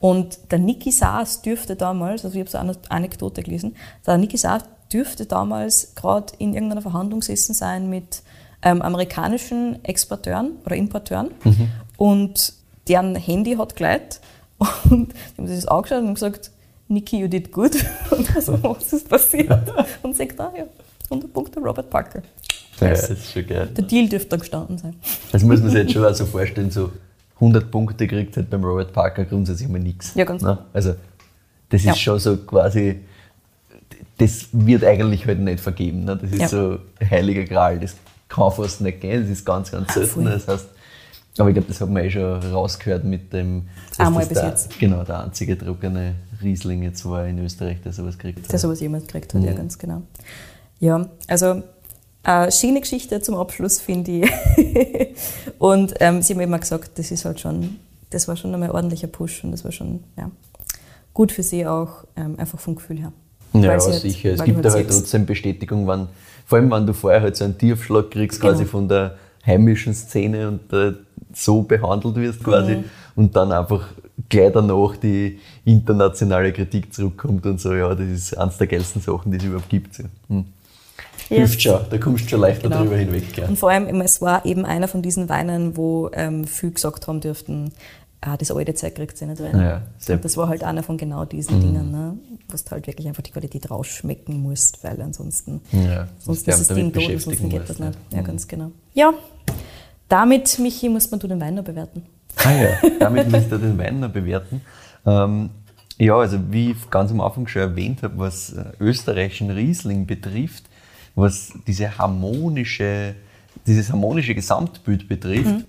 Und 0.00 0.38
der 0.50 0.58
Niki 0.58 0.90
Saas 0.90 1.42
dürfte 1.42 1.76
damals, 1.76 2.24
also 2.24 2.34
ich 2.34 2.40
habe 2.40 2.50
so 2.50 2.58
eine 2.58 2.74
Anekdote 2.88 3.42
gelesen, 3.42 3.76
der 4.06 4.16
Niki 4.16 4.38
Saas 4.38 4.62
dürfte 4.92 5.26
damals 5.26 5.94
gerade 5.94 6.32
in 6.38 6.54
irgendeiner 6.54 6.82
Verhandlung 6.82 7.20
gesessen 7.20 7.54
sein 7.54 7.88
mit 7.90 8.22
ähm, 8.62 8.82
amerikanischen 8.82 9.82
Exporteuren 9.84 10.52
oder 10.66 10.76
Importeuren 10.76 11.30
und 11.96 12.52
deren 12.88 13.14
Handy 13.14 13.54
hat 13.56 13.76
geleitet 13.76 14.20
und 14.58 15.12
die 15.12 15.38
haben 15.38 15.46
sich 15.46 15.56
das 15.56 15.66
angeschaut 15.68 16.02
und 16.02 16.14
gesagt, 16.14 16.50
Niki, 16.88 17.18
you 17.20 17.28
did 17.28 17.52
good. 17.52 17.70
Und 18.10 18.34
also, 18.34 18.58
was 18.64 18.92
ist 18.92 19.08
passiert? 19.08 19.48
Und 20.02 20.16
sagt, 20.16 20.40
ah 20.40 20.52
ja, 20.56 20.64
100 21.04 21.32
Punkte 21.32 21.60
Robert 21.60 21.88
Parker. 21.88 22.20
Ja, 22.80 22.90
das 22.90 23.10
ist 23.10 23.30
schon 23.32 23.46
geil. 23.46 23.68
Der 23.76 23.84
Deal 23.84 24.08
dürfte 24.08 24.30
da 24.30 24.36
gestanden 24.38 24.76
sein. 24.76 24.96
Das 25.30 25.44
muss 25.44 25.60
man 25.60 25.70
sich 25.70 25.78
jetzt 25.78 25.92
schon 25.92 26.04
auch 26.06 26.12
so 26.14 26.26
vorstellen, 26.26 26.68
so 26.72 26.90
100 27.36 27.70
Punkte 27.70 28.08
kriegt 28.08 28.36
halt 28.36 28.50
beim 28.50 28.64
Robert 28.64 28.92
Parker 28.92 29.24
grundsätzlich 29.24 29.68
mal 29.68 29.78
nichts. 29.78 30.12
Ja, 30.16 30.24
ganz 30.24 30.42
Ne? 30.42 30.58
Also, 30.72 30.94
das 31.68 31.82
ist 31.82 31.86
Ja. 31.86 31.94
schon 31.94 32.18
so 32.18 32.36
quasi, 32.38 33.00
das 34.20 34.48
wird 34.52 34.84
eigentlich 34.84 35.26
halt 35.26 35.40
nicht 35.40 35.60
vergeben. 35.60 36.04
Ne? 36.04 36.16
Das 36.16 36.30
ist 36.30 36.40
Ja. 36.40 36.48
so 36.48 36.78
heiliger 37.08 37.44
Gral, 37.44 37.80
das 37.80 37.96
kann 38.28 38.52
fast 38.52 38.80
nicht 38.80 39.00
gehen, 39.00 39.22
das 39.22 39.30
ist 39.30 39.44
ganz, 39.44 39.70
ganz 39.72 39.92
selten. 39.94 40.10
voll. 40.10 40.24
Das 40.24 40.46
heißt, 40.46 40.66
aber 41.38 41.48
ich 41.48 41.54
glaube, 41.54 41.68
das 41.68 41.80
hat 41.80 41.88
man 41.88 42.04
eh 42.04 42.10
schon 42.10 42.38
rausgehört 42.52 43.04
mit 43.04 43.32
dem, 43.32 43.68
Einmal 43.98 44.26
bis 44.26 44.38
der, 44.38 44.48
jetzt. 44.50 44.78
Genau, 44.78 45.04
der 45.04 45.24
einzige 45.24 45.56
trockene 45.56 46.14
Riesling 46.42 46.82
jetzt 46.82 47.04
war 47.08 47.26
in 47.26 47.38
Österreich, 47.38 47.80
der 47.82 47.92
sowas 47.92 48.18
kriegt. 48.18 48.50
der 48.50 48.58
sowas 48.58 48.80
jemals 48.80 49.06
gekriegt 49.06 49.32
hat, 49.34 49.42
ja, 49.42 49.52
ganz 49.52 49.78
genau. 49.78 50.02
Ja, 50.80 51.08
also 51.28 51.62
eine 52.22 52.52
schöne 52.52 52.80
Geschichte 52.80 53.20
zum 53.22 53.36
Abschluss, 53.36 53.80
finde 53.80 54.10
ich. 54.22 54.30
und 55.58 55.94
ähm, 56.00 56.20
sie 56.20 56.34
haben 56.34 56.40
immer 56.40 56.58
gesagt, 56.58 56.98
das 56.98 57.10
ist 57.10 57.24
halt 57.24 57.40
schon, 57.40 57.76
das 58.10 58.28
war 58.28 58.36
schon 58.36 58.52
einmal 58.52 58.68
ein 58.70 58.74
ordentlicher 58.74 59.06
Push 59.08 59.44
und 59.44 59.52
das 59.52 59.64
war 59.64 59.72
schon 59.72 60.04
ja, 60.18 60.30
gut 61.14 61.32
für 61.32 61.42
sie 61.42 61.66
auch, 61.66 62.04
ähm, 62.16 62.38
einfach 62.38 62.58
vom 62.58 62.74
Gefühl 62.74 62.98
her. 62.98 63.12
Ja, 63.52 63.70
halt- 63.70 63.82
sicher. 63.82 64.30
es 64.32 64.38
weil 64.40 64.46
gibt 64.46 64.64
da 64.64 64.72
halt 64.72 64.88
trotzdem 64.88 65.26
Bestätigung, 65.26 65.86
wenn, 65.88 66.06
vor 66.46 66.58
allem 66.58 66.70
wenn 66.70 66.86
du 66.86 66.92
vorher 66.94 67.20
halt 67.22 67.36
so 67.36 67.44
einen 67.44 67.56
Tiefschlag 67.58 68.10
kriegst, 68.10 68.40
quasi 68.40 68.58
Genau. 68.60 68.70
von 68.70 68.88
der 68.88 69.16
heimischen 69.46 69.94
Szene 69.94 70.48
und 70.48 70.72
äh, 70.72 70.92
so 71.34 71.62
behandelt 71.62 72.16
wirst 72.16 72.42
quasi 72.44 72.76
Mhm. 72.76 72.84
und 73.16 73.34
dann 73.36 73.50
einfach 73.52 73.88
gleich 74.28 74.52
danach 74.52 74.96
die 74.96 75.38
internationale 75.64 76.52
Kritik 76.52 76.92
zurückkommt 76.92 77.46
und 77.46 77.60
so, 77.60 77.72
ja, 77.74 77.94
das 77.94 78.06
ist 78.08 78.36
eines 78.38 78.58
der 78.58 78.66
geilsten 78.66 79.00
Sachen, 79.00 79.32
die 79.32 79.38
es 79.38 79.44
überhaupt 79.44 79.68
gibt. 79.68 79.94
So. 79.94 80.04
Hm. 80.28 80.44
Hilft 81.28 81.62
schon, 81.62 81.78
da 81.88 81.96
kommst 81.98 82.24
du 82.24 82.28
schon 82.30 82.40
leichter 82.40 82.68
Genau. 82.68 82.82
drüber 82.82 82.96
hinweg. 82.96 83.36
Ja. 83.36 83.46
Und 83.46 83.56
vor 83.58 83.70
allem, 83.70 84.00
es 84.00 84.20
war 84.20 84.44
eben 84.44 84.64
einer 84.64 84.88
von 84.88 85.00
diesen 85.00 85.28
Weinen, 85.28 85.76
wo 85.76 86.10
ähm, 86.12 86.44
viele 86.44 86.72
gesagt 86.72 87.06
haben 87.06 87.20
dürften, 87.20 87.72
ah, 88.20 88.36
das 88.36 88.50
alte 88.50 88.74
Zeug 88.74 88.94
kriegt 88.94 89.16
sie 89.16 89.26
nicht 89.26 89.40
rein. 89.40 89.58
Ja, 89.58 90.16
das 90.16 90.36
war 90.36 90.48
halt 90.48 90.62
einer 90.64 90.82
von 90.82 90.96
genau 90.98 91.24
diesen 91.24 91.60
Dingen, 91.60 91.90
ne? 91.90 92.16
wo 92.48 92.56
du 92.56 92.70
halt 92.70 92.86
wirklich 92.86 93.08
einfach 93.08 93.22
die 93.22 93.30
Qualität 93.30 93.70
rausschmecken 93.70 94.40
musst, 94.42 94.82
weil 94.84 95.00
ansonsten, 95.00 95.60
Ja, 95.72 96.08
sonst 96.18 96.46
ist 96.46 96.60
das 96.60 96.68
Ding 96.68 96.92
tot, 96.92 97.04
ansonsten 97.10 97.48
geht 97.48 97.68
das 97.68 97.78
nicht. 97.78 97.94
ja. 98.10 98.18
Ja, 98.18 98.22
ganz 98.22 98.46
genau. 98.48 98.72
Ja, 98.94 99.12
damit, 100.08 100.58
Michi, 100.58 100.88
muss 100.88 101.10
man 101.10 101.20
du 101.20 101.28
den 101.28 101.40
Wein 101.40 101.54
noch 101.54 101.64
bewerten. 101.64 102.02
Ah 102.36 102.52
ja, 102.52 102.68
damit 102.98 103.30
müsst 103.30 103.50
ihr 103.50 103.58
den 103.58 103.78
Wein 103.78 104.00
noch 104.00 104.10
bewerten. 104.10 104.60
Ähm, 105.06 105.50
ja, 105.98 106.16
also 106.16 106.38
wie 106.50 106.70
ich 106.72 106.90
ganz 106.90 107.10
am 107.10 107.20
Anfang 107.20 107.46
schon 107.46 107.62
erwähnt 107.62 108.02
habe, 108.02 108.18
was 108.18 108.52
äh, 108.52 108.64
österreichischen 108.80 109.50
Riesling 109.50 110.06
betrifft, 110.06 110.64
was 111.14 111.52
diese 111.66 111.98
harmonische, 111.98 113.14
dieses 113.66 113.90
harmonische 113.90 114.34
Gesamtbild 114.34 115.08
betrifft, 115.08 115.66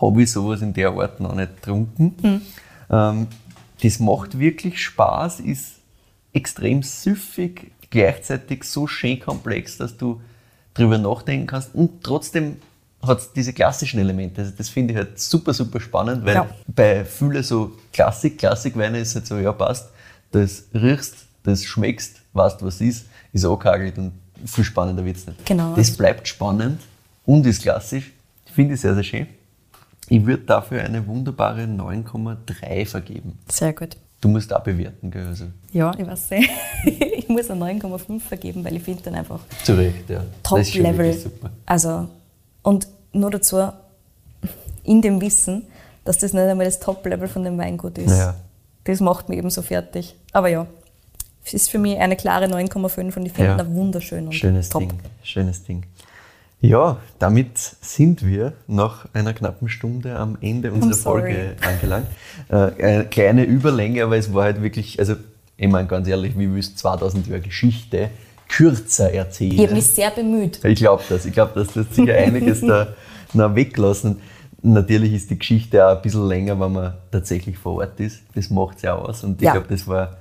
habe 0.00 0.22
ich 0.22 0.32
sowas 0.32 0.62
in 0.62 0.72
der 0.72 0.90
Art 0.90 1.20
noch 1.20 1.34
nicht 1.34 1.56
getrunken. 1.56 2.42
Ähm, 2.90 3.26
das 3.82 3.98
macht 3.98 4.38
wirklich 4.38 4.80
Spaß, 4.82 5.40
ist 5.40 5.74
extrem 6.32 6.82
süffig, 6.82 7.72
gleichzeitig 7.90 8.64
so 8.64 8.86
schön 8.86 9.20
komplex, 9.20 9.76
dass 9.78 9.96
du 9.96 10.20
drüber 10.74 10.98
nachdenken 10.98 11.46
kannst 11.46 11.74
und 11.74 12.02
trotzdem 12.02 12.56
hat 13.02 13.18
es 13.18 13.32
diese 13.32 13.52
klassischen 13.52 13.98
Elemente. 13.98 14.40
Also 14.42 14.52
das 14.56 14.68
finde 14.68 14.94
ich 14.94 14.98
halt 14.98 15.18
super, 15.18 15.52
super 15.52 15.80
spannend, 15.80 16.24
weil 16.24 16.36
Ja. 16.36 16.48
bei 16.68 17.04
vielen 17.04 17.42
so 17.42 17.72
Klassik, 17.92 18.38
Klassikweine 18.38 18.98
ist 19.00 19.14
halt 19.14 19.26
so, 19.26 19.36
ja 19.38 19.52
passt, 19.52 19.90
das 20.30 20.64
riechst, 20.72 21.16
das 21.42 21.64
schmeckst, 21.64 22.20
weißt 22.32 22.62
was 22.64 22.80
ist, 22.80 23.06
ist 23.32 23.44
angehagelt 23.44 23.98
und 23.98 24.12
viel 24.46 24.64
spannender 24.64 25.04
wird 25.04 25.16
es 25.16 25.26
nicht. 25.26 25.44
Genau. 25.44 25.74
Das 25.74 25.90
bleibt 25.96 26.26
spannend 26.28 26.80
und 27.26 27.44
ist 27.46 27.62
klassisch. 27.62 28.12
Finde 28.54 28.74
ich 28.74 28.80
sehr, 28.80 28.94
sehr 28.94 29.02
schön. 29.02 29.26
Ich 30.12 30.26
würde 30.26 30.42
dafür 30.42 30.82
eine 30.82 31.06
wunderbare 31.06 31.62
9,3 31.62 32.84
vergeben. 32.86 33.38
Sehr 33.50 33.72
gut. 33.72 33.96
Du 34.20 34.28
musst 34.28 34.52
auch 34.52 34.62
bewerten, 34.62 35.10
gell? 35.10 35.26
Also, 35.26 35.46
Ja, 35.72 35.90
ich 35.96 36.06
weiß 36.06 36.30
nicht. 36.32 36.50
ich 37.16 37.28
muss 37.30 37.50
eine 37.50 37.64
9,5 37.64 38.20
vergeben, 38.20 38.62
weil 38.62 38.76
ich 38.76 38.82
finde 38.82 39.02
dann 39.04 39.14
einfach 39.14 39.40
zu 39.64 39.72
Recht, 39.72 40.10
ja. 40.10 40.22
Top-Level. 40.42 41.16
Also, 41.64 42.08
und 42.62 42.88
nur 43.14 43.30
dazu, 43.30 43.72
in 44.84 45.00
dem 45.00 45.18
Wissen, 45.22 45.64
dass 46.04 46.18
das 46.18 46.34
nicht 46.34 46.42
einmal 46.42 46.66
das 46.66 46.78
Top-Level 46.78 47.26
von 47.26 47.42
dem 47.44 47.56
Weingut 47.56 47.96
ist. 47.96 48.10
Ja. 48.18 48.34
Das 48.84 49.00
macht 49.00 49.30
mich 49.30 49.38
eben 49.38 49.48
so 49.48 49.62
fertig. 49.62 50.14
Aber 50.32 50.48
ja, 50.48 50.66
es 51.42 51.54
ist 51.54 51.70
für 51.70 51.78
mich 51.78 51.96
eine 51.98 52.16
klare 52.16 52.44
9,5 52.48 53.16
und 53.16 53.24
ich 53.24 53.32
finde 53.32 53.56
Ja. 53.64 53.74
wunderschön 53.74 54.26
und 54.26 54.34
Schönes 54.34 54.68
top. 54.68 54.80
Ding. 54.82 54.92
Schönes 55.22 55.62
Ding. 55.64 55.84
Ja, 56.64 56.98
damit 57.18 57.58
sind 57.80 58.24
wir 58.24 58.52
nach 58.68 59.06
einer 59.12 59.32
knappen 59.34 59.68
Stunde 59.68 60.16
am 60.16 60.38
Ende 60.40 60.72
unserer. 60.72 60.94
Folge 60.94 61.56
angelangt. 61.60 62.06
Äh, 62.48 62.54
eine 62.84 63.04
kleine 63.06 63.42
Überlänge, 63.44 64.04
aber 64.04 64.16
es 64.16 64.32
war 64.32 64.44
halt 64.44 64.62
wirklich, 64.62 64.98
also 65.00 65.14
ich 65.56 65.68
meine 65.68 65.88
ganz 65.88 66.06
ehrlich, 66.06 66.38
wie 66.38 66.52
willst 66.54 66.74
du 66.74 66.76
2000 66.76 67.26
Jahre 67.26 67.40
Geschichte 67.40 68.10
kürzer 68.48 69.12
erzählen? 69.12 69.52
Ich 69.54 69.60
habe 69.62 69.74
mich 69.74 69.88
sehr 69.88 70.10
bemüht. 70.12 70.64
Ich 70.64 70.78
glaube 70.78 71.02
das. 71.08 71.24
Ich 71.26 71.32
glaube, 71.32 71.50
dass 71.56 71.74
das 71.74 71.86
sicher 71.94 72.14
einiges 72.14 72.60
da 72.60 72.94
noch 73.32 73.54
weglassen. 73.56 74.20
Natürlich 74.62 75.12
ist 75.14 75.30
die 75.30 75.38
Geschichte 75.40 75.84
auch 75.84 75.96
ein 75.96 76.02
bisschen 76.02 76.28
länger, 76.28 76.60
wenn 76.60 76.72
man 76.72 76.94
tatsächlich 77.10 77.58
vor 77.58 77.78
Ort 77.78 77.98
ist. 77.98 78.20
Das 78.36 78.50
macht 78.50 78.76
es 78.76 78.82
ja 78.82 78.94
aus. 78.94 79.24
Und 79.24 79.40
ich 79.42 79.46
Ja. 79.46 79.52
glaube, 79.54 79.66
das 79.68 79.88
war 79.88 80.16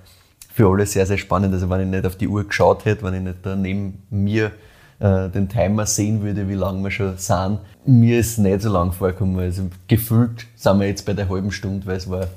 für 0.52 0.68
alle 0.72 0.88
sehr, 0.88 1.06
sehr 1.06 1.20
spannend. 1.20 1.54
Also 1.54 1.70
wenn 1.70 1.82
ich 1.82 1.88
nicht 1.88 2.06
auf 2.08 2.16
die 2.16 2.28
Uhr 2.28 2.44
geschaut 2.46 2.86
hätte, 2.86 3.04
wenn 3.04 3.14
ich 3.14 3.22
nicht 3.22 3.38
da 3.46 3.56
neben 3.56 4.02
mir 4.10 4.52
äh, 5.02 5.30
den 5.30 5.50
Timer 5.50 5.86
sehen 5.86 6.22
würde, 6.22 6.48
wie 6.48 6.54
lange 6.54 6.84
wir 6.84 6.92
schon 6.92 7.18
sind, 7.18 7.60
mir 7.86 8.20
ist 8.20 8.34
es 8.34 8.38
nicht 8.38 8.62
so 8.62 8.72
lang 8.72 8.92
vorgekommen. 8.92 9.40
Also 9.40 9.64
gefühlt 9.88 10.46
sind 10.56 10.80
wir 10.80 10.88
jetzt 10.88 11.06
bei 11.06 11.14
der 11.14 11.28
halben 11.28 11.52
Stunde, 11.52 11.86
weil 11.88 11.98
es 11.98 12.10
war 12.10 12.28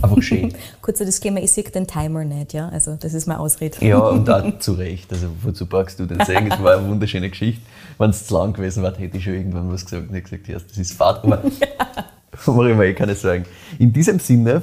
einfach 0.00 0.22
schön. 0.22 0.54
Kurzer 0.80 1.04
Disclaimer, 1.04 1.42
ich 1.42 1.52
sehe 1.52 1.64
den 1.64 1.86
Timer 1.86 2.24
nicht, 2.24 2.52
ja. 2.52 2.68
Also 2.68 2.96
das 2.98 3.14
ist 3.14 3.26
meine 3.26 3.40
Ausrede. 3.40 3.84
Ja, 3.84 3.98
und 3.98 4.30
auch 4.30 4.58
zu 4.60 4.74
Recht. 4.74 5.12
Also, 5.12 5.26
wozu 5.42 5.66
brauchst 5.66 5.98
du 5.98 6.06
den 6.06 6.24
sagen? 6.24 6.48
Es 6.50 6.62
war 6.62 6.78
eine 6.78 6.88
wunderschöne 6.88 7.28
Geschichte. 7.28 7.62
Wenn 7.98 8.10
es 8.10 8.26
zu 8.26 8.34
lang 8.34 8.52
gewesen 8.52 8.84
wäre, 8.84 8.96
hätte 8.96 9.16
ich 9.16 9.24
schon 9.24 9.34
irgendwann 9.34 9.72
was 9.72 9.84
gesagt 9.84 10.08
und 10.08 10.22
gesagt, 10.22 10.46
ja, 10.46 10.58
das 10.58 10.78
ist 10.78 10.92
Fahrt. 10.92 11.24
Aber 11.24 11.42
mache 12.46 12.70
ich 12.70 12.76
mir 12.76 12.86
eh 12.86 12.94
keine 12.94 13.16
Sorgen. 13.16 13.44
In 13.80 13.92
diesem 13.92 14.20
Sinne 14.20 14.62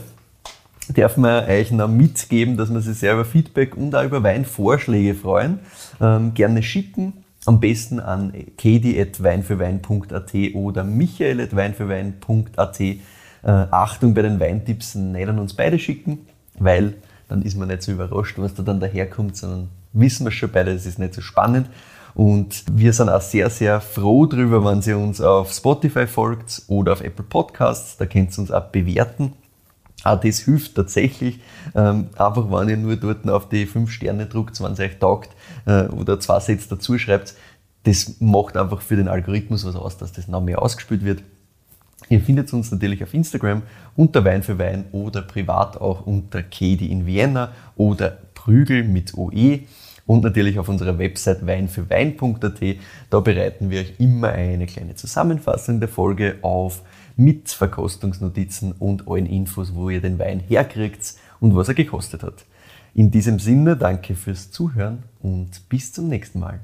darf 0.94 1.18
man 1.18 1.44
euch 1.50 1.72
noch 1.72 1.90
mitgeben, 1.90 2.56
dass 2.56 2.72
wir 2.72 2.80
sich 2.80 2.98
sehr 2.98 3.14
über 3.14 3.26
Feedback 3.26 3.76
und 3.76 3.94
auch 3.94 4.06
über 4.06 4.24
Weinvorschläge 4.24 5.16
freuen. 5.16 5.60
Ähm, 6.00 6.34
gerne 6.34 6.64
schicken. 6.64 7.24
Am 7.46 7.60
besten 7.60 8.00
an 8.00 8.34
kedi.weinfürwein.at 8.58 10.34
oder 10.56 10.84
michael.weinfürwein.at. 10.84 12.80
Äh, 12.80 12.98
Achtung 13.43 14.14
bei 14.16 14.24
den 14.24 14.39
Weintipps 14.39 14.96
nicht 14.96 15.28
an 15.28 15.38
uns 15.38 15.54
beide 15.54 15.78
schicken, 15.78 16.26
weil 16.58 16.96
dann 17.28 17.43
ist 17.43 17.58
man 17.58 17.68
nicht 17.68 17.84
so 17.84 17.91
überrascht, 17.91 18.38
was 18.38 18.56
da 18.56 18.64
dann 18.64 18.80
daherkommt, 18.80 19.38
sondern 19.38 19.70
wissen 19.93 20.26
wir 20.26 20.32
schon 20.32 20.52
beide, 20.52 20.74
das 20.74 20.86
ist 20.86 21.00
nicht 21.00 21.14
so 21.14 21.22
spannend. 21.22 21.70
Und 22.16 22.64
wir 22.72 22.93
sind 22.93 23.10
auch 23.10 23.22
sehr, 23.22 23.50
sehr 23.50 23.82
froh 23.82 24.26
drüber, 24.26 24.64
wenn 24.64 24.82
ihr 24.82 24.98
uns 24.98 25.20
auf 25.20 25.52
Spotify 25.52 26.08
folgt 26.08 26.64
oder 26.68 26.93
auf 26.93 27.02
Apple 27.02 27.26
Podcasts. 27.26 27.98
Da 27.98 28.06
könnt 28.06 28.32
ihr 28.32 28.39
uns 28.39 28.52
auch 28.52 28.64
bewerten. 28.64 29.34
Auch 30.06 30.20
das 30.22 30.39
hilft 30.39 30.76
tatsächlich. 30.76 31.39
Ähm, 31.74 32.10
einfach, 32.16 32.49
wenn 32.51 32.70
ihr 32.70 32.78
nur 32.78 32.95
dort 32.95 33.28
auf 33.28 33.49
die 33.49 33.66
5 33.66 33.91
Sterne 33.91 34.28
druckt, 34.28 34.62
wenn 34.62 34.74
es 34.74 34.80
euch 34.80 34.99
taugt 34.99 35.32
äh, 35.66 35.86
oder 35.88 36.20
zwei 36.20 36.39
Sätze 36.39 36.70
dazu 36.70 36.97
schreibt. 36.99 37.34
Das 37.84 38.16
macht 38.20 38.56
einfach 38.56 38.82
für 38.82 38.95
den 38.95 39.08
Algorithmus 39.08 39.66
was 39.66 39.76
aus, 39.76 39.97
dass 39.97 40.12
das 40.12 40.28
noch 40.28 40.41
mehr 40.41 40.62
ausgespielt 40.62 41.03
wird. 41.03 41.24
Ihr 42.08 42.22
findet 42.22 42.53
uns 42.53 42.72
natürlich 42.72 43.03
auf 43.03 43.16
Instagram 43.16 43.64
unter 43.95 44.24
Wein 44.24 44.43
für 44.43 44.60
Wein 44.60 44.86
oder 44.91 45.24
privat 45.24 45.82
auch 45.82 46.06
unter 46.06 46.43
Kedi 46.43 46.91
in 46.91 47.08
Vienna 47.08 47.51
oder 47.76 48.18
Prügel 48.36 48.84
mit 48.84 49.18
OE 49.18 49.62
und 50.06 50.24
natürlich 50.24 50.60
auf 50.60 50.70
unserer 50.70 50.99
Website 50.99 51.47
weinfürwein.at. 51.47 52.62
Da 53.10 53.20
bereiten 53.22 53.72
wir 53.72 53.82
euch 53.82 53.93
immer 53.97 54.30
eine 54.30 54.68
kleine 54.68 54.93
Zusammenfassung 54.93 55.80
der 55.80 55.89
Folge 55.89 56.38
auf 56.43 56.84
mit 57.16 57.49
Verkostungsnotizen 57.49 58.74
und 58.74 59.07
allen 59.07 59.26
Infos, 59.26 59.74
wo 59.74 59.89
ihr 59.89 60.01
den 60.01 60.20
Wein 60.20 60.39
herkriegt 60.39 61.16
und 61.39 61.55
was 61.55 61.68
er 61.68 61.74
gekostet 61.74 62.24
hat. 62.24 62.45
In 62.93 63.11
diesem 63.11 63.39
Sinne 63.39 63.76
danke 63.76 64.16
fürs 64.16 64.51
Zuhören 64.51 65.03
und 65.22 65.68
bis 65.70 65.91
zum 65.91 66.07
nächsten 66.07 66.39
Mal. 66.39 66.59